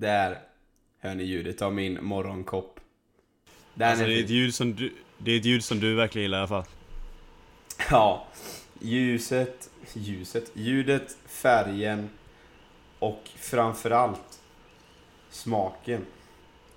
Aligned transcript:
Där 0.00 0.38
hör 1.00 1.14
ni 1.14 1.24
ljudet 1.24 1.62
av 1.62 1.74
min 1.74 2.04
morgonkopp. 2.04 2.80
Den 3.74 3.90
Alltså 3.90 4.06
det 4.06 4.14
är 4.20 4.24
ett 4.24 4.30
ljud 4.30 4.54
som 4.54 4.74
du, 4.74 4.92
det 5.18 5.32
är 5.32 5.38
ett 5.38 5.44
ljud 5.44 5.64
som 5.64 5.80
du 5.80 5.94
verkligen 5.94 6.22
gillar 6.22 6.38
i 6.38 6.40
alla 6.40 6.48
fall. 6.48 6.64
Ja, 7.90 8.26
ljuset, 8.80 9.70
ljuset, 9.94 10.50
ljudet, 10.54 11.16
färgen 11.26 12.08
och 12.98 13.22
framförallt 13.36 14.40
smaken 15.30 16.06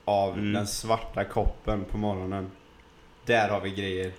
av 0.05 0.33
Mm. 0.33 0.53
den 0.53 0.67
svarta 0.67 1.23
koppen 1.23 1.85
på 1.85 1.97
morgonen. 1.97 2.51
Där 3.25 3.49
har 3.49 3.61
vi 3.61 3.69
grejer. 3.69 4.11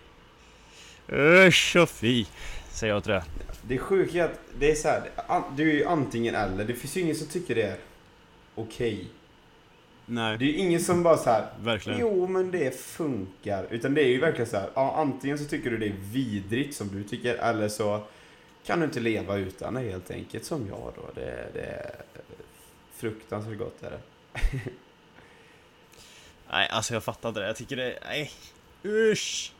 Usch 1.12 1.76
och 1.76 1.88
fy, 1.90 2.24
säger 2.70 2.94
jag 2.94 3.02
till 3.02 3.12
det. 3.12 3.24
Det 3.62 3.74
är 3.74 3.78
sjukt 3.78 4.16
att 4.16 4.40
det 4.58 4.70
är 4.70 4.74
så 4.74 4.88
här, 4.88 5.02
det 5.56 5.62
är 5.62 5.66
ju 5.66 5.84
antingen 5.84 6.34
eller. 6.34 6.64
Det 6.64 6.74
finns 6.74 6.96
ju 6.96 7.00
ingen 7.00 7.16
som 7.16 7.26
tycker 7.26 7.54
det 7.54 7.62
är 7.62 7.76
okej. 8.54 9.06
Nej, 10.06 10.38
Det 10.38 10.44
är 10.44 10.46
ju 10.48 10.56
ingen 10.56 10.80
som 10.80 11.02
bara 11.02 11.16
så 11.16 11.30
här. 11.30 11.46
verkligen. 11.60 12.00
Jo 12.00 12.26
men 12.26 12.50
det 12.50 12.80
funkar. 12.80 13.66
Utan 13.70 13.94
det 13.94 14.02
är 14.02 14.08
ju 14.08 14.20
verkligen 14.20 14.50
så 14.50 14.56
här. 14.56 14.70
Ja, 14.74 14.94
antingen 14.96 15.38
så 15.38 15.44
tycker 15.44 15.70
du 15.70 15.78
det 15.78 15.86
är 15.86 15.96
vidrigt 16.12 16.76
som 16.76 16.88
du 16.88 17.04
tycker 17.04 17.34
eller 17.34 17.68
så 17.68 18.02
kan 18.66 18.78
du 18.78 18.84
inte 18.84 19.00
leva 19.00 19.36
utan 19.36 19.74
det 19.74 19.80
helt 19.80 20.10
enkelt 20.10 20.44
som 20.44 20.68
jag 20.68 20.92
då. 20.96 21.10
Det, 21.14 21.48
det 21.54 21.60
är 21.60 21.90
fruktansvärt 22.96 23.58
gott 23.58 23.82
är 23.82 23.90
det. 23.90 24.00
Nej, 26.50 26.68
alltså 26.70 26.94
jag 26.94 27.04
fattar 27.04 27.28
inte 27.28 27.40
det. 27.40 27.46
Jag 27.46 27.56
tycker 27.56 27.76
det, 27.76 27.98
nej. 28.08 28.30
Usch. 28.84 29.52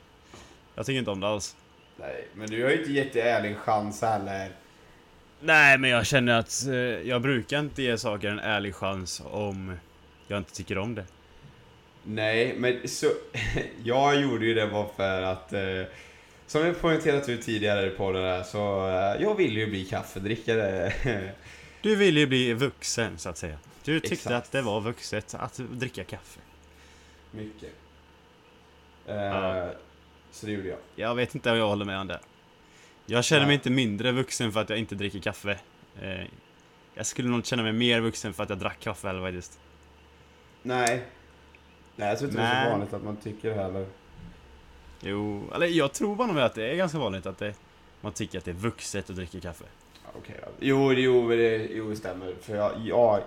Jag 0.75 0.87
tycker 0.87 0.99
inte 0.99 1.11
om 1.11 1.21
det 1.21 1.27
alls. 1.29 1.57
Nej, 1.97 2.29
men 2.35 2.51
du 2.51 2.63
har 2.63 2.71
ju 2.71 2.79
inte 2.79 2.93
gett 2.93 3.13
det 3.13 3.21
ärlig 3.21 3.57
chans 3.57 4.03
heller. 4.03 4.51
Nej, 5.47 5.79
men 5.79 5.91
jag 5.91 6.07
känner 6.07 6.39
att 6.39 6.67
eh, 6.67 6.75
jag 7.09 7.23
brukar 7.23 7.61
inte 7.61 7.83
ge 7.83 7.99
saker 7.99 8.29
en 8.29 8.39
ärlig 8.39 8.75
chans 8.75 9.23
om 9.25 9.77
jag 10.29 10.39
inte 10.39 10.53
tycker 10.53 10.79
om 10.79 10.95
det. 10.95 11.05
Nej, 12.05 12.55
men 12.59 12.89
så... 12.89 13.07
jag 13.85 14.21
gjorde 14.21 14.47
ju 14.47 14.55
det 14.55 14.67
bara 14.67 14.89
för 14.97 15.23
att... 15.23 15.53
Eh, 15.53 15.83
som 16.47 16.67
jag 16.67 16.81
poängterat 16.81 17.29
ut 17.29 17.43
tidigare 17.43 17.91
på 17.91 18.13
det 18.13 18.23
där 18.23 18.43
så... 18.43 18.89
Eh, 18.89 19.23
jag 19.23 19.35
vill 19.35 19.57
ju 19.57 19.67
bli 19.67 19.85
kaffedrickare. 19.85 20.93
Du 21.83 21.97
ville 21.97 22.21
ju 22.21 22.27
bli 22.27 22.53
vuxen, 22.53 23.19
så 23.19 23.29
att 23.29 23.39
säga. 23.39 23.59
Du 23.85 24.01
tyckte 24.01 24.15
Exakt. 24.15 24.35
att 24.35 24.53
det 24.53 24.63
var 24.63 24.81
vuxet 24.81 25.35
att 25.35 25.57
dricka 25.57 26.05
kaffe. 26.05 26.41
Mycket. 27.31 27.73
Eh, 29.07 29.15
Ja. 29.17 29.73
Så 30.33 30.47
det 30.47 30.53
gjorde 30.53 30.69
jag. 30.69 30.79
Jag 30.97 31.15
vet 31.15 31.35
inte 31.35 31.51
om 31.51 31.59
jag 31.59 31.69
håller 31.69 31.85
med 31.85 31.99
om 32.01 32.07
det. 32.07 32.21
Jag 33.07 33.25
känner 33.25 33.47
mig 33.47 33.55
inte 33.55 33.71
mindre 33.71 34.13
vuxen 34.13 34.53
för 34.53 34.61
att 34.61 34.71
jag 34.71 34.79
inte 34.79 34.95
dricker 34.95 35.19
kaffe. 35.19 35.59
Eh, 36.03 36.25
jag 36.95 37.07
skulle 37.07 37.29
nog 37.29 37.47
känna 37.47 37.63
mig 37.63 37.73
mer 37.73 38.01
vuxen 38.01 38.35
för 38.35 38.43
att 38.43 38.49
jag 38.49 38.59
drack 38.59 38.81
kaffe 38.81 39.09
eller 39.09 39.21
faktiskt. 39.21 39.59
Nej. 40.63 41.05
Nej, 41.97 42.09
jag 42.09 42.19
tror 42.19 42.31
inte 42.31 42.43
det 42.43 42.47
är 42.49 42.65
så 42.65 42.71
vanligt 42.71 42.93
att 42.93 43.05
man 43.05 43.17
tycker 43.17 43.49
det 43.49 43.55
heller. 43.55 43.87
Jo, 45.01 45.51
eller 45.55 45.67
jag 45.67 45.93
tror 45.93 46.17
bara 46.17 46.45
att 46.45 46.55
det 46.55 46.71
är 46.71 46.75
ganska 46.77 46.99
vanligt 46.99 47.27
att 47.27 47.39
det, 47.39 47.55
man 48.01 48.13
tycker 48.13 48.39
att 48.39 48.45
det 48.45 48.51
är 48.51 48.55
vuxet 48.55 49.11
att 49.11 49.17
dricka 49.17 49.41
kaffe. 49.41 49.65
Okej 50.17 50.37
då. 50.43 50.49
Jo, 50.61 50.93
jo, 50.93 51.29
det, 51.29 51.57
jo, 51.57 51.91
det 51.91 51.97
stämmer. 51.97 52.35
För 52.41 52.57
jag, 52.57 52.73
jag, 52.85 53.23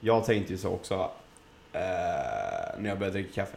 jag 0.00 0.24
tänkte 0.24 0.52
ju 0.52 0.58
så 0.58 0.70
också. 0.70 0.94
Eh, 1.72 1.80
när 2.78 2.88
jag 2.88 2.98
började 2.98 3.10
dricka 3.18 3.32
kaffe. 3.34 3.56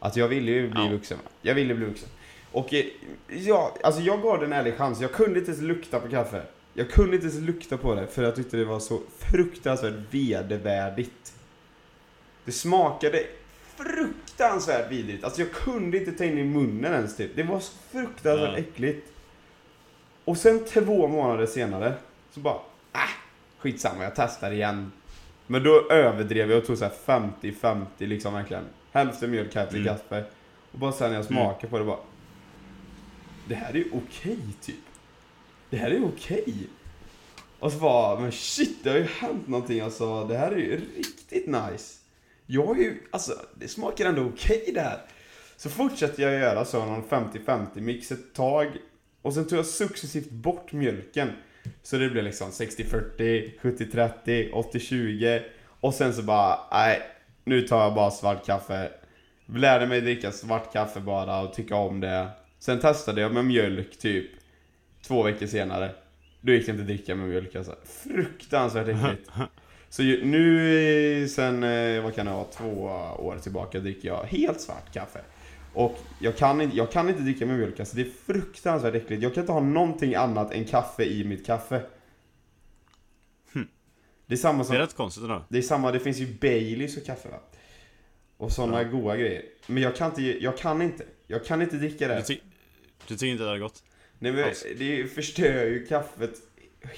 Att 0.00 0.16
jag 0.16 0.28
ville 0.28 0.50
ju 0.50 0.70
bli 0.70 0.80
Ja. 0.84 0.88
vuxen. 0.88 1.18
Jag 1.42 1.54
ville 1.54 1.74
bli 1.74 1.86
vuxen. 1.86 2.08
Och 2.58 2.74
eh, 2.74 2.84
ja, 3.28 3.74
alltså 3.82 4.00
jag 4.00 4.22
gav 4.22 4.38
det 4.38 4.44
en 4.46 4.52
ärlig 4.52 4.76
chans. 4.76 5.00
Jag 5.00 5.12
kunde 5.12 5.38
inte 5.38 5.50
ens 5.50 5.62
lukta 5.62 6.00
på 6.00 6.08
kaffe. 6.08 6.42
Jag 6.74 6.90
kunde 6.90 7.16
inte 7.16 7.26
ens 7.28 7.40
lukta 7.40 7.76
på 7.76 7.94
det 7.94 8.06
för 8.06 8.22
jag 8.22 8.36
tyckte 8.36 8.56
det 8.56 8.64
var 8.64 8.80
så 8.80 9.00
fruktansvärt 9.18 9.94
vedervärdigt. 10.10 11.32
Det 12.44 12.52
smakade 12.52 13.24
fruktansvärt 13.76 14.90
vidrigt. 14.92 15.24
Alltså 15.24 15.40
jag 15.40 15.52
kunde 15.52 15.98
inte 15.98 16.12
ta 16.12 16.24
in 16.24 16.38
i 16.38 16.44
munnen 16.44 16.92
ens 16.92 17.16
typ. 17.16 17.30
Det 17.36 17.42
var 17.42 17.60
så 17.60 17.72
fruktansvärt 17.90 18.50
Ja. 18.52 18.58
äckligt. 18.58 19.08
Och 20.24 20.36
sen 20.36 20.64
två 20.64 21.08
månader 21.08 21.46
senare 21.46 21.94
så 22.30 22.40
bara, 22.40 22.54
äh, 22.94 23.00
skitsamma 23.58 24.04
jag 24.04 24.12
testar 24.16 24.50
igen. 24.50 24.92
Men 25.46 25.62
då 25.62 25.90
överdrev 25.90 26.50
jag 26.50 26.58
och 26.58 26.66
tog 26.66 26.78
så 26.78 26.84
här 26.84 26.92
50-50 27.42 27.84
liksom 27.98 28.34
verkligen. 28.34 28.64
Hälften 28.92 29.30
mjölk, 29.30 29.54
hälften 29.54 29.80
Mm. 29.82 29.94
kaffe. 29.94 30.24
Och 30.72 30.78
bara 30.78 30.92
sen 30.92 31.10
när 31.10 31.16
jag 31.16 31.24
smakade 31.24 31.66
på 31.70 31.78
det 31.78 31.84
bara, 31.84 31.98
det 33.48 33.54
här 33.54 33.70
är 33.70 33.78
ju 33.78 33.90
okej 33.92 34.38
typ. 34.62 34.76
Det 35.70 35.76
här 35.76 35.90
är 35.90 35.94
ju 35.94 36.04
okej. 36.04 36.54
Och 37.58 37.72
så 37.72 37.78
bara, 37.78 38.20
men 38.20 38.32
shit 38.32 38.84
det 38.84 38.90
har 38.90 38.96
ju 38.96 39.04
hänt 39.04 39.48
någonting 39.48 39.80
alltså. 39.80 40.24
Det 40.24 40.36
här 40.36 40.52
är 40.52 40.56
ju 40.56 40.80
riktigt 40.96 41.46
nice. 41.46 41.94
Jag 42.46 42.66
har 42.66 42.74
ju, 42.74 43.02
alltså 43.10 43.32
det 43.54 43.68
smakar 43.68 44.06
ändå 44.06 44.22
okej 44.22 44.70
det 44.74 44.80
här. 44.80 45.00
Så 45.56 45.70
fortsatte 45.70 46.22
jag 46.22 46.32
göra 46.32 46.64
så, 46.64 46.84
någon 46.84 47.04
50-50 47.04 47.80
mix 47.80 48.12
ett 48.12 48.34
tag. 48.34 48.66
Och 49.22 49.34
sen 49.34 49.46
tog 49.46 49.58
jag 49.58 49.66
successivt 49.66 50.30
bort 50.30 50.72
mjölken. 50.72 51.32
Så 51.82 51.96
det 51.96 52.10
blev 52.10 52.24
liksom 52.24 52.50
60-40, 52.50 53.60
70-30, 53.60 54.52
80-20. 54.52 55.42
Och 55.80 55.94
sen 55.94 56.14
så 56.14 56.22
bara, 56.22 56.58
nej, 56.72 57.02
nu 57.44 57.62
tar 57.62 57.82
jag 57.82 57.94
bara 57.94 58.10
svart 58.10 58.46
kaffe. 58.46 58.90
Lärde 59.46 59.86
mig 59.86 60.00
dricka 60.00 60.32
svart 60.32 60.72
kaffe 60.72 61.00
bara 61.00 61.40
och 61.40 61.54
tycka 61.54 61.76
om 61.76 62.00
det. 62.00 62.28
Sen 62.58 62.80
testade 62.80 63.20
jag 63.20 63.32
med 63.34 63.44
mjölk 63.44 63.98
typ 63.98 64.30
två 65.02 65.22
veckor 65.22 65.46
senare. 65.46 65.90
Då 66.40 66.52
gick 66.52 66.66
det 66.66 66.72
inte 66.72 66.82
att 66.82 66.88
dricka 66.88 67.14
med 67.14 67.28
mjölk 67.28 67.56
alltså. 67.56 67.76
Fruktansvärt 67.84 68.88
äckligt. 68.88 69.30
Så 69.90 70.02
ju, 70.02 70.24
nu 70.24 71.28
sen, 71.28 71.62
eh, 71.62 72.02
vad 72.02 72.14
kan 72.14 72.26
det 72.26 72.32
vara, 72.32 72.44
två 72.44 72.82
år 73.18 73.38
tillbaka 73.42 73.80
dricker 73.80 74.08
jag 74.08 74.24
helt 74.24 74.60
svart 74.60 74.92
kaffe. 74.92 75.20
Och 75.74 75.98
jag 76.20 76.36
kan, 76.36 76.60
inte, 76.60 76.76
jag 76.76 76.92
kan 76.92 77.08
inte 77.08 77.22
dricka 77.22 77.46
med 77.46 77.58
mjölk, 77.58 77.80
alltså 77.80 77.96
det 77.96 78.02
är 78.02 78.10
fruktansvärt 78.26 78.94
äckligt. 78.94 79.22
Jag 79.22 79.34
kan 79.34 79.40
inte 79.42 79.52
ha 79.52 79.60
någonting 79.60 80.14
annat 80.14 80.52
än 80.52 80.64
kaffe 80.64 81.04
i 81.04 81.24
mitt 81.24 81.46
kaffe. 81.46 81.82
Det 84.26 84.34
är 84.34 84.36
samma 84.36 84.58
Det 84.58 84.64
som, 84.64 84.76
är 84.76 84.80
rätt 84.80 84.96
konstigt 84.96 85.22
ändå. 85.22 85.44
det 85.48 85.58
är 85.58 85.62
samma, 85.62 85.92
det 85.92 86.00
finns 86.00 86.18
ju 86.18 86.26
Baileys 86.40 86.96
och 86.96 87.04
kaffe 87.04 87.28
va? 87.28 87.38
Och 88.38 88.52
sådana 88.52 88.82
Ja. 88.82 88.88
goda 88.88 89.16
grejer. 89.16 89.42
Men 89.66 89.82
jag 89.82 89.96
kan 89.96 90.08
inte, 90.10 90.22
jag 90.22 90.58
kan 90.58 90.82
inte. 90.82 91.04
Jag 91.26 91.44
kan 91.44 91.62
inte 91.62 91.76
dricka 91.76 92.08
Du, 92.08 92.14
det. 92.14 92.22
ty 92.22 92.38
du 93.06 93.14
tycker 93.16 93.26
inte 93.32 93.44
det 93.44 93.50
är 93.50 93.58
gott? 93.58 93.82
Nej 94.18 94.32
men 94.32 94.44
Alltså. 94.44 94.66
det 94.78 95.14
förstör 95.14 95.64
ju 95.64 95.86
kaffet 95.86 96.34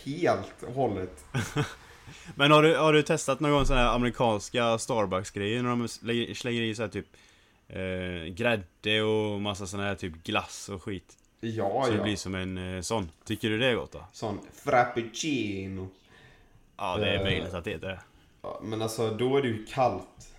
helt 0.04 0.62
och 0.62 0.72
hållet. 0.72 1.24
Men 2.34 2.50
har 2.50 2.62
du, 2.62 2.76
har 2.76 2.92
du 2.92 3.02
testat 3.02 3.40
någon 3.40 3.66
sådana 3.66 3.84
här 3.84 3.94
amerikanska 3.94 4.78
Starbucks-grejer 4.78 5.62
när 5.62 5.70
de 5.70 5.88
slänger, 5.88 6.34
slänger 6.34 6.62
i 6.62 6.74
så 6.74 6.82
här 6.82 6.88
typ 6.88 7.06
eh, 7.68 8.34
grädde 8.34 9.02
och 9.02 9.40
massa 9.40 9.66
sån 9.66 9.80
här 9.80 9.94
typ 9.94 10.12
glass 10.24 10.68
och 10.68 10.82
skit? 10.82 11.16
Ja, 11.40 11.82
så 11.84 11.90
det 11.90 11.96
ja. 11.96 12.02
blir 12.02 12.16
som 12.16 12.34
en 12.34 12.74
eh, 12.76 12.80
sån. 12.80 13.10
Tycker 13.24 13.50
du 13.50 13.58
det 13.58 13.66
är 13.66 13.74
gott 13.74 13.92
då? 13.92 14.04
Sån 14.12 14.38
frappuccino. 14.64 15.88
Ja, 16.76 16.96
det 16.96 17.06
är 17.10 17.16
Eh. 17.16 17.22
möjligt 17.22 17.54
att 17.54 17.64
det 17.64 17.72
är 17.72 17.78
det. 17.78 18.00
Ja, 18.42 18.60
men 18.62 18.82
alltså 18.82 19.10
då 19.10 19.36
är 19.36 19.42
det 19.42 19.48
ju 19.48 19.66
kallt. 19.66 20.34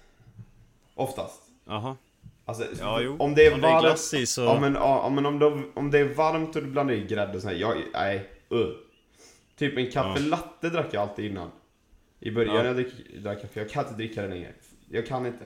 Oftast. 1.02 1.42
Jaha. 1.66 1.96
Alltså, 2.46 2.64
Ja, 2.80 3.02
jo. 3.02 3.16
om 3.20 3.36
det 3.36 3.46
är 3.46 3.54
Om 3.54 3.62
det 3.62 3.68
är 3.68 3.72
varmt... 3.72 3.84
glass 3.86 4.14
i 4.14 4.26
så... 4.26 4.42
Ja 4.42 4.60
men, 4.60 4.74
ja, 4.74 5.10
men 5.10 5.26
om, 5.26 5.40
det, 5.40 5.62
om 5.74 5.92
det 5.92 6.00
är 6.00 6.06
varmt 6.14 6.56
och 6.56 6.64
du 6.64 6.70
blandar 6.70 6.94
i 6.96 7.02
grädde 7.08 7.34
och 7.36 7.42
sånt 7.42 7.54
här, 7.54 7.60
jag, 7.62 7.78
nej, 7.94 8.30
uh. 8.54 8.68
Typ 9.58 9.78
en 9.78 9.92
kaffe 9.92 10.22
Ja. 10.62 10.70
drack 10.70 10.88
jag 10.92 11.02
alltid 11.02 11.26
innan. 11.26 11.52
I 12.20 12.32
början 12.32 12.56
Ja. 12.56 12.66
jag 12.66 12.76
drick, 12.76 12.94
drack 13.24 13.42
kaffe, 13.42 13.60
jag 13.60 13.70
kan 13.70 13.84
inte 13.84 13.96
dricka 13.96 14.22
det 14.22 14.28
längre. 14.28 14.50
Jag 14.90 15.08
kan 15.08 15.26
inte. 15.26 15.46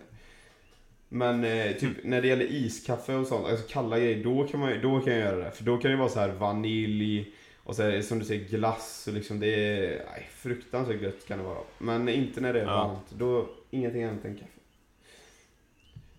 Men 1.10 1.44
eh, 1.44 1.72
typ 1.72 1.84
Mm. 1.84 1.96
när 2.04 2.22
det 2.22 2.28
gäller 2.28 2.46
iskaffe 2.52 3.16
och 3.16 3.28
sånt, 3.28 3.48
alltså 3.48 3.66
kalla 3.69 4.00
grejer, 4.00 4.24
då 4.24 4.48
kan, 4.48 4.60
man, 4.60 4.81
då 4.81 5.00
kan 5.00 5.13
jag 5.13 5.22
göra 5.22 5.44
det. 5.46 5.52
För 5.52 5.63
då 5.63 5.78
kan 5.78 5.92
det 5.92 5.98
vara 5.98 6.10
så 6.10 6.19
här 6.19 6.30
vanilj 6.30 7.34
och 7.63 7.75
så 7.75 7.84
är 7.84 7.92
det, 7.92 8.04
som 8.04 8.19
du 8.19 8.25
säger 8.25 8.46
glass 8.50 9.07
och 9.07 9.13
liksom 9.13 9.40
det 9.40 9.48
är 9.56 10.06
nej, 10.12 10.30
fruktansvärt 10.36 11.02
gött 11.02 11.28
kan 11.28 11.38
det 11.38 11.44
vara. 11.44 11.57
Men 11.78 12.10
inte 12.10 12.42
när 12.42 12.54
det 12.54 12.62
är 12.62 12.66
Ja. 12.66 12.88
varmt, 12.88 13.12
då 13.12 13.50
ingenting 13.72 14.04
annat 14.04 14.25
än 14.25 14.36
kaffe. 14.36 14.55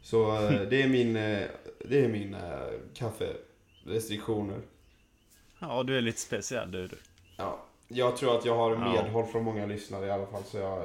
Så 0.06 0.35
eh, 0.37 0.61
det 0.61 0.82
är 0.82 0.88
min, 0.88 1.17
eh, 1.17 1.43
det 1.85 2.05
är 2.05 2.08
min 2.08 2.35
eh, 2.35 2.41
kafferestriktioner. 2.94 4.58
Ja, 5.58 5.82
du 5.82 5.97
är 5.97 6.00
lite 6.00 6.20
speciell 6.20 6.70
du. 6.73 6.87
du. 6.87 6.97
Ja, 7.37 7.64
jag 7.88 8.17
tror 8.17 8.38
att 8.38 8.44
jag 8.44 8.56
har 8.56 8.70
Ja. 8.73 8.93
medhåll 9.03 9.26
från 9.26 9.44
många 9.44 9.67
lyssnare 9.67 10.06
i 10.06 10.11
alla 10.11 10.26
fall 10.26 10.44
så 10.44 10.58
jag, 10.58 10.85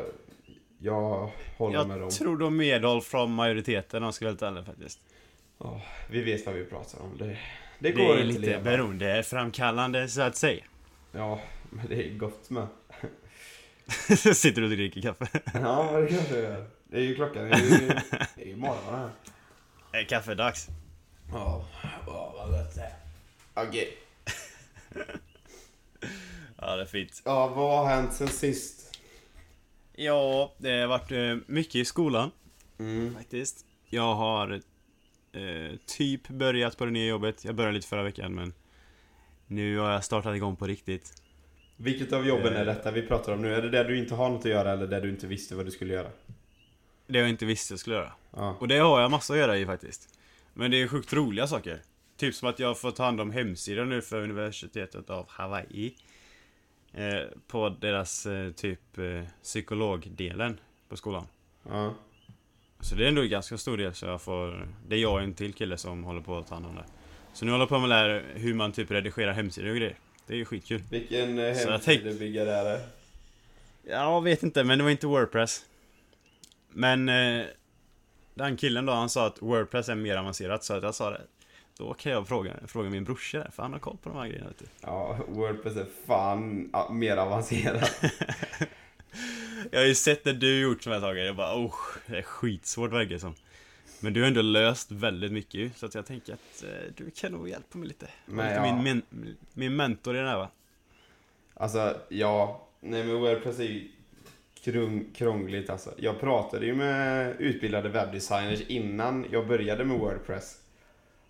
jag 0.79 1.31
håller 1.57 1.85
med 1.85 1.95
dem. 1.97 2.01
Jag 2.03 2.12
tror 2.12 2.38
du 2.38 2.44
har 2.44 2.51
medhåll 2.51 3.01
från 3.01 3.33
majoriteten 3.33 4.03
om 4.03 4.06
jag 4.07 4.13
ska 4.13 4.25
vara 4.25 4.31
helt 4.31 4.41
ärlig 4.41 4.65
faktiskt. 4.65 5.00
Ja, 5.57 5.81
vi 6.09 6.21
vet 6.21 6.45
vad 6.45 6.56
vi 6.56 6.65
pratar 6.65 7.00
om. 7.01 7.17
Det, 7.17 7.25
det 7.25 7.38
Det 7.79 7.91
går 7.91 8.01
är 8.03 8.09
inte 8.09 8.21
att 8.21 8.27
lite 8.27 8.39
leva. 8.39 8.63
beroendeframkallande 8.63 10.07
så 10.07 10.21
att 10.21 10.35
säga. 10.35 10.63
Ja, 11.12 11.39
men 11.69 11.88
det 11.88 11.95
är 12.07 12.13
gott 12.17 12.50
med. 12.50 12.67
Sitter 14.35 14.62
du 14.62 14.63
och 14.63 14.69
dricker 14.74 15.01
kaffe? 15.01 15.27
Ja, 15.53 15.91
det 16.00 16.07
kanske 16.07 16.33
jag 16.35 16.44
gör. 16.44 16.65
Det 16.91 16.97
är 16.97 17.01
ju 17.01 17.15
klockan, 17.15 17.43
det 17.49 17.55
är 17.55 17.81
ju, 17.81 17.88
det 18.35 18.41
är 18.43 18.47
ju 18.47 18.55
morgon 18.55 18.95
här. 18.99 19.09
Det 19.91 19.97
är 19.97 20.03
kaffedags. 20.05 20.67
Ja, 21.31 21.65
ja, 22.07 22.33
vad 22.38 22.49
gott 22.49 22.75
det 22.75 22.81
är. 22.81 22.93
Okej. 23.67 23.97
Ja, 26.57 26.75
det 26.75 26.81
är 26.81 26.85
fint. 26.85 27.21
Ja, 27.25 27.47
vad 27.47 27.77
har 27.77 27.95
hänt 27.95 28.13
sen 28.13 28.27
sist? 28.27 28.97
Ja, 29.95 30.53
det 30.57 30.79
har 30.79 30.88
varit 30.88 31.11
eh, 31.11 31.35
mycket 31.45 31.75
i 31.75 31.85
skolan 31.85 32.31
Mm. 32.79 33.15
faktiskt. 33.15 33.65
Jag 33.89 34.15
har 34.15 34.51
eh, 35.31 35.75
typ 35.85 36.27
börjat 36.27 36.77
på 36.77 36.85
det 36.85 36.91
nya 36.91 37.05
jobbet. 37.09 37.45
Jag 37.45 37.55
började 37.55 37.75
lite 37.75 37.88
förra 37.88 38.03
veckan 38.03 38.35
men 38.35 38.53
nu 39.47 39.77
har 39.77 39.91
jag 39.91 40.03
startat 40.03 40.35
igång 40.35 40.55
på 40.55 40.67
riktigt. 40.67 41.13
Vilket 41.77 42.13
av 42.13 42.27
jobben 42.27 42.53
är 42.53 42.59
Eh. 42.59 42.65
detta 42.65 42.91
vi 42.91 43.01
pratar 43.01 43.33
om 43.33 43.41
nu? 43.41 43.55
Är 43.55 43.61
det 43.61 43.69
där 43.69 43.83
du 43.85 43.97
inte 43.97 44.15
har 44.15 44.29
något 44.29 44.39
att 44.45 44.51
göra 44.51 44.71
eller 44.71 44.88
där 44.88 45.01
du 45.01 45.09
inte 45.09 45.27
visste 45.27 45.55
vad 45.55 45.65
du 45.65 45.71
skulle 45.71 45.93
göra? 45.93 46.09
Det 47.12 47.19
jag 47.19 47.30
inte 47.30 47.46
visste 47.46 47.74
jag 47.74 47.80
skulle 47.80 47.96
göra. 47.96 48.12
Ja. 48.36 48.56
Och 48.60 48.68
det 48.68 48.78
har 48.78 49.02
jag 49.02 49.12
massa 49.12 49.34
att 49.34 49.40
göra 49.40 49.58
i 49.58 49.66
faktiskt. 49.66 50.19
Men 50.54 50.72
det 50.72 50.81
är 50.81 50.88
sjukt 50.88 51.13
roliga 51.13 51.48
saker. 51.48 51.81
Typ 52.18 52.36
som 52.36 52.50
att 52.50 52.60
jag 52.60 52.80
får 52.80 52.92
ta 52.92 53.04
hand 53.04 53.22
om 53.22 53.31
hemsidan 53.31 53.90
nu 53.90 54.02
för 54.02 54.22
universitetet 54.22 55.10
av 55.10 55.25
Hawaii. 55.30 55.96
Eh, 56.94 57.22
på 57.48 57.69
deras 57.69 58.25
eh, 58.25 58.52
typ 58.52 58.98
eh, 58.98 59.24
psykologdelen 59.44 60.60
på 60.90 60.98
skolan. 60.98 61.28
ja. 61.69 61.94
Så 62.84 62.96
det 62.96 63.04
är 63.04 63.08
ändå 63.08 63.22
en 63.22 63.30
ganska 63.30 63.58
stor 63.58 63.78
del 63.78 63.94
så 63.94 64.06
jag 64.06 64.22
får... 64.22 64.68
Det 64.88 64.96
är 64.96 65.00
jag 65.00 65.13
och 65.13 65.22
en 65.22 65.34
till 65.34 65.54
kille 65.54 65.78
som 65.78 66.04
håller 66.04 66.22
på 66.22 66.38
att 66.38 66.48
ta 66.48 66.56
hand 66.56 66.66
om 66.66 66.75
det. 66.75 66.86
Så 67.34 67.46
nu 67.46 67.52
håller 67.52 67.62
jag 67.62 67.69
på 67.69 67.80
med 67.80 67.84
att 67.84 67.90
lära 67.90 68.22
hur 68.34 68.54
man 68.54 68.72
typ 68.72 68.92
redigerar 68.92 69.34
hemsidor 69.34 69.69
och 69.69 69.75
grejer. 69.75 69.96
Det 70.28 70.34
är 70.34 70.38
ju 70.38 70.46
skitkul. 70.46 70.84
Vilken 70.90 71.40
eh, 71.40 71.54
hemsidebyggare 71.54 72.52
är 72.52 72.63
det? 72.63 72.81
Jag 73.84 74.24
vet 74.24 74.44
inte, 74.44 74.63
men 74.63 74.78
det 74.78 74.84
var 74.84 74.92
inte 74.92 75.08
Wordpress. 75.08 75.66
Men 76.73 77.09
eh, 77.09 77.45
den 78.33 78.57
killen 78.57 78.85
då, 78.85 78.94
han 78.94 79.09
sa 79.09 79.27
att 79.27 79.41
Wordpress 79.41 79.89
är 79.89 79.95
mer 79.95 80.18
avancerat 80.18 80.63
så 80.63 80.73
att 80.73 80.83
jag 80.83 80.95
sa 80.95 81.09
det. 81.09 81.21
Då 81.77 81.94
kan 81.94 82.12
jag 82.12 82.27
fråga, 82.27 82.53
fråga 82.68 82.89
min 82.89 83.03
brorsa 83.03 83.38
där, 83.38 83.51
för 83.51 83.63
han 83.63 83.73
har 83.73 83.79
koll 83.79 83.97
på 84.03 84.09
de 84.09 84.18
här 84.18 84.27
grejerna 84.27 84.47
vet 84.47 84.59
du. 84.59 84.65
Ja, 84.81 85.18
Wordpress 85.27 85.75
är 85.75 85.88
fan 86.07 86.69
ja, 86.73 86.89
mer 86.91 87.18
avancerat. 87.18 88.03
Jag 89.71 89.79
har 89.79 89.85
ju 89.85 89.95
sett 89.95 90.23
det 90.23 90.33
du 90.33 90.62
gjort 90.62 90.83
som 90.83 90.91
här 90.91 91.00
saker, 91.00 91.19
jag 91.19 91.35
bara 91.35 91.56
oh, 91.56 91.75
det 92.07 92.18
är 92.18 92.21
skitsvårt 92.21 92.91
verkar 92.91 93.13
det 93.13 93.19
som. 93.19 93.33
Men 94.00 94.13
du 94.13 94.21
har 94.21 94.27
ändå 94.27 94.41
löst 94.41 94.91
väldigt 94.91 95.31
mycket 95.31 95.53
ju, 95.53 95.69
så 95.75 95.85
att 95.85 95.95
jag 95.95 96.06
tänker 96.06 96.33
att 96.33 96.63
eh, 96.63 96.94
du 96.97 97.12
kan 97.12 97.31
nog 97.31 97.50
hjälpa 97.50 97.77
mig 97.77 97.88
lite. 97.88 98.07
Men 98.25 98.47
lite 98.47 98.67
ja. 98.67 98.81
min, 98.81 99.03
min, 99.09 99.38
min 99.53 99.75
mentor 99.75 100.15
i 100.15 100.17
den 100.17 100.27
här 100.27 100.38
va? 100.38 100.50
Alltså, 101.53 101.97
ja. 102.09 102.67
Nej 102.79 103.03
men 103.03 103.15
Wordpress 103.15 103.59
är 103.59 103.63
ju 103.63 103.91
krung, 104.63 105.06
krångligt 105.16 105.69
alltså. 105.69 105.94
Jag 105.98 106.19
pratade 106.19 106.66
ju 106.66 106.75
med 106.75 107.36
utbildade 107.40 107.90
webbdesigners 107.90 108.62
innan 108.68 109.25
jag 109.31 109.48
började 109.48 109.86
med 109.86 110.00
Wordpress. 110.00 110.58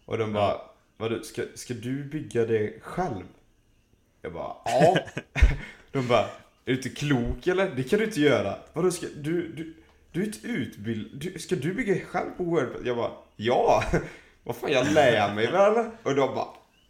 Och 0.06 0.18
de 0.18 0.34
bara, 0.34 0.44
Ja. 0.52 0.74
vadå, 0.98 1.24
ska, 1.24 1.42
ska 1.56 1.74
du 1.74 2.04
bygga 2.04 2.46
det 2.46 2.74
själv? 2.82 3.24
Jag 4.22 4.34
bara, 4.34 4.56
ja. 4.66 4.98
de 5.92 6.08
bara, 6.08 6.24
är 6.26 6.28
du 6.66 6.74
inte 6.76 6.90
klok 6.90 7.48
eller? 7.48 7.70
Det 7.76 7.84
kan 7.84 8.00
du 8.00 8.06
inte 8.06 8.22
göra. 8.22 8.56
Vadå, 8.74 8.92
ska 8.92 9.08
du, 9.16 9.48
du, 9.54 9.74
du 10.12 10.22
är 10.22 10.26
inte 10.26 10.48
utbildad, 10.48 11.20
du, 11.22 11.40
ska 11.40 11.56
du 11.56 11.74
bygga 11.74 12.06
själv 12.06 12.30
på 12.38 12.44
Wordpress? 12.44 12.82
Jag 12.86 12.98
bara, 12.98 13.12
ja. 13.36 13.84
Vad 14.44 14.56
fan, 14.56 14.72
jag 14.72 14.92
lär 14.94 15.36
mig 15.36 15.52
väl? 15.52 15.90
Och 16.04 16.16
de 16.16 16.36
bara, 16.36 16.48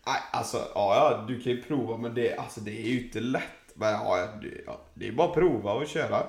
nej 0.08 0.20
alltså, 0.32 0.58
ja, 0.58 0.96
ja, 0.96 1.26
du 1.28 1.42
kan 1.42 1.52
ju 1.52 1.62
prova 1.62 1.98
men 1.98 2.14
det, 2.14 2.36
alltså, 2.36 2.62
det 2.62 2.72
är 2.72 2.88
ju 2.90 3.04
inte 3.04 3.20
lätt. 3.20 3.44
Men, 3.82 3.92
ja, 3.94 4.18
ja, 4.18 4.28
det, 4.42 4.62
ja, 4.66 4.82
det 4.94 5.08
är 5.08 5.12
bara 5.12 5.28
att 5.28 5.34
prova 5.34 5.74
och 5.74 5.88
köra. 5.88 6.24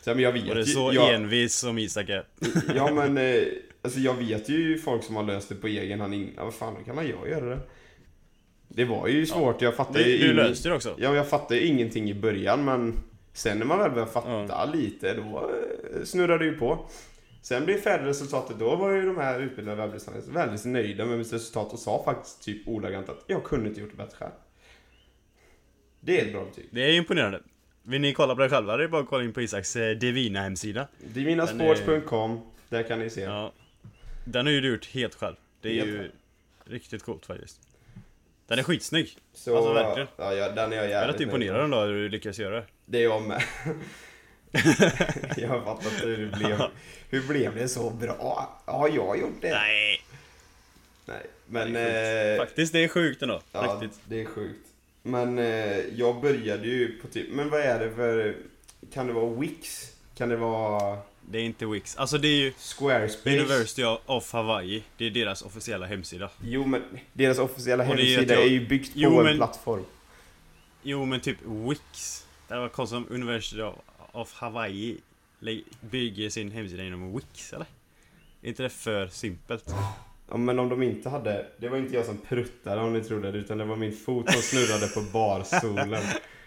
Så, 0.00 0.10
men 0.10 0.18
jag 0.18 0.32
vet 0.32 0.48
Och 0.48 0.54
det 0.54 0.60
är 0.60 0.64
ju- 0.64 0.72
så 0.72 0.90
jag, 0.94 1.14
envis 1.14 1.54
som 1.54 1.78
Isak 1.78 2.08
är. 2.08 2.24
Ja 2.74 2.92
men, 2.94 3.18
eh, 3.18 3.42
alltså 3.82 3.98
jag 4.00 4.14
vet 4.14 4.48
ju 4.48 4.78
folk 4.78 5.04
som 5.04 5.16
har 5.16 5.22
löst 5.22 5.48
det 5.48 5.54
på 5.54 5.66
egen 5.66 6.00
hand 6.00 6.14
innan. 6.14 6.44
Vad 6.44 6.54
fan, 6.54 6.76
kan 6.84 6.94
man 6.94 7.08
jag 7.08 7.28
göra 7.28 7.44
det? 7.46 7.58
Det 8.68 8.84
var 8.84 9.08
ju 9.08 9.26
svårt, 9.26 9.62
jag 9.62 9.74
fattade 9.76 10.04
Du, 10.04 10.10
ju 10.10 10.28
du 10.28 10.32
löste 10.34 10.68
det 10.68 10.74
också. 10.74 10.94
Ja, 10.98 11.14
jag 11.14 11.28
fattade 11.28 11.60
ju 11.60 11.66
ingenting 11.66 12.10
i 12.10 12.14
början 12.14 12.64
men 12.64 12.94
sen 13.32 13.58
när 13.58 13.66
man 13.66 13.78
väl 13.78 13.90
började 13.90 14.10
fatta 14.12 14.64
lite 14.64 15.14
då 15.14 15.50
eh, 15.94 16.04
snurrade 16.04 16.44
det 16.44 16.50
ju 16.50 16.58
på. 16.58 16.78
Sen 17.42 17.64
blev 17.64 17.76
färdigresultatet, 17.80 18.58
då 18.58 18.76
var 18.76 18.90
ju 18.90 19.06
de 19.06 19.16
här 19.16 19.40
utbildade 19.40 19.76
webbdesigners 19.76 20.26
väldigt 20.26 20.64
nöjda 20.64 21.04
med 21.04 21.18
mitt 21.18 21.32
resultat 21.32 21.72
och 21.72 21.78
sa 21.78 22.02
faktiskt 22.04 22.42
typ 22.42 22.68
ordagrant 22.68 23.08
att 23.08 23.24
jag 23.26 23.44
kunde 23.44 23.68
inte 23.68 23.80
gjort 23.80 23.90
det 23.90 23.96
bättre 23.96 24.16
själv. 24.16 24.32
Det 26.00 26.20
är 26.20 26.26
ett 26.26 26.32
bra 26.32 26.44
betyg. 26.44 26.68
Det 26.70 26.80
är 26.80 26.92
imponerande. 26.92 27.40
Vill 27.82 28.00
ni 28.00 28.12
kolla 28.12 28.34
på 28.34 28.40
det 28.42 28.48
själva? 28.48 28.76
Det 28.76 28.84
är 28.84 28.88
bara 28.88 29.02
att 29.02 29.08
kolla 29.08 29.24
in 29.24 29.32
på 29.32 29.42
Isaks 29.42 29.76
eh, 29.76 29.96
Divina 29.96 30.40
hemsida. 30.42 30.86
Divinasports.com, 30.98 32.40
där 32.68 32.82
kan 32.82 32.98
ni 32.98 33.10
se. 33.10 33.20
Ja. 33.20 33.52
Den 34.24 34.46
har 34.46 34.52
ju 34.52 34.60
du 34.60 34.68
gjort 34.68 34.86
helt 34.86 35.14
själv. 35.14 35.36
Det 35.60 35.68
är 35.68 35.74
Helt 35.74 35.88
ju 35.88 35.98
själv. 35.98 36.10
riktigt 36.64 37.02
coolt 37.02 37.26
faktiskt. 37.26 37.60
Den 38.46 38.58
är 38.58 38.62
skitsnygg. 38.62 39.16
Så, 39.34 39.56
Alltså, 39.56 39.72
verkligen. 39.72 40.08
Ja, 40.16 40.34
ja, 40.34 40.48
den 40.52 40.72
är 40.72 40.76
jag 40.76 40.84
Jag 40.84 40.84
är 40.84 40.88
jävligt 40.88 41.14
rätt 41.14 41.20
imponerad 41.20 41.64
ändå 41.64 41.80
hur 41.80 41.94
du 41.94 42.08
lyckas 42.08 42.38
göra 42.38 42.56
det. 42.56 42.66
Det 42.86 42.98
är 42.98 43.02
jag 43.02 43.22
med. 43.22 43.42
jag 45.36 45.48
har 45.48 45.60
fattat 45.64 45.92
hur 46.04 46.16
det 46.26 46.38
blev. 46.38 46.60
Hur 47.10 47.28
blev 47.28 47.54
det 47.54 47.68
så 47.68 47.90
bra? 47.90 48.60
Har 48.64 48.88
jag 48.88 49.20
gjort 49.20 49.40
det? 49.40 49.50
Nej! 49.50 50.02
Nej. 51.06 51.26
Men... 51.46 51.72
Det 51.72 52.32
eh, 52.32 52.38
Faktiskt, 52.38 52.72
det 52.72 52.84
är 52.84 52.88
sjukt 52.88 53.22
ändå. 53.22 53.40
ja, 53.52 53.78
Riktigt. 53.82 54.00
det 54.08 54.20
är 54.20 54.24
sjukt. 54.24 54.66
Men 55.02 55.38
eh, 55.38 55.78
jag 55.78 56.20
började 56.20 56.66
ju 56.66 56.98
på 57.02 57.08
typ... 57.08 57.26
Men 57.30 57.50
vad 57.50 57.60
är 57.60 57.78
det 57.86 57.94
för... 57.94 58.36
Kan 58.92 59.06
det 59.06 59.12
vara 59.12 59.34
Wix? 59.34 59.92
Kan 60.16 60.28
det 60.28 60.36
vara 60.36 60.98
Det 61.30 61.38
är 61.38 61.42
inte 61.42 61.66
Wix. 61.66 61.96
Alltså 61.96 62.18
det 62.18 62.28
är 62.28 62.36
ju 62.40 62.52
Squarespace? 62.52 63.38
University 63.38 63.82
of 64.06 64.32
Hawaii. 64.32 64.82
Det 64.96 65.04
är 65.06 65.10
deras 65.10 65.42
officiella 65.42 65.86
hemsida. 65.86 66.30
Jo, 66.42 66.64
men 66.66 66.82
deras 67.12 67.38
officiella 67.38 67.84
hemsida 67.84 68.34
jag- 68.34 68.42
är 68.42 68.48
ju 68.48 68.66
byggt 68.68 68.92
på 68.92 68.98
Jo, 68.98 69.18
en 69.18 69.24
men- 69.24 69.36
plattform. 69.36 69.84
Jo 70.82 71.04
men 71.04 71.20
typ 71.20 71.36
Wix. 71.44 72.26
Det 72.48 72.56
var 72.58 72.68
konstigt 72.68 72.96
som 72.96 73.14
University 73.14 73.62
of- 74.12 74.32
Hawaii 74.32 74.98
bygger 75.80 76.30
sin 76.30 76.50
hemsida 76.50 76.84
inom 76.84 77.16
Wix 77.16 77.52
eller? 77.52 77.66
Är 78.42 78.48
inte 78.48 78.62
det 78.62 78.68
för 78.70 79.08
simpelt? 79.08 79.64
Ja, 80.30 80.36
men 80.36 80.58
om 80.58 80.68
de 80.68 80.82
inte 80.82 81.08
hade... 81.08 81.46
Det 81.56 81.68
var 81.68 81.78
inte 81.78 81.94
jag 81.94 82.06
som 82.06 82.18
pruttade 82.18 82.80
om 82.80 82.92
ni 82.92 83.04
trodde 83.04 83.32
det, 83.32 83.38
utan 83.38 83.58
det 83.58 83.64
var 83.64 83.76
min 83.76 83.96
fot 83.96 84.32
som 84.32 84.42
snurrade 84.42 84.86
på 84.88 85.00
barstolen. 85.12 86.02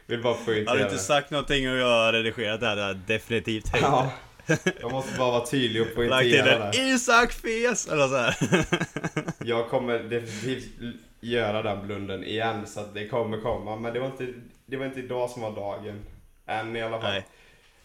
Vill 0.05 0.22
bara 0.24 0.34
Hade 0.34 0.46
poängtera 0.46 0.74
du 0.74 0.79
det. 0.79 0.86
inte 0.86 0.98
sagt 1.03 1.31
någonting 1.31 1.69
och 1.72 1.77
jag 1.77 2.05
har 2.05 2.13
redigerat 2.13 2.60
det 2.60 2.65
här, 2.67 2.77
hade 2.77 2.88
jag 2.88 2.98
definitivt 2.98 3.67
höjt 3.67 3.84
Ja. 3.84 4.12
Jag 4.81 4.91
måste 4.91 5.17
bara 5.17 5.31
vara 5.31 5.46
tydlig 5.46 5.81
och 5.81 5.88
Lagt 5.88 5.96
poängtera 5.96 6.60
det, 6.60 6.72
det. 6.72 6.77
Isak 6.77 7.31
Fes! 7.34 7.88
Eller 7.88 8.07
så 8.07 8.15
här. 8.17 8.36
Jag 9.46 9.69
kommer 9.69 10.00
definitivt 10.00 10.69
göra 11.19 11.62
den 11.62 11.88
blunden 11.88 12.24
igen 12.24 12.67
så 12.67 12.79
att 12.79 12.93
det 12.93 13.07
kommer 13.07 13.41
komma. 13.41 13.75
Men 13.75 13.93
det 13.93 14.00
var 14.00 14.07
inte, 14.07 14.27
det 14.65 14.77
var 14.77 14.86
inte 14.86 15.00
idag 15.00 15.29
som 15.29 15.41
var 15.41 15.51
dagen. 15.55 16.01
Än 16.48 16.75
i 16.75 16.81
alla 16.81 17.01
fall. 17.01 17.12
Nej. 17.12 17.27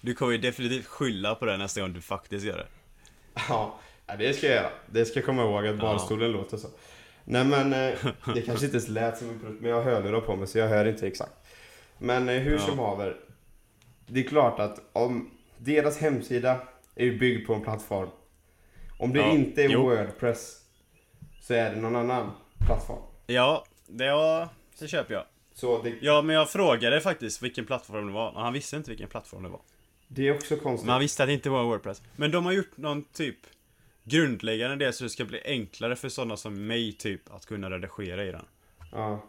Du 0.01 0.15
kommer 0.15 0.33
ju 0.33 0.39
definitivt 0.39 0.87
skylla 0.87 1.35
på 1.35 1.45
det 1.45 1.57
nästa 1.57 1.81
gång 1.81 1.93
du 1.93 2.01
faktiskt 2.01 2.47
gör 2.47 2.57
det. 2.57 2.67
Ja, 3.49 3.81
ja, 4.09 4.17
det 4.17 4.33
ska 4.35 4.47
jag 4.47 4.57
göra. 4.57 4.71
Det 4.87 5.05
ska 5.05 5.19
jag 5.19 5.27
komma 5.27 5.43
ihåg 5.43 5.67
att 5.67 5.79
barnstolen 5.81 6.33
låter 6.33 6.57
så. 6.57 6.69
Nej 7.25 7.45
men, 7.45 7.73
eh, 7.73 7.95
det 8.35 8.43
kanske 8.43 8.65
inte 8.67 8.77
ens 8.77 8.89
lät 8.89 9.19
som 9.19 9.29
en 9.31 9.41
prutt, 9.41 9.61
men 9.61 9.71
jag 9.71 9.77
har 9.83 9.91
hörlurar 9.93 10.21
på 10.21 10.37
mig 10.37 10.47
så 10.47 10.59
jag 10.59 10.69
hör 10.69 10.85
inte 10.85 11.07
exakt. 11.07 11.33
Men 11.99 12.29
eh, 12.29 12.35
hur 12.35 12.53
Ja. 12.53 12.59
som 12.59 12.79
haver. 12.79 13.17
Det 14.07 14.21
är 14.21 14.25
klart 14.25 14.59
att 14.61 14.81
om 14.93 15.31
deras 15.59 15.99
hemsida 15.99 16.61
är 16.95 17.05
ju 17.05 17.19
byggd 17.19 17.47
på 17.47 17.55
en 17.55 17.63
plattform. 17.63 18.09
Om 18.99 19.13
det 19.13 19.19
Ja, 19.19 19.31
inte 19.31 19.63
är 19.65 19.69
jo. 19.69 19.81
Wordpress 19.83 20.57
så 21.43 21.55
är 21.55 21.71
det 21.75 21.81
någon 21.81 21.97
annan 21.97 22.31
plattform. 22.67 23.03
Ja, 23.27 23.65
det, 23.87 24.11
var, 24.13 24.49
det 24.79 24.89
köper 24.89 25.15
jag. 25.15 25.25
Det, 25.85 25.95
Ja, 26.01 26.23
men 26.23 26.37
jag 26.37 26.51
frågade 26.51 27.01
faktiskt 27.01 27.43
vilken 27.43 27.67
plattform 27.67 28.07
det 28.07 28.13
var. 28.13 28.31
Och 28.31 28.41
han 28.41 28.53
visste 28.53 28.77
inte 28.77 28.91
vilken 28.91 29.09
plattform 29.09 29.43
det 29.43 29.49
var. 29.49 29.61
det 30.09 30.29
är 30.29 30.35
också 30.35 30.57
konstigt. 30.57 30.87
Men 30.87 30.93
han 30.93 31.01
visste 31.01 31.23
att 31.23 31.29
det 31.29 31.33
inte 31.33 31.51
var 31.51 31.65
Wordpress. 31.65 32.03
Men 32.17 32.31
de 32.31 32.45
har 32.45 32.53
gjort 32.53 32.77
någon 32.77 33.05
typ 33.05 33.37
grundläggande 34.09 34.77
det 34.87 34.93
så 34.93 35.05
det 35.05 35.11
ska 35.11 35.25
bli 35.25 35.41
enklare 35.45 35.97
för 35.97 36.09
sådana 36.09 36.37
som 36.37 36.67
mig 36.67 36.93
typ 36.93 37.35
att 37.35 37.47
kunna 37.47 37.71
redigera 37.71 38.25
i 38.25 38.33
den. 38.33 38.45
Ja. 38.93 39.25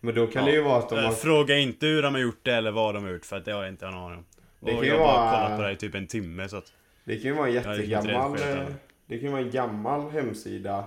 Men 0.00 0.14
då 0.14 0.26
kan 0.26 0.42
Ja. 0.44 0.50
det 0.50 0.56
ju 0.56 0.62
vara 0.62 0.78
att 0.78 0.88
de 0.88 0.98
Eh, 0.98 1.04
har... 1.04 1.12
Fråga 1.12 1.58
inte 1.58 1.86
hur 1.86 2.02
de 2.02 2.14
har 2.14 2.20
gjort 2.20 2.40
det 2.44 2.54
eller 2.54 2.70
vad 2.70 2.94
de 2.94 3.04
har 3.04 3.10
gjort 3.10 3.24
för 3.24 3.36
att 3.36 3.44
det 3.44 3.52
har 3.52 3.62
jag 3.62 3.72
inte 3.72 3.86
en 3.86 3.94
aning 3.94 4.18
om. 4.18 4.24
Det 4.60 4.70
kan 4.72 4.80
ju 4.82 4.86
jag 4.88 4.98
har 4.98 5.04
bara 5.06 5.16
vara- 5.16 5.44
kollat 5.44 5.58
på 5.58 5.62
det 5.62 5.72
i 5.72 5.76
typ 5.76 5.94
en 5.94 6.06
timme 6.06 6.48
så 6.48 6.56
att... 6.56 6.72
Det 7.04 7.14
kan 7.16 7.22
ju 7.30 7.32
vara 7.32 7.48
en 7.48 7.54
jättegammal... 7.54 8.32
eh. 8.38 8.66
Det 9.06 9.16
kan 9.18 9.26
ju 9.26 9.32
vara 9.32 9.42
en 9.42 9.50
gammal 9.50 10.10
hemsida 10.10 10.84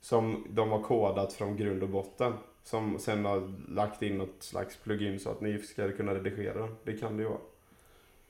som 0.00 0.46
de 0.50 0.70
har 0.70 0.82
kodat 0.82 1.32
från 1.32 1.56
grund 1.56 1.82
och 1.82 1.88
botten. 1.88 2.32
Som 2.64 2.98
sen 2.98 3.24
har 3.24 3.70
lagt 3.74 4.02
in 4.02 4.18
något 4.18 4.36
slags 4.42 4.76
plugin 4.76 5.20
så 5.20 5.30
att 5.30 5.40
ni 5.40 5.58
ska 5.58 5.92
kunna 5.92 6.14
redigera 6.14 6.58
den. 6.58 6.76
Det 6.84 6.92
kan 6.92 7.16
det 7.16 7.22
ju 7.22 7.28
vara. 7.28 7.40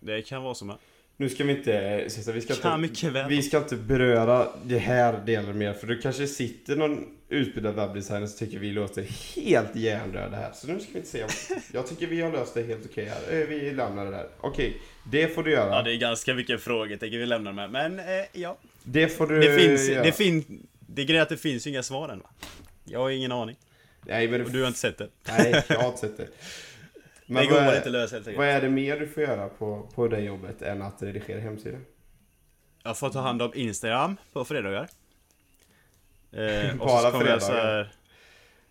Det 0.00 0.22
kan 0.22 0.42
vara 0.42 0.54
som 0.54 0.70
är. 0.70 0.76
Nu 1.16 1.28
ska 1.28 1.44
vi 1.44 1.52
inte... 1.52 2.02
Vi 2.34 2.40
ska 2.40 2.74
inte, 2.74 3.26
vi 3.28 3.42
ska 3.42 3.58
inte 3.58 3.76
beröra 3.76 4.48
det 4.64 4.78
här 4.78 5.20
delen 5.26 5.58
mer 5.58 5.72
för 5.72 5.86
det 5.86 5.96
kanske 5.96 6.26
sitter 6.26 6.76
någon 6.76 7.06
utbildad 7.28 7.74
webbdesigner 7.74 8.26
som 8.26 8.38
tycker 8.38 8.58
vi 8.58 8.70
låter 8.70 9.02
helt 9.36 9.76
hjärndöda 9.76 10.36
här. 10.36 10.52
Så 10.54 10.66
nu 10.66 10.80
ska 10.80 10.88
vi 10.92 10.98
inte 10.98 11.10
se. 11.10 11.24
Jag 11.72 11.86
tycker 11.86 12.06
vi 12.06 12.20
har 12.20 12.32
löst 12.32 12.54
det 12.54 12.62
helt 12.62 12.86
okej 12.90 13.04
här. 13.04 13.40
Eh, 13.40 13.46
Vi 13.46 13.70
lämnar 13.72 14.04
det 14.04 14.10
där. 14.10 14.28
Okej, 14.40 14.76
det 15.04 15.28
får 15.28 15.42
du 15.42 15.50
göra. 15.50 15.70
Ja, 15.76 15.82
det 15.82 15.92
är 15.92 15.96
ganska 15.96 16.34
mycket 16.34 16.60
frågetecken 16.60 17.20
vi 17.20 17.26
lämnar 17.26 17.52
med. 17.52 17.70
Men 17.70 17.98
eh, 17.98 18.04
ja. 18.32 18.56
Det 18.84 19.08
får 19.08 19.26
du 19.26 19.40
Det 19.40 19.58
finns, 19.58 19.88
göra. 19.88 20.02
det 20.04 20.12
finns... 20.12 20.44
Det 20.86 21.02
är 21.02 21.06
grejen 21.06 21.22
att 21.22 21.28
det 21.28 21.36
finns 21.36 21.66
ju 21.66 21.70
inga 21.70 21.82
svar 21.82 22.08
än 22.08 22.18
va? 22.18 22.30
Jag 22.84 22.98
har 23.00 23.10
ingen 23.10 23.32
aning. 23.32 23.56
Nej, 24.06 24.28
men 24.28 24.38
det 24.40 24.46
Och 24.46 24.52
du 24.52 24.60
har 24.60 24.66
inte 24.68 24.78
sett 24.80 24.98
det. 24.98 25.08
Nej, 25.28 25.64
jag 25.68 25.76
har 25.78 25.86
inte 25.88 25.98
sett 26.00 26.16
det. 26.16 26.28
Men 27.26 27.42
det 27.42 27.48
går 27.50 27.56
vad 27.56 27.66
är- 27.66 27.76
inte 27.76 27.90
lösa 27.90 28.14
helt 28.16 28.26
enkelt. 28.26 28.38
Vad 28.38 28.46
är 28.48 28.60
det 28.60 28.68
mer 28.70 29.00
du 29.00 29.08
får 29.08 29.22
göra 29.22 29.48
på, 29.48 29.88
på 29.94 30.08
det 30.08 30.20
jobbet 30.20 30.62
än 30.62 30.82
att 30.82 31.02
redigera 31.02 31.40
hemsidor? 31.40 31.80
Jag 32.82 32.98
får 32.98 33.10
ta 33.10 33.20
hand 33.20 33.42
om 33.42 33.52
Instagram 33.54 34.16
på 34.32 34.44
fredagar. 34.44 34.88
Eh, 36.32 36.74
Bara 36.76 37.20
fredagar? 37.20 37.50
här, 37.64 37.92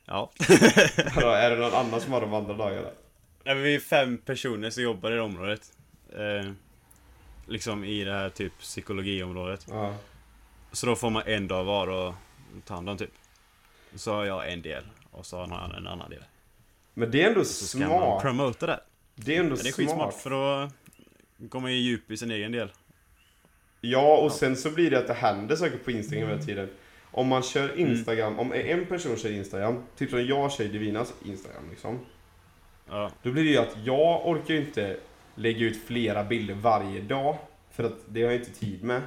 Ja. 0.06 0.32
Hallå, 1.12 1.28
är 1.28 1.50
det 1.50 1.56
någon 1.56 1.74
annan 1.74 2.02
som 2.02 2.14
har 2.14 2.22
de 2.22 2.34
andra 2.34 2.54
dagarna? 2.54 2.88
Nej, 3.44 3.56
vi 3.56 3.76
är 3.76 3.80
fem 3.80 4.18
personer 4.18 4.70
som 4.70 4.84
jobbar 4.84 5.12
i 5.12 5.16
det 5.16 5.22
området. 5.22 5.74
Eh, 6.14 6.52
liksom 7.48 7.84
i 7.84 8.04
det 8.04 8.14
här 8.14 8.30
typ 8.30 8.60
psykologiområdet. 8.60 9.66
Ja. 9.70 9.96
Så 10.72 10.86
då 10.86 10.96
får 10.96 11.10
man 11.10 11.24
en 11.26 11.48
dag 11.48 11.64
var 11.64 11.88
och 11.88 12.14
ta 12.66 12.74
hand 12.74 12.90
om 12.90 12.98
typ. 12.98 13.12
Så 13.96 14.14
har 14.14 14.26
jag 14.26 14.52
en 14.54 14.62
del 14.62 14.84
och 15.12 15.26
så 15.26 15.38
har 15.38 15.44
annan 15.44 15.72
en 15.72 15.88
annan 15.88 16.10
del. 16.10 16.24
Men 16.94 17.12
det 17.12 17.22
är 17.24 17.28
ändå 17.28 17.44
Så 17.46 17.66
ska 17.66 17.78
man 17.80 17.88
smart. 17.90 18.22
promota 18.22 18.66
det. 18.68 18.80
Det 19.16 19.36
är 19.36 19.40
ändå 19.40 19.56
Ja, 19.56 19.60
det 19.64 19.70
är 19.70 19.72
smart. 19.72 19.76
skitsmart 19.76 20.14
för 20.14 20.30
då 20.30 20.70
går 21.38 21.60
man 21.60 21.72
ju 21.72 21.78
djup 21.78 22.12
i 22.12 22.18
sin 22.18 22.32
egen 22.32 22.52
del. 22.52 22.72
Ja, 23.82 24.18
och 24.18 24.32
sen 24.32 24.56
så 24.56 24.70
blir 24.70 24.92
det 24.92 25.00
att 25.00 25.08
det 25.08 25.14
händer 25.14 25.56
saker 25.56 25.78
på 25.78 25.92
Instagram 25.92 26.30
hela 26.30 26.42
tiden. 26.42 26.70
Om 27.12 27.28
man 27.28 27.44
kör 27.44 27.70
Mm. 27.70 27.80
Instagram, 27.92 28.40
om 28.40 28.54
en 28.54 28.86
person 28.86 29.18
kör 29.18 29.32
Instagram, 29.32 29.84
typ 29.98 30.10
som 30.10 30.26
jag 30.26 30.52
kör 30.52 30.66
Divinas 30.66 31.14
Instagram 31.26 31.64
liksom. 31.70 32.00
Ja, 32.90 33.12
Då 33.24 33.32
blir 33.32 33.44
det 33.44 33.50
ju 33.50 33.58
att 33.58 33.78
jag 33.84 34.28
orkar 34.28 34.54
inte 34.54 34.98
lägga 35.36 35.66
ut 35.66 35.86
flera 35.86 36.24
bilder 36.24 36.54
varje 36.54 37.02
dag. 37.02 37.38
För 37.72 37.84
att 37.84 37.94
det 38.08 38.22
har 38.24 38.32
jag 38.32 38.40
inte 38.40 38.52
tid 38.60 38.84
med. 38.84 39.02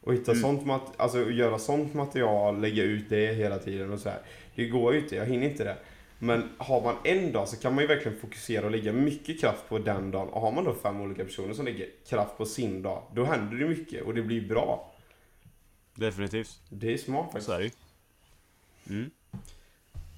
Och 0.00 0.14
hitta 0.14 0.30
Mm. 0.32 0.42
sånt 0.42 0.66
mat- 0.66 0.94
alltså 0.96 1.30
göra 1.30 1.58
sånt 1.58 1.94
material, 1.94 2.60
lägga 2.60 2.82
ut 2.82 3.04
det 3.08 3.34
hela 3.34 3.58
tiden 3.58 3.92
och 3.92 4.00
så 4.00 4.08
här. 4.08 4.18
Det 4.54 4.66
går 4.68 4.94
ju 4.94 5.00
inte, 5.00 5.16
jag 5.16 5.26
hinner 5.26 5.46
inte 5.46 5.64
det. 5.64 5.76
Men 6.22 6.48
har 6.58 6.82
man 6.82 6.96
en 7.04 7.32
dag 7.32 7.48
så 7.48 7.56
kan 7.56 7.74
man 7.74 7.84
ju 7.84 7.88
verkligen 7.88 8.18
fokusera 8.18 8.64
och 8.64 8.70
lägga 8.70 8.92
mycket 8.92 9.40
kraft 9.40 9.68
på 9.68 9.78
den 9.78 10.10
dagen. 10.10 10.28
Och 10.28 10.40
har 10.40 10.52
man 10.52 10.64
då 10.64 10.74
fem 10.74 11.00
olika 11.00 11.24
personer 11.24 11.54
som 11.54 11.64
lägger 11.64 11.88
kraft 12.08 12.38
på 12.38 12.46
sin 12.46 12.82
dag, 12.82 13.02
då 13.14 13.24
händer 13.24 13.56
det 13.56 13.68
mycket 13.68 14.02
och 14.02 14.14
det 14.14 14.22
blir 14.22 14.48
bra. 14.48 14.94
definitivt. 15.94 16.60
Det 16.68 16.92
är 16.92 16.98
smart 16.98 17.24
faktiskt. 17.24 17.46
Så 17.46 17.52
är 17.52 17.60
det. 17.60 17.72
Mm. 18.90 19.10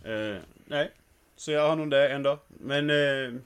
Eh, 0.05 0.43
nej, 0.67 0.91
så 1.37 1.53
jag 1.53 1.69
har 1.69 1.77
nog 1.77 1.91
det 1.91 2.09
en 2.09 2.23
dag. 2.23 2.39
Men 2.49 2.91
eh, 2.91 3.41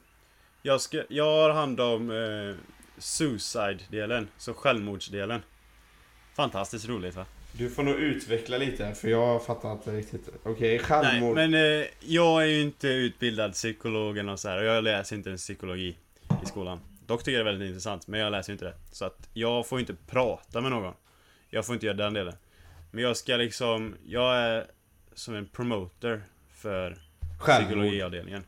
jag, 0.62 0.80
ska, 0.80 1.02
jag 1.08 1.24
har 1.24 1.50
hand 1.50 1.80
om 1.80 2.10
eh, 2.10 2.56
suicide-delen, 2.98 4.28
så 4.38 4.54
självmordsdelen. 4.54 5.42
Fantastiskt 6.34 6.88
roligt 6.88 7.16
va? 7.16 7.26
Du 7.58 7.70
får 7.70 7.82
nog 7.82 7.94
utveckla 7.94 8.58
lite 8.58 8.94
för 8.94 9.08
jag 9.08 9.44
fattar 9.46 9.72
inte 9.72 9.90
riktigt. 9.90 10.28
Okej, 10.42 10.68
Nej, 10.68 10.78
självmord. 10.78 11.34
men 11.34 11.54
eh, 11.54 11.86
jag 12.00 12.42
är 12.42 12.46
ju 12.46 12.60
inte 12.62 12.88
utbildad 12.88 13.52
psykolog 13.52 14.18
eller 14.18 14.36
så 14.36 14.48
här, 14.48 14.58
och 14.58 14.64
jag 14.64 14.84
läser 14.84 15.16
inte 15.16 15.28
ens 15.28 15.42
psykologi 15.42 15.96
i 16.42 16.46
skolan. 16.46 16.80
Dock 17.06 17.24
tycker 17.24 17.38
jag 17.38 17.46
det 17.46 17.50
är 17.50 17.52
väldigt 17.52 17.68
intressant, 17.68 18.06
men 18.06 18.20
jag 18.20 18.32
läser 18.32 18.50
ju 18.50 18.54
inte 18.54 18.64
det. 18.64 18.74
Så 18.92 19.04
att 19.04 19.28
jag 19.32 19.66
får 19.66 19.80
inte 19.80 19.94
prata 20.06 20.60
med 20.60 20.70
någon. 20.70 20.94
Jag 21.50 21.66
får 21.66 21.74
inte 21.74 21.86
göra 21.86 21.96
den 21.96 22.14
delen. 22.14 22.34
Men 22.90 23.04
jag 23.04 23.16
ska 23.16 23.36
liksom, 23.36 23.94
jag 24.06 24.36
är 24.36 24.66
som 25.14 25.34
en 25.34 25.46
promoter 25.46 26.22
för 26.54 26.96
Självmord. 27.40 27.66
psykologiavdelningen. 27.68 28.44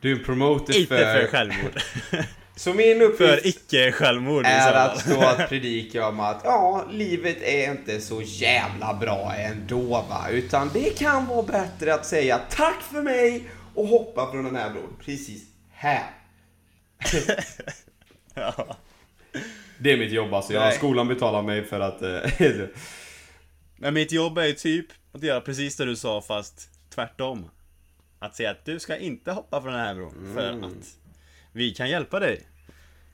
Du 0.00 0.12
är 0.12 0.16
en 0.18 0.24
promoter 0.24 0.76
Inte 0.80 0.96
för... 0.96 1.20
för 1.20 1.26
självmord. 1.26 1.80
Så 2.56 2.74
min 2.74 3.02
uppgift 3.02 3.18
för 3.18 3.46
icke-självmord 3.46 4.44
i 4.44 4.48
är 4.48 4.72
att 4.72 5.00
stå 5.00 5.16
och 5.16 5.48
predika 5.48 6.08
om 6.08 6.20
att 6.20 6.40
ja, 6.44 6.86
livet 6.90 7.42
är 7.42 7.70
inte 7.70 8.00
så 8.00 8.22
jävla 8.22 8.94
bra 8.94 9.34
ändå 9.34 9.82
va. 9.86 10.26
Utan 10.30 10.70
det 10.72 10.98
kan 10.98 11.26
vara 11.26 11.42
bättre 11.42 11.94
att 11.94 12.06
säga 12.06 12.40
tack 12.50 12.82
för 12.82 13.02
mig 13.02 13.44
och 13.74 13.86
hoppa 13.86 14.30
från 14.32 14.44
den 14.44 14.56
här 14.56 14.70
bron 14.70 14.96
precis 15.04 15.42
här. 15.72 16.02
Ja. 18.34 18.76
Det 19.78 19.92
är 19.92 19.96
mitt 19.96 20.12
jobb 20.12 20.34
alltså. 20.34 20.52
Jag, 20.52 20.74
skolan 20.74 21.08
betalar 21.08 21.42
mig 21.42 21.64
för 21.64 21.80
att... 21.80 22.02
eh, 22.02 22.20
Men 23.76 23.94
mitt 23.94 24.12
jobb 24.12 24.38
är 24.38 24.44
ju 24.46 24.52
typ 24.52 24.86
att 25.12 25.22
göra 25.22 25.40
precis 25.40 25.76
det 25.76 25.84
du 25.84 25.96
sa 25.96 26.22
fast 26.22 26.68
tvärtom. 26.94 27.50
Att 28.18 28.36
säga 28.36 28.50
att 28.50 28.64
du 28.64 28.78
ska 28.80 28.96
inte 28.96 29.32
hoppa 29.32 29.62
från 29.62 29.72
den 29.72 29.80
här 29.82 29.94
bron 29.94 30.32
för 30.34 30.48
Mm. 30.52 30.64
att 30.64 30.72
vi 31.56 31.74
kan 31.74 31.90
hjälpa 31.90 32.20
dig. 32.20 32.46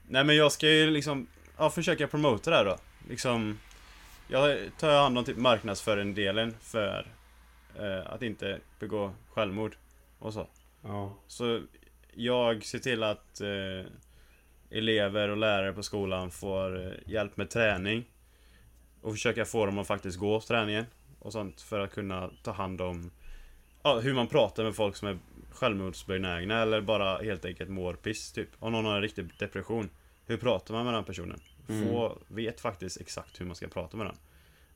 Nej 0.08 0.24
men 0.24 0.36
jag 0.36 0.52
ska 0.52 0.68
ju 0.68 0.90
liksom, 0.90 1.26
ja 1.58 1.70
försöka 1.70 2.06
promota 2.06 2.50
det 2.50 2.56
här 2.56 2.64
då. 2.64 2.76
Liksom, 3.08 3.58
jag 4.28 4.58
tar 4.78 5.02
hand 5.02 5.18
om 5.18 5.24
typ 5.24 5.36
marknadsföringen 5.36 6.54
för 6.60 7.06
eh, 7.78 8.12
att 8.12 8.22
inte 8.22 8.60
begå 8.78 9.14
självmord 9.30 9.76
och 10.18 10.32
så. 10.32 10.48
ja. 10.82 11.18
Så 11.28 11.62
jag 12.14 12.64
ser 12.64 12.78
till 12.78 13.02
att 13.02 13.40
eh, 13.40 13.86
elever 14.70 15.28
och 15.28 15.36
lärare 15.36 15.72
på 15.72 15.82
skolan 15.82 16.30
får 16.30 16.86
eh, 16.86 16.92
hjälp 17.06 17.36
med 17.36 17.50
träning. 17.50 18.04
Och 19.02 19.12
försöka 19.12 19.44
få 19.44 19.66
dem 19.66 19.78
att 19.78 19.86
faktiskt 19.86 20.18
gå 20.18 20.40
träningen. 20.40 20.86
Och 21.18 21.32
sånt 21.32 21.60
för 21.60 21.80
att 21.80 21.94
kunna 21.94 22.30
ta 22.42 22.52
hand 22.52 22.80
om 22.80 23.10
ja, 23.82 24.00
hur 24.00 24.14
man 24.14 24.26
pratar 24.26 24.64
med 24.64 24.74
folk 24.74 24.96
som 24.96 25.08
är 25.08 25.18
självmordsbenägna 25.52 26.62
eller 26.62 26.80
bara 26.80 27.18
helt 27.18 27.44
enkelt 27.44 27.70
mår 27.70 27.94
piss 27.94 28.32
typ. 28.32 28.48
Om 28.58 28.72
någon 28.72 28.84
har 28.84 28.96
en 28.96 29.02
riktig 29.02 29.30
depression. 29.38 29.90
Hur 30.26 30.36
pratar 30.36 30.74
man 30.74 30.84
med 30.84 30.94
den 30.94 31.04
personen? 31.04 31.40
Få 31.66 32.18
vet 32.28 32.60
faktiskt 32.60 33.00
exakt 33.00 33.40
hur 33.40 33.46
man 33.46 33.56
ska 33.56 33.68
prata 33.68 33.96
med 33.96 34.06
den. 34.06 34.16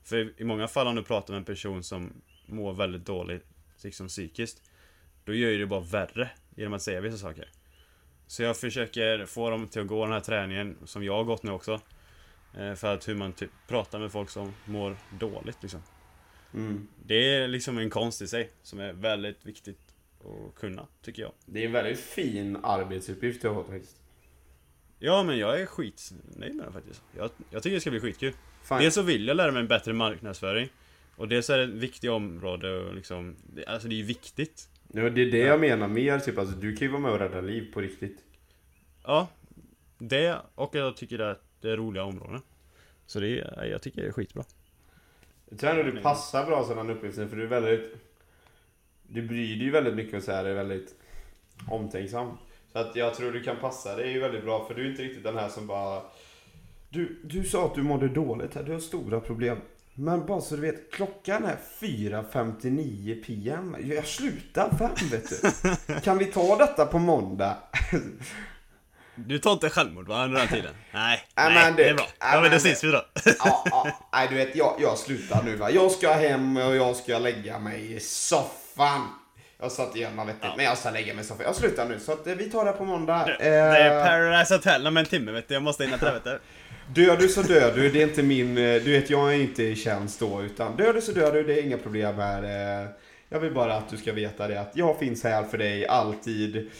För 0.03 0.41
i 0.41 0.45
många 0.45 0.69
fall 0.69 0.87
om 0.87 0.95
du 0.95 1.03
pratar 1.03 1.33
med 1.35 1.39
en 1.39 1.45
person 1.45 1.83
som 1.83 2.13
mår 2.47 2.73
väldigt 2.73 3.07
dåligt 3.07 3.45
liksom 3.83 4.09
psykiskt 4.09 4.63
då 5.25 5.35
gör 5.35 5.51
ju 5.51 5.59
det 5.59 5.67
bara 5.67 5.81
värre 5.81 6.31
genom 6.57 6.73
att 6.73 6.83
säga 6.83 7.01
vissa 7.01 7.19
saker. 7.19 7.49
Så 8.27 8.43
jag 8.43 8.57
försöker 8.57 9.27
få 9.27 9.51
dem 9.51 9.69
till 9.69 9.81
att 9.81 9.87
gå 9.87 10.05
den 10.05 10.13
här 10.13 10.21
träningen 10.21 10.77
som 10.85 11.05
jag 11.05 11.13
har 11.13 11.25
gått 11.25 11.43
nu 11.43 11.51
också. 11.51 11.81
Eh, 12.59 12.75
För 12.75 12.95
att 12.95 13.09
hur 13.09 13.15
man 13.15 13.33
typ 13.33 13.51
pratar 13.69 13.99
med 13.99 14.13
folk 14.13 14.31
som 14.31 14.55
mår 14.65 14.97
dåligt 15.19 15.63
liksom. 15.63 15.83
Mm. 16.55 16.89
Det 17.05 17.35
är 17.35 17.49
liksom 17.49 17.79
en 17.79 17.91
konst 17.91 18.23
i 18.23 18.29
sig 18.29 18.51
som 18.63 18.81
är 18.81 18.93
väldigt 18.93 19.47
viktigt 19.47 19.86
att 20.49 20.55
kunna, 20.55 20.87
tycker 21.03 21.23
jag. 21.23 21.33
Det 21.47 21.63
är 21.63 21.67
en 21.67 21.73
väldigt 21.73 22.01
fin 22.01 22.57
arbetsuppgift 22.63 23.43
du 23.43 23.49
har 23.49 23.55
fått 23.55 23.67
faktiskt. 23.73 23.97
Ja 24.99 25.23
men 25.23 25.39
jag 25.39 25.61
är 25.61 25.67
skitnöjd 25.67 26.55
med 26.55 26.67
det 26.67 26.73
faktiskt. 26.73 27.03
Jag, 27.17 27.31
jag 27.51 27.63
tycker 27.63 27.75
det 27.75 27.81
ska 27.81 27.91
bli 27.91 28.01
skitkul. 28.01 28.33
Fan. 28.65 28.81
Dels 28.83 28.95
så 28.95 29.03
vill 29.03 29.27
jag 29.29 29.37
lära 29.37 29.53
mig 29.53 29.61
en 29.61 29.69
bättre 29.69 29.93
marknadsföring. 29.93 30.69
Och 31.17 31.29
dels 31.29 31.51
är 31.51 31.59
det 31.59 31.65
ett 31.65 31.71
viktigt 31.71 32.11
område 32.11 32.79
och 32.79 32.95
liksom, 32.95 33.37
det- 33.55 33.67
alltså 33.67 33.89
det 33.89 33.95
är 33.95 33.97
ju 33.97 34.03
viktigt. 34.03 34.69
Ja, 34.93 35.11
det 35.11 35.23
är 35.23 35.31
det 35.31 35.39
jag 35.39 35.61
menar 35.61 35.89
mer, 35.89 36.19
typ 36.19 36.39
alltså 36.39 36.57
du 36.57 36.77
kan 36.77 36.87
ju 36.87 36.93
vara 36.93 37.03
med 37.03 37.13
och 37.13 37.19
rädda 37.19 37.41
liv 37.41 37.73
på 37.73 37.81
riktigt. 37.81 38.19
Ja, 39.05 39.29
det 39.99 40.37
och 40.55 40.75
jag 40.75 40.97
tycker 40.97 41.19
att 41.19 41.43
det 41.61 41.71
är 41.71 41.77
roliga 41.77 42.05
områden. 42.05 42.41
Så 43.07 43.21
det 43.21 43.29
är, 43.41 43.65
jag 43.65 43.83
tycker 43.83 44.03
det 44.03 44.09
är 44.09 44.13
skitbra. 44.13 44.45
Jag 45.51 45.59
tror 45.59 45.71
ändå 45.71 45.83
du 45.83 46.01
passar 46.03 46.47
bra 46.47 46.65
sådan 46.65 46.91
uppgiften 46.91 47.29
för 47.29 47.37
du 47.37 47.43
är 47.43 47.47
väldigt... 47.47 47.95
Du 49.09 49.23
bryr 49.23 49.57
dig 49.57 49.65
ju 49.65 49.71
väldigt 49.71 49.95
mycket 49.95 50.15
och 50.15 50.23
så 50.23 50.33
här 50.33 50.45
är 50.45 50.55
väldigt 50.55 50.95
omtänksam. 51.71 52.39
Så 52.73 52.79
att 52.79 52.97
jag 52.97 53.15
tror 53.15 53.33
du 53.33 53.43
kan 53.43 53.57
passa 53.57 53.97
dig 53.97 54.19
väldigt 54.19 54.45
bra 54.45 54.65
för 54.69 54.75
du 54.75 54.87
är 54.87 54.91
inte 54.91 55.03
riktigt 55.03 55.25
den 55.25 55.39
här 55.39 55.49
som 55.49 55.67
bara... 55.67 56.03
Du, 56.89 57.21
du 57.25 57.45
sa 57.45 57.67
att 57.67 57.75
du 57.75 57.83
mådde 57.83 58.09
dåligt 58.09 58.55
här, 58.55 58.63
du 58.63 58.73
har 58.73 58.81
stora 58.81 59.21
problem. 59.21 59.59
Men 59.95 60.27
bara 60.27 60.41
så 60.41 60.55
du 60.57 60.61
vet, 60.63 60.93
klockan 60.93 61.45
är 61.45 61.57
4.59 61.81 63.25
PM. 63.25 63.77
Jag 63.85 64.07
slutar 64.07 64.71
fem 64.79 65.09
vet 65.11 65.31
du. 65.87 65.95
Kan 66.01 66.19
vi 66.19 66.25
ta 66.25 66.57
detta 66.57 66.87
på 66.87 66.99
måndag? 66.99 67.57
Du 69.15 69.39
tar 69.39 69.53
inte 69.53 69.71
självmord 69.71 70.09
va, 70.09 70.25
under 70.25 70.39
den 70.41 70.49
tiden? 70.49 70.75
Nej, 70.95 71.21
nej 71.37 71.55
men 71.55 71.77
det- 71.77 71.83
det 71.83 71.89
är 71.89 71.95
bra. 71.95 72.07
ja, 72.21 72.41
men 72.41 72.51
då 72.51 72.57
ses 72.57 72.85
vi 72.85 72.91
då. 72.91 73.03
ja, 73.39 73.65
ja, 73.71 74.09
nej 74.13 74.27
du 74.31 74.35
vet, 74.37 74.57
jag, 74.57 74.77
jag 74.81 74.99
slutar 74.99 75.43
nu 75.43 75.57
va. 75.57 75.71
Jag 75.71 75.91
ska 75.91 76.13
hem 76.13 76.57
och 76.57 76.77
jag 76.77 76.97
ska 76.97 77.19
lägga 77.19 77.59
mig 77.59 77.93
i 77.97 78.01
soffan. 78.01 78.61
Jag 79.61 79.73
satt 79.73 79.97
igenom 79.97 80.27
vettigt, 80.27 80.51
men 80.57 80.65
jag 80.65 80.79
ska 80.79 80.91
lägga 80.91 81.15
mig 81.15 81.25
i 81.25 81.27
soffan. 81.27 81.47
Jag 81.47 81.55
slutar 81.57 81.89
nu, 81.89 81.99
så 82.01 82.13
att, 82.13 82.27
eh, 82.27 82.35
vi 82.35 82.51
tar 82.51 82.65
det 82.65 82.73
på 82.73 82.85
måndag. 82.85 83.25
Det 83.39 83.47
är 83.49 83.99
Eh, 84.01 84.07
Paradise 84.07 84.55
Hotel 84.55 84.87
om 84.87 84.97
en 84.97 85.05
timme 85.07 85.33
vet 85.33 85.49
du, 85.49 85.55
jag 85.55 85.63
måste 85.63 85.85
hinna 85.85 85.99
till 85.99 86.07
det 86.07 86.13
vet 86.13 86.25
du. 86.25 86.39
dör 87.07 87.17
du 87.17 87.29
så 87.29 87.43
dör 87.43 87.73
du, 87.77 87.91
det 87.91 88.03
är 88.03 88.07
inte 88.07 88.23
min... 88.23 88.59
eh, 88.59 88.83
Du 88.83 88.93
vet, 88.93 89.11
jag 89.11 89.35
är 89.35 89.39
inte 89.41 89.63
i 89.63 89.77
tjänst 89.77 90.21
då, 90.21 90.43
utan 90.43 90.77
dör 90.77 90.93
du 90.93 91.01
så 91.01 91.13
dör 91.13 91.33
du, 91.33 91.43
det 91.43 91.55
är 91.61 91.63
inga 91.63 91.79
problem 91.79 92.15
här. 92.17 92.89
Jag 93.29 93.41
vill 93.41 93.55
bara 93.55 93.75
att 93.75 93.89
du 93.89 93.97
ska 93.97 94.13
veta 94.13 94.49
det, 94.49 94.61
att 94.61 94.71
jag 94.77 94.99
finns 94.99 95.25
här 95.25 95.43
för 95.45 95.59
dig 95.59 95.87
alltid. 95.87 96.71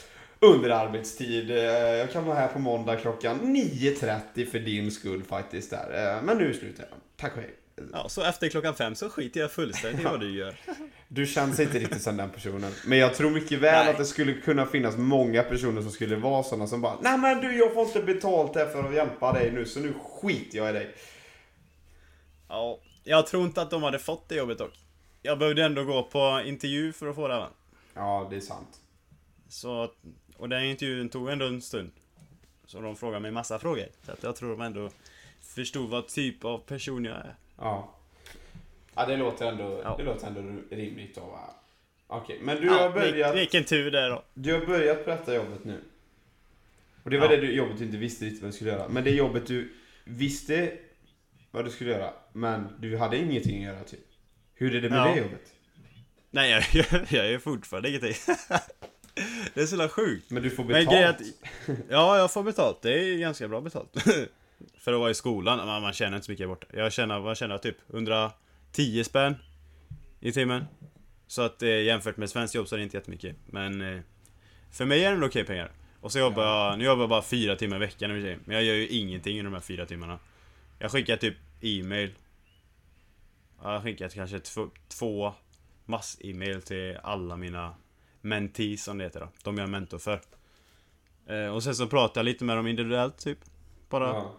Under 0.41 0.71
arbetstid. 0.71 1.51
Jag 1.99 2.13
kan 2.13 2.25
vara 2.25 2.39
här 2.39 2.49
på 2.49 2.59
måndag 2.59 2.97
klockan 2.97 3.41
9.30 3.41 4.51
för 4.51 4.59
din 4.59 4.91
skull 4.91 5.23
faktiskt 5.23 5.71
där. 5.71 6.19
Men 6.23 6.39
nu 6.39 6.55
slutar 6.55 6.85
jag. 6.91 6.99
Tack 7.21 7.37
och 7.37 7.43
hej. 7.43 7.51
Ja, 7.93 8.09
så 8.09 8.23
efter 8.23 8.49
klockan 8.49 8.75
fem 8.75 8.95
så 8.95 9.11
skiter 9.11 9.41
jag 9.41 9.53
fullständigt 9.53 10.01
i 10.01 10.05
vad 10.05 10.21
du 10.21 10.31
gör. 10.31 10.57
Du 11.09 11.27
känns 11.27 11.61
inte 11.61 11.79
riktigt 11.79 12.03
som 12.03 12.17
den 12.17 12.31
personen. 12.31 12.73
Men 12.87 12.99
jag 12.99 13.15
tror 13.15 13.31
mycket 13.31 13.59
väl 13.59 13.85
Nej. 13.85 13.93
att 13.93 13.99
det 13.99 14.05
skulle 14.05 14.35
kunna 14.35 14.67
finnas 14.67 14.97
många 14.97 15.43
personer 15.43 15.83
som 15.83 15.91
skulle 15.91 16.17
vara 16.17 16.43
sådana 16.43 16.67
som 16.67 16.81
bara 16.81 16.99
Nej 17.01 17.19
men 17.19 17.41
du, 17.41 17.59
jag 17.59 17.75
får 17.75 17.87
inte 17.87 18.03
betalt 18.03 18.55
här 18.55 18.67
för 18.67 18.89
att 18.89 18.95
hjälpa 18.95 19.33
dig 19.33 19.53
nu, 19.53 19.65
så 19.67 19.81
nu 19.81 19.95
skiter 20.03 20.59
jag 20.59 20.71
i 20.71 20.73
dig. 20.73 20.95
Ja, 22.49 22.79
jag 23.05 23.27
tror 23.27 23.45
inte 23.45 23.63
att 23.63 23.71
de 23.71 23.83
hade 23.83 23.99
fått 23.99 24.29
det 24.29 24.35
jobbet 24.35 24.59
dock. 24.59 24.79
Jag 25.23 25.39
behövde 25.39 25.65
ändå 25.65 25.85
gå 25.85 26.03
på 26.03 26.43
intervju 26.45 26.93
för 26.93 27.09
att 27.09 27.15
få 27.15 27.29
det 27.29 27.37
va? 27.37 27.49
Ja, 27.95 28.27
det 28.31 28.37
är 28.37 28.41
sant. 28.41 28.81
Så, 29.49 29.91
och 30.37 30.49
den 30.49 30.65
intervjun 30.65 31.09
tog 31.09 31.29
ändå 31.29 31.47
en 31.47 31.63
stund. 31.63 31.91
Så 32.67 32.81
de 32.81 32.97
frågade 32.97 33.21
mig 33.21 33.31
massa 33.31 33.59
frågor. 33.59 33.87
Så 34.07 34.13
att 34.13 34.23
jag 34.23 34.37
tror 34.37 34.51
de 34.51 34.61
ändå 34.61 34.91
förstod 35.41 35.91
vad 35.91 36.09
typ 36.09 36.45
av 36.45 36.59
person 36.59 37.05
jag 37.05 37.17
är. 37.17 37.35
Ja. 37.59 37.93
Ja, 38.95 39.07
det 39.07 39.17
låter 39.17 39.47
ändå, 39.47 39.81
Ja. 39.85 39.95
det 39.99 40.03
låter 40.05 40.27
ändå 40.27 40.41
rimligt 40.71 41.19
att 41.19 41.25
vara... 41.25 41.41
Okej, 42.07 42.39
men 42.43 42.61
du 42.61 42.67
Ja, 42.67 42.73
har 42.73 42.91
börjat... 42.91 43.35
vil- 43.35 43.39
Vilken 43.39 43.65
tur 43.65 43.91
det 43.91 44.01
är 44.01 44.11
då. 44.11 44.23
Du 44.35 44.53
har 44.53 44.67
börjat 44.67 45.05
på 45.05 45.11
detta 45.11 45.35
jobbet 45.35 45.65
nu. 45.65 45.81
Och 47.03 47.11
det 47.11 47.19
var 47.19 47.25
Ja. 47.31 47.37
det 47.37 47.41
du, 47.47 47.53
jobbet 47.53 47.79
du 47.79 47.85
inte 47.85 47.97
visste 47.97 48.25
riktigt 48.25 48.43
vad 48.43 48.49
du 48.51 48.55
skulle 48.55 48.71
göra. 48.71 48.89
Men 48.89 49.05
det 49.05 49.11
jobbet 49.11 49.47
du 49.47 49.73
visste 50.05 50.73
vad 51.51 51.65
du 51.65 51.71
skulle 51.71 51.91
göra, 51.91 52.13
men 52.33 52.69
du 52.79 52.97
hade 52.97 53.17
ingenting 53.19 53.65
att 53.67 53.75
göra 53.75 53.85
typ. 53.85 54.01
Hur 54.55 54.75
är 54.75 54.81
det 54.81 54.91
med 54.91 54.99
Ja. 54.99 55.05
det 55.15 55.19
jobbet? 55.19 55.53
Nej, 56.31 56.51
jag, 56.51 56.65
jag, 56.93 57.07
jag 57.13 57.33
är 57.33 57.39
fortfarande 57.39 57.89
ingenting. 57.89 58.15
det 59.55 59.61
är 59.61 59.67
så 59.67 59.75
jävla 59.77 59.89
sjukt. 59.89 60.31
Men 60.31 60.43
du 60.43 60.51
får 60.51 60.65
betalt. 60.65 61.17
att, 61.21 61.21
ja, 61.91 62.19
jag 62.19 62.33
får 62.33 62.43
betalt. 62.43 62.83
Det 62.83 62.93
är 62.93 63.19
ganska 63.19 63.49
bra 63.49 63.61
betalt. 63.61 63.95
För 64.79 64.93
att 64.93 64.99
vara 65.01 65.11
i 65.11 65.15
skolan, 65.15 65.67
man, 65.67 65.83
man 65.83 65.93
tjänar 65.93 66.17
inte 66.17 66.25
så 66.27 66.33
mycket 66.33 66.49
borta. 66.49 66.67
Jag 66.73 66.93
tjänar, 66.93 67.21
vad 67.21 67.37
tjänar 67.37 67.59
typ? 67.59 67.77
110 67.91 69.05
spänn 69.05 69.35
i 70.21 70.33
timmen. 70.33 70.65
Så 71.27 71.43
att 71.43 71.63
eh, 71.63 71.69
jämfört 71.69 72.17
med 72.17 72.31
svenskt 72.31 72.55
jobb 72.55 72.69
så 72.69 72.75
är 72.75 72.79
det 72.79 72.83
inte 72.83 72.97
jättemycket. 72.97 73.37
Men 73.47 73.81
eh, 73.83 74.01
för 74.71 74.85
mig 74.85 75.05
är 75.05 75.09
det 75.09 75.15
ändå 75.15 75.27
okej 75.27 75.45
pengar. 75.45 75.71
Och 76.01 76.13
så 76.13 76.19
jobbar 76.19 76.45
jag, 76.45 76.79
nu 76.79 76.85
jobbar 76.85 77.03
jag 77.03 77.09
bara 77.11 77.23
fyra 77.23 77.57
timmar 77.57 77.77
i 77.77 77.81
veckan 77.81 78.11
i. 78.11 78.39
Men 78.45 78.55
jag 78.57 78.65
gör 78.65 78.75
ju 78.75 78.89
ingenting 78.89 79.39
under 79.39 79.51
de 79.51 79.55
här 79.55 79.61
fyra 79.61 79.87
timmarna. 79.87 80.19
Jag 80.79 80.91
skickar 80.91 81.17
typ 81.17 81.37
e-mail. 81.61 82.15
Ja, 83.63 83.73
Jag 83.73 83.79
har 83.79 83.81
skickat 83.85 84.15
kanske 84.15 84.39
två, 84.41 84.69
två 84.89 85.35
mass-e-mail 85.85 86.63
till 86.63 86.97
alla 87.03 87.37
mina 87.37 87.75
mentees 88.21 88.85
som 88.85 88.99
det 88.99 89.05
heter 89.05 89.21
då. 89.21 89.29
De 89.43 89.59
jag 89.59 89.65
är 89.67 89.71
mentor 89.71 89.99
för. 89.99 90.21
Eh, 91.27 91.47
och 91.47 91.63
sen 91.63 91.75
så 91.75 91.87
pratar 91.87 92.21
jag 92.21 92.25
lite 92.25 92.45
med 92.45 92.57
dem 92.57 92.67
individuellt 92.67 93.19
typ. 93.19 93.39
Bara 93.89 94.09
Ja. 94.09 94.35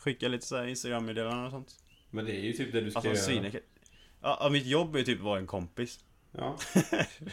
Skicka 0.00 0.28
lite 0.28 0.46
så 0.46 0.56
här 0.56 0.66
Instagram-meddelanden 0.66 1.44
och 1.44 1.50
sånt. 1.50 1.68
Men 2.10 2.24
det 2.24 2.32
är 2.36 2.40
ju 2.40 2.52
typ 2.52 2.72
det 2.72 2.80
du 2.80 2.90
ska 2.90 2.98
Alltså 3.08 3.32
göra. 3.32 3.50
svin... 3.50 3.60
Ja, 4.22 4.38
ja, 4.40 4.48
mitt 4.48 4.66
jobb 4.66 4.94
är 4.94 4.98
ju 4.98 5.04
typ 5.04 5.18
att 5.18 5.24
vara 5.24 5.38
en 5.38 5.46
kompis. 5.46 5.98
Ja, 6.32 6.56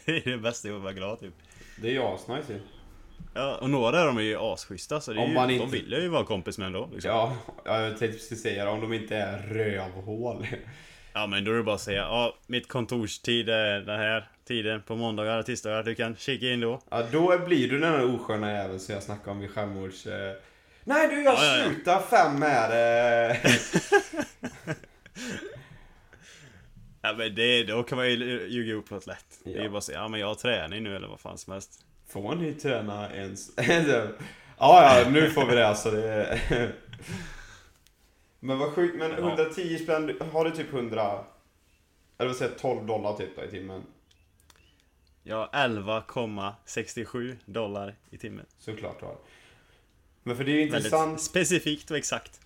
det 0.05 0.12
är 0.27 0.31
det 0.31 0.38
bästa, 0.38 0.67
jag 0.67 0.79
vara 0.79 0.93
glad 0.93 1.19
typ. 1.19 1.33
det 1.81 1.88
är 1.88 1.91
ju 1.91 2.00
asnice 2.01 2.53
ju. 2.53 2.59
Ja, 3.33 3.55
och 3.62 3.69
några 3.69 4.00
av 4.00 4.05
dem 4.05 4.17
är 4.17 4.21
ju 4.21 4.38
asschyssta 4.39 5.01
så 5.01 5.13
det 5.13 5.21
är 5.21 5.27
ju, 5.27 5.33
man 5.33 5.47
de 5.47 5.53
inte- 5.53 5.71
vill 5.71 5.91
jag 5.91 6.01
ju 6.01 6.07
vara 6.07 6.24
kompis 6.24 6.57
med 6.57 6.65
ändå. 6.65 6.89
Liksom. 6.93 7.12
Ja. 7.12 7.38
Ja, 7.65 7.81
jag 7.81 7.89
tänkte 7.97 8.17
precis 8.17 8.41
säga 8.43 8.69
om 8.69 8.81
de 8.81 8.93
inte 8.93 9.15
är 9.17 9.38
rövhål. 9.47 10.47
men 11.29 11.43
då 11.43 11.51
är 11.51 11.55
det 11.55 11.63
bara 11.63 11.75
att 11.75 11.81
säga, 11.81 12.01
ja 12.01 12.38
mitt 12.47 12.67
kontorstid 12.67 13.50
är 13.50 13.79
den 13.81 14.00
här 14.00 14.29
tiden 14.47 14.81
på 14.81 14.95
måndagar 14.95 15.39
och 15.39 15.45
tisdagar. 15.45 15.83
Du 15.83 15.95
kan 15.95 16.15
kika 16.15 16.45
in 16.50 16.59
då. 16.59 16.81
Ja, 16.89 17.03
då 17.12 17.39
blir 17.45 17.69
du 17.69 17.79
den 17.79 17.91
där 17.93 18.15
osköna 18.15 18.51
jäveln 18.53 18.79
som 18.79 18.93
jag 18.93 19.03
snackade 19.03 19.31
om 19.31 19.39
vid 19.39 19.51
självmords... 19.51 20.07
Eh... 20.07 20.33
Nej 20.88 21.08
du, 21.08 21.22
jag 21.24 21.34
Ja, 21.34 21.44
ja, 21.46 21.58
ja. 21.58 21.65
slutar 21.65 22.00
fem 22.01 22.41
här. 22.41 23.29
Eh... 23.32 23.38
Ja 27.01 27.13
men 27.17 27.36
det, 27.36 27.63
då 27.63 27.84
kan 27.84 27.98
man 27.98 28.10
ju 28.10 28.48
ljuga 28.50 28.72
ihop 28.72 28.89
något 28.89 29.08
lätt. 29.08 29.39
Det 29.44 29.51
är 29.53 29.58
Ja. 29.58 29.63
ju 29.63 29.70
bara 29.70 29.82
säga, 29.82 29.98
ja 30.00 30.08
men 30.08 30.20
jag 30.20 30.27
har 30.27 30.36
träning 30.36 30.84
nu 30.84 30.96
eller 30.96 31.08
vad 31.08 31.20
fan 31.20 31.38
som 31.38 31.53
helst. 31.53 31.86
Får 32.08 32.36
ni 32.36 32.54
träna 32.54 33.13
ens? 33.13 33.52
ja, 33.58 34.13
ja, 34.58 35.06
nu 35.10 35.30
får 35.30 35.45
vi 35.45 35.56
det 35.56 35.67
alltså. 35.67 35.91
Det... 35.91 36.39
men 38.39 38.60
vad 38.60 38.71
sjukt, 38.73 38.95
men 38.97 39.12
Ja. 39.12 39.17
110 39.17 39.78
spänn, 39.78 40.19
har 40.32 40.45
du 40.45 40.52
typ 40.52 40.73
100... 40.73 41.23
Eller 42.17 42.28
vad 42.28 42.36
säger 42.38 42.52
jag, 42.52 42.60
12 42.60 42.86
dollar 42.86 43.13
typ 43.17 43.36
då 43.36 43.43
i 43.43 43.47
timmen? 43.50 43.84
Har 45.30 45.47
11,67 45.47 47.36
dollar 47.45 47.95
i 48.10 48.17
timmen. 48.17 48.45
Såklart 48.60 49.00
du 49.00 49.06
har. 49.06 49.17
Men 50.28 50.38
för 50.38 50.44
det 50.44 50.52
är 50.52 50.54
ju 50.54 50.60
Väldigt 50.60 50.78
intressant. 50.78 51.22
specifikt 51.22 51.92
och 51.92 51.98
exakt. 51.98 52.42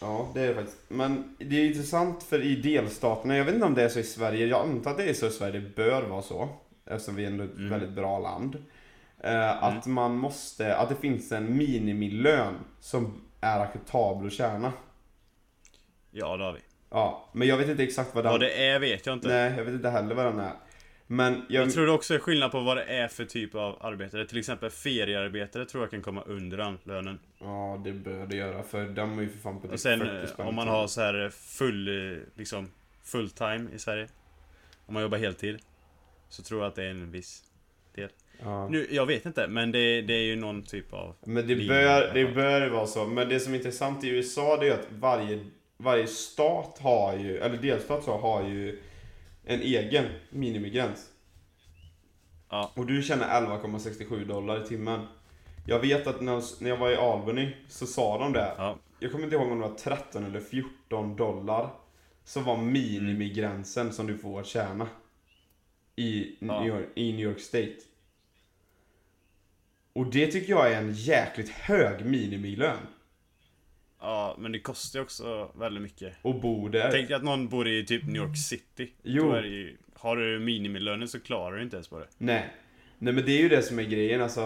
Ja, 0.00 0.30
det 0.34 0.40
är 0.40 0.48
det 0.48 0.54
faktiskt. 0.54 0.78
Men 0.88 1.36
det 1.38 1.56
är 1.60 1.64
intressant 1.66 2.22
för 2.22 2.42
i 2.42 2.56
delstaterna, 2.56 3.36
jag 3.36 3.44
vet 3.44 3.54
inte 3.54 3.66
om 3.66 3.74
det 3.74 3.82
är 3.82 3.88
så 3.88 3.98
i 3.98 4.02
Sverige, 4.04 4.46
jag 4.46 4.60
antar 4.68 4.90
att 4.90 4.96
det 4.96 5.04
är 5.10 5.14
så 5.14 5.26
i 5.26 5.30
Sverige, 5.30 5.60
det 5.60 5.74
bör 5.76 6.02
vara 6.02 6.22
så. 6.22 6.48
Eftersom 6.86 7.14
vi 7.16 7.22
är 7.24 7.26
ändå 7.28 7.44
ett 7.44 7.56
Mm. 7.56 7.70
väldigt 7.70 7.90
bra 7.90 8.18
land. 8.18 8.64
Eh, 9.20 9.62
Att 9.64 9.86
man 9.86 10.16
måste, 10.16 10.76
att 10.76 10.88
det 10.88 10.96
finns 10.96 11.32
en 11.32 11.56
minimilön 11.56 12.54
som 12.80 13.20
är 13.40 13.60
acceptabel 13.60 14.26
att 14.26 14.32
tjäna. 14.32 14.72
Ja 16.10 16.36
det 16.36 16.44
har 16.44 16.52
vi. 16.52 16.60
Ja, 16.90 17.28
men 17.32 17.48
jag 17.48 17.56
vet 17.56 17.68
inte 17.68 17.82
exakt 17.82 18.14
vad 18.14 18.24
den... 18.24 18.30
Vad 18.32 18.40
det 18.40 18.66
är 18.66 18.78
vet 18.78 19.06
jag 19.06 19.12
inte. 19.12 19.28
Nej, 19.28 19.54
jag 19.56 19.64
vet 19.64 19.74
inte 19.74 19.90
heller 19.90 20.14
vad 20.14 20.24
den 20.26 20.38
är. 20.40 20.52
Men 21.06 21.42
jag... 21.48 21.66
Jag 21.66 21.72
tror 21.72 21.86
det 21.86 21.92
också 21.92 22.14
är 22.14 22.18
skillnad 22.18 22.52
på 22.52 22.60
vad 22.60 22.76
det 22.76 22.84
är 22.84 23.08
för 23.08 23.24
typ 23.24 23.54
av 23.54 23.78
arbetare. 23.80 24.26
Till 24.26 24.38
exempel 24.38 24.70
feriearbetare 24.70 25.64
tror 25.64 25.82
jag 25.82 25.90
kan 25.90 26.02
komma 26.02 26.22
under 26.22 26.56
den 26.56 26.78
lönen. 26.84 27.18
Ja, 27.38 27.80
det 27.84 27.92
bör 27.92 28.26
det 28.26 28.36
göra, 28.36 28.62
för 28.62 28.86
de 28.88 29.18
är 29.18 29.22
ju 29.22 29.28
för 29.28 29.38
fan 29.38 29.60
på 29.60 29.64
Och 29.64 29.70
typ 29.70 29.80
sen 29.80 29.98
40 29.98 30.16
eh, 30.16 30.26
spänn 30.26 30.46
om 30.46 30.54
man 30.54 30.68
har 30.68 30.86
så 30.86 31.00
här 31.00 31.30
full, 31.30 32.12
eh, 32.12 32.18
liksom, 32.34 32.70
full 33.04 33.30
time 33.30 33.66
i 33.74 33.78
Sverige. 33.78 34.08
Om 34.86 34.94
man 34.94 35.02
jobbar 35.02 35.18
heltid. 35.18 35.58
Så 36.28 36.42
tror 36.42 36.60
jag 36.60 36.68
att 36.68 36.74
det 36.74 36.84
är 36.84 36.90
en 36.90 37.10
viss 37.10 37.44
del. 37.94 38.10
Ja. 38.42 38.68
Nu, 38.68 38.86
jag 38.90 39.06
vet 39.06 39.26
inte, 39.26 39.48
men 39.48 39.72
det, 39.72 40.02
det 40.02 40.14
är 40.14 40.24
ju 40.24 40.36
någon 40.36 40.62
typ 40.62 40.92
av... 40.92 41.14
Men 41.24 41.46
det 41.46 41.56
bör, 41.56 42.14
det 42.14 42.24
bör 42.24 42.68
vara 42.68 42.86
så. 42.86 43.06
Men 43.06 43.28
det 43.28 43.40
som 43.40 43.52
är 43.52 43.56
intressant 43.56 44.04
i 44.04 44.08
USA 44.08 44.56
det 44.56 44.68
är 44.68 44.74
att 44.74 44.88
varje, 44.90 45.44
varje 45.76 46.06
stat 46.06 46.78
har 46.82 47.18
ju, 47.18 47.38
eller 47.38 47.56
delstat 47.56 48.04
så 48.04 48.18
har 48.18 48.48
ju 48.48 48.78
en 49.46 49.60
egen 49.60 50.04
minimigräns. 50.30 51.10
Ja. 52.50 52.72
Och 52.74 52.86
du 52.86 53.02
tjänar 53.02 53.40
11,67 53.42 54.24
dollar 54.24 54.64
i 54.64 54.68
timmen. 54.68 55.06
Jag 55.66 55.78
vet 55.80 56.06
att 56.06 56.20
när, 56.20 56.62
när 56.62 56.70
jag 56.70 56.76
var 56.76 56.90
i 56.90 56.96
Albany 56.96 57.56
så 57.68 57.86
sa 57.86 58.18
de 58.18 58.32
det. 58.32 58.54
Ja, 58.58 58.78
Jag 59.00 59.12
kommer 59.12 59.24
inte 59.24 59.36
ihåg 59.36 59.52
om 59.52 59.60
det 59.60 59.68
var 59.68 59.74
13 59.74 60.24
eller 60.24 60.40
14 60.40 61.16
dollar. 61.16 61.70
Som 62.24 62.44
var 62.44 62.56
minimigränsen 62.56 63.92
som 63.92 64.06
du 64.06 64.18
får 64.18 64.42
tjäna. 64.44 64.88
I, 65.96 66.36
Ja. 66.40 66.60
New 66.60 66.68
York, 66.68 66.88
I 66.94 67.12
New 67.12 67.20
York 67.20 67.40
State. 67.40 67.76
Och 69.92 70.06
det 70.06 70.26
tycker 70.26 70.50
jag 70.52 70.72
är 70.72 70.78
en 70.78 70.92
jäkligt 70.92 71.48
hög 71.48 72.04
minimilön. 72.06 72.76
Ja, 74.06 74.36
men 74.38 74.52
det 74.52 74.58
kostar 74.58 74.98
ju 74.98 75.02
också 75.02 75.50
väldigt 75.54 75.82
mycket. 75.82 76.14
Och 76.22 76.40
bo 76.40 76.68
där. 76.68 76.90
Tänk 76.92 77.08
dig 77.08 77.16
att 77.16 77.24
någon 77.24 77.48
bor 77.48 77.68
i 77.68 77.84
typ 77.86 78.04
New 78.04 78.16
York 78.16 78.36
City. 78.36 78.92
Jo. 79.02 79.36
Ju, 79.36 79.76
har 79.94 80.16
du 80.16 80.38
minimilönen 80.38 81.08
så 81.08 81.20
klarar 81.20 81.56
du 81.56 81.62
inte 81.62 81.76
ens 81.76 81.88
på 81.88 81.98
det. 81.98 82.06
Nej. 82.18 82.50
Nej 82.98 83.12
men 83.12 83.26
det 83.26 83.32
är 83.32 83.42
ju 83.42 83.48
det 83.48 83.62
som 83.62 83.78
är 83.78 83.82
grejen 83.82 84.22
alltså. 84.22 84.40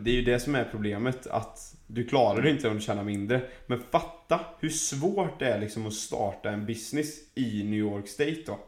Det 0.00 0.10
är 0.10 0.14
ju 0.14 0.22
det 0.22 0.40
som 0.40 0.54
är 0.54 0.64
problemet. 0.70 1.26
Att 1.26 1.76
du 1.86 2.04
klarar 2.04 2.42
det 2.42 2.50
inte 2.50 2.68
om 2.68 2.74
du 2.74 2.80
tjänar 2.80 3.04
mindre. 3.04 3.40
Men 3.66 3.80
fatta 3.80 4.40
hur 4.60 4.70
svårt 4.70 5.38
det 5.38 5.46
är 5.46 5.60
liksom 5.60 5.86
att 5.86 5.94
starta 5.94 6.50
en 6.50 6.66
business 6.66 7.14
i 7.34 7.64
New 7.64 7.78
York 7.78 8.08
State 8.08 8.42
då. 8.46 8.58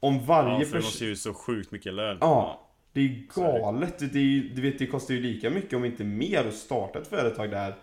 Om 0.00 0.26
varje 0.26 0.52
Ja, 0.52 0.58
för 0.58 0.64
det 0.64 0.64
person... 0.64 0.82
måste 0.82 1.04
ju 1.04 1.16
så 1.16 1.34
sjukt 1.34 1.70
mycket 1.70 1.94
lön. 1.94 2.18
Ja. 2.20 2.68
Det 2.92 3.00
är 3.00 3.26
galet. 3.34 3.98
Det, 3.98 4.18
är, 4.18 4.54
du 4.54 4.62
vet, 4.62 4.78
det 4.78 4.86
kostar 4.86 5.14
ju 5.14 5.20
lika 5.20 5.50
mycket 5.50 5.72
om 5.72 5.84
inte 5.84 6.04
mer 6.04 6.44
att 6.48 6.54
starta 6.54 6.98
ett 6.98 7.08
företag 7.08 7.50
där. 7.50 7.74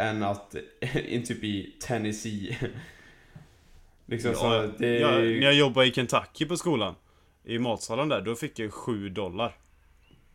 Än 0.00 0.22
att, 0.22 0.54
in 1.08 1.24
typ 1.24 1.44
i 1.44 1.76
Tennessee. 1.80 2.56
liksom 4.06 4.34
så, 4.34 4.44
Ja, 4.44 4.70
det 4.78 4.86
är 4.86 5.00
ja, 5.00 5.10
när 5.10 5.42
jag 5.42 5.54
jobbade 5.54 5.86
i 5.86 5.92
Kentucky 5.92 6.46
på 6.46 6.56
skolan 6.56 6.94
I 7.44 7.58
matsalen 7.58 8.08
där, 8.08 8.20
då 8.20 8.34
fick 8.34 8.58
jag 8.58 8.72
7 8.72 9.08
dollar 9.08 9.56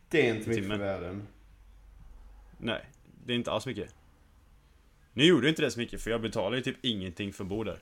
Det 0.08 0.28
är 0.28 0.34
inte 0.34 0.48
mycket 0.48 0.66
för 0.66 0.76
världen. 0.76 1.26
Nej, 2.58 2.84
det 3.24 3.32
är 3.32 3.36
inte 3.36 3.50
alls 3.50 3.66
mycket 3.66 3.94
Nu 5.12 5.24
gjorde 5.24 5.48
inte 5.48 5.62
det 5.62 5.70
så 5.70 5.78
mycket 5.78 6.02
för 6.02 6.10
jag 6.10 6.22
betalade 6.22 6.56
ju 6.56 6.62
typ 6.62 6.76
ingenting 6.82 7.32
för 7.32 7.44
att 7.44 7.48
bo 7.48 7.64
där 7.64 7.78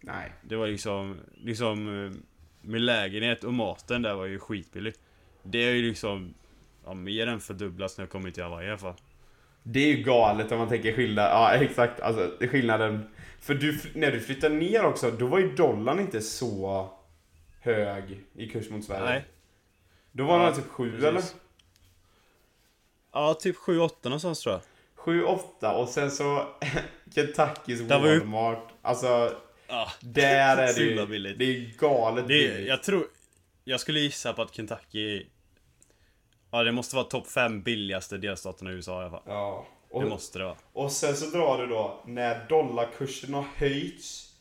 Nej. 0.00 0.32
Det 0.42 0.56
var 0.56 0.66
liksom, 0.66 1.16
liksom 1.36 2.04
eh, 2.04 2.12
Med 2.60 2.80
lägenhet 2.80 3.44
och 3.44 3.54
maten 3.54 4.02
där 4.02 4.14
var 4.14 4.26
ju 4.26 4.38
skitbillig 4.38 4.94
Det 5.42 5.58
är 5.58 5.74
ju 5.74 5.88
liksom 5.88 6.34
Ja 6.84 6.94
mer 6.94 7.26
än 7.26 7.40
fördubblats 7.40 7.98
när 7.98 8.02
jag 8.02 8.10
kommit 8.10 8.34
till 8.34 8.42
Hawaii 8.42 8.66
i 8.66 8.70
alla 8.70 8.78
fall 8.78 8.94
Det 9.62 9.80
är 9.80 9.86
ju 9.96 10.02
galet 10.02 10.52
om 10.52 10.58
man 10.58 10.68
tänker 10.68 10.92
skillnad. 10.92 11.24
Ja 11.30 11.52
exakt, 11.54 12.00
alltså 12.00 12.30
är 12.40 12.46
skillnaden. 12.48 13.08
För 13.40 13.54
du, 13.54 13.80
när 13.94 14.12
du 14.12 14.20
flyttade 14.20 14.54
ner 14.54 14.84
också, 14.84 15.10
då 15.10 15.26
var 15.26 15.38
ju 15.38 15.52
dollarn 15.54 16.00
inte 16.00 16.20
så 16.20 16.88
hög 17.60 18.20
i 18.34 18.48
kurs 18.48 18.70
mot 18.70 18.84
Sverige. 18.84 19.04
Nej 19.04 19.24
Då 20.12 20.24
var 20.24 20.38
Ja, 20.38 20.44
den 20.44 20.54
typ 20.54 20.68
7 20.70 20.90
precis. 20.90 21.04
eller? 21.08 21.22
Ja, 23.12 23.34
typ 23.34 23.56
7-8 23.56 23.90
någonstans 24.02 24.40
tror 24.40 24.54
jag 24.54 24.62
7, 24.94 25.24
8 25.24 25.72
och 25.76 25.88
sen 25.88 26.10
så 26.10 26.46
Kentuckys 27.14 27.80
var 27.80 28.06
ju- 28.06 28.18
Walmart. 28.18 28.68
Alltså 28.82 29.32
Ja, 29.68 29.88
där 30.00 30.56
är 30.56 30.74
det 30.74 30.80
ju, 30.80 31.34
det 31.34 31.44
är 31.44 31.78
galet 31.78 32.24
det, 32.24 32.28
billigt. 32.28 32.68
jag 32.68 32.82
tror 32.82 33.06
Jag 33.64 33.80
skulle 33.80 34.00
gissa 34.00 34.32
på 34.32 34.42
att 34.42 34.54
Kentucky 34.54 35.26
Ja 36.50 36.62
det 36.62 36.72
måste 36.72 36.96
vara 36.96 37.04
topp 37.06 37.26
5 37.26 37.62
billigaste 37.62 38.18
delstaterna 38.18 38.70
i 38.70 38.74
USA 38.74 38.92
i 39.02 39.04
alla 39.04 39.10
fall 39.10 39.22
Ja. 39.26 39.66
Det 39.90 39.96
Och, 39.96 40.08
måste 40.08 40.38
det 40.38 40.44
vara 40.44 40.56
och 40.72 40.92
sen 40.92 41.16
så 41.16 41.26
drar 41.26 41.58
du 41.58 41.66
då 41.66 42.00
när 42.06 42.48
dollarkursen 42.48 43.34
har 43.34 43.44
höjts 43.56 44.34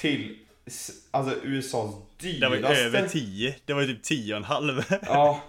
till 0.00 0.38
alltså 1.10 1.36
USAs 1.42 1.90
Det 2.18 2.48
var 2.48 2.56
dyraste. 2.56 2.74
ju 2.80 2.86
över 2.86 3.08
10 3.08 3.54
Det 3.64 3.72
var 3.72 3.82
ju 3.82 3.94
typ 3.94 4.04
10,5 4.04 4.98
Ja. 5.06 5.40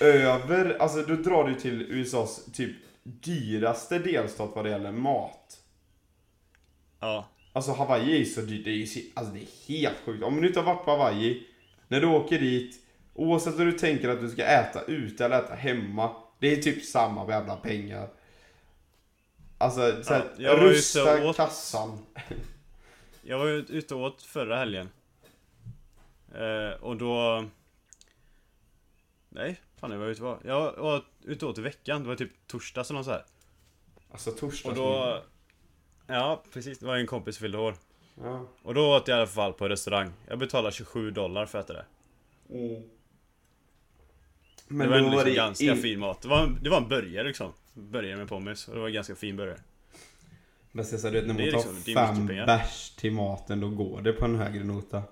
över, 0.00 0.76
alltså 0.78 1.02
då 1.02 1.14
drar 1.14 1.44
du 1.48 1.54
till 1.54 1.82
USAs 1.82 2.44
typ 2.52 2.76
dyraste 3.02 3.98
delstat 3.98 4.50
vad 4.54 4.64
det 4.64 4.70
gäller 4.70 4.92
mat. 4.92 5.56
Ja. 7.00 7.28
Alltså 7.52 7.72
Hawaii 7.72 8.20
är 8.20 8.24
så 8.24 8.40
dyrt, 8.40 8.64
det 8.64 8.70
är, 8.70 8.86
alltså, 9.14 9.34
det 9.34 9.40
är 9.40 9.68
helt 9.68 9.96
sjukt. 10.04 10.22
Om 10.24 10.40
du 10.40 10.48
inte 10.48 10.60
har 10.60 10.74
varit 10.74 10.84
på 10.84 10.90
Hawaii, 10.90 11.42
när 11.88 12.00
du 12.00 12.06
åker 12.06 12.38
dit, 12.38 12.76
oavsett 13.20 13.54
om 13.58 13.64
du 13.64 13.72
tänker 13.72 14.08
att 14.08 14.20
du 14.20 14.28
ska 14.30 14.44
äta 14.44 14.82
ute 14.82 15.24
eller 15.24 15.38
äta 15.42 15.54
hemma, 15.54 16.16
det 16.38 16.52
är 16.52 16.62
typ 16.62 16.84
samma 16.84 17.28
jävla 17.28 17.56
pengar. 17.56 18.08
Alltså, 19.58 20.02
så 20.02 20.14
här, 20.14 20.24
Ja, 20.38 20.52
rusta 20.56 21.28
åt- 21.28 21.36
kassan. 21.36 21.98
Jag 23.22 23.38
var 23.38 23.46
ju 23.46 23.56
ute 23.56 23.94
och 23.94 24.00
åt 24.00 24.22
förra 24.22 24.56
helgen. 24.56 24.88
Eh, 26.34 26.82
och 26.82 26.96
då... 26.96 27.44
Nej, 29.28 29.60
fan 29.76 29.90
jag 29.90 29.98
var 29.98 30.06
ute 30.06 30.22
var. 30.22 30.38
Jag 30.44 30.72
var 30.76 31.04
ute 31.22 31.46
åt 31.46 31.58
i 31.58 31.60
veckan. 31.60 32.02
Det 32.02 32.08
var 32.08 32.16
typ 32.16 32.32
torsdag 32.46 32.80
eller 32.80 32.94
något 32.94 33.04
så 33.04 33.10
här. 33.12 33.24
Alltså 34.10 34.30
torsdag. 34.30 34.68
Och 34.70 34.74
då... 34.76 35.22
Ja, 36.06 36.42
precis. 36.52 36.78
Det 36.78 36.86
var 36.86 36.96
en 36.96 37.06
kompis 37.06 37.38
fyllde 37.38 37.58
år. 37.58 37.74
Ja. 38.22 38.46
Och 38.62 38.74
då 38.74 38.96
åt 38.96 39.08
jag 39.08 39.16
i 39.16 39.18
alla 39.18 39.26
fall 39.26 39.52
på 39.52 39.68
restaurang. 39.68 40.12
Jag 40.28 40.38
betalade 40.38 40.72
27 40.74 41.10
dollar 41.10 41.46
för 41.46 41.58
att 41.58 41.70
äta 41.70 41.72
det. 41.72 41.86
Mm. 42.58 42.82
Det 44.70 44.86
var 44.88 44.96
en 44.96 45.10
liksom 45.10 45.34
ganska 45.34 45.64
in- 45.64 45.76
fin 45.82 46.00
mat. 46.00 46.22
Det 46.22 46.28
var, 46.28 46.42
en, 46.42 46.58
det 46.62 46.70
var 46.70 46.76
en 46.76 46.88
burgare 46.88 47.26
liksom. 47.26 47.52
Burgare 47.74 48.16
med 48.16 48.28
pommes. 48.28 48.68
Och 48.68 48.74
det 48.74 48.80
var 48.80 48.88
en 48.88 48.94
ganska 48.94 49.14
fin 49.14 49.36
burgare. 49.36 49.58
Men 50.72 50.84
sen 50.84 50.98
så 50.98 51.06
du 51.06 51.12
vet, 51.12 51.26
när 51.26 51.34
man 51.34 51.42
tar 51.62 51.72
liksom- 51.74 51.94
fem 51.94 52.26
bärs 52.26 52.90
till 52.90 53.12
maten, 53.12 53.60
då 53.60 53.68
går 53.68 54.00
det 54.02 54.12
på 54.12 54.24
en 54.24 54.36
högre 54.36 54.64
nota. 54.64 55.02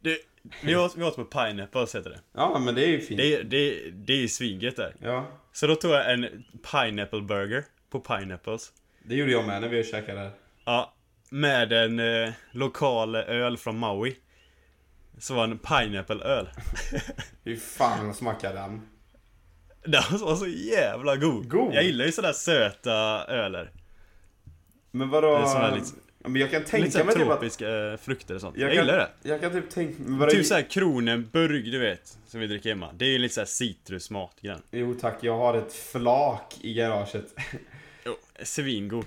Det, 0.00 0.18
vi, 0.62 0.76
åt, 0.76 0.96
vi 0.96 1.04
åt 1.04 1.16
med 1.16 1.30
pineapple 1.30 1.80
heter 1.80 2.10
det. 2.10 2.20
Ja, 2.32 2.58
men 2.58 2.74
det 2.74 2.84
är 2.84 2.88
ju 2.88 3.00
fint. 3.00 3.18
Det, 3.18 3.42
det, 3.42 3.90
det 3.90 4.22
är 4.24 4.28
svingött 4.28 4.76
där. 4.76 4.94
Ja, 5.02 5.26
Så 5.52 5.66
då 5.66 5.74
tog 5.74 5.90
jag 5.90 6.12
en 6.12 6.44
pineapple 6.72 7.20
burger 7.20 7.64
på 7.90 8.00
pineapples. 8.00 8.72
det 9.04 9.14
gjorde 9.14 9.32
jag 9.32 9.46
med 9.46 9.60
när 9.62 9.68
vi 9.68 9.84
käkade. 9.84 10.30
Ja, 10.64 10.94
med 11.30 11.72
en 11.72 11.98
eh, 11.98 12.32
lokal 12.50 13.14
öl 13.16 13.56
från 13.56 13.78
Maui. 13.78 14.16
Så 15.18 15.34
var 15.34 15.44
en 15.44 15.58
pineapple-öl. 15.58 16.48
Hur 17.44 17.56
fan 17.56 18.14
smakar 18.14 18.54
den? 18.54 18.82
Den 19.86 20.02
var 20.20 20.36
så 20.36 20.46
jävla 20.46 21.16
god. 21.16 21.48
God? 21.48 21.74
Jag 21.74 21.84
gillar 21.84 22.04
ju 22.04 22.12
sådär 22.12 22.32
söta 22.32 23.24
öler. 23.28 23.70
Men 24.90 25.08
vadå? 25.10 25.38
Lite- 25.74 25.86
Ja, 26.22 26.30
men 26.30 26.40
jag 26.40 26.50
kan 26.50 26.60
Lite 26.60 26.70
tänka 26.70 26.90
såhär 26.90 27.04
mig 27.04 27.14
typ 27.14 27.22
att... 27.22 27.28
tropiska 27.28 27.68
eh, 27.92 27.96
frukter 27.96 28.34
och 28.34 28.40
sånt. 28.40 28.56
Jag, 28.56 28.70
kan, 28.72 28.80
gillar 28.80 28.96
det. 28.98 29.08
Jag 29.28 29.40
kan 29.40 29.52
typ 29.52 29.70
tänka 29.70 29.94
vadå, 29.98 30.30
Typ 30.30 30.46
såhär 30.46 30.62
Kronenburg, 30.70 31.72
du 31.72 31.78
vet. 31.78 32.18
Som 32.26 32.40
vi 32.40 32.46
dricker 32.46 32.68
hemma. 32.68 32.90
Det 32.94 33.04
är 33.04 33.08
ju 33.08 33.18
lite 33.18 33.34
såhär 33.34 33.46
citrusmat 33.46 34.40
grann. 34.40 34.62
Jo 34.70 34.94
tack, 35.00 35.18
jag 35.20 35.36
har 35.38 35.54
ett 35.54 35.72
flak 35.72 36.54
i 36.60 36.74
garaget. 36.74 37.34
Jo, 38.06 38.14
svingod. 38.42 39.04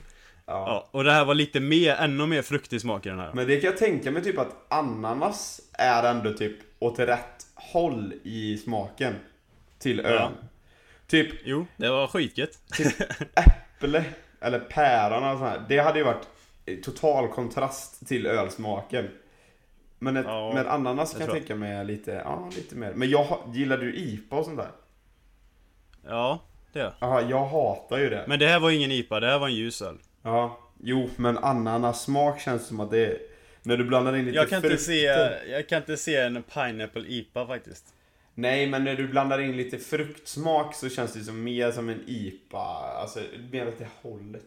Ja. 0.49 0.63
Ja, 0.67 0.87
och 0.91 1.03
det 1.03 1.11
här 1.11 1.25
var 1.25 1.33
lite 1.35 1.59
mer, 1.59 1.95
ännu 1.95 2.25
mer 2.25 2.41
fruktig 2.41 2.81
smak 2.81 3.05
i 3.05 3.09
den 3.09 3.19
här. 3.19 3.31
Men 3.33 3.47
det 3.47 3.59
kan 3.61 3.69
jag 3.69 3.77
tänka 3.77 4.11
mig 4.11 4.23
typ 4.23 4.37
att 4.39 4.55
ananas 4.73 5.61
är 5.73 6.03
ändå 6.03 6.33
typ 6.33 6.57
åt 6.79 6.99
rätt 6.99 7.47
håll 7.55 8.13
i 8.23 8.57
smaken. 8.57 9.15
Till 9.79 9.99
öl. 9.99 10.13
Ja. 10.15 10.31
Typ 11.07 11.31
Jo, 11.45 11.65
det 11.77 11.89
var 11.89 12.07
skitgött. 12.07 12.59
äpple 13.35 14.03
eller 14.41 14.59
päron 14.59 15.23
och 15.23 15.37
sånt 15.39 15.51
här. 15.51 15.65
Det 15.69 15.79
hade 15.79 15.99
ju 15.99 16.05
varit 16.05 16.27
total 16.83 17.27
kontrast 17.27 18.07
till 18.07 18.25
ölsmaken. 18.25 19.09
Men, 19.99 20.17
ett, 20.17 20.25
Ja, 20.27 20.51
men 20.53 20.67
ananas 20.67 21.11
kan 21.11 21.21
jag 21.21 21.29
jag. 21.29 21.35
tänka 21.35 21.55
mig 21.55 21.85
lite, 21.85 22.11
ja 22.11 22.49
lite 22.55 22.75
mer. 22.75 22.93
Men 22.93 23.09
jag, 23.09 23.39
gillar 23.53 23.77
du 23.77 23.95
IPA 23.95 24.35
och 24.35 24.45
sånt 24.45 24.57
där? 24.57 24.71
Ja, 26.07 26.39
det 26.73 26.79
gör 26.79 26.93
jag. 26.99 27.29
Jag 27.29 27.45
hatar 27.45 27.97
ju 27.97 28.09
det. 28.09 28.25
Men 28.27 28.39
det 28.39 28.47
här 28.47 28.59
var 28.59 28.71
ingen 28.71 28.91
IPA, 28.91 29.19
det 29.19 29.27
här 29.27 29.39
var 29.39 29.47
en 29.47 29.55
ljusöl. 29.55 29.97
Ja, 30.23 30.59
jo 30.83 31.09
men 31.15 31.37
ananassmak 31.37 32.39
känns 32.41 32.67
som 32.67 32.79
att 32.79 32.91
det 32.91 33.05
är, 33.05 33.17
när 33.63 33.77
du 33.77 33.83
blandar 33.85 34.15
in 34.15 34.25
lite 34.25 34.35
Jag 34.37 34.49
kan, 34.49 34.55
inte 34.57 34.69
frukter. 34.69 34.85
se, 35.45 35.51
jag 35.51 35.69
kan 35.69 35.77
inte 35.77 35.97
se 35.97 36.15
en 36.15 36.43
pineapple 36.43 37.03
IPA 37.07 37.47
faktiskt. 37.47 37.93
Nej, 38.35 38.67
men 38.67 38.83
när 38.83 38.95
du 38.95 39.07
blandar 39.07 39.39
in 39.39 39.57
lite 39.57 39.77
fruktsmak 39.77 40.75
så 40.75 40.89
känns 40.89 41.13
det 41.13 41.23
som 41.23 41.43
mer 41.43 41.71
som 41.71 41.89
en 41.89 42.03
IPA. 42.07 42.57
Alltså, 43.01 43.19
mer 43.51 43.67
åt 43.67 43.77
det 43.79 43.87
hållet. 44.01 44.45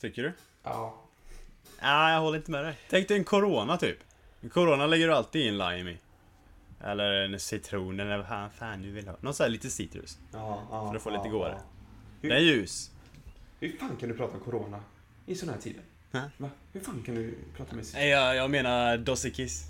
Tycker 0.00 0.22
du? 0.22 0.32
Ja. 0.62 0.94
Nej, 1.82 2.12
jag 2.14 2.20
håller 2.20 2.36
inte 2.38 2.50
med 2.50 2.64
dig. 2.64 2.74
Tänk 2.90 3.08
dig 3.08 3.16
en 3.18 3.24
Corona 3.24 3.76
typ. 3.76 3.98
En 4.40 4.50
Corona 4.50 4.86
lägger 4.86 5.06
du 5.08 5.14
alltid 5.14 5.42
i 5.42 5.48
en 5.48 5.58
lime 5.58 5.90
i. 5.90 5.98
Eller 6.84 7.12
en 7.12 7.40
citron 7.40 8.00
eller 8.00 8.16
vad 8.16 8.26
fan- 8.26 8.50
fan 8.50 8.82
du 8.82 8.90
vill 8.90 9.08
ha. 9.08 9.16
Någon 9.20 9.34
sån 9.34 9.44
här 9.44 9.50
lite 9.50 9.70
citrus. 9.70 10.18
Ja, 10.32 10.62
ja, 10.70 10.88
För 10.88 10.96
att 10.96 11.02
få 11.02 11.10
ja, 11.10 11.16
lite 11.16 11.28
godare. 11.28 11.54
ja. 11.58 11.62
Den 12.20 12.32
är 12.32 12.40
ljus. 12.40 12.90
Hur 13.60 13.76
fan 13.78 13.96
kan 14.00 14.08
du 14.08 14.14
prata 14.16 14.34
om 14.34 14.40
Corona? 14.40 14.80
I 15.26 15.34
såna 15.34 15.52
här 15.52 15.60
tider? 15.60 15.82
Va? 16.10 16.50
Hur 16.72 16.80
fan 16.80 17.02
kan 17.06 17.14
du 17.14 17.34
prata 17.56 17.76
med 17.76 17.84
Nej, 17.94 18.08
jag, 18.08 18.36
jag 18.36 18.50
menar 18.50 18.96
Dossi 18.96 19.30
Kiss. 19.30 19.62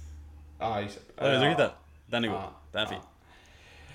Ja, 0.59 0.81
just 0.81 0.99
det. 1.17 1.23
Har 1.23 1.29
du 1.31 1.35
Ja. 1.35 1.41
druckit 1.41 1.59
den? 1.59 1.71
Den 2.07 2.25
är 2.25 2.29
god. 2.29 2.37
Ja, 2.37 2.53
Den 2.73 2.83
är 2.83 2.87
fin. 2.87 2.99
ja. 3.01 3.09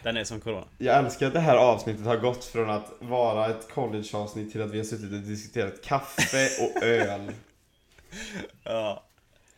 Den 0.03 0.17
är 0.17 0.23
som 0.23 0.39
Corona. 0.39 0.65
Jag 0.77 0.97
älskar 0.97 1.27
att 1.27 1.34
det 1.34 1.39
här 1.39 1.56
avsnittet 1.58 2.06
har 2.06 2.17
gått 2.17 2.45
från 2.45 2.69
att 2.69 2.91
vara 2.99 3.47
ett 3.49 3.69
collegeavsnitt 3.73 4.51
till 4.51 4.62
att 4.62 4.71
vi 4.71 4.77
har 4.77 4.86
suttit 4.86 5.06
och 5.13 5.19
diskuterat 5.19 5.82
kaffe 5.84 6.47
och 6.63 6.84
öl. 6.84 7.32
Ja. 8.63 9.03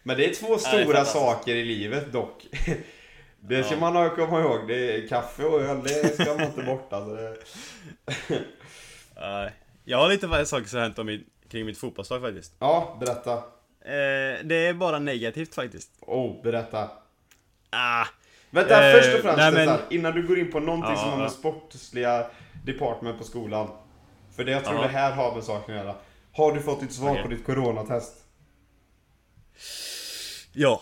Men 0.04 0.18
det 0.18 0.30
är 0.30 0.34
två 0.34 0.54
är 0.54 0.58
stora 0.58 0.84
fantastiskt. 0.86 1.14
saker 1.14 1.56
i 1.56 1.66
livet 1.66 2.12
dock. 2.12 2.46
Det 3.40 3.64
ska 3.64 3.74
Ja. 3.76 3.80
man 3.92 4.10
komma 4.10 4.40
ihåg. 4.42 4.68
Det 4.68 4.96
är 4.96 5.08
kaffe 5.08 5.44
och 5.44 5.62
öl, 5.62 5.84
det 5.84 6.14
ska 6.22 6.34
man 6.34 6.44
inte 6.46 6.64
bort 6.64 6.94
alltså. 6.94 7.18
Nej. 9.16 9.52
Jag 9.86 9.98
har 9.98 10.10
lite 10.10 10.46
saker 10.46 10.68
som 10.68 10.78
har 10.80 10.84
hänt 10.86 11.00
om 11.00 11.06
mitt, 11.06 11.28
kring 11.50 11.66
mitt 11.66 11.78
fotbollslag 11.78 12.22
faktiskt. 12.22 12.54
Ja, 12.60 12.98
berätta. 13.00 13.34
Eh, 13.34 14.44
det 14.44 14.56
är 14.68 14.74
bara 14.74 15.00
negativt 15.00 15.56
faktiskt. 15.56 15.90
Oh, 16.02 16.44
berätta. 16.44 16.90
Ah, 17.70 18.06
Vänta, 18.50 18.88
Eh, 18.90 18.96
först 19.02 19.16
och 19.16 19.22
främst 19.22 19.38
nej, 19.38 19.52
men- 19.52 19.68
Cesar, 19.68 19.82
innan 19.90 20.14
du 20.14 20.28
går 20.28 20.40
in 20.40 20.52
på 20.52 20.60
någonting 20.60 20.92
Ja, 20.92 20.98
som 20.98 21.10
har 21.10 21.18
med 21.18 21.32
sportsliga 21.32 22.26
department 22.66 23.18
på 23.18 23.24
skolan. 23.24 23.70
För 24.36 24.44
det 24.44 24.52
jag 24.52 24.64
tror 24.66 24.76
Ja. 24.76 24.82
det 24.82 24.88
här 24.88 25.12
har 25.12 25.36
med 25.36 25.44
saken 25.44 25.78
att 25.78 25.86
göra. 25.86 25.96
Har 26.32 26.52
du 26.54 26.62
fått 26.62 26.80
ditt 26.80 26.94
svar 26.94 27.12
Okej. 27.12 27.24
på 27.24 27.30
ditt 27.30 27.46
coronatest? 27.46 28.14
ja. 30.54 30.82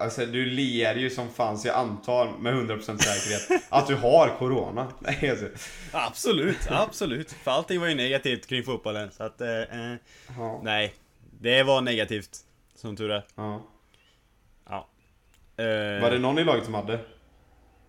Alltså 0.00 0.26
du 0.26 0.46
ler 0.46 0.94
ju 0.94 1.10
som 1.10 1.28
fan 1.30 1.58
så 1.58 1.68
jag 1.68 1.76
antar 1.76 2.38
med 2.38 2.54
100% 2.54 2.80
säkerhet 2.98 3.62
att 3.68 3.86
du 3.86 3.94
har 3.94 4.36
corona. 4.38 4.92
Nej 4.98 5.30
alltså. 5.30 5.46
Absolut, 5.92 6.58
absolut. 6.70 7.32
För 7.32 7.50
allting 7.50 7.80
var 7.80 7.86
ju 7.88 7.94
negativt 7.94 8.46
kring 8.46 8.62
fotbollen. 8.62 9.10
Så 9.10 9.22
att, 9.24 9.40
eh, 9.40 9.48
eh, 9.60 9.94
Ja. 10.38 10.60
nej. 10.64 10.94
Det 11.40 11.62
var 11.62 11.80
negativt. 11.80 12.38
Som 12.74 12.96
tur 12.96 13.10
är. 13.10 13.24
ja. 13.34 13.66
Ja. 14.68 14.88
Eh, 15.56 16.02
Var 16.02 16.10
det 16.10 16.18
någon 16.18 16.38
i 16.38 16.44
laget 16.44 16.64
som 16.64 16.74
hade? 16.74 17.00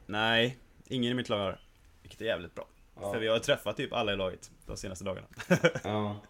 Nej, 0.05 0.57
ingen 0.87 1.11
i 1.11 1.13
mitt 1.13 1.29
lag 1.29 1.37
har. 1.39 1.59
Vilket 2.01 2.21
är 2.21 2.25
jävligt 2.25 2.55
bra. 2.55 2.67
Ja. 3.01 3.13
För 3.13 3.19
vi 3.19 3.27
har 3.27 3.39
träffat 3.39 3.77
typ 3.77 3.93
alla 3.93 4.13
i 4.13 4.17
laget 4.17 4.51
de 4.65 4.77
senaste 4.77 5.05
dagarna. 5.05 5.27
Ja. 5.83 6.21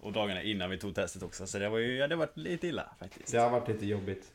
Och 0.00 0.12
dagarna 0.12 0.42
innan 0.42 0.70
vi 0.70 0.78
tog 0.78 0.94
testet 0.94 1.22
också. 1.22 1.46
Så 1.46 1.58
det 1.58 1.68
var 1.68 1.78
ju, 1.78 1.96
ja, 1.96 2.06
det 2.08 2.16
varit 2.16 2.36
lite 2.36 2.66
illa 2.66 2.84
faktiskt. 2.98 3.32
Det 3.32 3.38
har 3.38 3.50
varit 3.50 3.68
lite 3.68 3.86
jobbigt. 3.86 4.32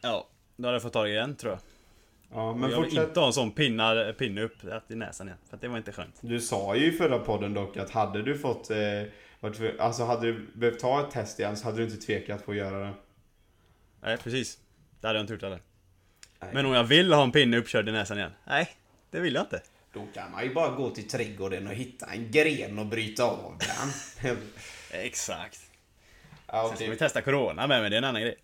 Ja, 0.00 0.28
då 0.56 0.68
hade 0.68 0.74
jag 0.74 0.82
fått 0.82 0.92
ta 0.92 1.02
det 1.02 1.10
igen 1.10 1.36
tror 1.36 1.52
jag. 1.52 1.60
Ja, 2.32 2.52
Men 2.54 2.70
jag 2.70 2.80
vill 2.80 2.90
fortsätt. 2.90 3.08
inte 3.08 3.20
ha 3.20 3.26
en 3.26 3.32
sån 3.32 3.50
pinna, 3.52 4.12
pinne 4.18 4.42
upp 4.42 4.64
i 4.88 4.94
näsan 4.94 5.26
igen. 5.26 5.38
För 5.50 5.56
det 5.56 5.68
var 5.68 5.76
inte 5.78 5.92
skönt. 5.92 6.14
Du 6.20 6.40
sa 6.40 6.76
ju 6.76 6.86
i 6.86 6.92
förra 6.92 7.18
podden 7.18 7.54
dock 7.54 7.76
att 7.76 7.90
hade 7.90 8.22
du 8.22 8.38
fått, 8.38 8.70
eh, 8.70 8.76
för, 9.40 9.80
alltså 9.80 10.04
hade 10.04 10.26
du 10.26 10.46
behövt 10.54 10.80
ta 10.80 11.00
ett 11.00 11.10
test 11.10 11.38
igen 11.38 11.56
så 11.56 11.64
hade 11.64 11.76
du 11.76 11.84
inte 11.84 11.96
tvekat 11.96 12.46
på 12.46 12.50
att 12.50 12.56
göra 12.56 12.80
det. 12.80 12.92
Nej, 14.00 14.16
precis. 14.16 14.58
Det 15.00 15.06
hade 15.06 15.18
jag 15.18 15.22
inte 15.22 15.32
gjort 15.32 15.42
heller. 15.42 15.60
Men 16.52 16.66
om 16.66 16.72
jag 16.72 16.84
vill 16.84 17.12
ha 17.12 17.22
en 17.22 17.32
pinne 17.32 17.56
uppkörd 17.56 17.88
i 17.88 17.92
näsan 17.92 18.18
igen? 18.18 18.32
Nej, 18.44 18.68
det 19.10 19.20
vill 19.20 19.34
jag 19.34 19.42
inte. 19.44 19.62
Då 19.92 20.06
kan 20.14 20.30
man 20.32 20.44
ju 20.44 20.54
bara 20.54 20.70
gå 20.70 20.90
till 20.90 21.08
trädgården 21.08 21.66
och 21.66 21.74
hitta 21.74 22.06
en 22.06 22.30
gren 22.30 22.78
och 22.78 22.86
bryta 22.86 23.24
av 23.24 23.58
den. 24.22 24.36
Exakt. 24.90 25.60
ja, 26.46 26.68
Sen 26.68 26.76
ska 26.76 26.90
vi 26.90 26.96
testa 26.96 27.22
corona 27.22 27.66
med, 27.66 27.82
men 27.82 27.90
det 27.90 27.96
är 27.96 27.98
en 27.98 28.04
annan 28.04 28.22
grej. 28.22 28.36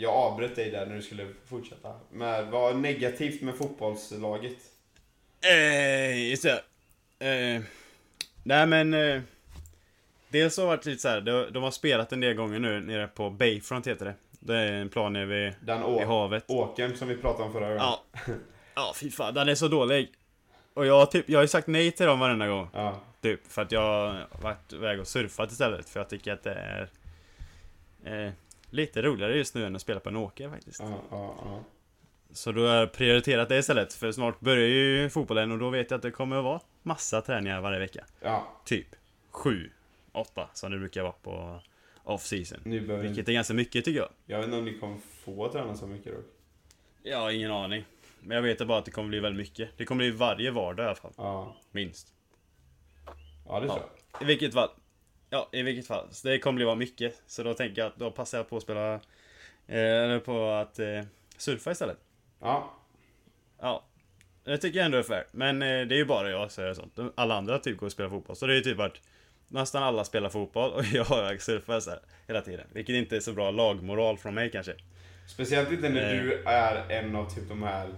Jag 0.00 0.12
avbröt 0.14 0.56
dig 0.56 0.70
där 0.70 0.86
när 0.86 0.96
du 0.96 1.02
skulle 1.02 1.26
fortsätta. 1.46 1.94
Men 2.10 2.50
vad 2.50 2.76
negativt 2.76 3.42
med 3.42 3.54
fotbollslaget? 3.54 4.56
Eh, 5.40 6.30
just 6.30 6.42
det. 6.42 6.62
Eh, 7.28 7.62
nej 8.42 8.66
men... 8.66 8.94
Eh, 8.94 9.22
dels 10.28 10.56
har 10.56 10.64
det 10.64 10.68
varit 10.68 10.86
lite 10.86 11.02
så 11.02 11.08
här, 11.08 11.20
de, 11.20 11.52
de 11.52 11.62
har 11.62 11.70
spelat 11.70 12.12
en 12.12 12.20
del 12.20 12.34
gånger 12.34 12.58
nu 12.58 12.80
nere 12.80 13.06
på 13.06 13.30
Bayfront 13.30 13.86
heter 13.86 14.04
det. 14.04 14.14
Det 14.30 14.56
är 14.56 14.72
en 14.72 14.88
plan 14.88 15.12
nere 15.12 15.24
vid, 15.26 15.54
Den 15.60 15.94
vid 15.94 16.06
havet. 16.06 16.44
åkern 16.48 16.96
som 16.96 17.08
vi 17.08 17.16
pratade 17.16 17.44
om 17.44 17.52
förra 17.52 17.66
gången. 17.68 17.78
Ja. 17.78 18.04
Ja, 18.74 18.92
fy 18.96 19.10
fan, 19.10 19.34
den 19.34 19.48
är 19.48 19.54
så 19.54 19.68
dålig. 19.68 20.12
Och 20.74 20.86
jag, 20.86 20.98
har 20.98 21.06
typ, 21.06 21.28
jag 21.28 21.38
har 21.38 21.44
ju 21.44 21.48
sagt 21.48 21.66
nej 21.66 21.92
till 21.92 22.06
dem 22.06 22.20
varenda 22.20 22.48
gång. 22.48 22.68
Ja. 22.72 23.00
Typ, 23.20 23.46
för 23.52 23.62
att 23.62 23.72
jag 23.72 23.80
har 23.80 24.26
varit 24.42 24.72
iväg 24.72 25.00
och 25.00 25.08
surfat 25.08 25.52
istället. 25.52 25.88
För 25.88 26.00
jag 26.00 26.08
tycker 26.08 26.32
att 26.32 26.42
det 26.42 26.52
är 26.54 26.88
eh, 28.26 28.32
lite 28.70 29.02
roligare 29.02 29.36
just 29.36 29.54
nu 29.54 29.66
än 29.66 29.76
att 29.76 29.82
spela 29.82 30.00
på 30.00 30.08
en 30.08 30.16
åker 30.16 30.48
faktiskt. 30.48 30.80
Ja, 30.80 31.00
ja, 31.10 31.34
ja. 31.44 31.64
Så 32.32 32.52
då 32.52 32.66
har 32.66 32.74
jag 32.74 32.92
prioriterat 32.92 33.48
det 33.48 33.58
istället, 33.58 33.92
för 33.92 34.12
snart 34.12 34.40
börjar 34.40 34.66
ju 34.68 35.10
fotbollen 35.10 35.52
och 35.52 35.58
då 35.58 35.70
vet 35.70 35.90
jag 35.90 35.96
att 35.98 36.02
det 36.02 36.10
kommer 36.10 36.36
att 36.36 36.44
vara 36.44 36.60
massa 36.82 37.20
träningar 37.22 37.60
varje 37.60 37.78
vecka. 37.78 38.04
Ja, 38.20 38.60
Typ 38.64 38.86
sju, 39.30 39.70
åtta 40.12 40.48
som 40.54 40.72
det 40.72 40.78
brukar 40.78 41.02
vara 41.02 41.12
på 41.12 41.60
off-season. 42.04 42.58
nu 42.64 42.80
behöver 42.80 43.06
Vilket 43.08 43.28
är 43.28 43.32
ganska 43.32 43.54
mycket 43.54 43.84
tycker 43.84 44.00
jag. 44.00 44.08
Jag 44.26 44.38
vet 44.38 44.44
inte 44.46 44.58
om 44.58 44.64
ni 44.64 44.78
kommer 44.78 44.98
få 45.24 45.48
träna 45.52 45.74
så 45.76 45.86
mycket 45.86 46.12
dock. 46.14 46.24
Jag 47.02 47.18
har 47.18 47.30
ingen 47.30 47.50
aning. 47.52 47.84
Men 48.20 48.34
jag 48.34 48.42
vet 48.42 48.66
bara 48.66 48.78
att 48.78 48.84
det 48.84 48.90
kommer 48.90 49.08
bli 49.08 49.20
väldigt 49.20 49.38
mycket. 49.48 49.68
Det 49.76 49.84
kommer 49.84 49.98
bli 49.98 50.10
varje 50.10 50.50
vardag 50.50 50.84
i 50.84 50.86
alla 50.86 50.94
fall. 50.96 51.12
Ja, 51.16 51.56
Minst. 51.70 52.08
ja 53.46 53.60
det 53.60 53.66
tror 53.66 53.78
Ja. 53.80 53.88
jag. 54.12 54.22
I 54.22 54.24
vilket 54.24 54.54
fall. 54.54 54.68
Ja, 55.30 55.48
i 55.52 55.62
vilket 55.62 55.86
fall. 55.86 56.06
Så 56.10 56.28
det 56.28 56.38
kommer 56.38 56.56
bli 56.56 56.64
vara 56.64 56.74
mycket. 56.76 57.22
Så 57.26 57.42
då 57.42 57.54
tänker 57.54 57.82
jag 57.82 57.88
att 57.88 57.96
då 57.98 58.10
passar 58.10 58.38
jag 58.38 58.48
på 58.48 58.56
att 58.56 58.62
spela... 58.62 58.94
eh, 58.94 59.00
Eller 59.78 60.18
på 60.18 60.50
att 60.50 60.78
eh, 60.78 61.02
surfa 61.36 61.70
istället. 61.70 61.98
Ja, 62.40 62.74
Ja. 63.60 63.84
Det 64.44 64.58
tycker 64.58 64.78
jag 64.78 64.86
ändå 64.86 64.98
är 64.98 65.02
fair. 65.02 65.24
Men 65.32 65.62
eh, 65.62 65.68
det 65.86 65.94
är 65.94 65.98
ju 65.98 66.04
bara 66.04 66.30
jag 66.30 66.50
som 66.50 66.64
gör 66.64 66.74
sånt. 66.74 66.98
Alla 67.14 67.34
andra 67.36 67.58
typ 67.58 67.76
går 67.78 67.86
och 67.86 67.92
spelar 67.92 68.10
fotboll. 68.10 68.36
Så 68.36 68.46
det 68.46 68.52
är 68.52 68.56
ju 68.56 68.62
typ 68.62 68.76
varit... 68.76 69.00
Nästan 69.48 69.82
alla 69.82 70.04
spelar 70.04 70.28
fotboll 70.28 70.72
och 70.72 70.84
jag 70.92 71.42
surfar 71.42 71.80
så 71.80 71.90
här 71.90 72.00
hela 72.26 72.40
tiden. 72.40 72.66
Vilket 72.72 72.94
inte 72.94 73.16
är 73.16 73.20
så 73.20 73.32
bra 73.32 73.50
lagmoral 73.50 74.18
från 74.18 74.34
mig 74.34 74.50
kanske. 74.50 74.74
speciellt 75.26 75.70
inte 75.72 75.88
när 75.88 76.14
Eh. 76.14 76.22
du 76.22 76.42
är 76.44 76.90
en 76.90 77.16
av 77.16 77.30
typ 77.34 77.48
de 77.48 77.62
här 77.62 77.88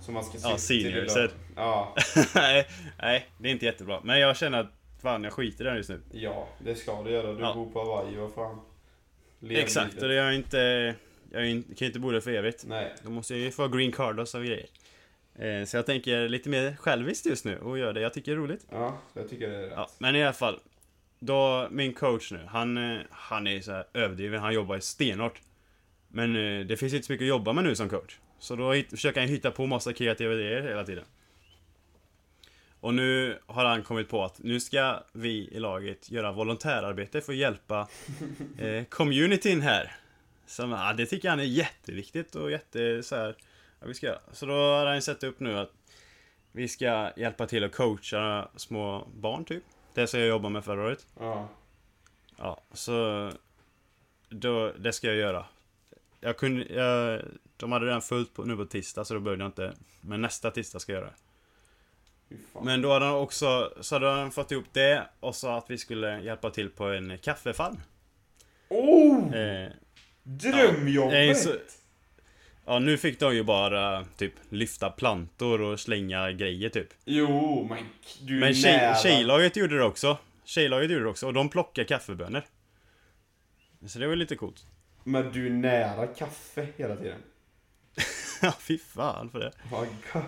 som 0.00 0.14
man 0.14 0.24
ska 0.24 0.38
Ja, 0.42 0.56
se 0.58 0.74
till 0.74 0.82
seniorser. 0.92 1.24
idag. 1.24 1.30
Ja, 1.56 1.94
nej, 2.34 2.66
nej, 3.02 3.26
det 3.38 3.48
är 3.48 3.52
inte 3.52 3.64
jättebra. 3.66 4.00
Men 4.04 4.18
jag 4.20 4.36
känner 4.36 4.58
att 4.60 4.70
fan, 5.02 5.24
jag 5.24 5.32
skiter 5.32 5.64
i 5.66 5.68
det 5.70 5.76
just 5.76 5.88
nu. 5.90 6.00
ja, 6.12 6.48
det 6.58 6.74
ska 6.74 7.02
du 7.02 7.10
göra. 7.10 7.32
Du 7.32 7.40
Ja. 7.42 7.54
bor 7.54 7.70
på 7.70 7.78
Hawaii, 7.84 8.16
vad 8.16 8.32
fan. 8.34 8.60
Lev 9.40 9.58
Exakt, 9.58 9.88
livet. 9.88 10.02
och 10.02 10.08
det 10.08 10.14
är 10.14 10.24
jag 10.24 10.34
inte... 10.34 10.94
Jag 11.30 11.42
är 11.46 11.62
kan 11.62 11.74
ju 11.76 11.86
inte 11.86 11.98
bo 12.00 12.10
där 12.10 12.20
för 12.20 12.30
evigt. 12.30 12.64
Nej, 12.66 12.94
Då 13.02 13.10
måste 13.10 13.34
jag 13.34 13.40
ju 13.42 13.50
få 13.50 13.68
green 13.68 13.92
card 13.92 14.20
och 14.20 14.28
så 14.28 14.38
grejer. 14.40 14.66
Eh, 15.38 15.64
Så 15.64 15.76
jag 15.76 15.86
tänker 15.86 16.28
lite 16.28 16.48
mer 16.48 16.76
själviskt 16.76 17.26
just 17.26 17.44
nu 17.44 17.58
och 17.58 17.78
gör 17.78 17.92
det 17.92 18.00
jag 18.00 18.12
tycker 18.14 18.32
är 18.32 18.36
roligt. 18.36 18.66
ja, 18.70 18.98
jag 19.14 19.28
tycker 19.30 19.48
det 19.48 19.56
är 19.56 19.62
rätt. 19.62 19.72
Ja, 19.76 19.88
men 19.98 20.16
i 20.16 20.22
alla 20.24 20.32
fall. 20.32 20.60
Då, 21.18 21.68
min 21.70 21.94
coach 21.94 22.32
nu, 22.32 22.40
han, 22.48 22.76
eh, 22.92 23.00
han 23.10 23.46
är 23.46 23.60
så 23.60 23.72
här 23.72 23.84
överdriven, 23.94 24.40
han 24.40 24.54
jobbar 24.54 24.78
stenhårt. 24.78 25.40
Men 26.08 26.36
eh, 26.60 26.66
det 26.66 26.76
finns 26.76 26.94
inte 26.94 27.06
så 27.06 27.12
mycket 27.12 27.24
att 27.24 27.28
jobba 27.28 27.52
med 27.52 27.64
nu 27.64 27.74
som 27.74 27.88
coach. 27.88 28.18
Så 28.38 28.56
då 28.56 28.72
hit, 28.72 28.90
försöker 28.90 29.20
han 29.20 29.28
hitta 29.28 29.50
på 29.50 29.66
massa 29.66 29.92
kreativa 29.92 30.32
idéer 30.34 30.62
hela 30.62 30.84
tiden. 30.84 31.04
Och 32.80 32.94
nu 32.94 33.38
har 33.46 33.64
han 33.64 33.82
kommit 33.82 34.08
på 34.08 34.24
att 34.24 34.38
nu 34.42 34.60
ska 34.60 35.02
vi 35.12 35.48
i 35.52 35.58
laget 35.58 36.10
göra 36.10 36.32
volontärarbete 36.32 37.20
för 37.20 37.32
att 37.32 37.38
hjälpa 37.38 37.88
eh, 38.58 38.84
communityn 38.84 39.60
här. 39.60 39.96
Så, 40.46 40.62
ja, 40.62 40.94
det 40.96 41.06
tycker 41.06 41.30
han 41.30 41.40
är 41.40 41.44
jätteviktigt 41.44 42.34
och 42.34 42.50
jätte 42.50 43.02
så 43.02 43.16
här, 43.16 43.36
ja, 43.80 43.86
vi 43.86 43.94
ska 43.94 44.06
göra. 44.06 44.20
Så 44.32 44.46
då 44.46 44.54
har 44.54 44.86
han 44.86 45.02
sett 45.02 45.24
upp 45.24 45.40
nu 45.40 45.58
att 45.58 45.72
vi 46.52 46.68
ska 46.68 47.10
hjälpa 47.16 47.46
till 47.46 47.64
att 47.64 47.72
coacha 47.72 48.48
små 48.56 49.08
barn 49.16 49.44
typ. 49.44 49.62
Det 49.94 50.06
som 50.06 50.20
jag 50.20 50.28
jobbade 50.28 50.52
med 50.52 50.64
förra 50.64 50.82
året. 50.82 51.06
Ja, 51.18 51.48
Ja, 52.38 52.62
så 52.72 53.30
då, 54.28 54.72
det 54.78 54.92
ska 54.92 55.06
jag 55.06 55.16
göra. 55.16 55.46
Jag 56.20 56.36
kunde, 56.36 56.64
jag, 56.64 57.22
de 57.56 57.72
hade 57.72 57.86
redan 57.86 58.02
fullt 58.02 58.34
på, 58.34 58.44
nu 58.44 58.56
på 58.56 58.64
tisdag 58.64 59.04
så 59.04 59.14
då 59.14 59.20
började 59.20 59.42
jag 59.42 59.48
inte. 59.48 59.74
Men 60.00 60.22
nästa 60.22 60.50
tisdag 60.50 60.78
ska 60.78 60.92
jag 60.92 61.00
göra 61.00 61.10
det. 61.10 61.16
Men 62.62 62.82
då 62.82 62.92
hade 62.92 63.04
han 63.04 63.14
också, 63.14 63.72
så 63.80 63.94
hade 63.94 64.08
han 64.10 64.30
fått 64.30 64.50
ihop 64.52 64.64
det 64.72 65.06
och 65.20 65.34
sa 65.34 65.58
att 65.58 65.70
vi 65.70 65.78
skulle 65.78 66.20
hjälpa 66.20 66.50
till 66.50 66.70
på 66.70 66.84
en 66.84 67.18
kaffefarm. 67.18 67.80
Oh! 68.68 69.34
Eh, 69.34 69.70
Drömjobbet! 70.22 71.12
det 71.12 71.18
är 71.30 71.34
så- 71.34 71.54
ja, 72.66 72.78
nu 72.78 72.98
fick 72.98 73.20
de 73.20 73.34
ju 73.34 73.42
bara 73.42 74.04
typ 74.04 74.32
lyfta 74.48 74.90
plantor 74.90 75.60
och 75.60 75.80
slänga 75.80 76.32
grejer 76.32 76.68
typ. 76.68 76.88
Jo, 77.04 77.66
men 77.70 77.84
du 78.22 78.36
är 78.36 78.40
Men 78.40 78.54
tjej, 78.54 78.94
tjejlaget 79.02 79.56
gjorde 79.56 79.78
det 79.78 79.84
också. 79.84 80.18
Tjejlaget 80.44 80.90
gjorde 80.90 81.04
det 81.04 81.10
också 81.10 81.26
och 81.26 81.32
de 81.32 81.48
plockar 81.48 81.84
kaffebönor. 81.84 82.42
Så 83.86 83.98
det 83.98 84.06
var 84.06 84.16
lite 84.16 84.36
coolt. 84.36 84.66
Men 85.04 85.32
du 85.32 85.46
är 85.46 85.50
nära 85.50 86.06
kaffe 86.06 86.66
hela 86.76 86.96
tiden. 86.96 87.18
Ja, 88.42 88.52
fy 88.60 88.78
fan 88.78 89.30
för 89.30 89.38
det. 89.38 89.52
Vad 89.70 89.86
gött. 89.86 90.24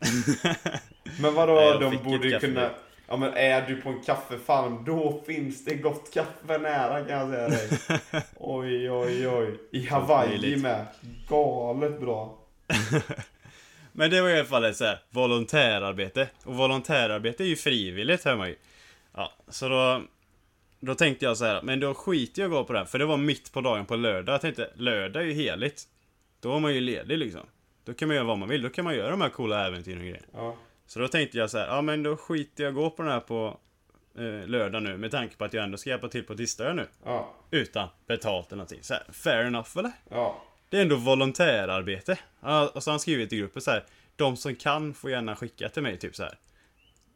men 1.20 1.34
vadå, 1.34 1.54
Nej, 1.54 1.78
de 1.80 1.96
borde 1.96 2.28
ju 2.28 2.38
kunna... 2.38 2.70
Ja 3.08 3.16
men 3.16 3.34
är 3.34 3.66
du 3.66 3.80
på 3.80 3.88
en 3.88 4.02
kaffefarm, 4.02 4.84
då 4.84 5.22
finns 5.26 5.64
det 5.64 5.74
gott 5.74 6.14
kaffe 6.14 6.58
nära 6.58 7.04
kan 7.04 7.18
jag 7.18 7.30
säga 7.30 7.48
dig. 7.48 7.68
Oj, 8.36 8.90
oj, 8.90 9.28
oj. 9.28 9.58
I 9.70 9.86
Hawaii 9.86 10.56
med. 10.56 10.86
Galet 11.28 12.00
bra. 12.00 12.38
Men 13.96 14.10
det 14.10 14.22
var 14.22 14.28
i 14.28 14.34
alla 14.38 14.44
fall 14.44 14.64
ett 14.64 14.76
så 14.76 14.84
här 14.84 14.98
volontärarbete. 15.10 16.28
Och 16.44 16.54
volontärarbete 16.54 17.44
är 17.44 17.46
ju 17.46 17.56
frivilligt 17.56 18.24
hör 18.24 18.36
man 18.36 18.48
ju. 18.48 18.56
Ja, 19.14 19.32
så 19.48 19.68
då... 19.68 20.02
Då 20.80 20.94
tänkte 20.94 21.24
jag 21.24 21.36
så 21.36 21.44
här, 21.44 21.62
men 21.62 21.80
då 21.80 21.94
skiter 21.94 22.42
jag 22.42 22.50
gå 22.50 22.64
på 22.64 22.72
det 22.72 22.78
här, 22.78 22.86
för 22.86 22.98
det 22.98 23.04
var 23.04 23.16
mitt 23.16 23.52
på 23.52 23.60
dagen 23.60 23.86
på 23.86 23.96
lördag. 23.96 24.34
Jag 24.34 24.40
tänkte, 24.40 24.70
lördag 24.74 25.22
är 25.22 25.26
ju 25.26 25.32
heligt. 25.32 25.82
Då 26.40 26.56
är 26.56 26.60
man 26.60 26.74
ju 26.74 26.80
ledig 26.80 27.18
liksom. 27.18 27.40
Då 27.84 27.94
kan 27.94 28.08
man 28.08 28.14
göra 28.14 28.26
vad 28.26 28.38
man 28.38 28.48
vill, 28.48 28.62
då 28.62 28.68
kan 28.68 28.84
man 28.84 28.94
göra 28.94 29.10
de 29.10 29.20
här 29.20 29.28
coola 29.28 29.66
äventyren 29.66 29.98
och 29.98 30.04
grejer. 30.04 30.22
Ja. 30.32 30.56
Så 30.86 30.98
då 30.98 31.08
tänkte 31.08 31.38
jag 31.38 31.50
så 31.50 31.58
här, 31.58 31.66
ja 31.66 31.82
men 31.82 32.02
då 32.02 32.16
skiter 32.16 32.64
jag 32.64 32.74
gå 32.74 32.90
på 32.90 33.02
den 33.02 33.12
här 33.12 33.20
på 33.20 33.58
eh, 34.18 34.48
lördag 34.48 34.82
nu, 34.82 34.96
med 34.96 35.10
tanke 35.10 35.36
på 35.36 35.44
att 35.44 35.54
jag 35.54 35.64
ändå 35.64 35.78
ska 35.78 35.90
hjälpa 35.90 36.08
till 36.08 36.24
på 36.24 36.34
tisdagar 36.34 36.74
nu. 36.74 36.86
Ja. 37.04 37.34
Utan 37.50 37.88
betalt 38.06 38.46
eller 38.46 38.56
någonting. 38.56 38.82
Så 38.82 38.94
här, 38.94 39.02
fair 39.12 39.44
enough 39.44 39.78
eller? 39.78 39.92
Ja. 40.10 40.42
Det 40.68 40.76
är 40.78 40.82
ändå 40.82 40.96
volontärarbete. 40.96 42.18
Ja, 42.40 42.68
och 42.74 42.82
så 42.82 42.90
har 42.90 42.92
han 42.92 43.00
skrivit 43.00 43.32
i 43.32 43.36
gruppen 43.36 43.62
så 43.62 43.70
här. 43.70 43.84
De 44.16 44.36
som 44.36 44.54
kan 44.54 44.94
får 44.94 45.10
gärna 45.10 45.36
skicka 45.36 45.68
till 45.68 45.82
mig, 45.82 45.98
typ 45.98 46.16
så 46.16 46.22
här. 46.22 46.38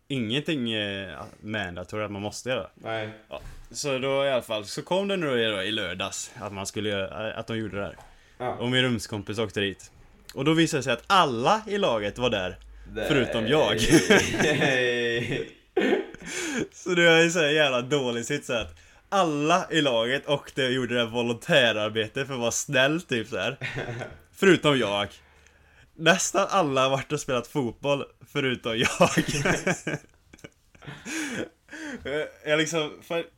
Ingenting 0.09 0.72
eh, 0.72 1.22
mandatory 1.40 2.04
att 2.04 2.11
man 2.11 2.22
måste 2.22 2.48
göra. 2.48 2.66
Nej. 2.74 3.11
Så 3.70 3.98
då 3.98 4.24
i 4.24 4.31
alla 4.31 4.42
fall, 4.42 4.64
så 4.64 4.83
kom 4.83 5.09
det 5.09 5.16
nu 5.16 5.50
då 5.50 5.62
i 5.62 5.70
lördags 5.70 6.31
att 6.40 6.52
man 6.52 6.66
skulle 6.66 6.88
göra, 6.88 7.33
att 7.35 7.46
de 7.46 7.59
gjorde 7.59 7.76
det 7.76 7.85
här. 7.85 7.96
Ja. 8.38 8.54
Och 8.54 8.68
min 8.68 8.83
rumskompis 8.83 9.38
åkte 9.38 9.61
dit. 9.61 9.92
Och 10.35 10.44
då 10.44 10.52
visade 10.52 10.78
det 10.78 10.83
sig 10.83 10.92
att 10.92 11.04
alla 11.07 11.62
i 11.66 11.78
laget 11.78 12.18
var 12.18 12.31
där. 12.31 12.57
Förutom 12.94 13.46
jag. 13.46 13.81
Så 16.72 16.94
det 16.94 17.09
är 17.09 17.22
ju 17.22 17.31
så 17.31 17.38
här 17.38 17.48
jävla 17.48 17.83
dålig 17.83 18.24
sits 18.24 18.51
att 18.51 18.74
alla 19.09 19.66
i 19.70 19.81
laget 19.81 20.27
och 20.27 20.53
gjorde 20.57 20.94
det 20.94 21.01
här 21.01 21.07
volontärarbetet 21.07 22.27
för 22.27 22.35
att 22.35 22.40
vara 22.40 22.51
snäll 22.51 23.01
typ 23.01 23.29
så 23.29 23.38
här. 23.38 23.57
Förutom 24.33 24.79
jag. 24.79 25.09
Nästan 25.94 26.46
alla 26.51 26.83
har 26.83 26.90
varit 26.90 27.12
och 27.12 27.20
spelat 27.20 27.46
fotboll 27.46 28.05
förutom 28.33 28.79
jag. 28.79 29.11
jag 32.46 32.59
liksom, 32.59 32.92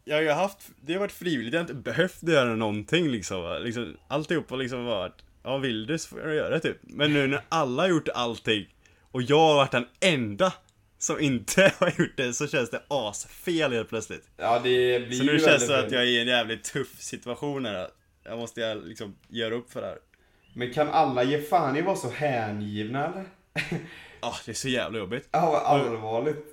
jag 0.05 0.25
har 0.27 0.35
haft, 0.35 0.59
det 0.81 0.93
har 0.93 1.01
varit 1.01 1.13
frivilligt, 1.13 1.53
jag 1.55 1.61
har 1.61 1.71
inte 1.71 1.75
behövt 1.75 2.23
göra 2.23 2.55
någonting 2.55 3.09
liksom. 3.09 3.61
liksom 3.63 3.97
alltihop 4.09 4.51
har 4.51 4.57
liksom 4.57 4.85
varit, 4.85 5.25
ja 5.43 5.59
vill 5.59 5.87
du 5.87 5.99
så 5.99 6.09
får 6.09 6.21
du 6.21 6.35
göra 6.35 6.51
det 6.51 6.61
typ. 6.61 6.79
Men 6.81 7.13
nu 7.13 7.27
när 7.27 7.43
alla 7.49 7.83
har 7.83 7.89
gjort 7.89 8.09
allting 8.09 8.67
och 9.13 9.23
jag 9.23 9.39
har 9.39 9.55
varit 9.55 9.71
den 9.73 9.87
enda 10.01 10.53
som 10.99 11.21
inte 11.21 11.73
har 11.79 11.93
gjort 11.99 12.17
det 12.17 12.33
så 12.33 12.47
känns 12.47 12.71
det 12.71 12.83
asfel 12.89 13.73
helt 13.73 13.89
plötsligt. 13.89 14.29
Ja, 14.37 14.59
det 14.59 15.07
blir 15.07 15.19
Så 15.19 15.25
nu 15.25 15.39
känns 15.39 15.67
det 15.67 15.79
att 15.79 15.93
jag 15.93 16.03
är 16.03 16.07
i 16.07 16.21
en 16.21 16.27
jävligt 16.27 16.65
tuff 16.65 17.01
situation 17.01 17.67
här. 17.67 17.89
Jag 18.25 18.39
måste 18.39 18.61
jag 18.61 18.87
liksom 18.87 19.15
göra 19.29 19.55
upp 19.55 19.73
för 19.73 19.81
det 19.81 19.87
här. 19.87 19.99
Men 20.55 20.73
kan 20.73 20.89
alla 20.89 21.23
ge 21.23 21.43
fan 21.43 21.77
i 21.77 21.83
vara 21.83 21.97
så 21.97 22.11
hängivna 22.11 23.07
eller? 23.07 23.25
Ah, 24.23 24.37
det 24.45 24.53
är 24.53 24.55
så 24.55 24.69
jävla 24.69 24.99
jobbigt. 24.99 25.29
Ja, 25.31 25.61
allvarligt. 25.61 26.47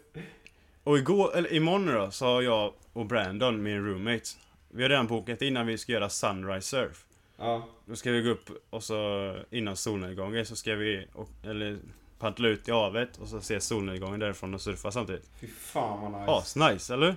Och 0.83 0.97
igår, 0.97 1.37
eller 1.37 1.53
imorgon 1.53 1.85
då, 1.85 2.11
så 2.11 2.25
har 2.25 2.41
jag 2.41 2.73
och 2.93 3.05
Brandon, 3.05 3.63
min 3.63 3.85
roommate, 3.85 4.25
vi 4.69 4.81
har 4.83 4.89
redan 4.89 5.07
bokat 5.07 5.41
innan 5.41 5.67
vi 5.67 5.77
ska 5.77 5.91
göra 5.91 6.09
sunrise 6.09 6.67
surf. 6.67 7.05
Ja. 7.37 7.67
Då 7.85 7.95
ska 7.95 8.11
vi 8.11 8.21
gå 8.21 8.29
upp 8.29 8.49
och 8.69 8.83
så 8.83 9.35
innan 9.49 9.75
solnedgången 9.75 10.45
så 10.45 10.55
ska 10.55 10.75
vi, 10.75 11.07
och, 11.13 11.29
eller 11.43 11.77
paddla 12.19 12.47
ut 12.47 12.67
i 12.67 12.71
havet 12.71 13.17
och 13.17 13.27
så 13.27 13.41
se 13.41 13.59
solnedgången 13.61 14.19
därifrån 14.19 14.53
och 14.53 14.61
surfa 14.61 14.91
samtidigt. 14.91 15.29
Fy 15.41 15.47
fan 15.47 16.11
vad 16.11 16.21
nice. 16.21 16.31
As 16.31 16.55
nice, 16.71 16.93
eller? 16.93 17.15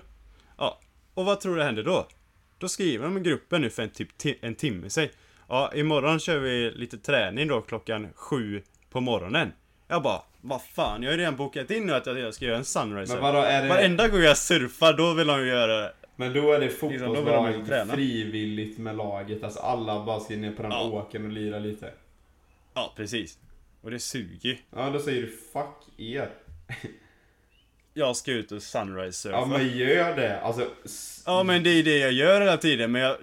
Ja. 0.57 0.79
Och 1.13 1.25
vad 1.25 1.39
tror 1.41 1.55
du 1.55 1.63
händer 1.63 1.83
då? 1.83 2.07
Då 2.57 2.67
skriver 2.67 3.03
de 3.05 3.17
i 3.17 3.21
gruppen 3.21 3.61
nu 3.61 3.69
för 3.69 3.83
en, 3.83 3.89
typ 3.89 4.21
ti- 4.21 4.37
en 4.41 4.55
timme 4.55 4.89
sig. 4.89 5.11
Ja, 5.49 5.71
imorgon 5.75 6.19
kör 6.19 6.39
vi 6.39 6.71
lite 6.71 6.97
träning 6.97 7.47
då 7.47 7.61
klockan 7.61 8.07
sju 8.15 8.61
på 8.89 9.01
morgonen. 9.01 9.51
Jag 9.87 10.03
bara, 10.03 10.21
vad 10.41 10.61
fan, 10.61 11.03
jag 11.03 11.09
har 11.09 11.13
ju 11.13 11.19
redan 11.21 11.35
bokat 11.35 11.71
in 11.71 11.85
nu 11.85 11.93
att 11.93 12.05
jag 12.05 12.33
ska 12.33 12.45
göra 12.45 12.57
en 12.57 12.65
sunrise. 12.65 13.13
Men 13.13 13.23
vadå, 13.23 13.39
är 13.39 13.61
det... 13.61 13.69
Varenda 13.69 14.07
gång 14.07 14.19
jag 14.21 14.37
surfar, 14.37 14.93
då 14.93 15.13
vill 15.13 15.27
de 15.27 15.39
ju 15.39 15.47
göra 15.47 15.77
det. 15.81 15.93
Men 16.15 16.33
då 16.33 16.51
är 16.53 16.59
det 16.59 16.65
Liksom, 16.65 16.89
då 17.13 17.21
vill 17.21 17.69
de 17.69 17.87
frivilligt 17.87 18.77
med 18.77 18.97
laget. 18.97 19.43
Alltså 19.43 19.59
alla 19.59 20.05
bara 20.05 20.19
ska 20.19 20.33
ner 20.35 20.51
på 20.51 20.61
den 20.61 20.71
Ja. 20.71 20.83
åkern 20.83 21.25
och 21.25 21.31
lira 21.31 21.59
lite. 21.59 21.93
Ja, 22.73 22.93
precis. 22.95 23.37
Och 23.81 23.91
det 23.91 23.99
suger. 23.99 24.57
Ja, 24.75 24.89
då 24.89 24.99
säger 24.99 25.21
du 25.21 25.27
fuck 25.53 25.99
er. 25.99 26.29
Jag 27.93 28.15
ska 28.15 28.31
ut 28.31 28.51
och 28.51 28.63
sunrise 28.63 29.17
surfa. 29.17 29.37
Ja, 29.37 29.45
men 29.45 29.77
gör 29.77 30.15
det. 30.15 30.41
Alltså, 30.41 30.67
Ja 31.25 31.43
men 31.43 31.63
det 31.63 31.69
är 31.69 31.83
det 31.83 31.97
jag 31.97 32.11
gör 32.11 32.41
hela 32.41 32.57
tiden 32.57 32.91
men 32.91 33.01
jag 33.01 33.17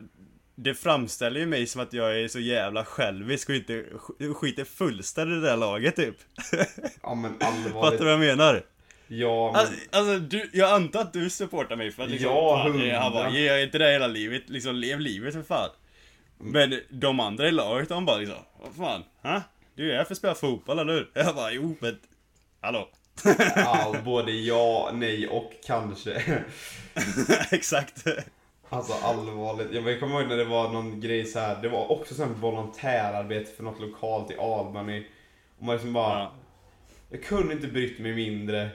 det 0.60 0.74
framställer 0.74 1.40
ju 1.40 1.46
mig 1.46 1.66
som 1.66 1.80
att 1.80 1.92
jag 1.92 2.20
är 2.20 2.28
så 2.28 2.40
jävla 2.40 2.84
självisk 2.84 3.48
och 3.48 3.54
inte 3.54 3.72
sk- 3.82 4.34
skiter 4.34 4.64
fullständigt 4.64 5.36
i 5.36 5.40
det 5.40 5.46
där 5.46 5.56
laget 5.56 5.96
typ. 5.96 6.14
Ja 7.02 7.14
men 7.14 7.32
Fattar 7.32 7.46
allvarligt. 7.46 7.98
du 7.98 8.04
vad 8.04 8.12
jag 8.12 8.20
menar? 8.20 8.62
Ja 9.08 9.52
men... 9.52 9.60
Alltså, 9.60 9.74
alltså 9.92 10.18
du, 10.18 10.50
jag 10.52 10.70
antar 10.72 11.00
att 11.00 11.12
du 11.12 11.30
supportar 11.30 11.76
mig 11.76 11.90
för 11.90 12.02
att 12.02 12.10
liksom, 12.10 12.30
Ja, 12.30 12.62
hundra. 12.72 12.98
Hawaii, 13.00 13.46
jag 13.46 13.58
är 13.60 13.64
inte 13.64 13.78
där 13.78 13.92
hela 13.92 14.06
livet, 14.06 14.42
liksom 14.48 14.74
lev 14.76 15.00
livet 15.00 15.34
för 15.34 15.42
fan. 15.42 15.70
Men 16.38 16.80
de 16.90 17.20
andra 17.20 17.48
i 17.48 17.52
laget, 17.52 17.88
de 17.88 18.04
bara 18.04 18.16
liksom, 18.16 18.36
vad 18.60 18.74
fan, 18.76 19.04
ha? 19.22 19.42
Du 19.78 19.92
är 19.92 19.96
här 19.96 20.04
för 20.04 20.14
att 20.14 20.18
spela 20.18 20.34
fotboll, 20.34 20.78
eller 20.78 20.92
hur? 20.92 21.10
Jag 21.14 21.34
bara, 21.34 21.52
jo 21.52 21.76
men, 21.80 21.98
hallå? 22.60 22.88
Ja, 23.56 23.94
både 24.04 24.32
ja, 24.32 24.90
nej 24.94 25.28
och 25.28 25.52
kanske. 25.66 26.22
Exakt. 27.50 28.04
Alltså 28.68 28.92
allvarligt. 28.92 29.68
Jag 29.72 30.00
kommer 30.00 30.20
ihåg 30.20 30.28
när 30.28 30.36
det 30.36 30.44
var 30.44 30.68
någon 30.68 31.00
grej 31.00 31.24
så 31.24 31.38
här. 31.38 31.62
Det 31.62 31.68
var 31.68 31.92
också 31.92 32.14
sånt 32.14 32.38
volontärarbete 32.38 33.56
för 33.56 33.62
något 33.62 33.80
lokalt 33.80 34.30
i 34.30 34.38
Albany. 34.38 35.06
Och 35.58 35.64
man 35.64 35.74
liksom 35.74 35.92
bara... 35.92 36.18
Ja. 36.18 36.32
Jag 37.10 37.22
kunde 37.22 37.52
inte 37.54 37.68
brytt 37.68 37.98
mig 37.98 38.14
mindre. 38.14 38.70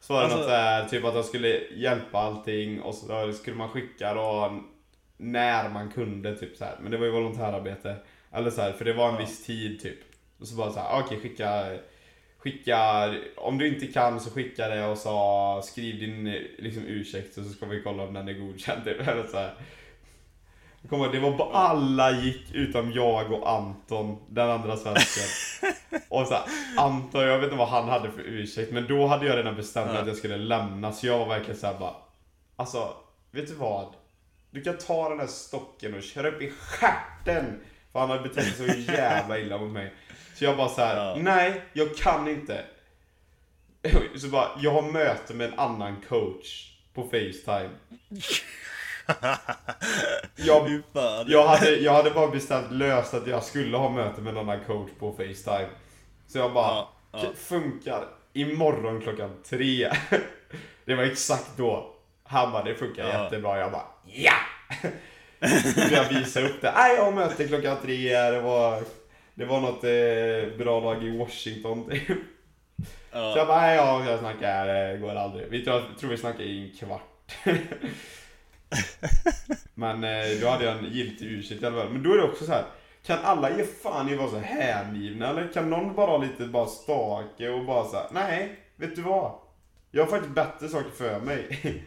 Så 0.00 0.12
var 0.12 0.20
det 0.20 0.24
Alltså- 0.24 0.38
något 0.38 0.46
så 0.48 0.54
här, 0.54 0.88
typ 0.88 1.04
att 1.04 1.14
jag 1.14 1.24
skulle 1.24 1.60
hjälpa 1.74 2.18
allting 2.18 2.82
och 2.82 2.94
så 2.94 3.32
skulle 3.32 3.56
man 3.56 3.68
skicka 3.68 4.14
då 4.14 4.60
när 5.16 5.68
man 5.68 5.90
kunde 5.90 6.36
typ 6.36 6.56
så 6.56 6.64
här. 6.64 6.76
Men 6.80 6.90
det 6.90 6.98
var 6.98 7.06
ju 7.06 7.12
volontärarbete. 7.12 7.96
Eller 8.32 8.50
så 8.50 8.60
här, 8.60 8.72
för 8.72 8.84
det 8.84 8.92
var 8.92 9.08
en 9.08 9.14
Ja. 9.14 9.20
viss 9.20 9.46
tid 9.46 9.80
typ. 9.80 9.98
Och 10.40 10.46
så 10.48 10.54
bara 10.56 10.72
så 10.72 10.80
här, 10.80 11.00
okej 11.02 11.20
skicka 11.20 11.78
Skicka, 12.38 13.14
om 13.36 13.58
du 13.58 13.68
inte 13.68 13.86
kan 13.86 14.20
så 14.20 14.30
skicka 14.30 14.68
det 14.68 14.86
och 14.86 14.98
så 14.98 15.60
skriv 15.64 15.98
din 15.98 16.24
liksom, 16.58 16.82
ursäkt 16.86 17.34
så 17.34 17.44
ska 17.44 17.66
vi 17.66 17.82
kolla 17.82 18.02
om 18.02 18.14
den 18.14 18.28
är 18.28 18.32
godkänd. 18.32 18.84
typ. 18.84 19.08
Eller 19.08 19.26
så 19.26 19.36
här. 19.36 19.54
Jag 20.82 20.90
kommer 20.90 21.08
det 21.12 21.20
var 21.20 21.36
bara, 21.38 21.52
alla 21.52 22.10
gick 22.10 22.54
utom 22.54 22.92
jag 22.92 23.32
och 23.32 23.50
Anton, 23.50 24.16
den 24.28 24.50
andra 24.50 24.76
svensken. 24.76 25.24
Och 26.08 26.26
så 26.26 26.34
här, 26.34 26.42
Anton, 26.76 27.22
jag 27.22 27.38
vet 27.38 27.44
inte 27.44 27.56
vad 27.56 27.68
han 27.68 27.88
hade 27.88 28.10
för 28.10 28.20
ursäkt, 28.20 28.72
men 28.72 28.86
då 28.86 29.06
hade 29.06 29.26
jag 29.26 29.36
redan 29.36 29.56
bestämt 29.56 29.90
Ja. 29.94 30.00
att 30.00 30.06
jag 30.06 30.16
skulle 30.16 30.36
lämna. 30.36 30.92
Så 30.92 31.06
jag 31.06 31.18
var 31.18 31.26
verkligen 31.26 31.60
såhär 31.60 31.78
bara, 31.78 31.94
alltså, 32.56 32.92
vet 33.30 33.46
du 33.48 33.54
vad? 33.54 33.94
Du 34.50 34.62
kan 34.62 34.78
ta 34.78 35.08
den 35.08 35.20
här 35.20 35.26
stocken 35.26 35.94
och 35.94 36.02
köra 36.02 36.28
upp 36.28 36.42
i 36.42 36.50
stjärten. 36.50 37.60
För 37.92 38.00
han 38.00 38.10
hade 38.10 38.22
betett 38.28 38.56
sig 38.56 38.74
så 38.84 38.92
jävla 38.92 39.38
illa 39.38 39.58
mot 39.58 39.72
mig. 39.72 39.94
Så 40.34 40.44
jag 40.44 40.56
bara 40.56 40.68
så 40.68 40.80
här: 40.80 40.96
Ja. 40.96 41.16
nej, 41.18 41.62
jag 41.72 41.96
kan 41.96 42.28
inte. 42.28 42.64
Så 44.16 44.28
bara, 44.28 44.48
jag 44.58 44.70
har 44.70 44.82
möte 44.82 45.34
med 45.34 45.52
en 45.52 45.58
annan 45.58 45.96
coach 46.08 46.72
på 46.94 47.02
Facetime. 47.02 47.70
Jag, 50.36 50.80
jag, 51.26 51.46
hade, 51.46 51.70
jag 51.76 51.92
hade 51.92 52.10
bara 52.10 52.28
bestämt 52.28 52.70
löst 52.72 53.14
att 53.14 53.26
jag 53.26 53.44
skulle 53.44 53.76
ha 53.76 53.90
möte 53.90 54.20
med 54.20 54.30
en 54.32 54.38
annan 54.38 54.64
coach 54.64 54.90
på 54.98 55.12
Facetime. 55.12 55.68
Så 56.26 56.38
jag 56.38 56.52
bara, 56.52 56.74
Ja, 56.74 56.92
ja. 57.12 57.18
"K- 57.20 57.28
funkar 57.36 58.04
imorgon 58.32 59.00
klockan 59.00 59.30
tre. 59.48 59.92
Det 60.84 60.94
var 60.94 61.02
exakt 61.04 61.50
då. 61.56 61.94
Han 62.24 62.52
bara, 62.52 62.64
det 62.64 62.74
funkar 62.74 63.08
Ja. 63.08 63.22
jättebra. 63.24 63.58
Jag 63.58 63.72
bara, 63.72 63.86
ja! 64.04 64.32
Så 65.74 65.94
jag 65.94 66.08
visade 66.08 66.46
upp 66.48 66.60
det. 66.60 66.72
Nej, 66.76 66.96
jag 66.96 67.04
har 67.04 67.12
möte 67.12 67.48
klockan 67.48 67.76
tre. 67.82 68.12
Det 68.20 68.40
var, 68.40 68.82
det 69.34 69.44
var 69.44 69.60
något 69.60 69.84
eh, 69.84 70.58
bra 70.58 70.80
lag 70.80 71.04
i 71.04 71.18
Washington 71.18 71.90
typ. 71.90 72.06
Så 73.12 73.18
jag 73.18 73.36
Ja. 73.38 73.44
bara, 73.46 73.60
nej, 73.60 73.76
ja, 73.76 74.04
jag 74.10 74.18
snackar, 74.18 74.66
det 74.66 74.98
går 74.98 75.14
aldrig. 75.14 75.46
Vi 75.50 75.64
tror, 75.64 75.82
tror 76.00 76.10
vi 76.10 76.16
snackar 76.16 76.40
i 76.42 76.70
en 76.70 76.76
kvart. 76.88 77.32
Men 79.74 80.04
eh, 80.04 80.26
då 80.40 80.48
hade 80.48 80.64
jag 80.64 80.78
en 80.78 80.84
giltig 80.84 81.26
ursäkt 81.26 81.62
i 81.62 81.66
alla 81.66 81.76
fall. 81.82 81.92
Men 81.92 82.02
då 82.02 82.12
är 82.12 82.16
det 82.16 82.22
också 82.24 82.44
så 82.44 82.52
här. 82.52 82.64
Kan 83.06 83.18
alla 83.24 83.56
ge 83.58 83.64
fan 83.64 84.08
i 84.08 84.16
vara 84.16 84.30
så 84.30 84.38
hängivna? 84.38 85.28
Eller 85.30 85.48
kan 85.54 85.70
någon 85.70 85.94
bara 85.94 86.10
ha 86.10 86.18
lite 86.18 86.44
bara 86.44 86.66
stake 86.66 87.48
och 87.48 87.64
bara 87.64 87.84
så 87.84 87.96
här, 87.96 88.06
nej, 88.10 88.58
vet 88.76 88.96
du 88.96 89.02
vad? 89.02 89.32
Jag 89.90 90.02
har 90.04 90.10
faktiskt 90.10 90.34
bättre 90.34 90.68
saker 90.68 90.90
för 90.90 91.20
mig. 91.20 91.46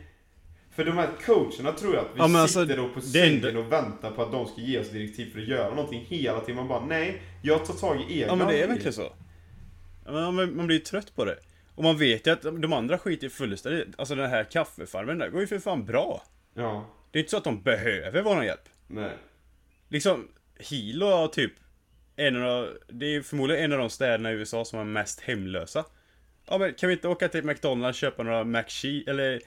För 0.76 0.86
de 0.86 0.92
här 0.98 1.10
coacherna 1.26 1.72
tror 1.72 1.96
jag 1.96 2.02
att 2.06 2.12
vi 2.16 2.18
Ja, 2.20 2.40
alltså, 2.42 2.62
sitter 2.62 2.78
då 2.78 2.90
på 2.90 3.00
är 3.00 3.04
sängen 3.04 3.46
ändå- 3.46 3.60
och 3.60 3.72
väntar 3.72 4.12
på 4.12 4.22
att 4.22 4.32
de 4.32 4.48
ska 4.48 4.62
ge 4.62 4.80
oss 4.80 4.90
direktiv 4.90 5.34
för 5.34 5.42
att 5.42 5.48
göra 5.48 5.70
någonting 5.76 6.06
hela 6.10 6.40
tiden. 6.40 6.56
Man 6.56 6.68
bara, 6.68 6.86
nej, 6.86 7.22
jag 7.42 7.66
tar 7.66 7.74
tag 7.74 8.02
i 8.02 8.14
egna 8.14 8.28
Ja 8.28 8.36
men 8.36 8.48
det 8.48 8.54
är 8.54 8.56
grejer." 8.56 8.68
verkligen 8.68 8.94
så. 8.94 9.14
Man, 10.06 10.56
man 10.56 10.68
blir 10.68 10.78
ju 10.78 10.84
trött 10.84 11.16
på 11.16 11.26
det. 11.26 11.38
Och 11.76 11.84
man 11.84 11.98
vet 11.98 12.28
ju 12.28 12.32
att 12.32 12.42
de 12.42 12.74
andra 12.74 12.98
skiter 12.98 13.30
fullständigt 13.30 13.88
Alltså 13.98 14.16
den 14.16 14.30
här 14.30 14.44
kaffefarmen 14.44 15.18
där 15.18 15.30
går 15.30 15.42
ju 15.42 15.48
för 15.48 15.60
fan 15.60 15.86
bra. 15.86 16.24
Ja, 16.54 16.86
Det 17.12 17.20
är 17.20 17.22
inte 17.22 17.32
så 17.32 17.38
att 17.38 17.44
de 17.44 17.62
behöver 17.62 18.22
vår 18.22 18.44
hjälp. 18.44 18.70
nej. 18.88 19.12
Liksom, 19.90 20.28
Hilo 20.60 21.06
har 21.06 21.28
typ 21.28 21.52
en 22.16 22.44
av, 22.44 22.70
det 22.88 23.16
är 23.16 23.22
förmodligen 23.22 23.64
en 23.64 23.72
av 23.72 23.78
de 23.80 23.90
städerna 23.90 24.32
i 24.32 24.36
USA 24.36 24.66
som 24.66 24.78
har 24.78 24.86
mest 24.86 25.20
hemlösa. 25.22 25.86
Ja 26.48 26.58
men 26.58 26.74
kan 26.74 26.88
vi 26.90 26.94
inte 26.94 27.08
åka 27.08 27.28
till 27.28 27.44
McDonalds 27.44 27.96
och 27.98 28.00
köpa 28.00 28.24
några 28.24 28.44
McChee, 28.44 29.04
eller 29.08 29.42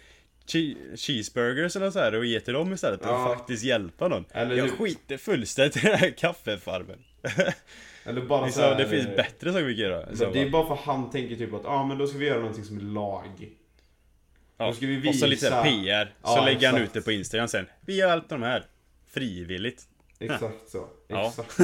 che- 0.46 0.96
cheeseburgers 0.96 1.76
eller 1.76 1.90
så 1.90 1.98
här 1.98 2.14
och 2.14 2.24
ge 2.24 2.40
till 2.40 2.54
dem 2.54 2.72
istället 2.72 3.00
Ja. 3.02 3.30
och 3.30 3.38
faktiskt 3.38 3.64
hjälpa 3.64 4.09
någon. 4.09 4.24
Eller 4.30 4.57
Jag 4.57 4.70
skiter 4.70 5.16
fullständigt 5.16 5.76
i 5.76 5.80
den 5.80 5.98
här 5.98 6.11
kaffefarmen. 6.11 6.98
Eller 8.07 8.20
bara 8.20 8.50
så 8.50 8.61
här, 8.61 8.74
det 8.78 8.88
finns 8.88 9.07
eh, 9.07 9.16
bättre 9.16 9.52
saker 9.52 9.64
vi 9.64 9.74
kan 9.74 9.85
göra. 9.85 10.07
Men 10.07 10.16
Så 10.16 10.30
det 10.30 10.42
är 10.42 10.50
bara, 10.50 10.66
för 10.76 10.85
han 10.92 11.11
tänker 11.11 11.37
typ 11.37 11.54
att 11.54 11.61
ja 11.64 11.70
ah, 11.70 11.87
men 11.87 11.98
då 11.98 12.07
ska 12.07 12.18
vi 12.18 12.26
göra 12.26 12.38
någonting 12.38 12.64
som 12.64 12.76
är 12.76 12.83
lag. 12.83 13.24
ja. 14.59 14.66
då 14.66 14.72
ska 14.72 14.87
vi 14.87 15.11
Och 15.11 15.14
så 15.14 15.26
lite 15.26 15.46
så 15.46 15.62
visa- 15.62 15.62
PR. 15.85 16.04
Så 16.04 16.11
Ja, 16.38 16.44
lägger 16.44 16.66
han 16.68 16.76
exakt. 16.76 16.88
ut 16.88 16.92
det 16.92 17.02
på 17.02 17.12
Instagram 17.12 17.48
sen. 17.48 17.66
Vi 17.80 18.00
har 18.00 18.09
hjälpt 18.09 18.28
de 18.28 18.42
här. 18.42 18.64
Frivilligt. 19.11 19.83
Exakt 20.18 20.68
så. 20.68 20.87
Ja. 21.09 21.28
Exakt. 21.28 21.59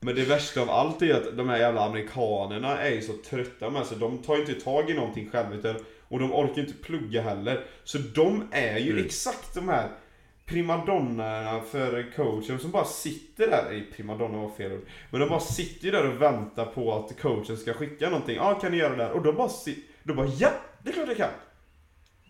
Men 0.00 0.14
det 0.14 0.24
värsta 0.24 0.60
av 0.60 0.70
allt 0.70 1.02
är 1.02 1.14
att 1.14 1.36
de 1.36 1.48
här 1.48 1.58
jävla 1.58 1.80
amerikanerna 1.84 2.78
är 2.78 2.90
ju 2.90 3.02
så 3.02 3.12
trötta 3.30 3.70
med 3.70 3.86
sig. 3.86 3.98
De 3.98 4.18
tar 4.18 4.36
inte 4.36 4.54
tag 4.54 4.90
i 4.90 4.94
någonting 4.94 5.30
själva 5.30 5.54
utan, 5.54 5.74
och 6.08 6.18
de 6.18 6.32
orkar 6.32 6.60
inte 6.62 6.74
plugga 6.74 7.22
heller. 7.22 7.64
Så 7.84 7.98
de 7.98 8.48
är 8.52 8.78
ju 8.78 8.90
Mm. 8.92 9.04
exakt 9.04 9.54
de 9.54 9.68
här 9.68 9.88
primadonnorna 10.46 11.60
för 11.60 12.12
coachen 12.16 12.58
som 12.58 12.70
bara 12.70 12.84
sitter 12.84 13.50
där. 13.50 13.64
Nej, 13.70 13.86
primadonna 13.96 14.38
var 14.38 14.50
fel 14.50 14.72
ord. 14.72 14.86
Men 15.10 15.20
de 15.20 15.28
bara 15.28 15.40
sitter 15.40 15.84
ju 15.84 15.90
där 15.90 16.06
och 16.06 16.22
väntar 16.22 16.64
på 16.66 16.94
att 16.94 17.20
coachen 17.20 17.56
ska 17.56 17.72
skicka 17.72 18.10
någonting. 18.10 18.36
Ja, 18.36 18.42
ah, 18.50 18.54
kan 18.60 18.72
ni 18.72 18.78
göra 18.78 18.96
det 18.96 19.02
här? 19.04 19.10
Och 19.12 19.22
de 19.22 19.36
bara 19.36 19.48
sitter, 19.48 19.82
de 20.02 20.16
bara 20.16 20.26
ja, 20.26 20.50
det 20.82 20.90
är 20.90 20.94
klart 20.94 21.08
jag 21.08 21.16
kan. 21.16 21.30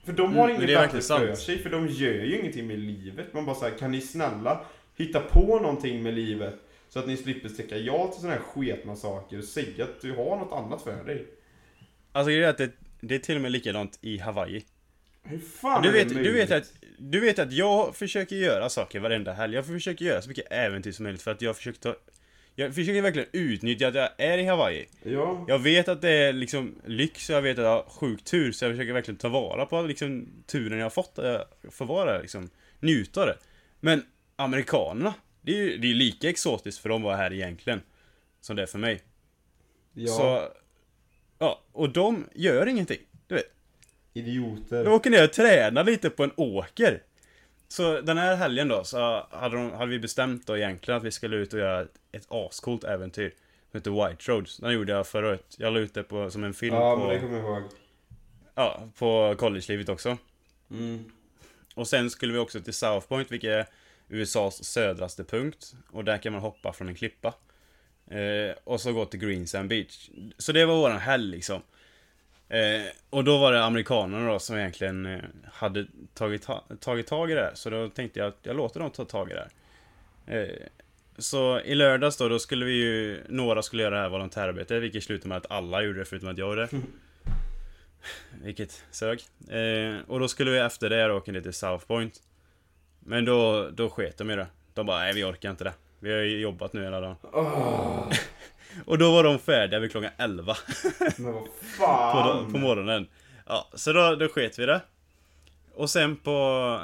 För 0.04 0.12
de 0.12 0.36
har 0.36 0.48
Mm, 0.48 0.62
inget 0.62 0.76
verkligen 0.76 1.02
för 1.02 1.34
sig, 1.34 1.58
för 1.58 1.70
de 1.70 1.86
gör 1.88 2.12
ju 2.24 2.38
ingenting 2.40 2.66
med 2.66 2.78
livet. 2.78 3.34
Man 3.34 3.46
bara 3.46 3.56
säger 3.56 3.78
kan 3.78 3.90
ni 3.90 4.00
snälla 4.00 4.60
hitta 4.96 5.20
på 5.20 5.58
någonting 5.58 6.02
med 6.02 6.14
livet? 6.14 6.54
Så 6.88 6.98
att 6.98 7.06
ni 7.06 7.16
slipper 7.16 7.48
sticka 7.48 7.76
ja 7.76 8.06
till 8.06 8.20
sådana 8.20 8.34
här 8.36 8.42
sketna 8.42 8.96
saker 8.96 9.38
och 9.38 9.44
säga 9.44 9.84
att 9.84 10.00
du 10.00 10.12
har 10.12 10.36
något 10.36 10.52
annat 10.52 10.82
för 10.82 11.04
dig. 11.04 11.26
Alltså 12.12 12.30
grejen 12.30 12.44
är 12.44 12.50
att 12.50 12.58
det, 12.58 12.70
det 13.00 13.14
är 13.14 13.18
till 13.18 13.36
och 13.36 13.42
med 13.42 13.52
likadant 13.52 13.98
i 14.02 14.18
Hawaii. 14.18 14.64
Hur 15.22 15.38
fan 15.38 15.82
Du 15.82 15.88
är 15.88 15.92
det 15.92 16.04
vet, 16.04 16.24
du, 16.24 16.32
vet 16.32 16.50
att, 16.50 16.72
du 16.98 17.20
vet 17.20 17.38
att 17.38 17.52
jag 17.52 17.96
försöker 17.96 18.36
göra 18.36 18.68
saker 18.68 19.00
varenda 19.00 19.32
helg. 19.32 19.54
Jag 19.54 19.66
försöker 19.66 20.04
göra 20.04 20.22
så 20.22 20.28
mycket 20.28 20.52
äventyr 20.52 20.92
som 20.92 21.02
möjligt 21.02 21.22
för 21.22 21.30
att 21.30 21.42
jag 21.42 21.56
försöker 21.56 21.80
ta... 21.80 21.96
Jag 22.54 22.74
försöker 22.74 23.02
verkligen 23.02 23.28
utnyttja 23.32 23.88
att 23.88 23.94
jag 23.94 24.08
är 24.18 24.38
i 24.38 24.44
Hawaii. 24.44 24.86
Ja, 25.02 25.44
Jag 25.48 25.58
vet 25.58 25.88
att 25.88 26.02
det 26.02 26.10
är 26.10 26.32
liksom 26.32 26.74
lyx 26.86 27.30
och 27.30 27.36
jag 27.36 27.42
vet 27.42 27.58
att 27.58 27.64
jag 27.64 27.70
har 27.70 27.90
sjuk 27.90 28.24
tur 28.24 28.52
så 28.52 28.64
jag 28.64 28.72
försöker 28.72 28.92
verkligen 28.92 29.18
ta 29.18 29.28
vara 29.28 29.66
på 29.66 29.82
liksom 29.82 30.28
turen 30.46 30.78
jag 30.78 30.84
har 30.84 30.90
fått. 30.90 31.12
Jag 31.16 31.44
får 31.70 31.86
vara 31.86 32.12
där 32.12 32.20
liksom. 32.20 32.50
Njuta 32.80 33.20
av 33.20 33.26
det. 33.26 33.36
Men 33.80 34.02
amerikanerna, 34.36 35.14
det 35.42 35.52
är 35.52 35.56
ju 35.56 35.78
det 35.78 35.90
är 35.90 35.94
lika 35.94 36.28
exotiskt 36.28 36.78
för 36.78 36.88
dem 36.88 37.02
att 37.02 37.04
vara 37.04 37.16
här 37.16 37.32
egentligen. 37.32 37.80
Som 38.40 38.56
det 38.56 38.62
är 38.62 38.66
för 38.66 38.78
mig. 38.78 39.00
ja. 39.94 40.12
Så... 40.12 40.48
Ja, 41.38 41.62
och 41.72 41.90
de 41.90 42.28
gör 42.34 42.66
ingenting. 42.66 42.98
Du 43.26 43.34
vet. 43.34 43.52
idioter. 44.12 44.84
De 44.84 44.92
åker 44.92 45.10
ner 45.10 45.24
och 45.24 45.32
tränar 45.32 45.84
lite 45.84 46.10
på 46.10 46.24
en 46.24 46.32
åker. 46.36 47.02
Så 47.68 48.00
den 48.00 48.18
här 48.18 48.36
helgen 48.36 48.68
då, 48.68 48.84
så 48.84 49.26
hade, 49.30 49.56
de, 49.56 49.72
hade 49.72 49.90
vi 49.90 49.98
bestämt 49.98 50.46
då 50.46 50.56
egentligen 50.56 50.98
att 50.98 51.04
vi 51.04 51.10
skulle 51.10 51.36
ut 51.36 51.52
och 51.52 51.58
göra 51.60 51.80
ett, 51.80 51.94
ett 52.12 52.26
ascoolt 52.28 52.84
äventyr. 52.84 53.34
Som 53.70 53.78
heter 53.78 53.90
White 54.08 54.32
Roads. 54.32 54.56
Den 54.56 54.72
gjorde 54.72 54.92
jag 54.92 55.06
förra 55.06 55.28
året. 55.28 55.54
Jag 55.58 55.72
la 55.72 55.78
ut 55.78 55.94
det 55.94 56.02
på, 56.02 56.30
som 56.30 56.44
en 56.44 56.54
film 56.54 56.74
Ja, 56.74 56.96
men 56.96 57.08
det 57.08 57.14
på, 57.14 57.20
kommer 57.26 57.38
jag 57.38 57.46
ihåg. 57.46 57.62
ja, 58.54 58.82
på 58.98 59.34
collegelivet 59.38 59.88
också. 59.88 60.16
Mm. 60.70 61.04
Och 61.74 61.88
sen 61.88 62.10
skulle 62.10 62.32
vi 62.32 62.38
också 62.38 62.60
till 62.60 62.74
South 62.74 63.06
Point, 63.08 63.32
vilket 63.32 63.50
är 63.50 63.66
USAs 64.08 64.64
södraste 64.64 65.24
punkt. 65.24 65.74
Och 65.90 66.04
där 66.04 66.18
kan 66.18 66.32
man 66.32 66.42
hoppa 66.42 66.72
från 66.72 66.88
en 66.88 66.94
klippa. 66.94 67.34
Eh, 68.10 68.54
och 68.64 68.80
så 68.80 68.92
gå 68.92 69.04
till 69.04 69.20
Green 69.20 69.46
Sand 69.46 69.68
Beach. 69.68 70.10
Så 70.38 70.52
det 70.52 70.66
var 70.66 70.74
våran 70.76 70.98
helg 70.98 71.30
liksom. 71.30 71.62
Eh, 72.48 72.82
och 73.10 73.24
då 73.24 73.38
var 73.38 73.52
det 73.52 73.64
amerikanerna 73.64 74.32
då 74.32 74.38
som 74.38 74.56
egentligen 74.56 75.06
eh, 75.06 75.20
hade 75.52 75.86
tagit, 76.14 76.42
ta- 76.42 76.64
tagit 76.80 77.06
tag 77.06 77.30
i 77.30 77.34
det 77.34 77.40
här. 77.40 77.54
Så 77.54 77.70
då 77.70 77.88
tänkte 77.88 78.18
jag 78.18 78.28
att 78.28 78.38
jag 78.42 78.56
låter 78.56 78.80
dem 78.80 78.90
ta 78.90 79.04
tag 79.04 79.30
i 79.30 79.34
det 79.34 79.48
här. 80.26 80.42
Eh, 80.42 80.48
så 81.18 81.60
i 81.60 81.74
lördags 81.74 82.16
då, 82.16 82.28
då 82.28 82.38
skulle 82.38 82.64
vi 82.64 82.72
ju, 82.72 83.20
några 83.28 83.62
skulle 83.62 83.82
göra 83.82 83.94
det 83.94 84.00
här 84.00 84.08
volontärarbetet, 84.08 84.82
vilket 84.82 85.04
slutade 85.04 85.28
med 85.28 85.36
att 85.38 85.50
alla 85.50 85.82
gjorde 85.82 85.98
det 85.98 86.04
förutom 86.04 86.28
att 86.28 86.38
jag 86.38 86.48
gjorde 86.48 86.66
det. 86.66 86.80
Vilket 88.42 88.84
sög. 88.90 89.20
Eh, 89.50 89.96
och 90.06 90.20
då 90.20 90.28
skulle 90.28 90.50
vi 90.50 90.58
efter 90.58 90.90
det 90.90 91.12
åka 91.12 91.32
ner 91.32 91.40
till 91.40 91.52
South 91.52 91.86
Point. 91.86 92.22
Men 93.00 93.24
då, 93.24 93.68
då 93.70 93.90
sket 93.90 94.18
de 94.18 94.30
i 94.30 94.36
det. 94.36 94.46
De 94.74 94.86
bara, 94.86 94.98
nej 94.98 95.14
vi 95.14 95.24
orkar 95.24 95.50
inte 95.50 95.64
det. 95.64 95.72
Vi 96.00 96.12
har 96.12 96.18
ju 96.18 96.40
jobbat 96.40 96.72
nu 96.72 96.84
hela 96.84 97.00
dagen. 97.00 97.16
Åh, 97.32 98.12
Och 98.84 98.98
då 98.98 99.12
var 99.12 99.24
de 99.24 99.38
färdiga 99.38 99.80
vid 99.80 99.90
klockan 99.90 100.10
11 100.16 100.56
men 101.16 101.32
vad 101.32 101.44
på, 101.44 101.50
fan. 101.52 102.52
på 102.52 102.58
morgonen. 102.58 103.08
Ja, 103.46 103.68
så 103.74 103.92
då, 103.92 104.14
då 104.14 104.28
sket 104.28 104.58
vi 104.58 104.66
det. 104.66 104.80
Och 105.74 105.90
sen 105.90 106.16
på... 106.16 106.80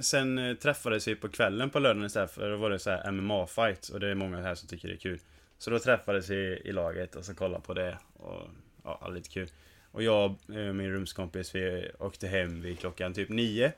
Sen 0.00 0.38
eh, 0.38 0.54
träffades 0.54 1.08
vi 1.08 1.14
på 1.14 1.28
kvällen 1.28 1.70
på 1.70 1.78
lördagen 1.78 2.06
istället 2.06 2.30
för 2.30 2.50
då 2.50 2.56
var 2.56 2.70
det 2.70 2.78
så 2.78 2.90
här 2.90 3.10
MMA-fight 3.10 3.92
och 3.92 4.00
det 4.00 4.08
är 4.08 4.14
många 4.14 4.42
här 4.42 4.54
som 4.54 4.68
tycker 4.68 4.88
det 4.88 4.94
är 4.94 4.98
kul. 4.98 5.18
Så 5.58 5.70
då 5.70 5.78
träffades 5.78 6.30
vi 6.30 6.62
i 6.64 6.72
laget 6.72 7.16
och 7.16 7.24
så 7.24 7.34
kollade 7.34 7.62
på 7.62 7.74
det 7.74 7.98
och 8.16 8.48
ja, 8.84 9.08
lite 9.08 9.28
kul. 9.28 9.48
Och 9.90 10.02
jag 10.02 10.24
och 10.24 10.36
min 10.48 10.92
rumskompis 10.92 11.54
vi 11.54 11.90
åkte 11.98 12.28
hem 12.28 12.62
vid 12.62 12.78
klockan 12.78 13.14
typ 13.14 13.28
nio. 13.28 13.72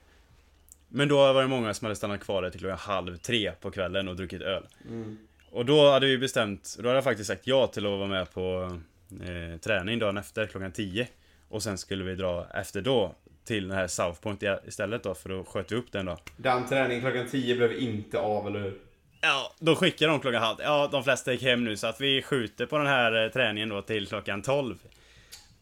Men 0.89 1.09
då 1.09 1.16
var 1.16 1.43
det 1.43 1.49
många 1.49 1.74
som 1.74 1.84
hade 1.84 1.97
stannat 1.97 2.20
kvar 2.20 2.43
där 2.43 2.51
till 2.51 2.61
klockan 2.61 2.78
halv 2.78 3.16
tre 3.16 3.53
på 3.61 3.70
kvällen 3.70 4.09
och 4.09 4.16
druckit 4.16 4.43
öl. 4.43 4.66
Mm. 4.89 5.18
Och 5.51 5.66
då 5.66 5.91
hade 5.91 6.07
vi 6.07 6.18
bestämt, 6.18 6.76
då 6.78 6.89
hade 6.89 6.97
jag 6.97 7.05
faktiskt 7.05 7.28
sagt 7.28 7.47
ja 7.47 7.66
till 7.66 7.86
att 7.86 7.99
vara 7.99 8.07
med 8.07 8.32
på 8.32 8.78
eh, 9.11 9.61
träning 9.61 9.99
dagen 9.99 10.16
efter 10.16 10.47
klockan 10.47 10.72
10. 10.72 11.09
Och 11.49 11.62
sen 11.62 11.78
skulle 11.78 12.05
vi 12.05 12.14
dra 12.14 12.47
efter 12.55 12.80
då 12.80 13.14
till 13.45 13.68
den 13.68 13.78
här 13.78 13.86
South 13.86 14.20
Point 14.20 14.43
istället 14.66 15.03
då, 15.03 15.14
för 15.14 15.28
då 15.28 15.45
sköt 15.45 15.72
vi 15.72 15.76
upp 15.76 15.93
den 15.93 16.07
då. 16.07 16.18
Den 16.36 16.68
träningen 16.68 17.01
klockan 17.01 17.28
10 17.28 17.57
blev 17.57 17.72
inte 17.72 18.18
av, 18.18 18.47
eller 18.47 18.61
hur? 18.61 18.78
Ja, 19.20 19.55
då 19.59 19.76
skickade 19.76 20.12
de 20.12 20.20
klockan 20.20 20.43
halv. 20.43 20.57
Ja, 20.61 20.89
de 20.93 21.05
flesta 21.05 21.32
gick 21.32 21.43
hem 21.43 21.64
nu 21.64 21.76
så 21.76 21.86
att 21.86 22.01
vi 22.01 22.22
skjuter 22.22 22.66
på 22.66 22.78
den 22.78 22.86
här 22.86 23.24
eh, 23.24 23.30
träningen 23.30 23.68
då 23.68 23.82
till 23.82 24.07
klockan 24.07 24.43
12. 24.43 24.74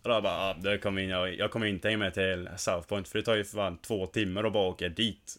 Och 0.07 0.13
då 0.13 0.21
bara, 0.21 0.49
ja, 0.49 0.57
då 0.61 0.79
kommer 0.79 1.03
jag, 1.03 1.35
jag 1.35 1.51
kommer 1.51 1.67
inte 1.67 1.89
hänga 1.89 1.99
med 1.99 2.15
till 2.15 2.49
South 2.57 2.89
Point 2.89 3.09
för 3.09 3.19
det 3.19 3.25
tar 3.25 3.35
ju 3.35 3.45
fan 3.45 3.79
två 3.79 4.07
timmar 4.07 4.45
att 4.45 4.53
bara 4.53 4.69
åka 4.69 4.89
dit. 4.89 5.37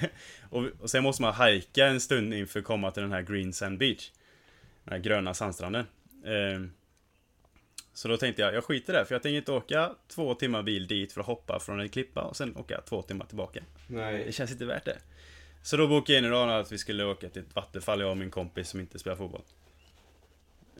och, 0.50 0.64
och 0.80 0.90
sen 0.90 1.02
måste 1.02 1.22
man 1.22 1.34
hajka 1.34 1.86
en 1.86 2.00
stund 2.00 2.34
inför 2.34 2.60
att 2.60 2.66
komma 2.66 2.90
till 2.90 3.02
den 3.02 3.12
här 3.12 3.22
Green 3.22 3.52
Sand 3.52 3.78
Beach. 3.78 4.10
Den 4.84 4.92
här 4.92 4.98
gröna 4.98 5.34
sandstranden. 5.34 5.86
Ehm, 6.26 6.72
så 7.92 8.08
då 8.08 8.16
tänkte 8.16 8.42
jag, 8.42 8.54
jag 8.54 8.64
skiter 8.64 8.92
där 8.92 9.04
för 9.04 9.14
jag 9.14 9.22
tänker 9.22 9.36
inte 9.36 9.52
åka 9.52 9.94
två 10.08 10.34
timmar 10.34 10.62
bil 10.62 10.86
dit 10.86 11.12
för 11.12 11.20
att 11.20 11.26
hoppa 11.26 11.60
från 11.60 11.80
en 11.80 11.88
klippa 11.88 12.22
och 12.22 12.36
sen 12.36 12.56
åka 12.56 12.80
två 12.80 13.02
timmar 13.02 13.26
tillbaka. 13.26 13.60
Det 13.88 13.94
Nej. 13.94 14.32
känns 14.32 14.52
inte 14.52 14.64
värt 14.64 14.84
det. 14.84 14.98
Så 15.62 15.76
då 15.76 15.88
bokade 15.88 16.12
jag 16.12 16.18
in 16.18 16.24
idag 16.24 16.60
att 16.60 16.72
vi 16.72 16.78
skulle 16.78 17.04
åka 17.04 17.28
till 17.28 17.42
ett 17.42 17.54
vattenfall, 17.54 18.00
jag 18.00 18.10
och 18.10 18.16
min 18.16 18.30
kompis 18.30 18.68
som 18.68 18.80
inte 18.80 18.98
spelar 18.98 19.16
fotboll. 19.16 19.42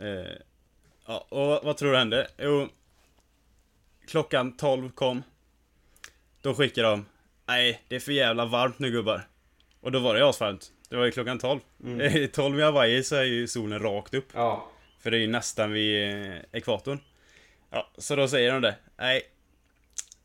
Eh, 0.01 0.37
ja, 1.07 1.27
och 1.29 1.65
vad 1.65 1.77
tror 1.77 1.93
du 1.93 1.99
hände? 1.99 2.29
Jo, 2.39 2.69
klockan 4.07 4.57
12 4.57 4.91
kom. 4.91 5.23
Då 6.43 6.55
skickade 6.55 6.89
de, 6.89 7.07
nej, 7.47 7.83
det 7.89 7.97
är 7.97 8.01
för 8.01 8.13
jävla 8.13 8.45
varmt 8.45 8.79
nu 8.79 8.91
gubbar. 8.91 9.29
Och 9.81 9.93
då 9.93 9.99
var 9.99 10.15
det 10.15 10.29
asvarmt. 10.29 10.73
Det 10.89 10.97
var 10.97 11.05
ju 11.05 11.11
klockan 11.11 11.39
12. 11.39 11.61
Mm. 11.85 12.29
12 12.33 12.59
i 12.61 12.63
Hawaii 12.63 13.03
så 13.05 13.17
är 13.17 13.23
ju 13.25 13.47
solen 13.49 13.79
rakt 13.79 14.15
upp. 14.15 14.27
Ja. 14.35 14.71
För 15.01 15.11
det 15.11 15.17
är 15.17 15.21
ju 15.21 15.27
nästan 15.27 15.73
vid 15.73 16.13
eh, 16.27 16.37
ekvatorn. 16.53 16.99
Ja, 17.71 17.91
så 17.99 18.17
då 18.17 18.29
säger 18.29 18.53
de 18.53 18.63
det. 18.63 18.75
Nej. 18.97 19.23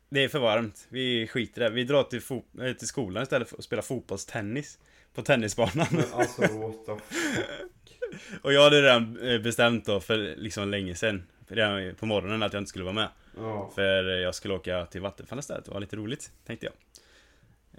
Det 0.08 0.24
är 0.24 0.28
för 0.28 0.38
varmt. 0.38 0.86
Vi 0.88 1.26
skiter 1.26 1.60
i 1.60 1.64
det. 1.64 1.70
Vi 1.70 1.84
drar 1.84 2.02
till, 2.02 2.20
fo- 2.20 2.66
eh, 2.66 2.72
till 2.72 2.88
skolan 2.88 3.22
istället 3.22 3.48
för 3.48 3.56
att 3.58 3.64
spela 3.64 3.82
fotbollstennis. 3.82 4.78
På 5.14 5.22
tennisbanan. 5.22 5.86
Men 5.90 6.04
alltså, 6.14 6.40
what 6.42 6.86
the 6.86 6.92
Och 8.42 8.52
jag 8.52 8.62
hade 8.62 8.82
redan 8.82 9.18
eh, 9.28 9.38
bestämt 9.40 9.86
då 9.86 10.00
för 10.00 10.18
liksom 10.36 10.68
länge 10.70 10.94
sedan. 10.94 11.26
Redan 11.48 11.94
på 11.94 12.06
morgonen 12.06 12.42
att 12.42 12.52
jag 12.52 12.60
inte 12.60 12.68
skulle 12.68 12.84
vara 12.84 12.94
med. 12.94 13.08
Ja. 13.36 13.70
För 13.74 14.04
jag 14.04 14.34
skulle 14.34 14.54
åka 14.54 14.86
till 14.86 15.00
Vattenfall 15.00 15.38
istället. 15.38 15.64
Det 15.64 15.70
var 15.70 15.80
lite 15.80 15.96
roligt, 15.96 16.30
tänkte 16.46 16.66
jag. 16.66 16.74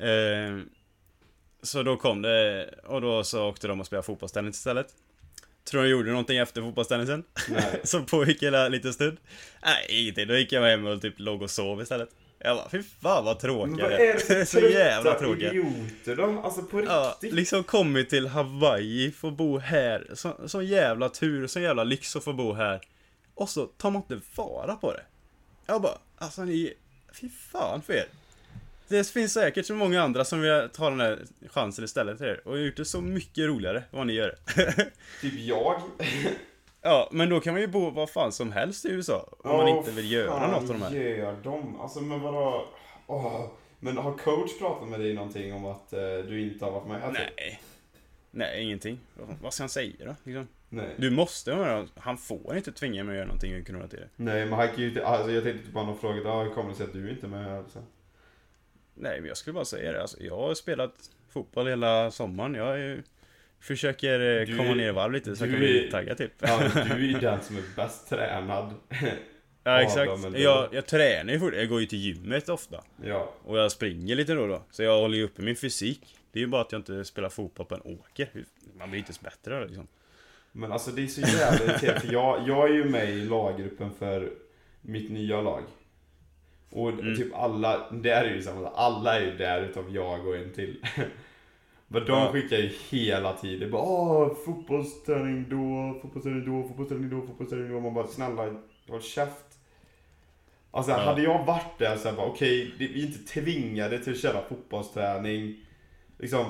Eh, 0.10 0.60
så 1.62 1.84
då 1.84 1.98
kom 1.98 2.22
det, 2.22 2.70
och 2.84 3.02
då 3.02 3.24
så 3.24 3.50
åkte 3.50 3.68
de 3.68 3.80
och 3.80 3.86
spelade 3.86 4.06
fotbollstennis 4.06 4.56
istället. 4.56 4.88
Tror 5.72 5.84
de 5.84 5.90
gjorde 5.90 6.10
någonting 6.10 6.38
efter 6.38 6.62
fotbollstennisen. 6.62 7.24
Nej. 7.50 7.82
Som 7.84 8.06
pågick 8.06 8.44
hela 8.44 8.68
liten 8.70 8.94
stund. 8.94 9.18
Nej, 9.66 10.02
ingenting. 10.02 10.28
Då 10.28 10.36
gick 10.38 10.52
jag 10.52 10.62
hem 10.62 10.86
och 10.88 11.02
typ 11.02 11.14
låg 11.20 11.42
och 11.42 11.50
sov 11.50 11.82
istället. 11.82 12.10
Jag 12.40 12.58
bara, 12.58 12.70
fy 12.70 12.84
fan 12.84 13.26
vad 13.26 13.36
Men 13.36 13.38
tråkiga 13.42 13.84
vad 13.90 13.92
är 14.00 14.38
det 14.38 14.46
Så 14.46 14.60
jävla 14.60 15.20
tråkiga. 15.20 15.50
idioter 15.52 16.16
då? 16.16 16.42
Alltså 16.44 16.64
på 16.64 16.84
Ja, 16.84 17.10
riktigt? 17.14 17.34
liksom 17.34 17.64
kommit 17.64 18.10
till 18.10 18.28
Hawaii, 18.28 19.12
får 19.12 19.32
bo 19.32 19.58
här. 19.58 20.08
Så, 20.14 20.34
sån 20.48 20.66
jävla 20.66 21.10
tur, 21.10 21.48
sån 21.48 21.62
jävla 21.62 21.84
lyx 21.84 22.16
att 22.16 22.24
få 22.24 22.34
bo 22.34 22.54
här. 22.54 22.82
Och 23.36 23.50
så 23.50 23.66
tar 23.66 23.92
man 23.92 24.02
inte 24.02 24.20
vara 24.36 24.76
på 24.76 24.94
det. 24.94 25.04
Jag 25.66 25.82
bara, 25.82 25.98
alltså 26.18 26.44
ni, 26.46 26.74
fy 27.14 27.30
fan 27.30 27.82
för 27.82 27.94
er. 27.94 28.06
Det 28.88 29.08
finns 29.08 29.34
säkert 29.34 29.66
så 29.66 29.76
många 29.76 30.02
andra 30.02 30.26
som 30.26 30.42
vill 30.42 30.70
ta 30.74 30.90
den 30.90 31.00
här 31.00 31.20
chansen 31.50 31.86
istället 31.86 32.18
för 32.18 32.26
er. 32.26 32.48
Och 32.48 32.60
gjort 32.60 32.78
det 32.78 32.86
så 32.86 33.02
mycket 33.02 33.48
roligare 33.48 33.78
än 33.78 33.84
vad 33.92 34.08
ni 34.08 34.14
gör. 34.14 34.36
Typ 35.22 35.34
jag? 35.40 35.82
ja, 36.82 37.10
men 37.12 37.30
då 37.30 37.40
kan 37.40 37.54
man 37.54 37.62
ju 37.62 37.68
bo 37.68 37.90
vad 37.90 38.10
fan 38.10 38.32
som 38.32 38.52
helst 38.52 38.86
i 38.86 38.90
USA. 38.90 39.30
Om 39.44 39.58
man 39.58 39.68
Åh, 39.68 39.78
inte 39.78 39.92
vill 39.92 40.12
göra 40.12 40.48
något 40.52 40.62
av 40.62 40.68
de 40.68 40.82
här. 40.82 40.92
gör 40.92 41.36
de? 41.44 41.82
Alltså 41.82 42.02
men 42.02 42.22
vadå? 42.22 42.68
Åh. 43.08 43.46
Men 43.80 43.98
har 43.98 44.18
coach 44.18 44.60
pratat 44.60 44.88
med 44.90 45.00
dig 45.00 45.14
någonting 45.14 45.54
om 45.54 45.66
att 45.66 45.94
eh, 45.94 46.00
du 46.00 46.42
inte 46.42 46.66
har 46.66 46.72
varit 46.72 46.88
med? 46.88 47.04
Alltså, 47.04 47.22
Nej. 47.38 47.62
Nej, 48.32 48.64
ingenting. 48.64 49.00
Vad- 49.14 49.38
Vad 49.42 49.54
ska 49.54 49.64
han 49.64 49.70
säga 49.70 49.94
då? 50.06 50.16
Liksom? 50.24 50.48
Nej. 50.74 50.96
Du 50.98 51.10
måste 51.10 51.56
med. 51.56 51.88
Han 51.96 52.18
får 52.18 52.56
inte 52.58 52.72
tvinga 52.72 53.04
mig 53.04 53.12
att 53.12 53.16
göra 53.18 53.26
någonting 53.26 53.60
och 53.60 53.68
kunna 53.68 53.88
till 53.88 54.00
det. 54.00 54.10
Nej 54.16 54.46
men 54.46 54.54
han 54.54 54.68
kan 54.68 54.78
ju 54.78 54.88
inte, 54.88 55.06
alltså 55.06 55.32
jag 55.32 55.44
tänkte 55.44 55.64
typ 55.66 55.74
bara 55.74 55.86
någon 55.86 55.98
fråga, 56.00 56.22
ja 56.24 56.44
hur 56.44 56.50
kommer 56.54 56.70
det 56.70 56.76
sig 56.76 56.86
att 56.86 56.94
du 56.94 57.10
inte 57.10 57.26
är 57.26 57.30
med? 57.30 57.58
Alltså. 57.58 57.84
Nej, 58.96 59.20
men 59.20 59.28
jag 59.28 59.38
skulle 59.38 59.54
bara 59.54 59.66
säga 59.66 59.92
det. 59.92 60.02
Alltså, 60.02 60.24
jag 60.24 60.38
har 60.38 60.54
spelat 60.54 60.94
fotboll 61.30 61.68
hela 61.68 62.12
sommaren. 62.12 62.54
Jag 62.56 62.74
är, 62.74 62.78
ju- 62.78 63.04
försöker 63.60 64.40
eh, 64.40 64.46
Du 64.48 64.58
komma 64.58 64.74
ner 64.74 64.88
i 64.90 64.92
varv 64.92 65.12
lite 65.12 65.36
så 65.36 65.44
jag 65.46 65.52
kan 65.52 65.60
bli 65.60 65.90
taggad 65.92 66.18
typ. 66.18 66.32
Ja, 66.40 66.60
du 66.74 66.80
är 66.92 66.98
ju 66.98 67.20
den 67.20 67.42
som 67.42 67.58
är 67.58 67.64
bäst 67.76 68.10
tränad. 68.10 68.74
Ja, 69.64 69.82
exakt. 69.82 70.24
dem. 70.24 70.36
Jag, 70.38 70.74
jag 70.74 70.86
tränar 70.86 71.34
ju 71.34 71.40
fort. 71.40 71.54
Jag 71.56 71.70
går 71.70 71.80
ju 71.82 71.86
till 71.86 72.00
gymmet 72.00 72.50
ofta. 72.50 72.84
Ja. 73.04 73.34
Och 73.46 73.58
jag 73.58 73.72
springer 73.72 74.16
lite 74.16 74.34
då 74.34 74.42
och 74.42 74.48
då. 74.48 74.64
Så 74.72 74.84
jag 74.84 75.00
håller 75.02 75.18
ju 75.18 75.24
uppe 75.24 75.42
min 75.42 75.56
fysik. 75.56 76.18
Det 76.32 76.40
är 76.40 76.42
ju 76.42 76.48
bara 76.48 76.62
att 76.62 76.72
jag 76.72 76.80
inte 76.80 77.06
spelar 77.06 77.30
fotboll 77.30 77.66
på 77.66 77.76
en 77.76 77.82
åker. 77.82 78.30
Man 78.78 78.90
blir 78.90 79.00
inte 79.00 79.14
så 79.14 79.22
bättre 79.24 79.66
liksom. 79.68 79.88
Men 80.56 80.72
alltså 80.72 80.92
det 80.92 81.04
är 81.04 81.08
så 81.08 81.22
jävla 81.22 81.66
irriterande 81.66 82.00
för 82.02 82.14
jag, 82.14 82.48
jag 82.48 82.70
är 82.70 82.74
ju 82.74 82.84
med 82.90 83.10
i 83.10 83.26
laggruppen 83.26 83.92
för 84.00 84.34
mitt 84.82 85.12
nya 85.12 85.42
lag. 85.42 85.64
Och 86.70 86.90
Mm. 86.90 87.16
typ 87.16 87.34
alla, 87.36 87.92
det 87.92 88.10
är 88.12 88.26
ju 88.36 88.42
samma, 88.42 88.68
alla 88.68 89.20
är 89.20 89.26
ju 89.26 89.38
där 89.38 89.62
utom 89.62 89.94
jag 89.94 90.28
och 90.28 90.36
en 90.36 90.52
till. 90.54 90.86
Men 91.88 92.06
de 92.06 92.32
skickar 92.32 92.58
ju 92.58 92.72
hela 92.90 93.34
tiden 93.34 93.72
bara 93.72 93.82
Åh, 93.82 94.34
fotbollsträning 94.46 95.46
då, 95.50 96.00
fotbollsträning 96.02 96.46
då, 96.46 96.68
fotbollsträning 96.68 97.10
då, 97.10 97.22
fotbollsträning 97.28 97.72
då. 97.72 97.80
Man 97.80 97.94
bara 97.94 98.08
snälla, 98.08 98.54
håll 98.90 99.02
käft. 99.02 99.46
Alltså 100.72 100.92
Ja. 100.92 100.98
hade 100.98 101.22
jag 101.22 101.46
varit 101.46 101.78
där 101.80 101.98
så 101.98 102.10
här 102.10 102.16
bara 102.16 102.26
okej, 102.28 102.74
det- 102.78 102.88
vi 102.88 103.04
är 103.04 103.08
inte 103.08 103.20
tvingade 103.34 104.00
till 104.00 104.14
att 104.14 104.20
köra 104.20 104.42
fotbollsträning. 104.50 105.56
Liksom, 106.20 106.46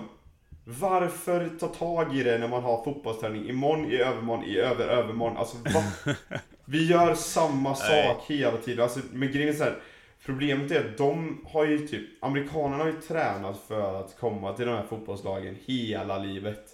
varför 0.63 1.49
ta 1.59 1.67
tag 1.67 2.15
i 2.15 2.23
det 2.23 2.37
när 2.37 2.47
man 2.47 2.63
har 2.63 2.83
fotbollsträning 2.83 3.49
imorgon, 3.49 3.91
i 3.91 3.95
övermorgon, 3.95 4.45
i 4.45 4.57
över 4.57 4.87
övermorgon? 4.87 5.37
Alltså 5.37 5.57
va? 5.57 5.83
Vi 6.65 6.87
gör 6.87 7.15
samma 7.15 7.69
Nej. 7.69 8.07
sak 8.07 8.23
hela 8.27 8.57
tiden. 8.57 8.83
Alltså, 8.83 8.99
men 9.11 9.31
grejen 9.31 9.49
är 9.49 9.53
så 9.53 9.63
här, 9.63 9.79
Problemet 10.25 10.71
är 10.71 10.79
att 10.79 10.97
de 10.97 11.45
har 11.45 11.65
ju 11.65 11.87
typ, 11.87 12.23
amerikanerna 12.23 12.83
har 12.83 12.91
ju 12.91 13.01
tränat 13.01 13.61
för 13.67 13.99
att 13.99 14.17
komma 14.19 14.53
till 14.53 14.65
de 14.65 14.71
här 14.71 14.85
fotbollslagen 14.89 15.57
hela 15.65 16.17
livet. 16.17 16.69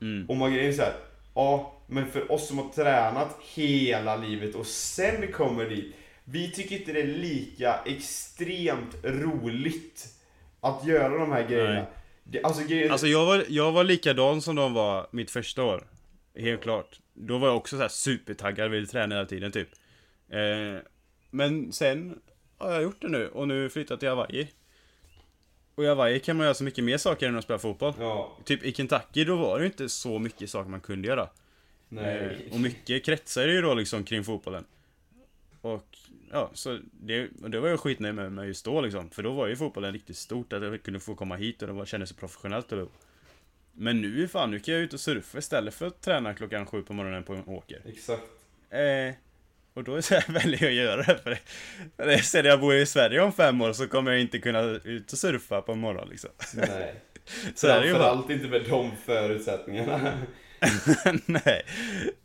Mm. 0.00 0.28
Och 0.28 0.36
man 0.36 0.52
grejen 0.52 0.68
är 0.68 0.76
så 0.76 0.82
här, 0.82 0.94
ja, 1.34 1.72
men 1.86 2.06
för 2.06 2.32
oss 2.32 2.48
som 2.48 2.58
har 2.58 2.68
tränat 2.68 3.38
hela 3.54 4.16
livet 4.16 4.54
och 4.54 4.66
sen 4.66 5.32
kommer 5.32 5.64
dit. 5.64 5.94
Vi 6.24 6.50
tycker 6.50 6.78
inte 6.78 6.92
det 6.92 7.00
är 7.00 7.06
lika 7.06 7.78
extremt 7.86 8.96
roligt 9.02 10.06
att 10.60 10.86
göra 10.86 11.18
de 11.18 11.32
här 11.32 11.48
grejerna. 11.48 11.74
Nej. 11.74 11.86
Det, 12.30 12.42
alltså, 12.42 12.62
Alltså 12.90 13.06
jag 13.06 13.26
var, 13.26 13.44
jag 13.48 13.72
var 13.72 13.84
likadan 13.84 14.42
som 14.42 14.56
de 14.56 14.74
var 14.74 15.06
mitt 15.10 15.30
första 15.30 15.62
år. 15.64 15.86
Helt 16.34 16.62
klart. 16.62 17.00
Då 17.14 17.38
var 17.38 17.48
jag 17.48 17.56
också 17.56 17.76
så 17.76 17.82
här 17.82 17.88
supertaggad, 17.88 18.70
ville 18.70 18.86
träna 18.86 19.14
hela 19.14 19.26
tiden 19.26 19.52
typ. 19.52 19.68
Eh, 20.28 20.82
men 21.30 21.72
sen 21.72 22.20
har 22.58 22.72
jag 22.72 22.82
gjort 22.82 23.00
det 23.02 23.08
nu 23.08 23.28
och 23.28 23.48
nu 23.48 23.70
flyttat 23.70 24.00
till 24.00 24.08
Hawaii. 24.08 24.48
Och 25.74 25.84
i 25.84 25.86
Hawaii 25.86 26.20
kan 26.20 26.36
man 26.36 26.44
göra 26.44 26.54
så 26.54 26.64
mycket 26.64 26.84
mer 26.84 26.98
saker 26.98 27.28
än 27.28 27.36
att 27.38 27.44
spela 27.44 27.58
fotboll. 27.58 27.94
ja, 27.98 28.38
Typ 28.44 28.64
i 28.64 28.72
Kentucky 28.72 29.24
då 29.24 29.36
var 29.36 29.58
det 29.60 29.66
inte 29.66 29.88
så 29.88 30.18
mycket 30.18 30.50
saker 30.50 30.70
man 30.70 30.80
kunde 30.80 31.08
göra. 31.08 31.28
nej. 31.88 32.46
Eh, 32.48 32.54
och 32.54 32.60
mycket 32.60 33.04
kretsar 33.04 33.46
ju 33.46 33.60
då 33.62 33.74
liksom 33.74 34.04
kring 34.04 34.24
fotbollen. 34.24 34.64
Och 35.60 35.98
ja, 36.32 36.50
så 36.54 36.78
det, 36.92 37.28
det 37.48 37.60
var 37.60 37.68
jag 37.68 37.80
skitnöjd 37.80 38.14
med, 38.14 38.32
med 38.32 38.46
just 38.46 38.64
då 38.64 38.80
liksom. 38.80 39.10
För 39.10 39.22
då 39.22 39.32
var 39.32 39.46
ju 39.46 39.56
fotbollen 39.56 39.92
riktigt 39.92 40.16
stort, 40.16 40.52
att 40.52 40.62
jag 40.62 40.82
kunde 40.82 41.00
få 41.00 41.14
komma 41.14 41.36
hit 41.36 41.62
och 41.62 41.68
det 41.68 41.74
var, 41.74 41.84
kändes 41.84 42.08
så 42.08 42.14
professionellt 42.14 42.72
och 42.72 42.92
Men 43.72 44.00
nu 44.00 44.28
fan, 44.28 44.50
nu 44.50 44.60
kan 44.60 44.74
jag 44.74 44.82
ut 44.82 44.92
och 44.92 45.00
surfa 45.00 45.38
istället 45.38 45.74
för 45.74 45.86
att 45.86 46.00
träna 46.00 46.34
klockan 46.34 46.66
sju 46.66 46.82
på 46.82 46.92
morgonen 46.92 47.22
på 47.22 47.34
en 47.34 47.48
åker. 47.48 47.80
Exakt. 47.84 48.22
Eh, 48.70 49.14
och 49.74 49.84
då 49.84 50.02
så 50.02 50.14
här 50.14 50.32
väljer 50.32 50.62
jag 50.62 50.70
att 50.70 50.74
göra 50.74 50.96
det. 50.96 51.18
För, 51.18 51.38
för 51.96 52.06
det, 52.06 52.18
sen 52.22 52.44
jag 52.44 52.60
bor 52.60 52.74
i 52.74 52.86
Sverige 52.86 53.20
om 53.20 53.32
fem 53.32 53.60
år 53.60 53.72
så 53.72 53.88
kommer 53.88 54.12
jag 54.12 54.20
inte 54.20 54.38
kunna 54.38 54.60
ut 54.60 55.12
och 55.12 55.18
surfa 55.18 55.62
på 55.62 55.72
en 55.72 55.78
morgon 55.78 56.08
liksom. 56.08 56.30
Nej. 56.54 56.94
Så. 57.54 57.66
Framförallt 57.66 58.30
inte 58.30 58.46
med 58.46 58.64
de 58.68 58.90
förutsättningarna. 59.06 60.12
Nej. 61.26 61.62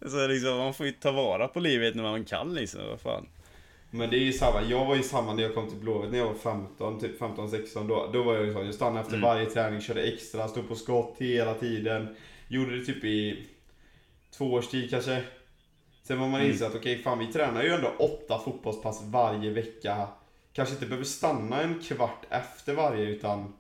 Så 0.06 0.28
liksom, 0.28 0.58
man 0.58 0.74
får 0.74 0.86
ju 0.86 0.92
ta 0.92 1.12
vara 1.12 1.48
på 1.48 1.60
livet 1.60 1.96
när 1.96 2.04
man 2.04 2.26
kan 2.26 2.54
liksom, 2.54 2.82
vad 2.88 3.02
fan. 3.02 3.28
Men 3.92 4.10
det 4.10 4.16
är 4.18 4.24
ju 4.26 4.34
samma, 4.34 4.62
jag 4.64 4.86
var 4.86 4.96
ju 4.96 5.04
samma 5.04 5.34
när 5.34 5.44
jag 5.44 5.54
kom 5.56 5.70
till 5.70 5.78
Blåvitt 5.80 6.12
när 6.12 6.18
jag 6.18 6.26
var 6.28 6.34
15, 6.34 7.00
typ 7.00 7.20
15-16 7.22 7.88
då. 7.88 8.10
Då 8.14 8.24
var 8.24 8.36
jag 8.36 8.46
ju 8.46 8.54
sån, 8.54 8.66
jag 8.66 8.76
stannade 8.76 9.00
efter 9.02 9.14
Mm. 9.14 9.30
varje 9.30 9.46
träning, 9.46 9.82
körde 9.82 10.02
extra, 10.02 10.48
stod 10.48 10.68
på 10.68 10.76
skott 10.76 11.16
hela 11.18 11.54
tiden. 11.54 12.16
Gjorde 12.48 12.78
det 12.80 12.86
typ 12.86 13.04
i 13.04 13.46
två 14.38 14.54
års 14.54 14.68
tid 14.68 14.90
kanske. 14.90 15.24
Sen 16.04 16.20
var 16.20 16.28
man 16.28 16.40
Mm. 16.40 16.52
insåg 16.52 16.68
att 16.68 16.76
okej, 16.76 16.98
fan 17.04 17.20
vi 17.20 17.28
tränar 17.34 17.64
ju 17.64 17.70
ändå 17.70 17.92
åtta 18.00 18.40
fotbollspass 18.40 19.02
varje 19.06 19.50
vecka. 19.52 20.08
Kanske 20.54 20.74
inte 20.76 20.86
behöver 20.86 21.06
stanna 21.06 21.62
en 21.62 21.80
kvart 21.80 22.26
efter 22.30 22.74
varje 22.74 23.06
utan 23.06 23.54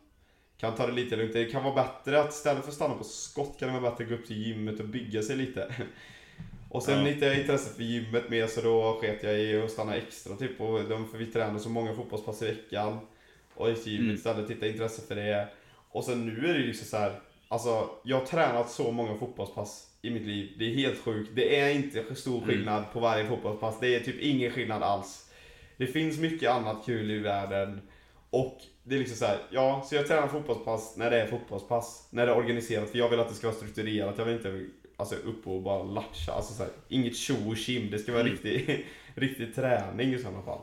kan 0.57 0.75
ta 0.75 0.87
det 0.87 0.93
lite 0.93 1.15
lugnt. 1.15 1.33
Det 1.33 1.45
kan 1.45 1.63
vara 1.63 1.75
bättre 1.75 2.19
att 2.21 2.33
istället 2.33 2.63
för 2.63 2.69
att 2.69 2.75
stanna 2.75 2.93
på 2.95 3.03
skott 3.03 3.55
kan 3.59 3.73
det 3.73 3.79
vara 3.79 3.91
bättre 3.91 4.03
att 4.03 4.09
gå 4.09 4.15
upp 4.15 4.27
till 4.27 4.47
gymmet 4.47 4.79
och 4.79 4.87
bygga 4.87 5.21
sig 5.21 5.35
lite. 5.35 5.73
Och 6.71 6.83
sen 6.83 6.99
Ja. 6.99 7.05
hittade 7.05 7.25
jag 7.31 7.39
intresse 7.41 7.75
för 7.75 7.83
gymmet 7.83 8.29
med 8.29 8.49
så 8.49 8.61
då 8.61 8.97
sket 9.01 9.23
jag 9.23 9.39
i 9.39 9.61
att 9.61 9.71
stanna 9.71 9.95
extra 9.95 10.35
typ. 10.35 10.61
Och 10.61 10.83
de, 10.83 11.07
för 11.07 11.17
vi 11.17 11.25
tränar 11.25 11.59
så 11.59 11.69
många 11.69 11.93
fotbollspass 11.95 12.41
i 12.41 12.45
veckan. 12.45 12.99
Och 13.53 13.69
gick 13.69 13.83
till 13.83 13.91
gymmet 13.91 14.03
Mm. 14.05 14.15
istället, 14.15 14.49
hittade 14.49 14.71
intresse 14.71 15.01
för 15.07 15.15
det. 15.15 15.47
Och 15.91 16.03
sen 16.03 16.25
nu 16.25 16.49
är 16.49 16.53
det 16.53 16.59
ju 16.59 16.67
liksom 16.67 16.87
så 16.87 16.97
här. 16.97 17.19
Alltså, 17.47 17.89
jag 18.03 18.17
har 18.19 18.25
tränat 18.25 18.71
så 18.71 18.91
många 18.91 19.15
fotbollspass 19.17 19.87
i 20.01 20.09
mitt 20.09 20.27
liv. 20.27 20.51
Det 20.59 20.65
är 20.65 20.75
helt 20.75 20.99
sjukt. 20.99 21.31
Det 21.35 21.59
är 21.59 21.69
inte 21.75 22.15
stor 22.15 22.37
Mm. 22.37 22.47
skillnad 22.49 22.83
på 22.93 22.99
varje 22.99 23.27
fotbollspass. 23.27 23.75
Det 23.79 23.95
är 23.95 23.99
typ 23.99 24.19
ingen 24.21 24.51
skillnad 24.51 24.83
alls. 24.83 25.29
Det 25.77 25.87
finns 25.87 26.19
mycket 26.19 26.49
annat 26.51 26.85
kul 26.85 27.11
i 27.11 27.19
världen. 27.19 27.81
Och 28.29 28.57
det 28.83 28.95
är 28.95 28.99
liksom 28.99 29.17
så 29.17 29.25
här, 29.25 29.37
ja, 29.49 29.85
så 29.89 29.95
jag 29.95 30.07
tränar 30.07 30.27
fotbollspass 30.27 30.97
när 30.97 31.11
det 31.11 31.21
är 31.21 31.27
fotbollspass. 31.27 32.07
När 32.09 32.25
det 32.25 32.31
är 32.31 32.37
organiserat, 32.37 32.89
för 32.89 32.97
jag 32.97 33.09
vill 33.09 33.19
att 33.19 33.29
det 33.29 33.35
ska 33.35 33.47
vara 33.47 33.57
strukturerat. 33.57 34.17
Jag 34.17 34.25
vill 34.25 34.35
inte 34.35 34.65
alltså, 35.01 35.15
upp 35.15 35.47
och 35.47 35.61
bara 35.61 35.83
latcha. 35.83 36.31
Alltså 36.31 36.53
så 36.53 36.63
här, 36.63 36.71
inget 36.87 37.15
tjo 37.17 37.49
och 37.49 37.57
tjim. 37.57 37.91
Det 37.91 37.99
ska 37.99 38.11
vara 38.11 38.21
Mm. 38.21 38.33
riktig, 38.33 38.85
riktig 39.15 39.55
träning 39.55 40.13
i 40.13 40.17
sådana 40.19 40.41
fall. 40.41 40.59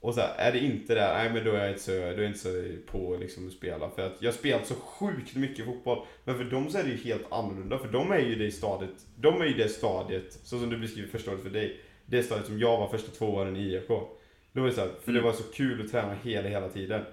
Och 0.00 0.14
så 0.14 0.20
här, 0.20 0.34
är 0.38 0.52
det 0.52 0.58
inte 0.58 0.94
det, 0.94 1.00
nej 1.14 1.30
men 1.32 1.44
då 1.44 1.50
är 1.50 1.58
jag 1.60 1.68
inte 1.70 1.82
så, 1.82 1.90
då 1.92 1.98
är 1.98 2.26
inte 2.26 2.38
så 2.38 2.48
på 2.86 3.16
liksom 3.20 3.46
att 3.46 3.52
spela. 3.52 3.90
För 3.90 4.06
att 4.06 4.16
jag 4.22 4.30
har 4.32 4.36
spelat 4.38 4.66
så 4.66 4.74
sjukt 4.74 5.34
mycket 5.36 5.64
fotboll. 5.64 6.06
Men 6.24 6.36
för 6.36 6.44
dem 6.44 6.70
så 6.70 6.78
är 6.78 6.82
det 6.84 6.90
ju 6.90 6.96
helt 6.96 7.32
annorlunda. 7.32 7.78
För 7.78 7.88
de 7.88 8.12
är 8.12 8.18
ju 8.18 8.34
det 8.34 8.50
stadiet, 8.50 8.90
de 9.16 9.40
är 9.40 9.46
ju 9.46 9.54
det 9.54 9.68
stadiet, 9.68 10.32
så 10.42 10.58
som 10.58 10.70
du 10.70 10.78
beskriver 10.78 11.08
första 11.08 11.30
året 11.30 11.42
för 11.42 11.50
dig. 11.50 11.80
Det 12.06 12.22
stadiet 12.22 12.46
som 12.46 12.58
jag 12.58 12.78
var 12.78 12.88
första 12.88 13.10
två 13.10 13.26
åren 13.26 13.56
i 13.56 13.60
IFK. 13.60 14.08
Då 14.52 14.60
var 14.60 14.68
det 14.68 14.74
så 14.74 14.80
här, 14.80 14.88
för 15.04 15.12
det 15.12 15.18
Mm. 15.18 15.24
var 15.24 15.32
så 15.32 15.42
kul 15.42 15.84
att 15.84 15.90
träna 15.90 16.14
hela, 16.22 16.48
hela 16.48 16.68
tiden. 16.68 17.04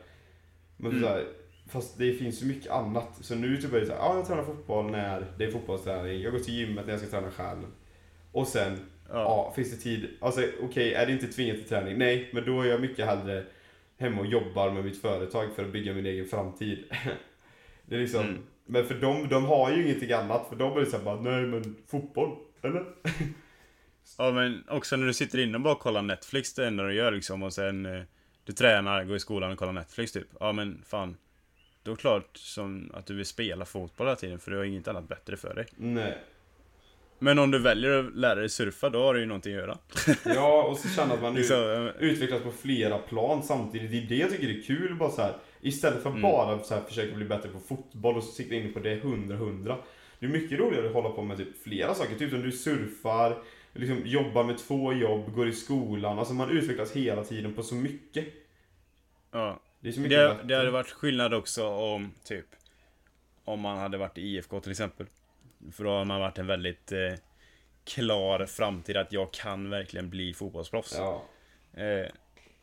Men 0.77 0.91
Mm. 0.91 1.03
så 1.03 1.09
här, 1.09 1.25
fast 1.67 1.97
det 1.97 2.13
finns 2.13 2.41
ju 2.41 2.45
mycket 2.45 2.71
annat. 2.71 3.09
Så 3.21 3.35
nu 3.35 3.57
typ 3.61 3.73
är 3.73 3.79
det 3.79 3.85
så 3.85 3.91
här, 3.91 3.99
ja 3.99 4.15
jag 4.15 4.27
tränar 4.27 4.43
fotboll 4.43 4.91
när 4.91 5.25
det 5.37 5.45
är 5.45 5.51
fotbollsträning. 5.51 6.21
Jag 6.21 6.31
går 6.31 6.39
till 6.39 6.53
gymmet 6.53 6.85
när 6.85 6.93
jag 6.93 7.01
ska 7.01 7.09
träna 7.09 7.31
själv. 7.31 7.65
Och 8.31 8.47
sen 8.47 8.77
Ja. 9.09 9.13
Ja, 9.15 9.53
finns 9.55 9.71
det 9.71 9.77
tid? 9.77 10.09
Alltså 10.21 10.41
okej, 10.61 10.93
är 10.93 11.05
det 11.05 11.11
inte 11.11 11.27
tvingat 11.27 11.57
till 11.57 11.67
träning? 11.67 11.97
Nej, 11.97 12.29
men 12.33 12.45
då 12.45 12.61
är 12.61 12.65
jag 12.65 12.81
mycket 12.81 13.05
hellre 13.05 13.43
hemma 13.97 14.19
och 14.21 14.27
jobbar 14.27 14.71
med 14.71 14.85
mitt 14.85 15.01
företag 15.01 15.49
för 15.55 15.65
att 15.65 15.71
bygga 15.71 15.93
min 15.93 16.05
egen 16.05 16.25
framtid. 16.25 16.83
det 17.85 17.95
är 17.95 17.99
liksom, 17.99 18.21
Mm. 18.21 18.41
men 18.65 18.85
för 18.85 18.95
dem, 18.95 19.27
de 19.29 19.45
har 19.45 19.71
ju 19.71 19.83
ingenting 19.85 20.11
annat. 20.11 20.45
För 20.49 20.55
dem 20.55 20.77
är 20.77 20.79
det 20.79 20.85
såhär 20.85 21.03
bara, 21.03 21.21
nej 21.21 21.41
men 21.45 21.75
fotboll, 21.87 22.37
eller? 22.61 22.85
Ja 24.17 24.31
men 24.31 24.63
också 24.69 24.95
när 24.95 25.07
du 25.07 25.13
sitter 25.13 25.39
inne 25.39 25.55
och 25.57 25.61
bara 25.61 25.75
kollar 25.75 26.01
Netflix 26.01 26.53
det 26.53 26.67
enda 26.67 26.83
du 26.83 26.93
gör 26.93 27.11
liksom 27.11 27.43
och 27.43 27.53
sen 27.53 27.85
eh, 27.85 28.01
Du 28.43 28.53
tränar, 28.53 29.03
går 29.03 29.15
i 29.15 29.19
skolan 29.19 29.51
och 29.51 29.57
kollar 29.57 29.73
Netflix 29.73 30.11
typ. 30.11 30.27
Ja 30.39 30.51
men 30.51 30.81
fan. 30.85 31.17
Då 31.85 31.91
är 31.91 31.95
det 31.95 32.01
klart 32.01 32.37
som 32.37 32.91
att 32.93 33.05
du 33.05 33.15
vill 33.15 33.25
spela 33.25 33.65
fotboll 33.65 34.07
hela 34.07 34.15
tiden 34.15 34.39
för 34.39 34.51
du 34.51 34.57
har 34.57 34.63
inget 34.63 34.87
annat 34.87 35.07
bättre 35.07 35.37
för 35.37 35.53
dig. 35.53 35.65
Nej. 35.77 36.17
Men 37.19 37.39
om 37.39 37.51
du 37.51 37.59
väljer 37.59 37.99
att 37.99 38.15
lära 38.15 38.35
dig 38.35 38.49
surfa 38.49 38.89
då 38.89 39.03
har 39.03 39.13
du 39.13 39.19
ju 39.19 39.25
någonting 39.25 39.53
att 39.55 39.61
göra. 39.61 39.77
Ja, 40.25 40.63
och 40.63 40.77
så 40.77 40.89
känner 40.89 41.13
att 41.15 41.21
man 41.21 41.35
Liksom, 41.35 41.91
utvecklas 41.99 42.41
på 42.43 42.51
flera 42.51 42.97
plan 42.97 43.43
samtidigt. 43.43 43.91
Det 43.91 43.97
är 43.97 44.05
det 44.09 44.15
jag 44.15 44.29
tycker 44.31 44.49
är 44.57 44.61
kul 44.61 44.95
bara 44.95 45.09
så 45.11 45.21
här. 45.21 45.33
Istället 45.61 46.03
för 46.03 46.09
Mm. 46.09 46.21
bara 46.21 46.59
så 46.59 46.73
här, 46.75 46.81
försöka 46.81 47.15
bli 47.15 47.25
bättre 47.25 47.49
på 47.49 47.59
fotboll 47.59 48.15
och 48.17 48.23
så 48.23 48.31
sikta 48.31 48.55
in 48.55 48.73
på 48.73 48.79
det 48.79 48.95
100-100. 49.03 49.75
Det 50.19 50.25
är 50.25 50.29
mycket 50.29 50.59
roligare 50.59 50.87
att 50.87 50.93
hålla 50.93 51.09
på 51.09 51.21
med 51.21 51.37
typ 51.37 51.63
flera 51.63 51.93
saker. 51.95 52.15
Typ 52.15 52.29
som 52.31 52.41
du 52.41 52.51
surfar, 52.51 53.37
liksom 53.73 54.01
jobbar 54.05 54.43
med 54.43 54.57
två 54.57 54.93
jobb, 54.93 55.33
går 55.35 55.47
i 55.47 55.53
skolan. 55.53 56.19
Alltså 56.19 56.33
man 56.33 56.49
utvecklas 56.49 56.91
hela 56.91 57.23
tiden 57.23 57.53
på 57.53 57.63
så 57.63 57.75
mycket. 57.75 58.25
ja. 59.31 59.59
Det 59.85 59.89
är 59.89 59.93
så 59.93 59.99
mycket 59.99 60.17
Det, 60.17 60.39
det 60.43 60.55
hade 60.55 60.71
varit 60.71 60.91
skillnad 60.91 61.33
också 61.33 61.67
om 61.67 62.11
typ 62.23 62.45
Om 63.43 63.59
man 63.59 63.77
hade 63.77 63.97
varit 63.97 64.17
i 64.17 64.21
IFK 64.21 64.59
till 64.59 64.71
exempel. 64.71 65.05
För 65.71 65.83
då 65.83 65.89
har 65.89 66.05
man 66.05 66.19
varit 66.19 66.37
en 66.37 66.47
väldigt 66.47 66.91
eh, 66.91 67.13
klar 67.83 68.45
framtid 68.45 68.97
att 68.97 69.11
jag 69.11 69.31
kan 69.33 69.69
verkligen 69.69 70.09
bli 70.09 70.33
fotbollsproffs. 70.33 70.95
Ja. 70.97 71.25
Eh, 71.73 72.07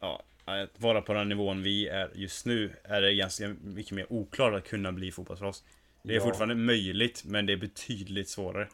ja, 0.00 0.22
att 0.44 0.80
vara 0.80 1.02
på 1.02 1.12
den 1.12 1.28
nivån 1.28 1.62
vi 1.62 1.88
är 1.88 2.10
just 2.14 2.46
nu 2.46 2.72
är 2.84 3.02
det 3.02 3.14
ganska 3.14 3.54
mycket 3.62 3.92
mer 3.92 4.12
oklart 4.12 4.54
att 4.54 4.68
kunna 4.68 4.92
bli 4.92 5.12
fotbollsproffs. 5.12 5.64
Det 6.02 6.12
är 6.12 6.16
Ja. 6.18 6.24
fortfarande 6.24 6.54
möjligt, 6.54 7.22
men 7.24 7.46
det 7.46 7.52
är 7.52 7.56
betydligt 7.56 8.28
svårare. 8.28 8.68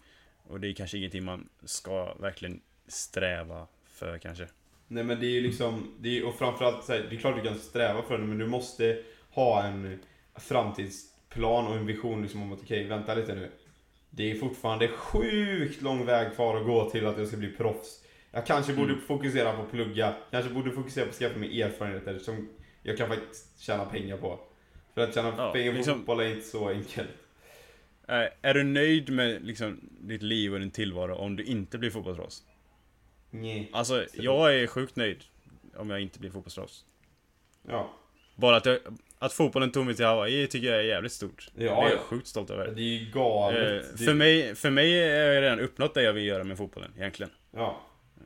Och 0.46 0.60
det 0.60 0.68
är 0.68 0.72
kanske 0.72 0.98
ingenting 0.98 1.24
man 1.24 1.48
ska 1.64 2.14
verkligen 2.14 2.60
sträva 2.86 3.66
för 3.86 4.18
kanske. 4.18 4.48
Nej 4.88 5.04
men 5.04 5.20
det 5.20 5.26
är 5.26 5.30
ju 5.30 5.40
liksom, 5.40 5.94
det 6.00 6.18
är, 6.18 6.26
och 6.26 6.34
framförallt 6.34 6.84
så 6.84 6.92
här, 6.92 7.06
det 7.10 7.16
är 7.16 7.20
klart 7.20 7.36
du 7.36 7.48
kan 7.48 7.58
sträva 7.58 8.02
för 8.02 8.18
det 8.18 8.24
men 8.24 8.38
du 8.38 8.46
måste 8.46 8.98
ha 9.30 9.62
en 9.64 9.98
framtidsplan 10.34 11.66
och 11.66 11.74
en 11.76 11.86
vision 11.86 12.22
liksom 12.22 12.42
om 12.42 12.52
att 12.52 12.60
okej, 12.62 12.84
vänta 12.84 13.14
lite 13.14 13.34
nu. 13.34 13.50
Det 14.10 14.30
är 14.30 14.34
fortfarande 14.34 14.88
sjukt 14.88 15.82
lång 15.82 16.06
väg 16.06 16.34
kvar 16.34 16.56
att 16.56 16.66
gå 16.66 16.90
till 16.90 17.06
att 17.06 17.18
jag 17.18 17.28
ska 17.28 17.36
bli 17.36 17.52
proffs. 17.52 18.04
Jag 18.30 18.46
kanske 18.46 18.72
borde 18.72 18.92
Mm. 18.92 19.04
fokusera 19.04 19.52
på 19.56 19.62
att 19.62 19.70
plugga, 19.70 20.14
kanske 20.30 20.50
borde 20.54 20.70
fokusera 20.70 21.04
på 21.04 21.10
att 21.10 21.16
skaffa 21.16 21.38
mig 21.38 21.62
erfarenheter 21.62 22.18
som 22.18 22.48
jag 22.82 22.96
kan 22.98 23.08
faktiskt 23.08 23.60
tjäna 23.60 23.84
pengar 23.84 24.16
på. 24.16 24.40
För 24.94 25.00
att 25.00 25.14
tjäna 25.14 25.34
Ja, 25.38 25.52
pengar 25.52 25.70
på 25.72 25.76
liksom- 25.76 25.98
fotboll 25.98 26.20
är 26.20 26.28
inte 26.34 26.46
så 26.46 26.68
enkelt. 26.68 27.08
Är 28.42 28.54
du 28.54 28.62
nöjd 28.64 29.10
med 29.10 29.44
liksom, 29.46 29.80
ditt 30.00 30.22
liv 30.22 30.54
och 30.54 30.60
din 30.60 30.70
tillvaro 30.70 31.14
om 31.14 31.36
du 31.36 31.44
inte 31.44 31.78
blir 31.78 31.90
fotbollsproffs? 31.90 32.42
Nej. 33.30 33.70
Alltså, 33.72 34.06
jag 34.12 34.54
är 34.54 34.66
sjukt 34.66 34.96
nöjd 34.96 35.24
om 35.76 35.90
jag 35.90 36.00
inte 36.00 36.18
blir 36.18 36.30
fotbollsproffs. 36.30 36.84
Ja. 37.68 37.90
Bara 38.36 38.56
att, 38.56 38.66
jag, 38.66 38.78
att 39.18 39.32
fotbollen 39.32 39.72
tog 39.72 39.86
mig 39.86 39.94
till 39.94 40.04
Hawaii 40.04 40.46
tycker 40.46 40.68
jag 40.68 40.78
är 40.78 40.84
jävligt 40.84 41.12
stort. 41.12 41.48
Ja, 41.54 41.60
det 41.60 41.64
är 41.64 41.68
jag 41.68 41.92
ja. 41.92 41.98
sjukt 41.98 42.26
stolt 42.26 42.50
över. 42.50 42.66
Det 42.66 42.82
är 42.82 42.98
ju 42.98 43.10
galet. 43.10 43.90
Eh, 43.92 43.96
för, 44.06 44.14
mig, 44.14 44.54
för 44.54 44.70
mig 44.70 45.00
har 45.00 45.34
jag 45.34 45.42
redan 45.42 45.60
uppnått 45.60 45.94
det 45.94 46.02
jag 46.02 46.12
vill 46.12 46.24
göra 46.24 46.44
med 46.44 46.56
fotbollen, 46.58 46.92
egentligen. 46.96 47.32
Ja. 47.50 47.80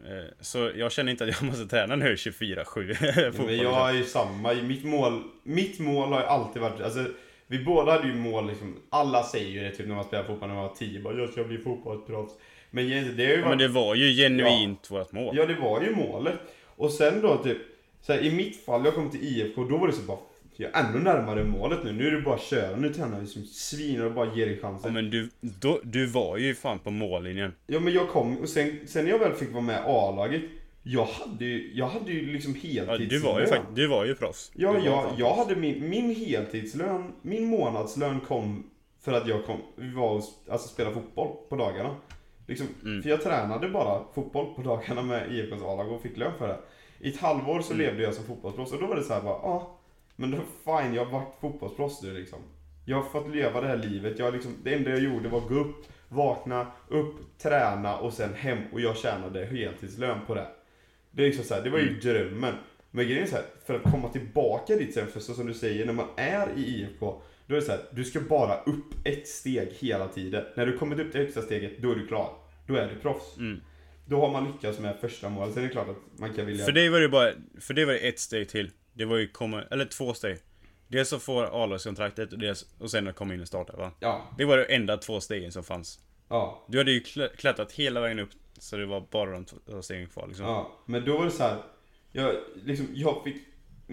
Eh, 0.04 0.34
så 0.40 0.70
jag 0.76 0.92
känner 0.92 1.12
inte 1.12 1.24
att 1.24 1.30
jag 1.30 1.42
måste 1.48 1.66
träna 1.66 1.96
nu 1.96 2.14
24-7 2.14 2.64
fotboll. 2.64 3.46
Men 3.46 3.56
jag 3.56 3.88
är 3.88 3.94
ju 3.94 4.04
samma. 4.04 4.54
Mitt 4.54 4.84
mål, 4.84 5.22
mitt 5.42 5.78
mål 5.78 6.12
har 6.12 6.20
ju 6.20 6.26
alltid 6.26 6.62
varit, 6.62 6.80
alltså 6.80 7.04
vi 7.46 7.64
båda 7.64 7.92
hade 7.92 8.08
ju 8.08 8.14
mål 8.14 8.48
liksom, 8.48 8.82
alla 8.90 9.22
säger 9.22 9.48
ju 9.48 9.60
det 9.60 9.70
typ 9.70 9.86
när 9.86 9.94
man 9.94 10.04
spelar 10.04 10.24
fotboll 10.24 10.48
när 10.48 10.54
man 10.54 10.64
var 10.64 10.74
10, 10.74 11.00
bara 11.00 11.18
jag 11.18 11.30
ska 11.30 11.44
bli 11.44 11.58
fotbollsproffs. 11.58 12.32
Men 12.74 12.88
det 12.88 13.22
ju 13.24 13.30
Ja, 13.30 13.36
varit, 13.36 13.48
men 13.48 13.58
det 13.58 13.68
var 13.68 13.94
ju 13.94 14.16
genuint 14.16 14.90
vårt 14.90 15.12
mål. 15.12 15.36
ja 15.36 15.46
det 15.46 15.54
var 15.54 15.80
ju 15.82 15.96
målet. 15.96 16.34
Och 16.66 16.90
sen 16.90 17.20
då 17.20 17.36
typ, 17.36 17.58
så 18.00 18.12
här, 18.12 18.20
i 18.20 18.34
mitt 18.34 18.64
fall, 18.64 18.84
jag 18.84 18.94
kom 18.94 19.10
till 19.10 19.22
IFK, 19.22 19.64
då 19.64 19.76
var 19.76 19.86
det 19.86 19.92
så 19.92 20.02
bara, 20.02 20.18
jag 20.56 20.70
är 20.76 20.84
ännu 20.84 20.98
närmare 20.98 21.44
målet 21.44 21.78
nu, 21.84 21.92
nu 21.92 22.06
är 22.06 22.10
det 22.10 22.20
bara 22.20 22.34
att 22.34 22.42
köra, 22.42 22.76
nu 22.76 22.94
tränar 22.94 23.20
vi 23.20 23.26
som 23.26 23.42
svin 23.44 24.02
och 24.02 24.12
bara 24.12 24.34
ger 24.34 24.46
dig 24.46 24.58
Ja, 24.62 24.68
chansen. 24.68 24.94
men 24.94 25.10
du, 25.10 25.30
då, 25.40 25.80
du 25.82 26.06
var 26.06 26.36
ju 26.36 26.54
fan 26.54 26.78
på 26.78 26.90
mållinjen. 26.90 27.52
Ja 27.66 27.80
men 27.80 27.92
jag 27.92 28.08
kom, 28.08 28.36
och 28.38 28.48
sen, 28.48 28.78
sen 28.86 29.04
när 29.04 29.10
jag 29.10 29.18
väl 29.18 29.32
fick 29.34 29.52
vara 29.52 29.62
med 29.62 29.82
A-laget, 29.86 30.42
jag 30.82 31.04
hade 31.04 31.44
ju, 31.44 31.70
jag 31.74 31.86
hade 31.86 32.12
ju 32.12 32.32
liksom 32.32 32.56
Ja, 32.62 32.84
heltidslön. 32.84 33.08
du 33.08 33.18
var 33.18 33.40
ju 33.40 33.46
faktiskt, 33.46 33.76
du 33.76 33.86
var 33.86 34.04
ju 34.04 34.14
proffs. 34.14 34.52
Ja, 34.54 34.74
jag, 34.84 34.84
jag 34.84 35.16
proffs. 35.18 35.36
hade 35.48 35.56
min, 35.60 35.88
min 35.88 36.14
heltidslön, 36.14 37.12
min 37.22 37.44
månadslön 37.46 38.20
kom 38.20 38.70
för 39.04 39.12
att 39.12 39.28
jag 39.28 39.44
kom, 39.46 39.56
vi 39.76 39.90
var 39.92 40.10
och 40.10 40.22
alltså, 40.50 40.68
spelade 40.68 40.94
fotboll 40.94 41.28
på 41.48 41.56
dagarna. 41.56 41.96
Liksom, 42.46 42.66
Mm. 42.84 43.02
För 43.02 43.10
jag 43.10 43.22
tränade 43.22 43.68
bara 43.68 44.04
fotboll 44.14 44.54
på 44.54 44.62
dagarna 44.62 45.02
med 45.02 45.32
IFKs 45.32 45.62
A-lag 45.62 45.92
och 45.92 46.02
fick 46.02 46.16
lön 46.16 46.32
för 46.38 46.48
det. 46.48 46.58
I 47.00 47.08
ett 47.08 47.20
halvår 47.20 47.60
så 47.60 47.72
Mm. 47.74 47.86
levde 47.86 48.02
jag 48.02 48.14
som 48.14 48.24
fotbollsproffs 48.24 48.72
och 48.72 48.80
då 48.80 48.86
var 48.86 48.96
det 48.96 49.02
så 49.02 49.14
här 49.14 49.20
bara, 49.22 49.38
ja, 49.42 49.48
ah, 49.48 49.78
men 50.16 50.30
då 50.30 50.36
fine, 50.64 50.94
jag 50.94 51.04
har 51.04 51.12
varit 51.12 51.34
fotbollsproffs 51.40 52.02
nu 52.02 52.12
liksom. 52.14 52.38
Jag 52.84 52.96
har 52.96 53.04
fått 53.04 53.28
leva 53.34 53.60
det 53.60 53.66
här 53.68 53.76
livet, 53.76 54.18
jag 54.18 54.34
liksom, 54.34 54.54
det 54.62 54.74
enda 54.74 54.90
jag 54.90 55.00
gjorde 55.00 55.28
var 55.28 55.40
gå 55.40 55.54
upp, 55.54 55.76
vakna, 56.08 56.66
upp, 56.88 57.38
träna 57.38 57.98
och 57.98 58.12
sen 58.12 58.34
hem 58.34 58.58
och 58.72 58.80
jag 58.80 58.96
tjänade 58.96 59.44
heltidslön 59.44 60.18
på 60.26 60.34
det. 60.34 60.46
Det 61.10 61.22
är 61.22 61.26
liksom 61.26 61.44
så 61.44 61.54
här, 61.54 61.62
det 61.62 61.70
var 61.70 61.78
ju 61.78 61.88
Mm. 61.88 62.00
drömmen. 62.00 62.54
Men 62.90 63.04
grejen 63.06 63.22
är 63.22 63.26
så 63.26 63.36
här, 63.36 63.44
för 63.66 63.74
att 63.74 63.82
komma 63.92 64.08
tillbaka 64.08 64.76
dit 64.76 64.94
sen, 64.94 65.06
för 65.06 65.20
så 65.20 65.34
som 65.34 65.46
du 65.46 65.54
säger, 65.54 65.86
när 65.86 65.92
man 65.92 66.06
är 66.16 66.48
i 66.56 66.60
IFK, 66.60 67.22
då 67.46 67.54
är 67.54 67.60
det 67.60 67.66
så 67.66 67.72
här, 67.72 67.80
du 67.90 68.04
ska 68.04 68.20
bara 68.20 68.60
upp 68.62 68.94
ett 69.04 69.28
steg 69.28 69.68
hela 69.78 70.08
tiden. 70.08 70.44
När 70.56 70.66
du 70.66 70.78
kommit 70.78 70.98
upp 70.98 71.12
till 71.12 71.20
högsta 71.20 71.42
steget, 71.42 71.82
då 71.82 71.90
är 71.90 71.94
du 71.96 72.06
klar. 72.06 72.34
Då 72.66 72.74
är 72.76 72.88
du 72.88 73.00
proffs. 73.00 73.36
Mm. 73.36 73.60
Då 74.06 74.20
har 74.20 74.30
man 74.32 74.52
lyckats 74.52 74.78
med 74.78 74.96
första 75.00 75.28
målet. 75.28 75.54
Sen 75.54 75.62
är 75.62 75.66
det 75.66 75.72
klart 75.72 75.88
att 75.88 76.18
man 76.20 76.34
kan 76.34 76.46
vilja... 76.46 76.64
För 76.64 76.72
dig 76.72 76.88
var 76.88 77.00
det 77.00 77.08
bara, 77.08 77.30
för 77.60 77.74
det 77.74 77.84
var 77.84 77.92
det 77.92 77.98
ett 77.98 78.18
steg 78.18 78.48
till. 78.48 78.70
Det 78.92 79.04
var 79.04 79.16
ju 79.16 79.28
komma, 79.28 79.62
eller 79.70 79.84
två 79.84 80.14
steg. 80.14 80.38
Dels 80.88 81.12
att 81.12 81.22
få 81.22 81.40
A-lagskontraktet 81.42 82.32
och, 82.32 82.38
dels, 82.38 82.66
och 82.78 82.90
sen 82.90 83.08
att 83.08 83.16
komma 83.16 83.34
in 83.34 83.42
i 83.42 83.46
startelvan. 83.46 83.90
Ja, 84.00 84.30
Det 84.38 84.44
var 84.44 84.58
de 84.58 84.74
enda 84.74 84.96
två 84.96 85.20
stegen 85.20 85.52
som 85.52 85.64
fanns. 85.64 86.00
ja, 86.28 86.64
Du 86.68 86.78
hade 86.78 86.92
ju 86.92 87.00
klä- 87.00 87.36
klättrat 87.36 87.72
hela 87.72 88.00
vägen 88.00 88.18
upp, 88.18 88.30
så 88.58 88.76
det 88.76 88.86
var 88.86 89.06
bara 89.10 89.30
de 89.30 89.44
två 89.44 89.82
stegen 89.82 90.06
kvar 90.06 90.26
liksom. 90.28 90.46
ja. 90.46 90.72
Men 90.86 91.04
då 91.04 91.18
var 91.18 91.24
det 91.24 91.30
så 91.30 91.42
här. 91.42 91.56
Jag, 92.12 92.34
liksom, 92.64 92.86
jag 92.94 93.24
fick... 93.24 93.36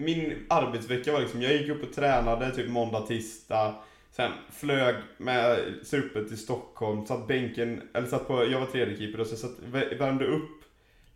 Min 0.00 0.46
arbetsvecka 0.48 1.12
var 1.12 1.20
liksom, 1.20 1.42
jag 1.42 1.52
gick 1.52 1.68
upp 1.68 1.82
och 1.82 1.92
tränade 1.92 2.50
typ 2.54 2.68
måndag, 2.68 3.00
tisdag. 3.00 3.74
Sen 4.12 4.32
flög 4.52 4.94
med 5.18 5.58
suppen 5.82 6.28
till 6.28 6.38
Stockholm, 6.38 7.06
satt 7.06 7.28
bänken, 7.28 7.88
eller 7.94 8.06
satt 8.06 8.28
på, 8.28 8.44
jag 8.44 8.60
var 8.60 8.66
tredje 8.66 8.98
keeper 8.98 9.20
och 9.20 9.26
så 9.26 9.36
satt, 9.36 9.58
vä- 9.72 9.98
värmde 9.98 10.26
upp 10.26 10.50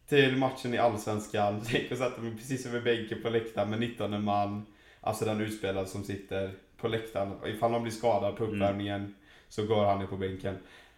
till 0.09 0.37
matchen 0.37 0.74
i 0.74 0.78
Allsvenskan. 0.78 1.61
Gick 1.68 1.93
och 1.93 1.99
satte 1.99 2.20
mig 2.20 2.37
precis 2.37 2.66
över 2.66 2.80
bänken 2.80 3.22
på 3.22 3.30
läktaren 3.30 3.70
med 3.70 3.80
19 3.80 4.24
man. 4.24 4.66
Alltså 5.01 5.24
den 5.24 5.41
utspelare 5.41 5.87
som 5.87 6.05
sitter 6.05 6.51
på 6.76 6.89
läktaren. 6.89 7.32
Ifall 7.47 7.72
han 7.72 7.82
blir 7.82 7.93
skadad 7.93 8.37
på 8.37 8.45
uppvärmningen 8.45 9.14
så 9.49 9.66
går 9.66 9.85
han 9.85 9.99
ner 9.99 10.07
på 10.07 10.16
bänken. 10.16 10.57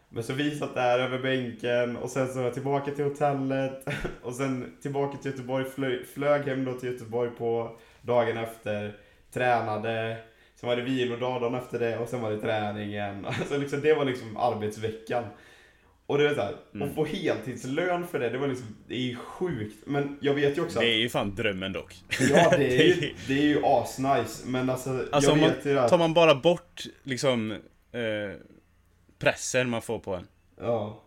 Men 0.08 0.22
så 0.22 0.32
vi 0.32 0.58
satt 0.58 0.74
där 0.74 0.98
över 0.98 1.18
bänken 1.18 1.96
och 1.96 2.10
sen 2.10 2.28
så 2.28 2.34
var 2.38 2.44
jag 2.44 2.54
tillbaka 2.54 2.90
till 2.90 3.04
hotellet 3.04 3.88
och 4.22 4.34
sen 4.34 4.76
tillbaka 4.82 5.18
till 5.18 5.30
Göteborg, 5.30 5.64
flög, 5.64 6.06
flög 6.06 6.42
hem 6.42 6.64
då 6.64 6.72
till 6.72 6.92
Göteborg 6.92 7.30
på 7.38 7.76
dagen 8.02 8.36
efter, 8.36 8.96
tränade, 9.32 10.16
sen 10.60 10.68
var 10.68 10.76
det 10.76 10.82
vilodag 10.82 11.40
dagen 11.42 11.54
efter 11.54 11.78
det 11.78 11.98
och 11.98 12.08
sen 12.08 12.20
var 12.20 12.30
det 12.30 12.40
träningen. 12.40 13.24
Alltså 13.26 13.58
liksom, 13.58 13.80
det 13.80 13.94
var 13.94 14.04
liksom 14.04 14.36
arbetsveckan. 14.36 15.24
Och 16.06 16.18
det 16.18 16.28
är 16.30 16.34
så 16.34 16.40
här, 16.40 16.54
Mm. 16.74 16.88
att 16.88 16.94
få 16.94 17.04
heltidslön 17.04 18.06
för 18.06 18.18
det, 18.18 18.28
det 18.30 18.38
var 18.38 18.48
liksom, 18.48 18.66
det 18.88 18.94
är 18.94 18.98
ju 19.00 19.16
sjukt. 19.16 19.76
Men 19.86 20.18
jag 20.20 20.34
vet 20.34 20.58
ju 20.58 20.62
också 20.62 20.78
att, 20.78 20.84
Det 20.84 20.90
är 20.92 20.98
ju 20.98 21.08
fan 21.08 21.34
drömmen 21.34 21.72
dock. 21.72 21.94
ja 22.30 22.50
det 22.56 22.80
är 22.80 22.84
ju, 22.84 23.14
det 23.28 23.34
är 23.38 23.42
ju 23.44 23.60
asnice, 23.64 24.46
men 24.46 24.70
alltså, 24.70 24.90
Alltså 25.12 25.30
jag 25.30 25.32
om 25.34 25.40
man, 25.40 25.50
vet 25.50 25.66
ju 25.66 25.78
att, 25.78 25.90
tar 25.90 25.98
man 25.98 26.14
bara 26.14 26.34
bort 26.34 26.82
liksom 27.02 27.50
eh, 27.92 28.36
pressen 29.18 29.70
man 29.70 29.82
får 29.82 29.98
på 29.98 30.14
en. 30.14 30.26
ja, 30.60 31.02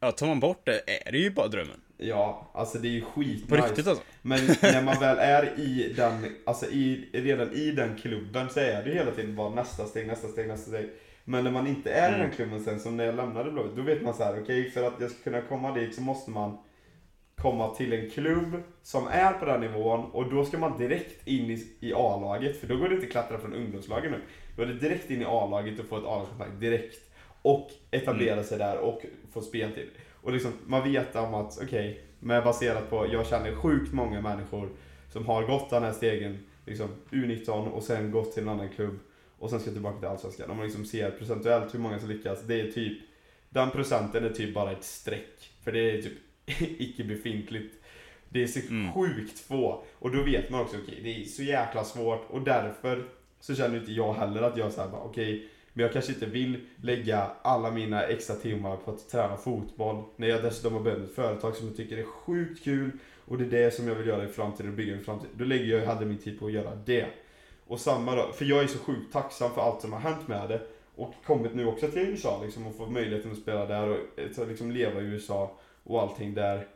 Ja, 0.00 0.12
tar 0.12 0.26
man 0.26 0.40
bort 0.40 0.60
det 0.66 1.06
är 1.06 1.12
det 1.12 1.18
ju 1.18 1.30
bara 1.30 1.48
drömmen. 1.48 1.80
ja, 1.96 2.50
alltså 2.54 2.78
det 2.78 2.88
är 2.88 2.90
ju 2.90 3.00
skitnice. 3.04 3.46
På 3.48 3.56
riktigt 3.56 3.86
alltså. 3.86 4.04
Men 4.22 4.40
när 4.62 4.82
man 4.82 5.00
väl 5.00 5.18
är 5.18 5.60
i 5.60 5.92
den, 5.96 6.36
alltså 6.46 6.66
i, 6.66 7.10
redan 7.12 7.52
i 7.52 7.70
den 7.70 7.96
klubben 7.98 8.48
så 8.50 8.60
är 8.60 8.84
det 8.84 8.90
hela 8.94 9.10
tiden 9.10 9.36
bara 9.36 9.50
nästa 9.54 9.84
steg, 9.84 10.06
nästa 10.06 10.28
steg, 10.28 10.48
nästa 10.48 10.70
steg. 10.70 10.90
Men 11.24 11.44
när 11.44 11.50
man 11.50 11.66
inte 11.66 11.90
är 11.92 12.10
i 12.10 12.14
Mm. 12.14 12.20
den 12.26 12.36
klubben 12.36 12.64
sen, 12.64 12.80
som 12.80 12.96
när 12.96 13.04
jag 13.04 13.14
lämnade 13.14 13.50
Blåvitt, 13.50 13.76
då 13.76 13.82
vet 13.82 14.02
man 14.02 14.14
så 14.14 14.24
här: 14.24 14.40
okej 14.42 14.70
för 14.70 14.82
att 14.86 15.00
jag 15.00 15.10
ska 15.10 15.22
kunna 15.22 15.40
komma 15.40 15.72
dit 15.74 15.94
så 15.94 16.00
måste 16.00 16.30
man 16.30 16.58
komma 17.36 17.74
till 17.74 17.92
en 17.92 18.10
klubb 18.10 18.62
som 18.82 19.06
är 19.06 19.32
på 19.32 19.44
den 19.44 19.60
nivån 19.60 20.10
och 20.10 20.30
då 20.30 20.44
ska 20.44 20.58
man 20.58 20.78
direkt 20.78 21.26
in 21.26 21.50
i, 21.50 21.66
i 21.80 21.92
A-laget, 21.94 22.60
för 22.60 22.66
då 22.66 22.76
går 22.76 22.88
det 22.88 22.94
inte 22.94 23.06
att 23.06 23.12
klattra 23.12 23.38
från 23.38 23.54
ungdomslagen 23.54 24.12
nu. 24.12 24.20
Då 24.56 24.62
är 24.62 24.66
det 24.66 24.74
direkt 24.74 25.10
in 25.10 25.22
i 25.22 25.24
A-laget 25.24 25.78
och 25.80 25.86
få 25.86 25.96
ett 25.96 26.04
A-lagskontrakt 26.04 26.60
direkt. 26.60 27.02
Och 27.46 27.70
etablera 27.90 28.44
sig 28.44 28.58
där 28.58 28.78
och 28.78 29.02
få 29.32 29.40
speltid. 29.40 29.88
Och 30.22 30.32
liksom, 30.32 30.52
man 30.66 30.92
vet 30.92 31.16
om 31.16 31.34
att, 31.34 31.58
okej, 31.62 32.00
med 32.20 32.44
baserat 32.44 32.90
på, 32.90 33.06
jag 33.12 33.26
känner 33.26 33.54
sjukt 33.54 33.92
många 33.92 34.20
människor 34.20 34.68
som 35.12 35.26
har 35.26 35.42
gått 35.42 35.70
den 35.70 35.82
här 35.82 35.92
stegen, 35.92 36.38
liksom 36.66 36.88
U19 37.10 37.68
och 37.68 37.82
sen 37.82 38.10
gått 38.10 38.32
till 38.34 38.42
en 38.42 38.48
annan 38.48 38.68
klubb 38.68 38.98
och 39.38 39.50
sen 39.50 39.60
ska 39.60 39.70
tillbaka 39.70 39.98
till 39.98 40.08
Allsvenskan. 40.08 40.50
Om 40.50 40.56
man 40.56 40.66
liksom 40.66 40.84
ser 40.84 41.10
procentuellt 41.10 41.74
hur 41.74 41.78
många 41.78 41.98
som 41.98 42.08
lyckas, 42.08 42.42
det 42.42 42.60
är 42.60 42.72
typ, 42.72 42.98
den 43.50 43.70
procenten 43.70 44.24
är 44.24 44.30
typ 44.30 44.54
bara 44.54 44.72
ett 44.72 44.84
streck. 44.84 45.50
För 45.64 45.72
det 45.72 45.90
är 45.90 46.02
typ 46.02 46.18
icke 46.80 47.04
befintligt. 47.04 47.74
Det 48.28 48.42
är 48.42 48.46
så 48.46 48.60
Mm. 48.70 48.92
sjukt 48.92 49.38
få. 49.38 49.84
Och 49.92 50.10
då 50.10 50.22
vet 50.22 50.50
man 50.50 50.60
också, 50.60 50.76
okej, 50.84 51.00
det 51.02 51.20
är 51.20 51.24
så 51.24 51.42
jäkla 51.42 51.84
svårt 51.84 52.26
och 52.30 52.40
därför 52.40 53.04
så 53.40 53.54
känner 53.54 53.78
inte 53.78 53.92
jag 53.92 54.14
heller 54.14 54.42
att 54.42 54.56
jag 54.56 54.72
säger 54.72 54.88
bara, 54.88 55.02
okej, 55.02 55.48
men 55.76 55.82
jag 55.82 55.92
kanske 55.92 56.12
inte 56.12 56.26
vill 56.26 56.66
lägga 56.76 57.30
alla 57.42 57.70
mina 57.70 58.02
extra 58.02 58.36
timmar 58.36 58.76
på 58.76 58.90
att 58.90 59.08
träna 59.08 59.36
fotboll 59.36 60.04
när 60.16 60.28
jag 60.28 60.42
dessutom 60.42 60.72
har 60.72 60.80
börjat 60.80 60.98
ett 60.98 61.14
företag 61.14 61.56
som 61.56 61.66
jag 61.66 61.76
tycker 61.76 61.98
är 61.98 62.04
sjukt 62.04 62.64
kul 62.64 62.90
och 63.24 63.38
det 63.38 63.44
är 63.44 63.64
det 63.64 63.70
som 63.70 63.88
jag 63.88 63.94
vill 63.94 64.06
göra 64.06 64.24
i 64.24 64.28
framtiden 64.28 64.70
och 64.70 64.76
bygga 64.76 64.94
min 64.94 65.04
framtid. 65.04 65.28
Då 65.34 65.44
lägger 65.44 65.78
jag 65.78 65.86
hellre 65.86 66.04
min 66.04 66.18
tid 66.18 66.38
på 66.38 66.46
att 66.46 66.52
göra 66.52 66.74
det. 66.74 67.06
Och 67.66 67.80
samma 67.80 68.14
då, 68.14 68.32
för 68.32 68.44
jag 68.44 68.62
är 68.62 68.66
så 68.66 68.78
sjukt 68.78 69.12
tacksam 69.12 69.50
för 69.50 69.60
allt 69.60 69.80
som 69.80 69.92
har 69.92 70.00
hänt 70.00 70.28
med 70.28 70.48
det 70.48 70.60
och 70.94 71.14
kommit 71.26 71.54
nu 71.54 71.66
också 71.66 71.88
till 71.88 72.02
USA 72.02 72.42
liksom 72.44 72.66
och 72.66 72.76
fått 72.76 72.90
möjligheten 72.90 73.32
att 73.32 73.38
spela 73.38 73.66
där 73.66 73.88
och 73.88 73.98
eh, 74.38 74.48
liksom 74.48 74.70
leva 74.70 75.00
i 75.00 75.04
USA 75.04 75.58
och 75.82 76.02
allting 76.02 76.34
där. 76.34 76.66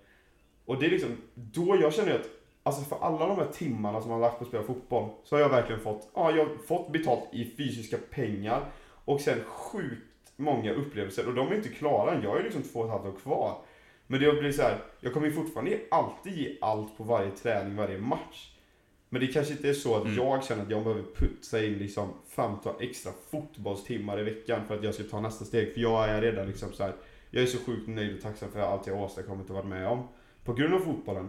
Och 0.65 0.79
det 0.79 0.87
är 0.87 0.91
liksom, 0.91 1.17
då 1.35 1.77
jag 1.81 1.95
känner 1.95 2.15
att 2.15 2.31
Alltså 2.63 2.83
för 2.83 2.97
alla 3.01 3.27
de 3.27 3.37
här 3.37 3.47
timmarna 3.53 4.01
som 4.01 4.11
man 4.11 4.21
har 4.21 4.29
lagt 4.29 4.39
på 4.39 4.45
att 4.45 4.49
spela 4.49 4.65
fotboll 4.65 5.09
så 5.25 5.37
har 5.37 5.41
jag 5.41 5.49
verkligen 5.49 5.81
fått, 5.81 6.09
ja 6.15 6.31
jag 6.31 6.45
har 6.45 6.55
fått 6.67 6.93
betalt 6.93 7.25
i 7.33 7.45
fysiska 7.45 7.97
pengar 8.11 8.65
och 9.11 9.21
sen 9.21 9.41
sjukt 9.45 10.33
många 10.37 10.73
upplevelser 10.73 11.29
och 11.29 11.35
de 11.35 11.49
är 11.49 11.55
inte 11.55 11.69
klara 11.69 12.15
än. 12.15 12.23
Jag 12.23 12.31
har 12.31 12.43
liksom 12.43 12.63
två 12.63 12.79
och 12.81 12.85
ett 12.87 12.93
halvt 12.93 13.07
år 13.07 13.21
kvar. 13.21 13.59
Men 14.07 14.21
det 14.21 14.33
blir 14.41 14.53
så 14.53 14.63
här, 14.63 14.79
jag 15.01 15.13
kommer 15.13 15.27
ju 15.27 15.33
fortfarande 15.33 15.79
alltid 15.91 16.33
ge 16.37 16.57
allt 16.61 16.97
på 16.99 17.05
varje 17.05 17.31
träning, 17.31 17.77
varje 17.77 17.99
match. 17.99 18.51
Men 19.09 19.21
det 19.21 19.27
kanske 19.27 19.53
inte 19.53 19.69
är 19.69 19.73
så 19.73 19.97
att 19.97 20.05
Mm. 20.05 20.17
jag 20.17 20.45
känner 20.45 20.63
att 20.63 20.71
jag 20.71 20.83
behöver 20.85 21.03
putsa 21.17 21.65
in 21.65 21.73
liksom 21.79 22.09
15 22.29 22.75
extra 22.81 23.13
fotbollstimmar 23.31 24.21
i 24.21 24.23
veckan 24.23 24.61
för 24.69 24.79
att 24.79 24.85
jag 24.85 24.95
ska 24.95 25.03
ta 25.05 25.21
nästa 25.21 25.45
steg. 25.45 25.75
För 25.75 25.81
jag 25.81 26.09
är 26.09 26.21
redan 26.23 26.47
liksom 26.47 26.73
så 26.73 26.83
här, 26.83 26.95
jag 27.31 27.43
är 27.43 27.47
så 27.47 27.59
sjukt 27.59 27.89
nöjd 27.89 28.15
och 28.17 28.23
tacksam 28.23 28.51
för 28.53 28.61
allt 28.61 28.87
jag 28.87 29.01
åstadkommit 29.03 29.49
och 29.51 29.55
varit 29.57 29.67
med 29.69 29.89
om. 29.89 30.09
På 30.45 30.53
grund 30.53 30.75
av 30.75 30.79
fotbollen. 30.81 31.29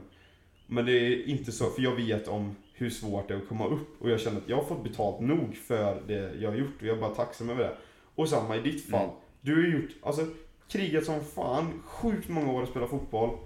Men 0.68 0.86
det 0.86 0.92
är 0.92 1.28
inte 1.28 1.52
så, 1.52 1.70
för 1.70 1.82
jag 1.82 1.96
vet 1.96 2.28
om 2.28 2.56
hur 2.82 2.90
svårt 2.90 3.28
det 3.28 3.34
är 3.34 3.38
att 3.38 3.48
komma 3.48 3.68
upp. 3.68 4.02
Och 4.02 4.10
jag 4.10 4.20
känner 4.20 4.38
att 4.38 4.50
jag 4.50 4.58
har 4.58 4.64
fått 4.64 4.84
betalt 4.84 5.20
nog 5.20 5.56
för 5.56 6.02
det 6.08 6.34
jag 6.42 6.50
har 6.50 6.58
gjort 6.58 6.76
och 6.82 6.88
jag 6.88 6.98
är 6.98 7.02
bara 7.02 7.16
tacksam 7.16 7.50
över 7.50 7.64
det. 7.64 7.78
Och 8.16 8.30
samma 8.30 8.56
i 8.58 8.62
ditt 8.62 8.90
fall. 8.90 9.04
Mm. 9.04 9.16
Du 9.42 9.56
har 9.56 9.80
gjort, 9.80 9.90
alltså 10.02 10.26
krigat 10.68 11.06
som 11.06 11.22
fan, 11.22 11.82
sjukt 11.86 12.30
många 12.30 12.52
år 12.54 12.64
att 12.64 12.70
spela 12.70 12.88
fotboll. 12.88 13.38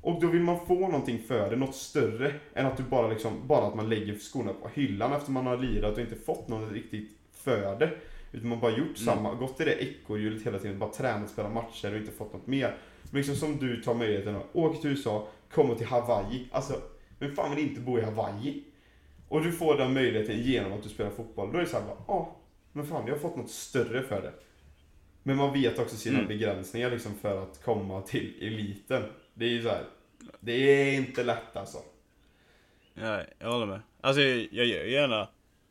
Och 0.00 0.20
då 0.20 0.26
vill 0.26 0.42
man 0.42 0.66
få 0.66 0.74
någonting 0.74 1.18
för 1.18 1.50
det, 1.50 1.56
något 1.56 1.74
större. 1.74 2.34
Än 2.54 2.66
att 2.66 2.76
du 2.76 2.82
bara 2.82 3.08
liksom, 3.08 3.32
bara 3.46 3.66
att 3.66 3.74
man 3.74 3.88
lägger 3.88 4.14
skorna 4.14 4.52
på 4.52 4.68
hyllan 4.74 5.12
efter 5.12 5.30
man 5.32 5.46
har 5.46 5.56
lirat 5.56 5.94
och 5.94 6.00
inte 6.00 6.16
fått 6.16 6.48
något 6.48 6.72
riktigt 6.72 7.10
för 7.32 7.78
det. 7.78 7.90
Utan 8.32 8.48
man 8.48 8.60
bara 8.60 8.70
gjort 8.70 8.80
Mm. 8.80 8.94
samma, 8.96 9.34
gått 9.34 9.60
i 9.60 9.64
det 9.64 9.82
ekorrhjulet 9.82 10.46
hela 10.46 10.58
tiden, 10.58 10.78
bara 10.78 10.90
tränat, 10.90 11.30
spelat 11.30 11.52
matcher 11.52 11.92
och 11.92 11.98
inte 11.98 12.12
fått 12.12 12.32
något 12.32 12.46
mer. 12.46 12.76
Men 13.02 13.16
liksom 13.16 13.36
som 13.36 13.56
du 13.56 13.82
tar 13.82 13.94
möjligheten 13.94 14.36
att 14.36 14.46
åka 14.56 14.78
till 14.78 14.90
USA, 14.90 15.28
komma 15.50 15.74
till 15.74 15.86
Hawaii. 15.86 16.48
Alltså, 16.52 16.74
vem 17.18 17.34
fan 17.34 17.54
vill 17.54 17.68
inte 17.68 17.80
bo 17.80 17.98
i 17.98 18.02
Hawaii? 18.02 18.64
Och 19.34 19.42
du 19.42 19.52
får 19.52 19.76
den 19.78 19.92
möjligheten 19.94 20.42
genom 20.42 20.72
att 20.72 20.82
du 20.82 20.88
spelar 20.88 21.10
fotboll. 21.10 21.52
Då 21.52 21.58
är 21.58 21.62
det 21.62 21.68
såhär 21.68 21.86
ja, 22.08 22.36
men 22.72 22.86
fan 22.86 23.06
jag 23.06 23.14
har 23.14 23.18
fått 23.20 23.36
något 23.36 23.50
större 23.50 24.02
för 24.02 24.22
det. 24.22 24.32
Men 25.22 25.36
man 25.36 25.52
vet 25.52 25.78
också 25.78 25.96
sina 25.96 26.16
Mm. 26.18 26.28
begränsningar 26.28 26.90
liksom 26.90 27.14
för 27.14 27.42
att 27.42 27.62
komma 27.64 28.00
till 28.02 28.34
eliten. 28.40 29.02
Det 29.34 29.44
är 29.44 29.48
ju 29.48 29.62
så 29.62 29.68
här. 29.68 29.84
det 30.40 30.52
är 30.52 30.92
inte 30.96 31.24
lätt 31.24 31.56
alltså. 31.56 31.78
Ja, 32.94 33.20
jag 33.38 33.52
håller 33.52 33.66
med. 33.66 33.80
Alltså 34.00 34.22
jag, 34.22 34.48
jag 34.52 34.66
gör 34.66 34.84
gärna, 34.84 35.28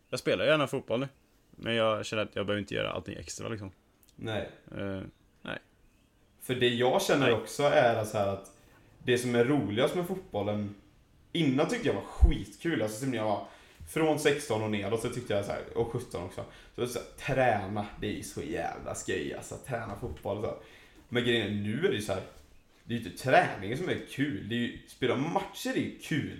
jag 0.09 0.19
spelar 0.19 0.45
gärna 0.45 0.67
fotboll 0.67 0.99
nu. 0.99 1.07
Men 1.51 1.75
jag 1.75 2.05
känner 2.05 2.23
att 2.23 2.35
jag 2.35 2.45
behöver 2.45 2.59
inte 2.61 2.75
göra 2.75 2.91
allting 2.91 3.15
extra 3.17 3.49
liksom. 3.49 3.71
Nej. 4.15 4.49
Eh, 4.77 5.01
För 6.41 6.55
det 6.55 6.67
jag 6.67 7.01
känner 7.01 7.25
Nej. 7.25 7.33
också 7.35 7.63
är 7.63 8.05
så 8.05 8.17
här 8.17 8.27
att 8.27 8.57
det 9.03 9.17
som 9.17 9.35
är 9.35 9.45
roligast 9.45 9.95
med 9.95 10.07
fotbollen 10.07 10.75
Innan 11.35 11.67
tyckte 11.69 11.87
jag 11.87 11.95
var 11.95 12.01
skitkul, 12.01 12.81
alltså 12.81 12.99
som 13.05 13.13
jag 13.13 13.23
var 13.23 13.45
från 13.89 14.19
16 14.19 14.63
och 14.63 14.71
neråt 14.71 15.01
så 15.01 15.09
tyckte 15.09 15.33
jag 15.33 15.45
så 15.45 15.51
här, 15.51 15.77
och 15.77 15.91
17 15.91 16.23
också. 16.23 16.45
Så, 16.75 16.87
så 16.87 16.99
här, 16.99 17.35
träna, 17.35 17.85
det 18.01 18.07
är 18.07 18.11
ju 18.11 18.23
så 18.23 18.41
jävla 18.41 18.95
skoj 18.95 19.33
alltså, 19.37 19.55
träna 19.55 19.95
fotboll 20.01 20.37
och 20.37 20.43
så. 20.43 20.55
Men 21.09 21.23
grejen 21.23 21.47
är, 21.47 21.51
nu 21.51 21.85
är 21.85 21.89
det 21.89 21.95
ju 21.95 22.01
så 22.01 22.13
här, 22.13 22.21
det 22.83 22.93
är 22.93 22.99
ju 22.99 23.05
inte 23.05 23.23
träningen 23.23 23.77
som 23.77 23.89
är 23.89 23.97
kul, 24.09 24.49
det 24.49 24.55
är 24.55 24.59
ju, 24.59 24.77
spela 24.87 25.15
matcher 25.15 25.69
är 25.75 25.81
ju 25.81 25.99
kul. 25.99 26.39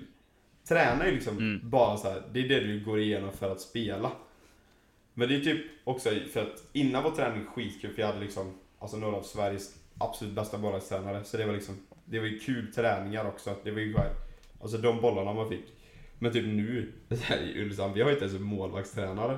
Träna 0.67 1.03
är 1.03 1.07
ju 1.07 1.13
liksom 1.15 1.37
Mm. 1.37 1.69
bara 1.69 1.97
så 1.97 2.09
här, 2.09 2.23
det 2.31 2.39
är 2.39 2.49
det 2.49 2.59
du 2.59 2.83
går 2.85 2.99
igenom 2.99 3.31
för 3.31 3.51
att 3.51 3.61
spela. 3.61 4.11
Men 5.13 5.29
det 5.29 5.35
är 5.35 5.39
typ 5.39 5.65
också 5.83 6.09
för 6.33 6.41
att 6.41 6.63
innan 6.73 7.03
var 7.03 7.11
träning 7.11 7.45
skitkul 7.45 7.93
för 7.93 8.01
jag 8.01 8.07
hade 8.07 8.19
liksom, 8.19 8.53
alltså 8.79 8.97
några 8.97 9.15
av 9.15 9.23
Sveriges 9.23 9.75
absolut 9.97 10.33
bästa 10.33 10.57
målvaktstränare. 10.57 11.23
Så 11.23 11.37
det 11.37 11.45
var 11.45 11.53
liksom, 11.53 11.77
det 12.05 12.19
var 12.19 12.25
ju 12.27 12.39
kul 12.39 12.73
träningar 12.73 13.25
också. 13.27 13.55
Det 13.63 13.71
var 13.71 13.79
ju 13.79 13.95
alltså 14.61 14.77
de 14.77 15.01
bollarna 15.01 15.33
man 15.33 15.49
fick. 15.49 15.65
Men 16.23 16.33
typ 16.33 16.45
nu, 16.45 16.91
här 17.21 17.37
i 17.41 17.61
Ulricehamn, 17.61 17.93
vi 17.93 18.01
har 18.01 18.09
ju 18.09 18.13
inte 18.13 18.25
ens 18.25 18.37
en 18.37 18.43
målvaktstränare. 18.43 19.37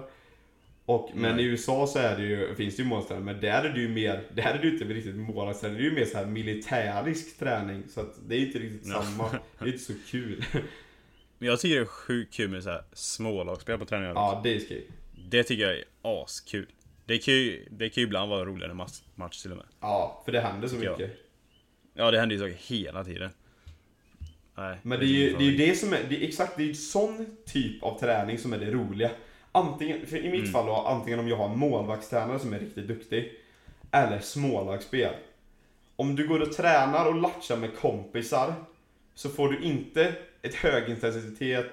Och, 0.86 1.12
men 1.16 1.36
Nej. 1.36 1.46
i 1.46 1.48
USA 1.48 1.88
så 1.88 2.00
är 2.00 2.18
det 2.18 2.24
ju, 2.24 2.56
finns 2.56 2.76
det 2.76 2.82
ju 2.84 2.88
målvaktstränare, 2.90 3.26
men 3.26 3.42
där 3.42 3.64
är 3.64 3.70
det 3.74 3.80
ju 3.80 3.90
mer, 3.90 4.24
där 4.34 4.44
är 4.44 4.58
det 4.62 4.68
ju 4.68 4.74
inte 4.74 4.86
riktigt 4.86 5.16
målvaktstränare, 5.16 5.78
det 5.78 5.84
är 5.86 5.90
ju 5.90 5.96
mer 5.96 6.06
så 6.06 6.18
här 6.18 6.26
militärisk 6.26 7.40
träning. 7.40 7.84
Så 7.90 8.02
att 8.02 8.16
det 8.28 8.36
är 8.36 8.40
inte 8.40 8.60
riktigt 8.60 8.82
Ja. 8.86 9.02
samma, 9.04 9.30
det 9.60 9.66
är 9.66 9.68
inte 9.68 9.80
så 9.80 9.94
kul. 10.08 10.46
men 11.38 11.48
jag 11.50 11.60
tycker 11.60 11.76
det 11.76 11.82
är 11.82 11.86
sjukt 11.86 12.34
kul 12.34 12.50
med 12.50 12.64
så 12.64 12.70
här 12.70 12.84
smålagsspel 12.94 13.80
på 13.80 13.86
träningar. 13.86 14.14
ja, 14.14 14.42
det 14.44 14.56
är 14.56 14.60
skoj. 14.60 14.88
Det 15.30 15.44
tycker 15.44 15.64
jag 15.64 15.74
är 15.74 15.84
askul. 16.02 16.68
Det 17.06 17.18
kan 17.18 17.34
ju, 17.34 17.68
det 17.72 17.90
kan 17.90 18.02
ju 18.02 18.08
ibland 18.08 18.30
vara 18.30 18.46
roligare 18.46 18.72
än 18.72 18.78
match, 18.78 19.02
match 19.16 19.42
till 19.42 19.52
och 19.52 19.58
med. 19.58 19.66
Ja, 19.82 20.22
för 20.26 20.32
det 20.32 20.40
händer 20.42 20.68
så 20.68 20.76
Ja. 20.84 20.92
mycket. 20.92 21.12
Ja, 21.94 22.12
det 22.12 22.20
händer 22.20 22.36
ju 22.36 22.42
saker 22.42 22.76
hela 22.76 23.04
tiden. 23.04 23.30
Nej. 24.56 24.78
Men 24.82 25.00
det 25.00 25.06
är 25.06 25.08
ju 25.08 25.38
det, 25.38 25.44
är 25.44 25.52
ju 25.52 25.58
det 25.58 25.76
som 25.76 25.94
är, 25.94 26.00
det 26.10 26.24
är 26.24 26.28
exakt, 26.28 26.58
det 26.58 26.64
är 26.64 26.68
ju 26.68 26.74
sån 26.76 27.38
typ 27.46 27.84
av 27.84 28.00
träning 28.00 28.38
som 28.40 28.54
är 28.54 28.58
det 28.58 28.72
roliga. 28.72 29.12
Antingen, 29.52 30.06
för 30.08 30.18
i 30.18 30.30
mitt 30.32 30.52
fall 30.52 30.66
då, 30.66 30.74
antingen 30.76 31.20
om 31.20 31.28
jag 31.28 31.36
har 31.38 31.50
en 31.50 31.60
målvaktstränare 31.60 32.40
som 32.40 32.54
är 32.54 32.60
riktigt 32.60 32.88
duktig. 32.88 33.32
Eller 33.92 34.20
smålagsspel. 34.20 35.14
Om 35.96 36.16
du 36.16 36.28
går 36.28 36.40
och 36.42 36.52
tränar 36.54 37.06
och 37.06 37.16
latchar 37.16 37.58
med 37.58 37.76
kompisar. 37.78 38.54
Så 39.16 39.30
får 39.30 39.50
du 39.50 39.60
inte 39.60 40.14
ett 40.42 40.56
högintensitet 40.56 41.72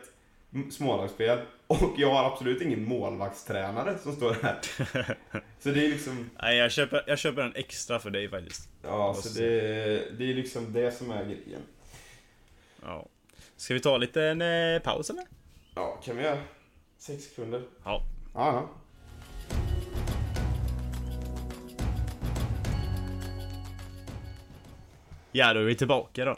m- 0.55 0.71
smålagsspel. 0.71 1.39
Och 1.67 1.93
jag 1.99 2.11
har 2.15 2.33
absolut 2.33 2.63
ingen 2.63 2.85
målvaktstränare 2.85 3.99
som 4.03 4.13
står 4.17 4.37
här. 4.43 4.59
Så 5.61 5.69
det 5.69 5.85
är 5.85 5.89
liksom, 5.89 6.31
Nej, 6.43 6.57
jag 6.57 6.73
köper, 6.73 7.05
jag 7.07 7.19
köper 7.19 7.43
en 7.43 7.53
extra 7.55 7.99
för 7.99 8.11
dig 8.11 8.29
faktiskt. 8.29 8.69
ja 8.83 9.15
så 9.15 9.39
det, 9.41 9.49
det 10.19 10.31
är 10.31 10.35
liksom 10.35 10.73
det 10.73 10.93
som 10.93 11.11
är 11.11 11.25
grejen. 11.25 11.61
Ja. 12.83 13.09
Ska 13.57 13.75
vi 13.75 13.81
ta 13.81 13.97
lite 13.99 14.23
en 14.23 14.43
eh, 14.43 14.83
paus 14.83 15.11
eller? 15.11 15.25
Ja, 15.75 16.01
kan 16.05 16.17
vi 16.17 16.23
göra? 16.23 16.43
Sex 16.99 17.25
sekunder. 17.25 17.63
Ja. 17.85 18.03
Ja, 18.35 18.69
ja. 25.33 25.53
Då 25.55 25.61
är 25.61 25.65
vi 25.65 25.75
tillbaka 25.75 26.25
då. 26.25 26.37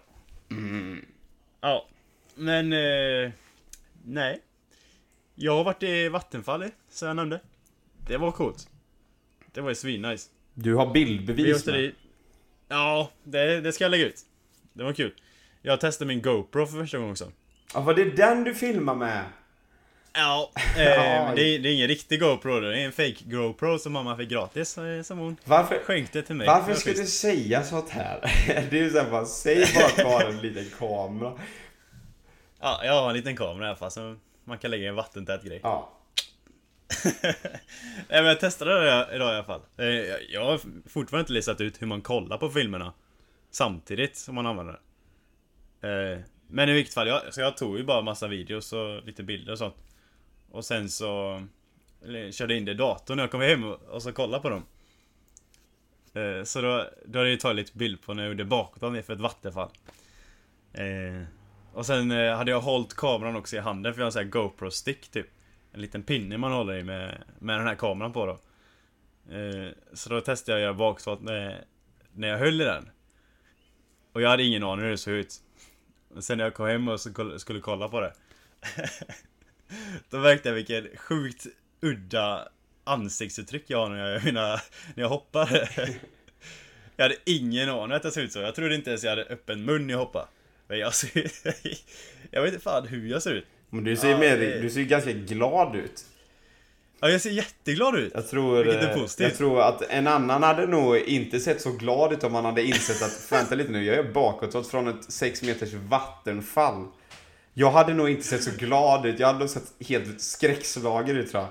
Ja, 1.61 1.86
men... 2.34 2.72
Eh, 2.72 3.30
nej. 4.05 4.40
Jag 5.34 5.57
har 5.57 5.64
varit 5.64 5.82
i 5.82 6.09
Vattenfall, 6.09 6.64
som 6.88 7.09
jag 7.09 7.16
nämnde. 7.16 7.40
Det 8.07 8.16
var 8.16 8.32
coolt. 8.32 8.68
Det 9.53 9.61
var 9.61 9.68
ju 9.68 9.74
svinnice. 9.74 10.30
Du 10.55 10.74
har 10.74 10.86
Vi 10.86 10.92
bildbevis 10.92 11.66
med. 11.66 11.92
Ja, 12.68 13.11
det, 13.24 13.61
det 13.61 13.72
ska 13.72 13.84
jag 13.84 13.90
lägga 13.90 14.07
ut. 14.07 14.20
Det 14.72 14.84
var 14.84 14.92
kul. 14.92 15.14
Jag 15.66 15.80
testade 15.80 16.08
min 16.08 16.22
GoPro 16.22 16.66
för 16.66 16.78
första 16.78 16.96
gången 16.98 17.12
också. 17.12 17.32
Ja, 17.74 17.80
var 17.80 17.94
det 17.94 18.04
den 18.04 18.44
du 18.44 18.54
filmar 18.54 18.94
med? 18.94 19.24
Ja, 20.12 20.50
eh, 20.56 21.34
det, 21.34 21.42
är- 21.42 21.58
det 21.58 21.68
är 21.68 21.72
ingen 21.74 21.88
riktig 21.88 22.20
GoPro 22.20 22.60
det 22.60 22.80
är 22.80 22.84
en 22.86 22.92
fake 22.92 23.16
GoPro 23.24 23.78
som 23.78 23.92
mamma 23.92 24.16
fick 24.16 24.28
gratis 24.28 24.78
eh, 24.78 25.02
som 25.02 25.18
hon 25.18 25.36
Varför, 25.44 25.78
skänkte 25.84 26.22
till 26.22 26.34
mig. 26.34 26.46
varför 26.46 26.74
ska 26.74 26.90
du 26.92 27.06
säga 27.06 27.62
sånt 27.62 27.90
här? 27.90 28.20
Det 28.70 28.78
är 28.78 28.82
ju 28.82 28.90
såhär 28.90 29.10
bara, 29.10 29.24
säg 29.24 29.66
bara 29.74 29.86
att 29.86 29.96
du 29.96 30.04
har 30.04 30.24
en 30.24 30.38
liten 30.40 30.64
kamera. 30.78 31.32
Ja, 32.60 32.80
jag 32.84 32.92
har 33.02 33.10
en 33.10 33.16
liten 33.16 33.36
kamera 33.36 33.64
i 33.64 33.68
alla 33.68 33.76
fall 33.76 33.90
som 33.90 34.20
man 34.44 34.58
kan 34.58 34.70
lägga 34.70 34.84
i 34.84 34.88
en 34.88 34.94
vattentät 34.94 35.42
grej. 35.44 35.60
Ja. 35.62 35.92
Nej 37.22 37.34
men 38.08 38.24
jag 38.24 38.40
testade 38.40 38.70
det 38.84 39.08
idag 39.14 39.32
i 39.32 39.34
alla 39.36 39.44
fall. 39.44 39.60
Eh, 39.78 39.84
jag- 39.86 40.22
Jag 40.30 40.44
har 40.44 40.60
fortfarande 40.88 41.20
inte 41.20 41.32
listat 41.32 41.60
ut 41.60 41.82
hur 41.82 41.86
man 41.86 42.00
kollar 42.02 42.38
på 42.38 42.50
filmerna 42.50 42.92
Samtidigt 43.50 44.16
som 44.16 44.34
man 44.34 44.46
använder 44.46 44.72
det. 44.72 44.78
Eh, 45.89 46.18
men 46.49 46.68
i 46.68 46.72
vilket 46.72 46.95
fall, 46.95 47.09
jag, 47.09 47.35
så 47.35 47.41
jag 47.41 47.57
tog 47.57 47.78
ju 47.78 47.85
bara 47.85 48.03
massa 48.03 48.28
videos 48.28 48.72
och 48.72 49.05
lite 49.05 49.22
bilder 49.22 49.53
och 49.53 49.59
sånt. 49.59 49.76
Och 50.51 50.64
sen 50.64 50.89
så 50.91 51.43
eller, 52.05 52.32
körde 52.32 52.57
in 52.57 52.64
det 52.64 52.70
i 52.72 52.74
datorn 52.74 53.16
när 53.16 53.22
jag 53.22 53.30
kom 53.30 53.41
hem 53.41 53.64
och, 53.64 53.82
och 53.82 54.03
så 54.03 54.12
kollade 54.12 54.43
på 54.43 54.51
dem. 54.51 54.64
Eh, 56.14 56.45
Så 56.45 56.61
då, 56.61 56.91
då 57.07 57.18
hade 57.18 57.30
jag 57.30 57.41
tagit 57.41 57.57
lite 57.57 57.78
bild 57.78 58.03
på 58.03 58.14
när 58.14 58.22
jag 58.22 58.30
gjorde 58.30 58.45
bakåt 58.45 58.80
för 58.80 59.12
ett 59.12 59.20
vattenfall. 59.20 59.70
Eh, 60.72 61.22
Och 61.72 61.87
sen 61.87 62.11
eh, 62.11 62.37
hade 62.37 62.51
jag 62.51 62.61
hållit 62.61 62.95
kameran 62.95 63.37
också 63.37 63.57
i 63.57 63.59
handen 63.59 63.95
för 63.95 64.01
jag 64.01 64.05
har 64.05 64.09
en 64.09 64.12
sån 64.12 64.22
här 64.22 64.30
GoPro-stick 64.30 65.09
typ. 65.11 65.26
En 65.72 65.80
liten 65.80 66.03
pinne 66.03 66.39
man 66.39 66.53
håller 66.53 66.78
i 66.78 66.85
med, 66.85 67.24
med 67.39 67.59
den 67.59 67.66
här 67.66 67.74
kameran 67.74 68.12
på 68.12 68.26
då. 68.26 68.41
Eh, 69.35 69.72
Så 69.93 70.11
då 70.11 70.20
testade 70.20 70.53
jag 70.53 70.59
att 70.59 70.62
göra 70.62 70.78
bakåt 70.78 71.22
när, 71.22 71.64
när 72.12 72.28
jag 72.28 72.39
höll 72.39 72.61
i 72.61 72.64
den. 72.64 72.91
Och 74.12 74.22
jag 74.22 74.28
hade 74.30 74.43
ingen 74.43 74.62
aning 74.64 74.85
hur 74.85 74.91
det 74.91 74.99
såg 74.99 75.14
ut. 75.14 75.41
Sen 76.20 76.38
när 76.38 76.44
jag 76.44 76.54
kom 76.54 76.66
hem 76.66 76.88
och 76.88 77.00
så 77.00 77.38
skulle 77.38 77.60
kolla 77.60 77.88
på 77.88 78.00
det. 78.00 78.12
Då 80.10 80.18
märkte 80.18 80.48
jag 80.48 80.54
vilken 80.54 80.88
sjukt 80.96 81.46
udda 81.80 82.48
ansiktsuttryck 82.84 83.64
jag 83.66 83.78
har 83.78 83.88
när 83.88 84.10
jag, 84.10 84.24
mina, 84.24 84.60
när 84.94 85.02
jag 85.02 85.08
hoppar. 85.08 85.70
Jag 86.96 87.04
hade 87.04 87.16
ingen 87.24 87.68
aning 87.68 87.96
att 87.96 88.02
det 88.02 88.10
såg 88.10 88.22
ut 88.22 88.32
så. 88.32 88.38
Jag 88.38 88.54
trodde 88.54 88.74
inte 88.74 88.90
ens 88.90 89.04
jag 89.04 89.10
hade 89.10 89.24
öppen 89.24 89.64
mun 89.64 89.86
när 89.86 89.94
jag 89.94 89.98
hoppade. 89.98 90.26
Men 90.68 90.78
jag 90.78 90.94
ser... 90.94 91.30
Jag 92.30 92.42
vet 92.42 92.52
inte 92.52 92.64
fan 92.64 92.86
hur 92.86 93.08
jag 93.08 93.22
ser 93.22 93.32
ut. 93.32 93.46
Men 93.70 93.84
du 93.84 93.96
ser, 93.96 94.18
mer, 94.18 94.62
du 94.62 94.70
ser 94.70 94.82
ganska 94.82 95.12
glad 95.12 95.76
ut. 95.76 96.04
Ja, 97.05 97.11
jag 97.11 97.20
ser 97.20 97.30
jätteglad 97.30 97.96
ut. 97.98 98.12
Jag 98.14 98.28
tror, 98.28 98.64
Vilket 98.64 98.82
är 98.82 98.90
eh, 98.90 99.00
positivt. 99.00 99.28
jag 99.28 99.38
tror 99.38 99.61
att 99.62 99.82
en 99.82 100.07
annan 100.07 100.42
hade 100.42 100.66
nog 100.66 100.96
inte 100.96 101.40
sett 101.40 101.61
så 101.61 101.70
glad 101.70 102.12
ut 102.12 102.24
om 102.24 102.34
han 102.34 102.44
hade 102.44 102.62
insett 102.62 103.02
att 103.02 103.26
vänta 103.32 103.55
lite 103.55 103.72
nu, 103.72 103.84
jag 103.84 103.96
är 103.96 104.12
bakåtåt 104.12 104.66
från 104.68 104.88
ett 104.88 105.12
6 105.12 105.42
meters 105.42 105.72
vattenfall. 105.72 106.86
Jag 107.55 107.70
hade 107.70 107.94
nog 107.94 108.09
inte 108.09 108.22
sett 108.22 108.42
så 108.42 108.50
glad 108.59 109.07
ut, 109.07 109.18
jag 109.18 109.26
hade 109.26 109.38
nog 109.38 109.48
sett 109.48 109.72
helt 109.88 110.20
skräckslagen 110.20 111.16
ut 111.16 111.30
tror 111.30 111.42
jag. 111.42 111.50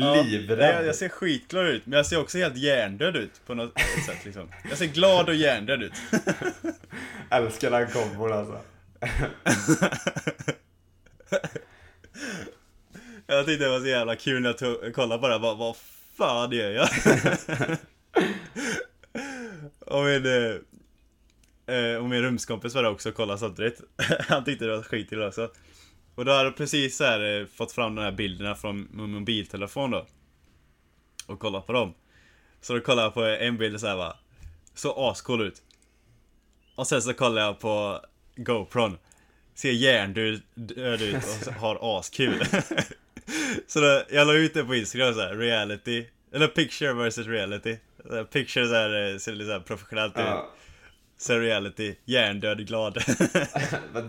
Ja, 0.00 0.22
Livrädd. 0.22 0.74
Jag, 0.74 0.86
jag 0.86 0.94
ser 0.94 1.08
skitglad 1.08 1.66
ut, 1.66 1.86
men 1.86 1.96
jag 1.96 2.06
ser 2.06 2.20
också 2.20 2.38
helt 2.38 2.56
hjärndöd 2.56 3.16
ut 3.16 3.40
på 3.46 3.54
något 3.54 3.80
sätt 4.06 4.24
liksom. 4.24 4.48
Jag 4.68 4.78
ser 4.78 4.86
glad 4.86 5.28
och 5.28 5.34
hjärndöd 5.34 5.82
ut. 5.82 5.92
Älskar 7.30 7.70
den 7.70 7.90
kombon 7.90 8.32
alltså. 8.32 8.60
Jag 13.34 13.46
tyckte 13.46 13.64
det 13.64 13.70
var 13.70 13.80
så 13.80 13.86
jävla 13.86 14.16
kul 14.16 14.42
när 14.42 14.48
jag 14.48 14.58
tog, 14.58 14.94
kollade 14.94 15.20
på 15.20 15.28
det, 15.28 15.38
bara, 15.38 15.54
vad 15.54 15.76
fan 16.16 16.52
gör 16.52 16.70
jag? 16.70 16.88
och 19.80 20.04
min, 20.04 20.26
eh, 20.26 21.76
eh, 21.76 21.96
och 21.96 22.08
min 22.08 22.22
rumskompis 22.22 22.74
var 22.74 22.82
där 22.82 22.90
också 22.90 23.08
och 23.08 23.14
kollade 23.14 23.38
samtidigt. 23.38 23.80
Han 24.28 24.44
tyckte 24.44 24.64
det 24.64 24.76
var 24.76 24.82
skitkul 24.82 25.22
också. 25.22 25.50
Och 26.14 26.24
då 26.24 26.32
hade 26.32 26.44
jag 26.44 26.56
precis 26.56 26.96
så 26.96 27.04
här, 27.04 27.40
eh, 27.40 27.46
fått 27.46 27.72
fram 27.72 27.94
de 27.94 28.02
här 28.02 28.12
bilderna 28.12 28.54
från 28.54 28.88
min 28.92 29.10
mobiltelefon 29.10 29.90
då. 29.90 30.06
Och 31.26 31.38
kollat 31.38 31.66
på 31.66 31.72
dem. 31.72 31.94
Så 32.60 32.72
då 32.74 32.80
kollade 32.80 33.06
jag 33.06 33.14
på 33.14 33.22
en 33.24 33.56
bild 33.56 33.80
så 33.80 33.86
här 33.86 33.96
va. 33.96 34.16
Så 34.74 35.10
ascool 35.10 35.42
ut. 35.42 35.62
Och 36.74 36.86
sen 36.86 37.02
så 37.02 37.14
kollade 37.14 37.40
jag 37.40 37.60
på 37.60 38.00
GoPron. 38.36 38.98
Ser 39.54 39.72
hjärndöd 39.72 40.42
död 40.54 41.02
ut 41.02 41.46
och 41.46 41.52
har 41.52 41.98
askul. 41.98 42.42
så 43.66 43.80
då, 43.80 44.02
jag 44.10 44.26
la 44.26 44.32
ut 44.34 44.54
det 44.54 44.64
på 44.64 44.74
Instagram 44.74 45.14
så 45.14 45.20
här, 45.20 45.34
reality. 45.34 46.06
Eller 46.32 46.46
picture 46.48 46.92
versus 46.92 47.26
reality. 47.26 47.76
Så 48.08 48.14
här, 48.14 48.24
Picture 48.24 48.66
så 48.66 48.74
här, 48.74 49.12
eh, 49.12 49.18
ser 49.18 49.32
lite 49.32 49.50
så 49.50 49.60
professionellt 49.60 50.12
ut. 50.16 50.24
Ja. 50.24 50.50
Sen 51.18 51.40
reality, 51.40 51.94
hjärndöd 52.04 52.66
glad. 52.66 52.94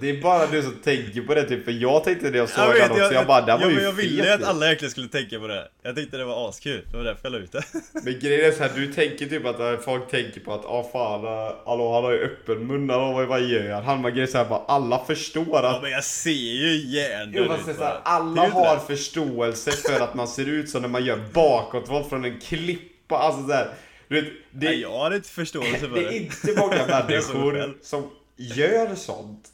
Det 0.01 0.09
är 0.09 0.21
bara 0.21 0.45
du 0.47 0.61
som 0.63 0.73
tänker 0.83 1.21
på 1.21 1.33
det 1.35 1.43
typ, 1.43 1.65
för 1.65 1.71
jag 1.71 2.03
tänkte 2.03 2.29
det 2.29 2.37
jag 2.37 2.49
såg 2.49 2.75
den 2.75 2.91
också, 2.91 3.03
jag, 3.03 3.13
jag, 3.13 3.27
bara, 3.27 3.41
den 3.41 3.49
ja, 3.49 3.57
var 3.65 3.69
ju 3.69 3.75
men 3.75 3.83
jag 3.83 3.91
ville 3.91 4.23
fet 4.23 4.33
att 4.33 4.39
ju. 4.39 4.45
alla 4.45 4.65
egentligen 4.65 4.91
skulle 4.91 5.07
tänka 5.07 5.39
på 5.39 5.47
det. 5.47 5.67
Jag 5.83 5.95
tyckte 5.95 6.17
det 6.17 6.25
var 6.25 6.49
askul, 6.49 6.81
det 6.91 6.97
var 6.97 7.03
därför 7.03 7.19
jag 7.23 7.31
la 7.31 7.37
ut 7.37 7.51
det. 7.51 7.63
Men 8.03 8.19
grejen 8.19 8.45
är 8.47 8.51
så 8.51 8.63
här, 8.63 8.71
du 8.75 8.93
tänker 8.93 9.25
typ 9.25 9.45
att 9.45 9.59
äh, 9.59 9.77
folk 9.77 10.11
tänker 10.11 10.39
på 10.39 10.53
att 10.53 10.65
ah 10.65 10.89
fan, 10.91 11.25
äh, 11.25 11.53
hallå 11.65 11.93
han 11.93 12.03
har 12.03 12.11
ju 12.11 12.19
öppen 12.19 12.67
mun, 12.67 12.89
hallå 12.89 13.25
vad, 13.25 13.41
gör 13.41 13.71
han? 13.71 13.83
Han 13.83 14.01
bara 14.01 14.11
grejen 14.11 14.27
är 14.27 14.31
så 14.31 14.37
här, 14.37 14.45
bara, 14.45 14.63
alla 14.67 15.05
förstår 15.05 15.45
Ja 15.63 15.75
att 15.75 15.81
men 15.81 15.91
jag 15.91 16.03
ser 16.03 16.31
ju 16.31 16.75
hjärndöd 16.75 17.49
det 17.49 17.55
ut 17.55 17.61
så 17.65 17.71
här, 17.71 17.77
bara. 17.79 18.01
alla 18.03 18.41
Det 18.41 18.47
ju 18.47 18.53
har 18.53 18.75
det. 18.75 18.81
förståelse 18.95 19.71
för 19.71 19.99
att 20.03 20.13
man 20.15 20.27
ser 20.27 20.45
ut 20.49 20.69
som 20.69 20.81
när 20.81 20.89
man 20.89 21.05
gör 21.05 21.19
bakåtvolt 21.33 22.09
från 22.09 22.25
en 22.25 22.39
klippa, 22.39 23.17
alltså 23.17 23.47
så 23.47 23.53
här, 23.53 23.65
du 23.65 23.73
vet, 24.07 24.25
det, 24.51 24.65
Nej, 24.69 24.81
jag 24.81 24.99
hade 25.03 25.15
inte 25.15 25.29
förståelse 25.29 25.79
för 25.79 25.87
det 25.87 26.01
det. 26.01 26.07
är 26.07 26.11
inte 26.21 26.53
många 26.61 26.75
Jag 26.89 27.09
människor 27.09 27.73
som 27.81 28.11
gör 28.35 28.95
sånt. 28.95 29.49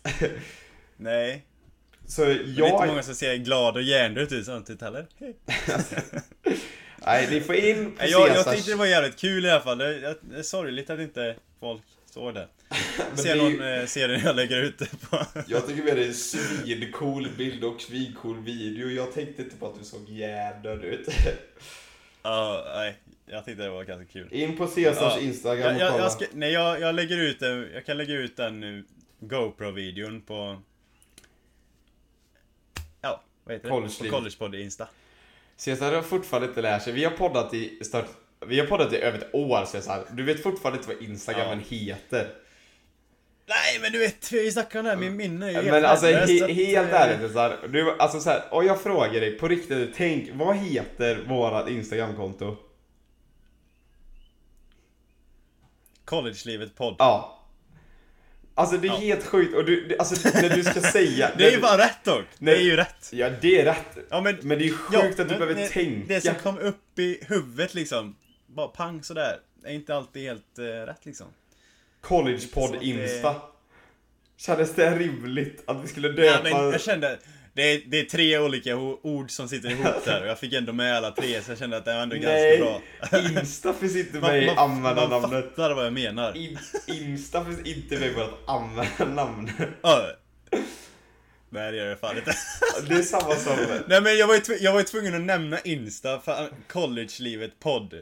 Nej. 0.98 1.46
Så 2.08 2.26
Det 2.26 2.32
är 2.32 2.40
inte 2.40 2.62
jag, 2.62 2.88
många 2.88 3.04
som 3.04 3.16
ser 3.16 3.36
glad 3.36 3.76
och 3.76 3.82
hjärndöd 3.82 4.34
ut 4.34 4.46
samtidigt 4.46 4.82
heller. 4.82 5.06
nej 7.06 7.28
ni 7.32 7.42
får 7.42 7.56
in 7.56 7.92
på 7.92 8.06
Jag, 8.06 8.28
jag 8.30 8.52
tyckte 8.56 8.72
det 8.72 8.78
var 8.78 8.86
jävligt 8.86 9.18
kul 9.20 9.46
i 9.46 9.50
alla 9.50 9.62
fall. 9.62 9.78
Det, 9.78 10.00
jag- 10.00 10.16
det 10.22 10.38
är 10.40 10.44
sorgligt 10.44 10.90
att 10.90 11.00
inte 11.00 11.36
folk 11.60 11.82
såg 12.14 12.34
det. 12.34 12.48
Ser 13.16 13.32
är- 13.32 13.36
någon 13.36 13.62
eh, 13.80 13.86
ser 13.86 14.08
det 14.08 14.18
när 14.18 14.26
jag 14.26 14.36
lägger 14.36 14.62
ut 14.64 14.78
det 14.80 14.90
på... 15.10 15.26
Jag 15.48 15.68
tycker 15.68 15.84
mer 15.84 15.96
det 15.96 16.04
är 16.04 16.08
en 16.08 16.14
svincool 16.14 17.28
bild 17.38 17.64
och 17.64 17.82
svincool 17.82 18.44
video. 18.44 18.90
Jag 18.90 19.14
tänkte 19.14 19.42
inte 19.42 19.56
på 19.56 19.68
att 19.68 19.80
du 19.80 19.86
såg 19.86 20.10
jädern 20.10 20.82
ut. 20.82 21.08
Ja, 22.24 22.64
nej. 22.76 22.96
Jag 23.34 23.46
tyckte 23.46 23.64
det 23.64 23.70
var 23.70 23.84
ganska 23.84 24.14
kul. 24.14 24.28
In 24.32 24.58
på 24.58 24.68
Caesars 24.68 24.98
Ja. 25.02 25.20
Instagram 25.20 25.60
Jag, 25.60 25.76
och 25.76 25.82
jag, 25.82 25.92
kolla. 25.92 26.04
jag 26.04 26.12
ska, 26.12 26.26
nej, 26.34 26.52
jag, 26.52 26.82
jag 26.82 26.96
lägger 26.96 27.18
ut 27.18 27.40
den, 27.40 27.70
jag 27.74 27.86
kan 27.86 27.98
lägga 27.98 28.14
ut 28.14 28.38
den 28.38 28.86
GoPro-videon 29.20 30.22
på... 30.22 30.62
Ja, 33.02 33.24
vad 33.44 33.56
heter 33.56 33.68
det? 33.68 33.74
Collegelivet. 33.74 34.12
På 34.12 34.18
Collegepod 34.18 34.56
Insta. 34.56 34.88
Cesar 35.56 35.94
har 35.94 36.02
fortfarande 36.02 36.48
inte 36.48 36.62
lärt 36.62 36.84
sig. 36.84 36.94
Vi 36.94 37.04
har 37.04 37.12
poddat 37.12 37.54
i 37.54 37.84
start... 37.84 38.06
Vi 38.46 38.60
har 38.60 38.68
poddat 38.68 38.94
i 38.94 38.98
över 38.98 39.18
ett 39.18 39.36
år 39.36 39.66
Cesar. 39.66 40.06
Du 40.12 40.24
vet 40.24 40.44
fortfarande 40.44 40.78
inte 40.80 40.94
vad 40.94 41.04
Instagramen 41.04 41.64
heter. 41.70 42.28
Nej 43.46 43.80
men 43.82 43.92
du 43.92 44.00
vet, 44.00 44.32
vi 44.32 44.52
snackar 44.52 44.80
om 44.80 44.86
det 44.86 44.92
här, 44.92 44.98
min 44.98 45.16
minne 45.16 45.46
är 45.46 45.50
ju 45.50 45.56
helt 45.56 45.72
Men 45.72 45.86
alltså 45.86 46.06
he, 46.06 46.54
helt 46.54 46.92
ärligt 46.92 47.28
Cesar. 47.28 47.58
Du, 47.68 47.92
alltså 47.92 48.20
så 48.20 48.30
här, 48.30 48.44
och 48.52 48.66
jag 48.66 48.82
frågar 48.82 49.22
dig 49.22 49.38
på 49.38 49.48
riktigt, 49.48 49.90
tänk, 49.96 50.30
vad 50.34 50.58
heter 50.58 51.24
vårat 51.28 51.70
Instagramkonto? 51.70 52.58
Collegelivet 56.12 56.76
podd. 56.76 56.96
Ja. 57.00 57.38
Alltså 58.56 58.78
det 58.78 58.88
är 58.88 58.90
Ja. 58.92 58.98
helt 58.98 59.26
sjukt 59.26 59.56
och 59.56 59.66
du, 59.66 59.88
det- 59.88 60.00
alltså 60.00 60.30
när 60.42 60.50
du 60.50 60.64
ska 60.64 60.82
säga... 60.82 61.32
Det 61.38 61.44
är 61.48 61.52
ju 61.52 61.56
när 61.56 61.62
bara 61.62 61.78
rätt 61.78 62.04
dock. 62.04 62.26
Det 62.38 62.46
Nej. 62.46 62.56
är 62.56 62.62
ju 62.62 62.76
rätt. 62.76 63.10
Ja, 63.14 63.30
det 63.42 63.62
är 63.62 63.66
rätt. 63.66 63.98
Ja 64.10 64.22
men... 64.22 64.38
Men 64.42 64.60
det 64.60 64.66
är 64.68 64.72
sjukt 64.74 64.96
att 64.96 65.16
du 65.18 65.24
men- 65.24 65.28
behöver 65.40 65.56
men 65.56 65.70
tänka. 65.70 66.08
Det 66.08 66.22
som 66.22 66.36
kom 66.36 66.58
upp 66.58 67.00
i 67.00 67.24
huvudet 67.28 67.74
liksom. 67.74 68.16
Bara 68.48 68.68
pang 68.68 69.04
sådär. 69.04 69.38
Är 69.64 69.74
inte 69.74 69.96
alltid 69.96 70.24
helt 70.24 70.60
eh, 70.60 70.64
rätt 70.64 71.06
liksom. 71.06 71.28
Collegepodd 72.02 72.70
Så 72.70 72.76
att 72.76 72.82
det-. 72.82 73.42
Kändes 74.38 74.76
det 74.76 74.98
rimligt 74.98 75.64
att 75.68 75.84
vi 75.84 75.88
skulle 75.88 76.08
Ja, 76.08 76.14
döpa... 76.14 76.44
men 76.44 76.52
jag 76.72 76.82
kände... 76.82 77.20
Det 77.54 77.62
är, 77.62 77.82
det 77.88 78.00
är 78.00 78.04
tre 78.04 78.40
olika 78.40 78.76
ord 78.78 79.32
som 79.32 79.48
sitter 79.50 79.70
ihop 79.72 79.86
där 80.06 80.22
och 80.22 80.28
jag 80.28 80.40
fick 80.40 80.54
ändå 80.54 80.74
med 80.74 80.98
alla 80.98 81.12
tre 81.12 81.42
så 81.42 81.52
jag 81.52 81.58
kände 81.60 81.78
att 81.78 81.86
det 81.86 81.94
var 81.94 82.02
ändå 82.02 82.16
Nej, 82.22 82.58
ganska 82.58 83.20
bra. 83.20 83.42
Insta 83.42 83.74
finns 83.74 83.96
inte 83.96 84.20
med 84.20 84.44
i 84.44 84.46
man, 84.46 84.56
man 84.56 84.72
användarnamnet. 84.72 85.46
fattar 85.46 85.74
vad 85.74 85.86
jag 85.86 85.94
menar. 85.94 86.38
In, 86.38 86.58
Insta 86.88 87.46
finns 87.46 87.60
inte 87.68 88.00
med 88.00 88.16
på 88.16 88.22
att 88.22 88.50
användarnamn. 88.50 89.52
Nej 91.54 91.72
det 91.72 91.78
gör 91.78 91.86
jag 91.88 92.00
fan 92.00 92.18
inte. 92.18 92.34
Det 92.90 92.96
är 92.96 93.02
samma 93.02 93.36
som... 93.36 93.56
Nej 93.88 94.02
men 94.02 94.18
jag 94.18 94.28
var 94.28 94.36
ju, 94.36 94.42
jag 94.60 94.72
var 94.74 94.80
ju 94.80 94.86
tvungen 94.86 95.16
att 95.16 95.22
nämna 95.22 95.60
Insta 95.60 96.20
för 96.20 96.50
collegelivet 96.68 97.60
podd. 97.60 97.94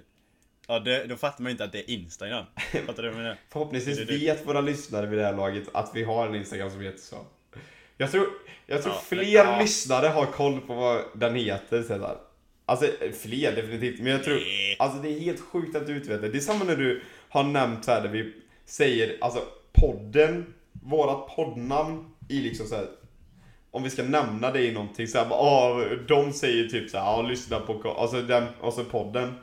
Ja, 0.68 0.80
det, 0.80 1.06
då 1.06 1.16
fattar 1.18 1.43
man 1.43 1.50
ju 1.50 1.52
inte 1.52 1.64
att 1.64 1.72
det 1.72 1.80
är 1.80 1.89
Insta 1.89 2.28
innan. 2.28 2.45
Fattar 2.86 3.04
du 3.04 3.10
vad 3.10 3.18
jag 3.18 3.24
menar? 3.24 3.38
Förhoppningsvis 3.52 3.97
Det 3.97 4.06
det. 4.06 4.18
vet 4.18 4.47
våra 4.47 4.62
lyssnare 4.62 5.06
vid 5.06 5.20
det 5.20 5.26
här 5.26 5.36
laget 5.36 5.64
att 5.74 5.91
vi 5.93 6.04
har 6.04 6.28
en 6.28 6.36
Instagram 6.36 6.70
som 6.72 6.82
heter 6.82 7.00
så. 7.00 7.26
Jag 7.97 8.12
tror, 8.12 8.28
jag 8.70 8.84
tror 8.84 8.94
Ja, 8.96 9.02
fler 9.08 9.44
men- 9.44 9.54
ja. 9.54 9.60
lyssnare 9.62 10.08
har 10.08 10.26
koll 10.26 10.62
på 10.62 10.74
vad 10.74 11.02
den 11.16 11.36
heter. 11.36 11.84
Så 11.84 11.98
där. 11.98 12.16
Alltså 12.66 12.86
fler 13.22 13.56
definitivt, 13.56 14.00
men 14.00 14.12
jag 14.12 14.24
tror... 14.24 14.40
Alltså 14.80 15.00
det 15.02 15.10
är 15.10 15.20
helt 15.20 15.40
sjukt 15.40 15.76
att 15.76 15.88
du 15.88 15.96
inte 15.96 16.10
vet 16.10 16.22
det. 16.22 16.30
Det 16.30 16.38
är 16.38 16.42
samma 16.42 16.66
när 16.66 16.76
du 16.76 17.02
har 17.30 17.44
nämnt 17.44 17.86
så 17.86 17.92
här 17.92 18.02
där 18.02 18.10
vi 18.10 18.34
säger, 18.66 19.18
alltså 19.22 19.40
podden, 19.74 20.54
vårat 20.72 21.36
poddnamn 21.36 22.06
i 22.30 22.40
liksom 22.42 22.68
så 22.68 22.76
här. 22.76 22.86
Om 23.72 23.84
vi 23.84 23.90
ska 23.90 24.04
nämna 24.04 24.52
det 24.52 24.62
i 24.66 24.72
någonting 24.72 25.08
så 25.08 25.18
här, 25.18 25.28
ah, 25.32 25.84
de 26.08 26.34
säger 26.34 26.68
typ 26.68 26.90
så 26.90 26.98
här, 26.98 27.06
ja 27.06 27.22
lyssna 27.22 27.60
på, 27.60 27.80
ko-" 27.80 27.90
alltså 27.94 28.22
den, 28.22 28.46
alltså 28.62 28.84
podden. 28.84 29.34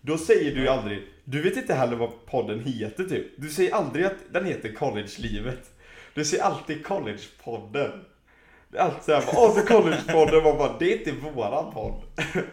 Då 0.00 0.18
säger 0.18 0.54
du 0.54 0.60
ju 0.60 0.68
aldrig, 0.68 1.02
du 1.24 1.42
vet 1.42 1.56
inte 1.56 1.74
heller 1.74 1.96
vad 1.96 2.26
podden 2.26 2.60
heter 2.64 3.04
typ. 3.04 3.26
Du 3.36 3.48
säger 3.48 3.74
aldrig 3.74 4.04
att 4.04 4.16
den 4.32 4.44
heter 4.46 4.72
Collegelivet. 4.72 5.70
Du 6.14 6.24
säger 6.24 6.42
alltid 6.44 6.86
Collegepodden. 6.86 7.90
Alltid 8.78 9.02
såhär, 9.04 9.24
åh 9.32 9.54
så 9.54 9.66
Collegepodden, 9.66 10.42
man 10.44 10.58
bara, 10.58 10.78
det 10.78 10.92
är 10.92 10.98
inte 10.98 11.12
våran 11.12 11.72
podd. 11.72 12.02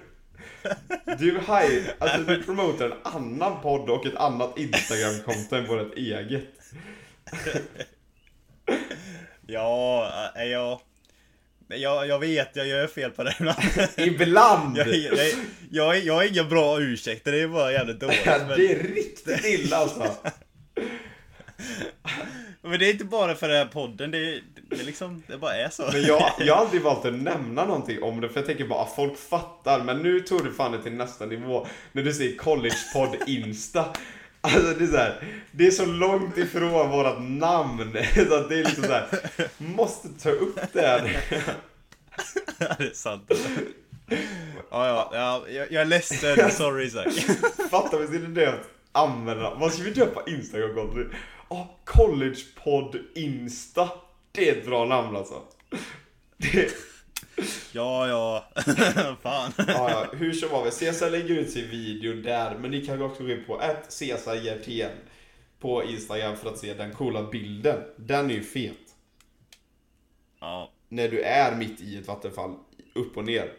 Du, 1.20 1.32
hi, 1.32 1.84
alltså, 2.00 2.18
du 2.18 2.44
promotar 2.44 2.86
en 2.86 2.94
annan 3.04 3.62
podd 3.62 3.90
och 3.90 4.06
ett 4.06 4.16
annat 4.16 4.58
Instagram-konto 4.58 5.56
än 5.56 5.68
vårt 5.68 5.96
eget. 5.98 6.44
Ja, 9.48 10.12
äh, 10.36 10.44
ja. 10.44 10.82
Jag, 11.68 12.08
jag 12.08 12.20
vet, 12.20 12.56
jag 12.56 12.68
gör 12.68 12.88
fel 12.88 13.12
på 13.12 13.24
det 13.24 13.36
ibland. 13.40 13.60
Ibland! 13.98 14.78
Jag, 14.78 14.88
jag, 14.88 15.18
jag, 15.72 16.00
jag 16.00 16.14
har 16.14 16.24
inga 16.24 16.44
bra 16.44 16.80
ursäkter, 16.82 17.32
det 17.32 17.42
är 17.42 17.48
bara 17.48 17.72
jävligt 17.72 18.00
dåligt. 18.00 18.26
Men, 18.26 18.48
det 18.48 18.72
är 18.72 18.84
riktigt 18.84 19.46
illa 19.46 19.78
alltså. 19.78 20.16
men 22.62 22.80
det 22.80 22.86
är 22.90 22.92
inte 22.92 23.06
bara 23.06 23.36
för 23.36 23.48
den 23.48 23.58
här 23.58 23.66
podden, 23.66 24.12
det, 24.12 24.18
är- 24.18 24.42
det, 24.70 24.84
liksom, 24.84 25.24
det 25.28 25.38
bara 25.38 25.56
är 25.56 25.70
så. 25.70 25.90
Men 25.92 26.02
jag, 26.02 26.32
jag 26.40 26.56
har 26.56 26.62
aldrig 26.62 26.82
valt 26.82 27.06
att 27.06 27.14
nämna 27.14 27.66
någonting 27.66 28.04
om 28.04 28.22
det 28.22 28.30
för 28.30 28.40
jag 28.40 28.46
tänker 28.46 28.68
bara 28.68 28.84
att 28.84 28.96
folk 28.96 29.18
fattar. 29.18 29.84
Men 29.84 30.02
nu 30.02 30.20
tog 30.20 30.44
du 30.44 30.54
fan 30.54 30.72
det 30.72 30.84
till 30.84 30.94
nästa 30.94 31.26
nivå. 31.26 31.68
När 31.92 32.04
du 32.04 32.14
säger 32.14 32.38
collegepodd 32.38 33.16
Insta. 33.28 33.86
Alltså 34.42 34.74
det 34.74 34.84
är 34.84 34.88
så 34.88 34.98
här, 34.98 35.24
det 35.52 35.68
är 35.68 35.72
så 35.72 35.86
långt 35.86 36.38
ifrån 36.38 36.90
vårat 36.92 37.24
namn. 37.24 37.98
Så 38.28 38.36
att 38.36 38.50
det 38.50 38.60
är 38.60 38.64
liksom 38.64 38.84
så 38.84 38.92
här, 38.92 39.08
måste 39.58 40.10
ta 40.10 40.30
upp 40.30 40.60
det 40.74 40.82
här. 40.82 41.18
Ja, 42.58 42.76
det 42.78 42.84
är 42.84 42.94
sant. 42.94 43.32
Ja, 44.72 44.88
ja, 44.88 45.12
ja 45.14 45.44
jag, 45.50 45.72
jag 45.72 45.82
är 45.82 45.86
ledsen, 45.86 46.52
sorry 46.52 46.86
Isak. 46.86 47.14
Fattar 47.72 48.00
vi 48.00 48.08
skulle 48.08 48.28
döpt 48.28 48.68
använda, 48.92 49.54
vad 49.56 49.74
ska 49.74 49.84
vi 49.84 49.92
döpa 49.92 50.24
Instagram-kontot? 50.28 51.08
Ja, 51.50 51.78
collegepodd 51.84 52.96
Insta. 53.16 53.90
Det 54.36 54.50
är 54.50 54.58
ett 54.58 54.66
bra 54.66 54.86
namn 54.86 55.16
alltså. 55.16 55.42
Det, 56.38 56.72
Ja, 57.72 58.08
ja. 58.08 58.46
Fan. 59.24 59.52
Ja, 59.58 59.66
ja, 59.68 60.08
hur 60.14 60.34
som 60.34 60.50
var 60.50 60.70
Cesar 60.70 61.10
lägger 61.10 61.36
ut 61.36 61.52
sin 61.52 61.70
video 61.70 62.14
där, 62.22 62.58
men 62.58 62.72
ni 62.72 62.86
kan 62.86 63.02
också 63.02 63.24
gå 63.24 63.30
in 63.30 63.44
på 63.48 63.62
ett 63.62 63.92
Cesar 63.92 64.36
Hjertén 64.36 64.92
på 65.60 65.84
Instagram 65.84 66.38
för 66.38 66.50
att 66.50 66.58
se 66.58 66.74
den 66.74 66.94
coola 66.94 67.24
bilden. 67.24 67.82
Den 67.98 68.32
är 68.32 68.36
ju 68.36 68.44
fet. 68.44 68.78
Ja, 70.40 70.72
När 70.90 71.10
du 71.10 71.22
är 71.22 71.56
mitt 71.56 71.82
i 71.82 71.98
ett 71.98 72.08
vattenfall, 72.08 72.56
upp 72.94 73.18
och 73.18 73.26
ner. 73.26 73.52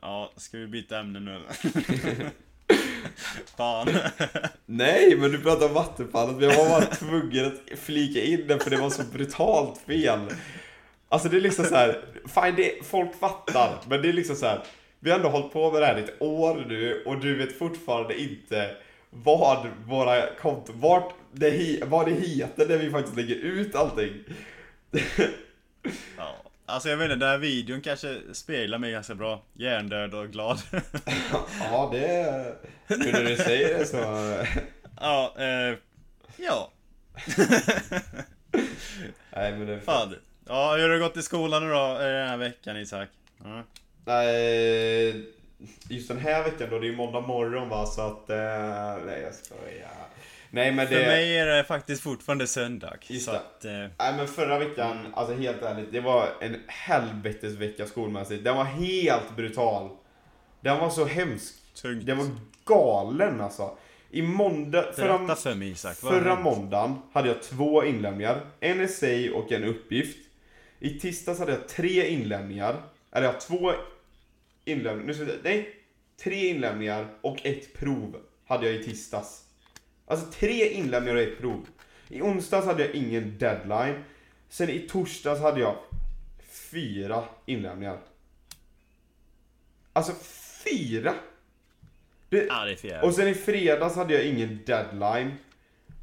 ja, 0.00 0.32
ska 0.36 0.58
vi 0.58 0.66
byta 0.66 0.98
ämne 0.98 1.20
nu 1.20 1.30
eller? 1.36 1.50
Fan. 3.56 3.88
Nej, 4.66 5.16
men 5.16 5.32
du 5.32 5.38
pratar 5.38 5.66
om 5.66 5.74
vattenfallet, 5.74 6.36
men 6.36 6.50
jag 6.50 6.56
var 6.56 6.68
bara 6.68 6.94
tvungen 6.94 7.46
att 7.46 7.78
flika 7.78 8.22
in 8.22 8.46
det 8.46 8.58
för 8.58 8.70
det 8.70 8.76
var 8.76 8.90
så 8.90 9.02
brutalt 9.02 9.80
fel. 9.86 10.20
Alltså 11.08 11.28
det 11.28 11.36
är 11.36 11.40
liksom 11.40 11.64
så 11.64 11.74
här, 11.74 12.04
fine, 12.34 12.54
det, 12.56 12.86
folk 12.86 13.18
fattar, 13.20 13.78
men 13.88 14.02
det 14.02 14.08
är 14.08 14.12
liksom 14.12 14.36
så 14.36 14.46
här. 14.46 14.64
Vi 15.00 15.10
har 15.10 15.16
ändå 15.16 15.28
hållit 15.28 15.52
på 15.52 15.72
med 15.72 15.82
det 15.82 15.86
här 15.86 15.98
i 15.98 16.02
ett 16.02 16.22
år 16.22 16.64
nu 16.68 17.02
och 17.06 17.20
du 17.20 17.36
vet 17.36 17.58
fortfarande 17.58 18.20
inte 18.20 18.76
vad 19.10 19.66
våra 19.86 20.34
konton, 20.40 20.80
vart 20.80 21.14
det, 21.32 21.82
vad 21.84 22.06
det 22.06 22.12
heter 22.12 22.68
när 22.68 22.78
vi 22.78 22.90
faktiskt 22.90 23.16
lägger 23.16 23.34
ut 23.34 23.74
allting. 23.74 24.12
Ja. 26.16 26.47
Alltså 26.68 26.88
jag 26.88 26.96
vet 26.96 27.04
inte, 27.04 27.16
den 27.16 27.28
här 27.28 27.38
videon 27.38 27.80
kanske 27.80 28.20
speglar 28.32 28.78
mig 28.78 28.92
ganska 28.92 29.14
bra. 29.14 29.42
Hjärndöd 29.52 30.14
och 30.14 30.28
glad. 30.28 30.58
Ja, 31.60 31.88
det... 31.92 32.54
Nu 32.86 33.12
när 33.12 33.24
du 33.24 33.36
säger 33.36 33.78
det 33.78 33.86
så... 33.86 33.96
ja, 35.00 35.34
eh, 35.38 35.76
ja. 36.36 36.70
Nej, 39.32 39.52
men 39.52 39.66
det... 39.66 39.80
Fan. 39.80 40.14
Ja, 40.46 40.74
hur 40.76 40.82
har 40.82 40.88
det 40.88 40.98
gått 40.98 41.16
i 41.16 41.22
skolan 41.22 41.66
nu 41.66 41.72
då, 41.72 41.92
eh, 41.92 41.98
den 41.98 42.28
här 42.28 42.36
veckan 42.36 42.76
Isak? 42.76 43.08
Ja. 43.44 43.62
Nej, 44.04 45.26
just 45.88 46.08
den 46.08 46.18
här 46.18 46.44
veckan 46.44 46.68
då, 46.70 46.78
det 46.78 46.86
är 46.86 46.90
ju 46.90 46.96
måndag 46.96 47.20
morgon 47.20 47.68
va, 47.68 47.86
så 47.86 48.00
att... 48.00 48.30
Eh, 48.30 49.06
nej, 49.06 49.20
jag 49.22 49.34
skojar. 49.34 50.08
Nej, 50.50 50.72
men 50.72 50.86
det... 50.86 50.96
För 50.96 51.06
mig 51.06 51.38
är 51.38 51.46
det 51.46 51.64
faktiskt 51.64 52.02
fortfarande 52.02 52.46
söndag. 52.46 52.96
Just 53.08 53.24
så 53.24 53.30
att, 53.30 53.64
eh, 53.64 53.72
Nej 53.72 54.16
men 54.16 54.28
förra 54.28 54.58
veckan, 54.58 55.06
alltså 55.14 55.34
helt 55.34 55.62
ärligt, 55.62 55.92
det 55.92 56.00
var 56.00 56.28
en 56.40 56.56
helvetesvecka 56.66 57.86
skolmässigt. 57.86 58.44
Den 58.44 58.56
var 58.56 58.64
helt 58.64 59.36
brutal. 59.36 59.90
Den 60.60 60.78
var 60.78 60.90
så 60.90 61.04
hemsk. 61.04 61.54
tungt. 61.74 62.06
Den 62.06 62.18
var 62.18 62.26
galen 62.64 63.40
alltså. 63.40 63.76
I 64.10 64.22
måndag, 64.22 64.92
förra, 64.96 65.36
för 65.36 65.54
mig 65.54 65.70
Isak, 65.70 65.96
förra 65.96 66.40
måndagen 66.40 66.96
hade 67.12 67.28
jag 67.28 67.42
två 67.42 67.84
inlämningar. 67.84 68.40
En 68.60 68.80
essay 68.80 69.30
och 69.30 69.52
en 69.52 69.64
uppgift. 69.64 70.18
I 70.80 70.98
tisdags 70.98 71.38
hade 71.38 71.52
jag 71.52 71.68
tre 71.68 72.08
inlämningar. 72.08 72.76
Eller 73.12 73.26
jag 73.26 73.40
två 73.40 73.72
inlämningar. 74.64 75.06
Nu 75.06 75.14
ska 75.14 75.26
se. 75.26 75.32
Nej, 75.42 75.74
tre 76.24 76.48
inlämningar 76.48 77.06
och 77.20 77.46
ett 77.46 77.74
prov 77.74 78.16
hade 78.46 78.66
jag 78.66 78.74
i 78.80 78.84
tisdags. 78.84 79.44
Alltså 80.08 80.26
tre 80.26 80.72
inlämningar 80.72 81.16
och 81.16 81.22
ett 81.22 81.38
prov. 81.40 81.66
I 82.08 82.22
onsdags 82.22 82.66
hade 82.66 82.86
jag 82.86 82.94
ingen 82.94 83.38
deadline. 83.38 84.04
Sen 84.48 84.70
i 84.70 84.78
torsdags 84.78 85.40
hade 85.40 85.60
jag 85.60 85.76
fyra 86.70 87.24
inlämningar. 87.46 87.98
Alltså 89.92 90.12
fyra! 90.64 91.14
Det, 92.28 92.46
Ja, 92.48 92.64
det 92.64 92.84
är 92.90 93.04
och 93.04 93.14
sen 93.14 93.28
i 93.28 93.34
fredags 93.34 93.96
hade 93.96 94.14
jag 94.14 94.24
ingen 94.24 94.58
deadline. 94.66 95.32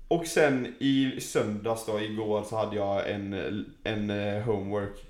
Och 0.08 0.28
sen 0.28 0.76
i 0.80 1.20
söndags 1.22 1.86
då, 1.86 2.02
igår, 2.02 2.44
så 2.44 2.56
hade 2.56 2.76
jag 2.76 3.10
en, 3.12 3.34
en 3.84 4.10
eh, 4.10 4.44
homework. 4.44 5.06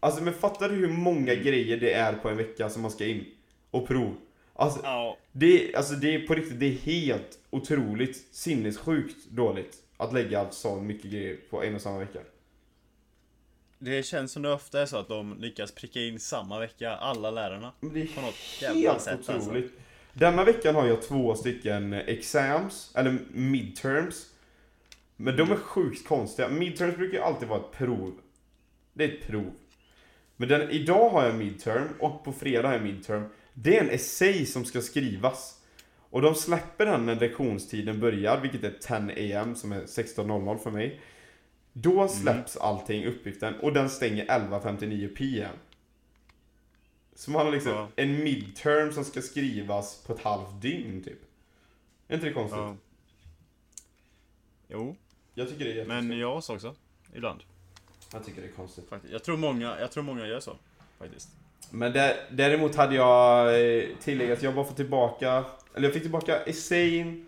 Alltså 0.00 0.22
men 0.22 0.34
fattar 0.34 0.68
du 0.68 0.74
hur 0.74 0.88
många 0.88 1.34
grejer 1.34 1.76
det 1.76 1.92
är 1.92 2.12
på 2.12 2.28
en 2.28 2.36
vecka 2.36 2.70
som 2.70 2.82
man 2.82 2.90
ska 2.90 3.06
in? 3.06 3.24
Och 3.70 3.88
prov. 3.88 4.16
Alltså, 4.60 4.80
Ja, 4.82 5.16
det, 5.32 5.74
alltså 5.74 5.94
det 5.94 6.14
är 6.14 6.26
på 6.26 6.34
riktigt, 6.34 6.60
det 6.60 6.66
är 6.66 6.72
helt 6.72 7.38
otroligt 7.50 8.16
sinnessjukt 8.34 9.26
dåligt. 9.30 9.76
Att 9.96 10.12
lägga 10.12 10.50
så 10.50 10.76
mycket 10.80 11.10
grejer 11.10 11.36
på 11.50 11.62
en 11.64 11.74
och 11.74 11.80
samma 11.80 11.98
vecka. 11.98 12.18
det 13.78 14.02
känns 14.02 14.32
som 14.32 14.42
det 14.42 14.52
ofta 14.52 14.82
är 14.82 14.86
så 14.86 14.96
att 14.96 15.08
de 15.08 15.40
lyckas 15.40 15.72
pricka 15.72 16.00
in 16.00 16.20
samma 16.20 16.58
vecka, 16.58 16.90
alla 16.96 17.30
lärarna. 17.30 17.72
Men 17.80 17.92
det 17.92 18.02
är 18.02 18.06
På 18.06 18.20
något 18.20 18.34
helt 18.74 19.00
sätt, 19.02 19.14
alltså. 19.28 19.32
otroligt. 19.50 19.72
Denna 20.12 20.44
veckan 20.44 20.74
har 20.74 20.86
jag 20.86 21.02
två 21.02 21.34
stycken 21.34 21.92
exams, 21.92 22.92
eller 22.94 23.18
midterms. 23.32 24.26
Men 25.16 25.36
de 25.36 25.50
är 25.52 25.56
sjukt 25.56 26.08
konstiga. 26.08 26.48
Midterms 26.48 26.96
brukar 26.96 27.18
ju 27.18 27.24
alltid 27.24 27.48
vara 27.48 27.60
ett 27.60 27.72
prov. 27.78 28.12
Det 28.92 29.04
är 29.04 29.08
ett 29.08 29.26
prov. 29.26 29.52
Men 30.36 30.48
den, 30.48 30.70
idag 30.70 31.08
har 31.10 31.24
jag 31.26 31.34
midterm 31.34 31.88
och 31.98 32.24
på 32.24 32.32
fredag 32.32 32.68
har 32.68 32.74
jag 32.74 32.82
midterm. 32.82 33.24
Det 33.62 33.78
är 33.78 33.84
en 33.84 33.90
essay 33.90 34.46
som 34.46 34.64
ska 34.64 34.80
skrivas. 34.82 35.54
Och 36.10 36.22
de 36.22 36.34
släpper 36.34 36.86
den 36.86 37.06
när 37.06 37.14
lektionstiden 37.20 38.00
börjar, 38.00 38.40
vilket 38.40 38.64
är 38.64 39.10
10 39.14 39.40
am 39.40 39.56
som 39.56 39.72
är 39.72 39.80
16.00 39.80 40.58
för 40.58 40.70
mig. 40.70 41.00
Då 41.72 42.08
släpps 42.08 42.56
allting, 42.56 43.04
uppgiften, 43.06 43.54
och 43.60 43.72
den 43.72 43.90
stänger 43.90 44.26
11.59 44.26 45.16
PM. 45.16 45.56
Så 47.14 47.30
man 47.30 47.46
har 47.46 47.52
liksom 47.52 47.72
Ja. 47.72 47.88
en 47.96 48.24
midterm 48.24 48.92
som 48.92 49.04
ska 49.04 49.22
skrivas 49.22 50.02
på 50.06 50.12
ett 50.12 50.22
halvt 50.22 50.62
dygn 50.62 51.04
typ. 51.04 51.18
Är 52.08 52.14
inte 52.14 52.26
det 52.26 52.32
konstigt? 52.32 52.58
Ja. 52.58 52.76
Jo, 54.68 54.96
Jag 55.34 55.48
tycker 55.48 55.64
det 55.64 55.80
är 55.80 55.86
men 55.86 56.18
jag 56.18 56.36
också. 56.36 56.74
Ibland. 57.14 57.40
Jag 58.12 58.24
tycker 58.24 58.42
det 58.42 58.48
är 58.48 58.52
konstigt. 58.52 58.88
Faktiskt. 58.88 59.12
Jag 59.12 59.24
tror 59.24 59.36
många, 59.36 59.80
jag 59.80 59.92
tror 59.92 60.02
många 60.02 60.26
gör 60.26 60.40
så. 60.40 60.56
Faktiskt. 60.98 61.28
Men 61.70 61.92
där, 61.92 62.14
däremot 62.30 62.74
hade 62.76 62.94
jag 62.94 63.46
eh, 63.78 63.84
tilläggat, 64.00 64.42
jag 64.42 64.54
bara 64.54 64.64
fått 64.64 64.76
tillbaka, 64.76 65.44
eller 65.74 65.84
jag 65.86 65.92
fick 65.94 66.02
tillbaka 66.02 66.36
essayn. 66.42 67.26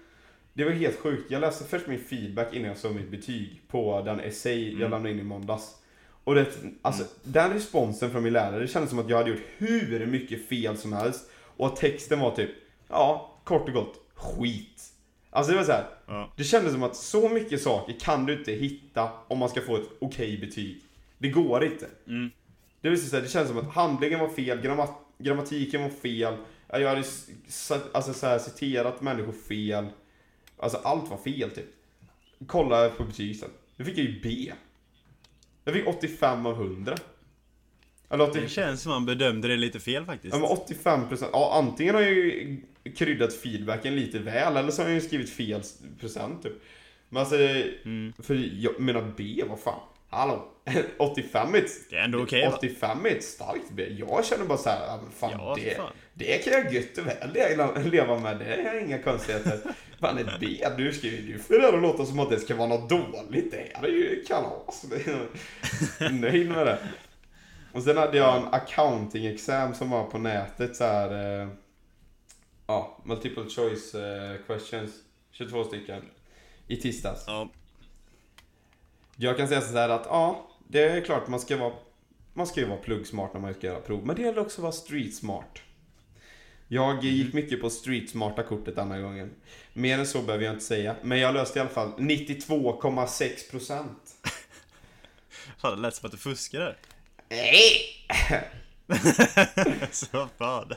Det 0.52 0.64
var 0.64 0.70
helt 0.70 0.98
sjukt. 0.98 1.30
Jag 1.30 1.40
läste 1.40 1.64
först 1.64 1.86
min 1.86 1.98
feedback 2.04 2.54
innan 2.54 2.68
jag 2.68 2.76
såg 2.76 2.94
mitt 2.94 3.10
betyg 3.10 3.60
på 3.68 4.02
den 4.04 4.20
essay 4.20 4.64
jag 4.64 4.74
Mm. 4.76 4.90
lämnade 4.90 5.10
in 5.10 5.20
i 5.20 5.22
måndags. 5.22 5.76
Och 6.24 6.34
det, 6.34 6.46
alltså, 6.82 7.04
den 7.22 7.52
responsen 7.52 8.10
från 8.10 8.22
min 8.22 8.32
lärare, 8.32 8.60
det 8.60 8.68
kändes 8.68 8.90
som 8.90 8.98
att 8.98 9.08
jag 9.08 9.16
hade 9.16 9.30
gjort 9.30 9.42
hur 9.58 10.06
mycket 10.06 10.48
fel 10.48 10.76
som 10.76 10.92
helst. 10.92 11.30
Och 11.56 11.66
att 11.66 11.76
texten 11.76 12.20
var 12.20 12.30
typ, 12.36 12.50
ja, 12.88 13.36
kort 13.44 13.68
och 13.68 13.74
gott, 13.74 13.94
skit. 14.14 14.82
Alltså 15.30 15.52
det 15.52 15.58
var 15.58 15.64
så 15.64 15.72
här, 15.72 15.84
Ja. 16.06 16.32
det 16.36 16.44
kändes 16.44 16.72
som 16.72 16.82
att 16.82 16.96
så 16.96 17.28
mycket 17.28 17.62
saker 17.62 17.94
kan 18.00 18.26
du 18.26 18.38
inte 18.38 18.52
hitta 18.52 19.08
om 19.28 19.38
man 19.38 19.48
ska 19.48 19.60
få 19.60 19.76
ett 19.76 19.88
okej 20.00 20.38
betyg. 20.38 20.80
Det 21.18 21.28
går 21.28 21.64
inte. 21.64 21.86
Mm. 22.06 22.30
Det, 22.80 22.90
vill 22.90 23.10
säga, 23.10 23.22
det 23.22 23.28
känns 23.28 23.48
som 23.48 23.58
att 23.58 23.74
handlingen 23.74 24.20
var 24.20 24.28
fel, 24.28 24.60
grammat, 24.60 24.90
grammatiken 25.18 25.82
var 25.82 25.88
fel, 25.90 26.34
ja, 26.68 26.78
jag 26.78 26.88
hade 26.88 27.04
alltså, 27.92 28.12
så 28.14 28.26
här, 28.26 28.38
citerat 28.38 29.00
människor 29.00 29.32
fel. 29.32 29.86
Alltså 30.56 30.78
allt 30.84 31.10
var 31.10 31.16
fel 31.18 31.50
typ. 31.50 31.66
Kolla 32.46 32.88
på 32.88 33.04
betyg 33.04 33.36
sen. 33.36 33.50
Nu 33.76 33.84
fick 33.84 33.98
jag 33.98 34.04
ju 34.06 34.20
B. 34.22 34.52
Jag 35.64 35.74
fick 35.74 35.86
85 35.88 36.46
av 36.46 36.52
100. 36.54 36.96
Eller 38.10 38.30
80, 38.30 38.40
Det 38.40 38.48
känns 38.48 38.82
som 38.82 38.90
man 38.92 39.06
bedömde 39.06 39.48
det 39.48 39.56
lite 39.56 39.80
fel 39.80 40.04
faktiskt. 40.04 40.34
ja, 40.34 40.40
men 40.40 40.48
85 40.50 41.08
procent. 41.08 41.30
Ja, 41.32 41.52
antingen 41.58 41.94
har 41.94 42.02
jag 42.02 42.12
ju 42.12 42.56
kryddat 42.96 43.34
feedbacken 43.34 43.96
lite 43.96 44.18
väl, 44.18 44.56
eller 44.56 44.70
så 44.70 44.82
har 44.82 44.88
jag 44.88 44.94
ju 44.94 45.00
skrivit 45.00 45.30
fel 45.30 45.62
procent 46.00 46.42
typ. 46.42 46.52
Men 47.08 47.20
alltså, 47.20 47.36
Mm. 47.84 48.12
för 48.18 48.48
jag 48.58 48.80
menar 48.80 49.12
B, 49.16 49.42
vad 49.48 49.60
fan. 49.60 49.80
Hallå? 50.10 50.44
85 50.98 51.54
är 51.54 51.58
ett, 51.58 51.70
Det 51.90 51.96
är 51.96 52.04
ändå 52.04 52.22
okej 52.22 52.46
va? 52.48 52.54
85 52.58 53.06
är 53.06 53.10
ett 53.10 53.24
starkt 53.24 53.70
B. 53.70 53.86
Jag 53.98 54.24
känner 54.24 54.44
bara 54.44 54.58
såhär, 54.58 54.86
ja, 54.86 54.98
men 55.02 55.12
fan, 55.12 55.30
Ja, 55.32 55.54
det, 55.58 55.76
fan. 55.76 55.92
det 56.14 56.44
kan 56.44 56.52
jag 56.52 56.72
gött 56.74 56.98
och 56.98 57.06
väl 57.06 57.32
le- 57.32 57.82
leva 57.90 58.18
med. 58.18 58.38
Det 58.38 58.44
är 58.44 58.80
inga 58.80 58.98
konstigheter. 59.02 59.60
Fan 60.00 60.18
ett 60.18 60.40
B, 60.40 60.46
du 60.76 60.92
skriver 60.92 61.28
ju 61.28 61.38
för 61.38 61.58
det 61.58 61.68
att 61.68 61.82
låta 61.82 62.06
som 62.06 62.18
att 62.20 62.30
det 62.30 62.40
ska 62.40 62.56
vara 62.56 62.68
något 62.68 62.88
dåligt. 62.88 63.50
Det 63.50 63.72
här 63.74 63.84
är 63.84 63.88
ju 63.88 64.24
kalas. 64.28 64.84
Nöjd 66.10 66.48
med 66.50 66.66
det. 66.66 66.78
Och 67.72 67.82
sen 67.82 67.96
hade 67.96 68.16
jag 68.18 68.36
en 68.36 68.48
accounting-exam 68.54 69.74
som 69.74 69.90
var 69.90 70.04
på 70.04 70.18
nätet 70.18 70.76
så 70.76 70.84
här. 70.84 71.40
Eh, 71.42 71.48
ja, 72.66 72.98
multiple 73.04 73.44
choice 73.44 73.94
eh, 73.94 74.36
questions. 74.46 74.90
22 75.32 75.64
stycken. 75.64 76.02
I 76.66 76.76
tisdags. 76.76 77.24
Ja. 77.26 77.48
Jag 79.22 79.36
kan 79.36 79.48
säga 79.48 79.60
så 79.60 79.76
här 79.76 79.88
att 79.88 80.06
ja, 80.06 80.50
det 80.68 80.84
är 80.84 81.00
klart 81.00 81.28
man 81.28 81.40
ska 81.40 81.56
vara 81.56 81.72
man 82.34 82.46
ska 82.46 82.60
ju 82.60 82.66
vara 82.66 82.78
pluggsmart 82.78 83.32
när 83.34 83.40
man 83.40 83.54
ska 83.54 83.66
göra 83.66 83.80
prov, 83.80 84.06
men 84.06 84.16
det 84.16 84.22
gäller 84.22 84.38
också 84.38 84.60
att 84.60 84.62
vara 84.62 84.72
street 84.72 85.14
smart. 85.14 85.58
Jag 86.68 87.04
gick 87.04 87.34
mycket 87.34 87.60
på 87.60 87.70
street 87.70 88.10
smarta 88.10 88.42
kortet 88.42 88.76
denna 88.76 89.00
gången. 89.00 89.30
Mer 89.72 89.98
än 89.98 90.06
så 90.06 90.22
behöver 90.22 90.44
jag 90.44 90.54
inte 90.54 90.64
säga, 90.64 90.96
men 91.02 91.18
jag 91.18 91.34
löste 91.34 91.58
i 91.58 91.60
alla 91.60 91.70
fall 91.70 91.92
92,6%. 91.98 93.84
Fan, 95.58 95.76
det 95.76 95.82
lät 95.82 95.94
som 95.94 96.06
att 96.06 96.12
du 96.12 96.18
fuskade. 96.18 96.76
Nej! 97.28 98.06
Så 99.90 100.28
fan. 100.38 100.72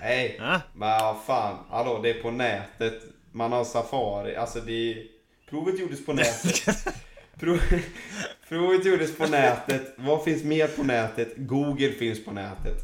Nej! 0.00 0.40
Men 0.74 1.00
vad 1.00 1.24
fan, 1.24 1.64
hallå 1.70 2.00
det 2.02 2.10
är 2.10 2.22
på 2.22 2.30
nätet. 2.30 3.02
Man 3.32 3.52
har 3.52 3.64
Safari, 3.64 4.36
alltså 4.36 4.60
det 4.60 5.06
Provet 5.50 5.78
gjordes 5.78 6.06
på 6.06 6.12
nätet. 6.12 6.86
Prov, 7.40 7.58
provet 8.48 8.84
gjordes 8.84 9.16
på 9.16 9.26
nätet. 9.26 9.94
Vad 9.96 10.24
finns 10.24 10.44
mer 10.44 10.68
på 10.68 10.82
nätet? 10.82 11.32
Google 11.36 11.92
finns 11.92 12.24
på 12.24 12.30
nätet. 12.32 12.78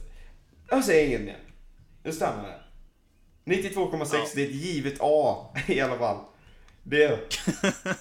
Jag 0.71 0.85
säger 0.85 1.07
inget 1.09 1.21
mer. 1.21 1.39
Nu 2.03 2.13
stannar 2.13 2.49
det. 2.49 2.61
92,6 3.55 4.07
Ja. 4.13 4.27
det 4.35 4.43
är 4.43 4.47
ett 4.47 4.55
givet 4.55 4.97
A 5.01 5.47
i 5.67 5.81
alla 5.81 5.99
fall. 5.99 6.19
Det 6.83 7.35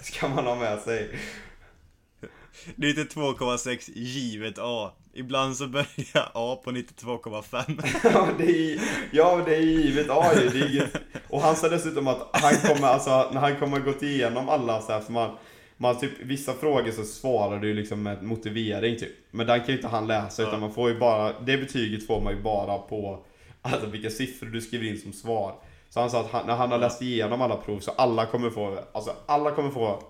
ska 0.02 0.28
man 0.28 0.46
ha 0.46 0.54
med 0.54 0.78
sig. 0.80 1.10
Det 2.76 2.86
är 2.86 2.90
inte 2.98 3.14
2,6 3.20 3.90
givet 3.94 4.58
A. 4.58 4.92
Ibland 5.14 5.56
så 5.56 5.66
börjar 5.66 6.30
A 6.34 6.60
på 6.64 6.70
92,5. 6.70 7.82
Ja, 8.04 8.28
det 8.38 8.72
är, 8.72 8.80
ja, 9.12 9.42
det 9.46 9.56
är 9.56 9.60
givet 9.60 10.10
A 10.10 10.32
ju. 10.42 10.48
Det 10.48 10.58
är 10.58 10.70
inget, 10.70 10.96
och 11.28 11.40
han 11.40 11.56
sa 11.56 11.68
dessutom 11.68 12.08
att 12.08 12.28
han 12.32 12.54
kommer, 12.54 12.88
alltså, 12.88 13.30
när 13.32 13.40
han 13.40 13.56
kommer 13.56 13.80
gått 13.80 14.02
igenom 14.02 14.48
alla 14.48 14.82
så 14.82 14.92
här, 14.92 15.00
för 15.00 15.12
man, 15.12 15.36
man 15.80 15.98
typ, 15.98 16.10
vissa 16.20 16.54
frågor 16.54 16.90
så 16.90 17.04
svarar 17.04 17.58
du 17.58 17.74
liksom 17.74 18.02
med 18.02 18.22
motivering 18.22 18.96
typ. 18.96 19.12
Men 19.30 19.46
den 19.46 19.58
kan 19.58 19.68
ju 19.68 19.74
inte 19.74 19.88
han 19.88 20.06
läsa 20.06 20.42
utan 20.42 20.60
man 20.60 20.72
får 20.72 20.90
ju 20.90 20.98
bara, 20.98 21.40
det 21.40 21.58
betyget 21.58 22.06
får 22.06 22.20
man 22.20 22.36
ju 22.36 22.42
bara 22.42 22.78
på 22.78 23.24
alltså, 23.62 23.86
vilka 23.86 24.10
siffror 24.10 24.46
du 24.46 24.60
skriver 24.60 24.86
in 24.86 24.98
som 24.98 25.12
svar. 25.12 25.54
Så 25.88 26.00
han 26.00 26.10
sa 26.10 26.20
att 26.20 26.30
han, 26.30 26.46
när 26.46 26.56
han 26.56 26.70
har 26.70 26.78
läst 26.78 27.02
igenom 27.02 27.42
alla 27.42 27.56
prov 27.56 27.80
så 27.80 27.90
alla 27.90 28.26
kommer 28.26 28.50
få, 28.50 28.78
alltså 28.92 29.16
alla 29.26 29.50
kommer 29.50 29.70
få 29.70 30.02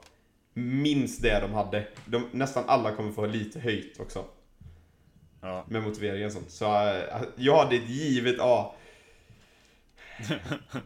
minst 0.54 1.22
det 1.22 1.40
de 1.40 1.54
hade. 1.54 1.86
De, 2.06 2.28
nästan 2.32 2.64
alla 2.66 2.92
kommer 2.92 3.12
få 3.12 3.26
lite 3.26 3.60
höjt 3.60 4.00
också. 4.00 4.24
Ja. 5.40 5.64
Med 5.68 5.82
motiveringen 5.82 6.26
och 6.26 6.32
sånt. 6.32 6.50
Så 6.50 6.64
äh, 6.64 7.22
jag 7.36 7.58
hade 7.58 7.76
ett 7.76 7.88
givet 7.88 8.36
A. 8.40 8.74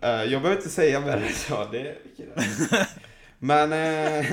Äh, 0.01 0.11
jag 0.33 0.43
behöver 0.43 0.57
inte 0.57 0.69
säga 0.69 1.01
mer 1.01 1.17
än 1.17 1.33
så. 1.33 1.69
Det? 1.73 1.97
Men, 3.39 3.73
äh, 3.73 4.27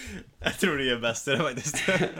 Jag 0.38 0.58
tror 0.58 0.76
det 0.78 0.90
är 0.90 0.98
bäst 0.98 1.24
det 1.24 1.36
faktiskt. 1.38 1.76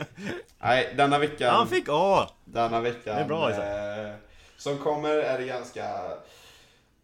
nej, 0.61 0.93
denna 0.97 1.19
veckan. 1.19 1.53
Han 1.55 1.67
fick 1.67 1.85
A! 1.89 2.29
Denna 2.45 2.81
veckan. 2.81 3.15
Det 3.15 3.21
är 3.21 3.27
bra, 3.27 3.51
äh, 3.51 4.15
Som 4.57 4.77
kommer 4.77 5.09
är 5.09 5.39
det 5.39 5.45
ganska... 5.45 5.83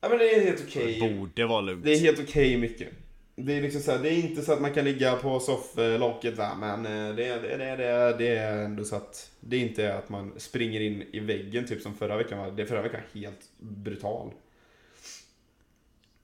Ja 0.02 0.10
men 0.10 0.18
det 0.18 0.36
är 0.36 0.42
helt 0.42 0.64
okej. 0.68 1.18
Borde 1.18 1.46
vara 1.46 1.62
lugnt. 1.62 1.86
Det 1.86 1.92
är 1.94 2.00
helt 2.00 2.20
okej 2.20 2.58
mycket. 2.58 2.90
Det 3.36 3.58
är 3.58 3.62
liksom 3.62 3.82
så 3.82 3.92
här, 3.92 4.00
det 4.00 4.10
är 4.10 4.18
inte 4.20 4.42
så 4.42 4.54
att 4.54 4.62
man 4.62 4.74
kan 4.74 4.86
ligga 4.86 5.16
på 5.16 5.40
sofflocket 5.40 6.38
va, 6.38 6.56
men 6.60 6.86
eh, 6.86 7.16
det, 7.16 7.26
är- 7.28 7.42
det, 7.42 7.58
det, 7.58 7.86
är- 7.86 8.18
det 8.18 8.28
är 8.38 8.58
ändå 8.58 8.84
så 8.84 8.96
att 8.96 9.32
det 9.40 9.58
inte 9.58 9.86
är 9.86 9.96
att 9.98 10.10
man 10.10 10.34
springer 10.40 10.82
in 10.82 11.02
i 11.12 11.20
väggen 11.20 11.68
typ 11.68 11.82
som 11.82 11.96
förra 11.96 12.18
veckan 12.18 12.38
var. 12.40 12.52
Det 12.52 12.66
förra 12.66 12.82
veckan 12.82 13.02
var 13.14 13.22
helt 13.22 13.40
brutal. 13.60 14.32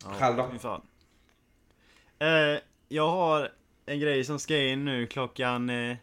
Själv 0.04 0.38
då? 0.38 0.82
Eh, 2.26 2.60
jag 2.88 3.08
har 3.10 3.52
en 3.86 4.00
grej 4.00 4.24
som 4.24 4.40
ska 4.40 4.58
in 4.58 4.86
nu 4.86 5.08
klockan... 5.08 5.70
Eh, 5.70 5.98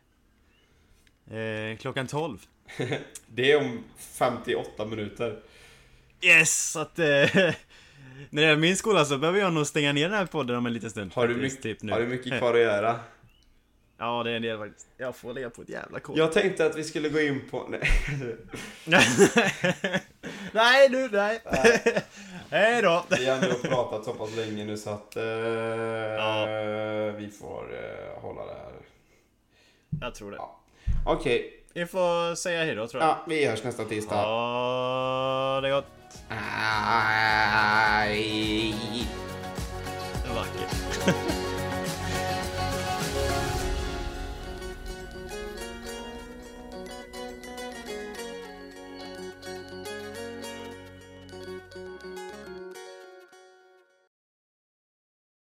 eh, 1.39 1.77
klockan 1.77 2.07
12. 2.07 2.39
Det 3.27 3.53
är 3.53 3.57
om 3.57 3.85
58 3.99 4.85
minuter. 4.85 5.39
Yes! 6.23 6.71
Så 6.73 6.81
att... 6.81 6.99
Eh, 6.99 7.05
när 8.31 8.43
det 8.43 8.45
är 8.45 8.57
min 8.57 8.77
skola 8.77 9.05
så 9.05 9.19
behöver 9.19 9.41
jag 9.41 9.53
nog 9.53 9.67
stänga 9.67 9.93
ner 9.93 10.09
den 10.09 10.19
här 10.19 10.27
podden 10.27 10.57
om 10.57 10.67
en 10.67 10.73
liten 10.73 10.91
stund. 10.91 11.13
Har 11.15 11.29
du, 11.29 11.37
mycket, 11.37 11.63
typ 11.63 11.83
nu. 11.83 11.93
har 11.93 12.01
du 12.01 12.07
mycket 12.07 12.39
kvar 12.39 12.55
att 12.55 12.61
göra? 12.61 13.01
Ja, 13.99 14.23
det 14.23 14.31
är 14.31 14.37
en 14.37 14.43
del 14.43 14.59
faktiskt. 14.59 14.87
Jag 14.97 15.17
får 15.17 15.35
lägga 15.35 15.51
på 15.51 15.63
ett 15.63 15.69
jävla 15.69 16.01
kol. 16.01 16.19
Jag 16.19 16.33
tänkte 16.33 16.67
att 16.67 16.77
vi 16.77 16.85
skulle 16.85 17.09
gå 17.09 17.21
in 17.21 17.41
på... 17.51 17.69
Nej. 17.69 17.83
Nej, 20.53 20.89
du, 20.89 21.09
nej. 21.13 21.41
nej. 22.51 22.83
Då. 22.83 23.05
Vi 23.19 23.29
har 23.29 23.37
ändå 23.37 23.55
pratat 23.55 24.05
så 24.05 24.13
pass 24.13 24.37
länge 24.37 24.65
nu 24.65 24.77
så 24.77 24.91
att 24.91 25.17
eh, 25.17 25.23
ja. 25.23 26.47
vi 27.17 27.29
får 27.29 27.65
eh, 27.75 28.23
hålla 28.23 28.47
det 28.47 28.53
här. 28.53 28.73
Jag 30.01 30.15
tror 30.15 30.31
det. 30.31 30.37
Ja. 30.37 30.61
Okej. 31.07 31.39
Okay. 31.39 31.51
Vi 31.75 31.87
får 31.87 32.35
säga 32.35 32.65
hej 32.65 32.75
då 32.75 32.87
tror 32.87 33.03
jag. 33.03 33.11
Ja, 33.11 33.25
vi 33.29 33.47
hörs 33.47 33.65
nästa 33.65 33.85
tisdag. 33.85 34.15
Ja, 34.15 35.59
det 35.63 35.69
är 35.69 35.73
gott. 35.73 35.87
Aj. 37.99 38.35
Vackert. 40.35 41.37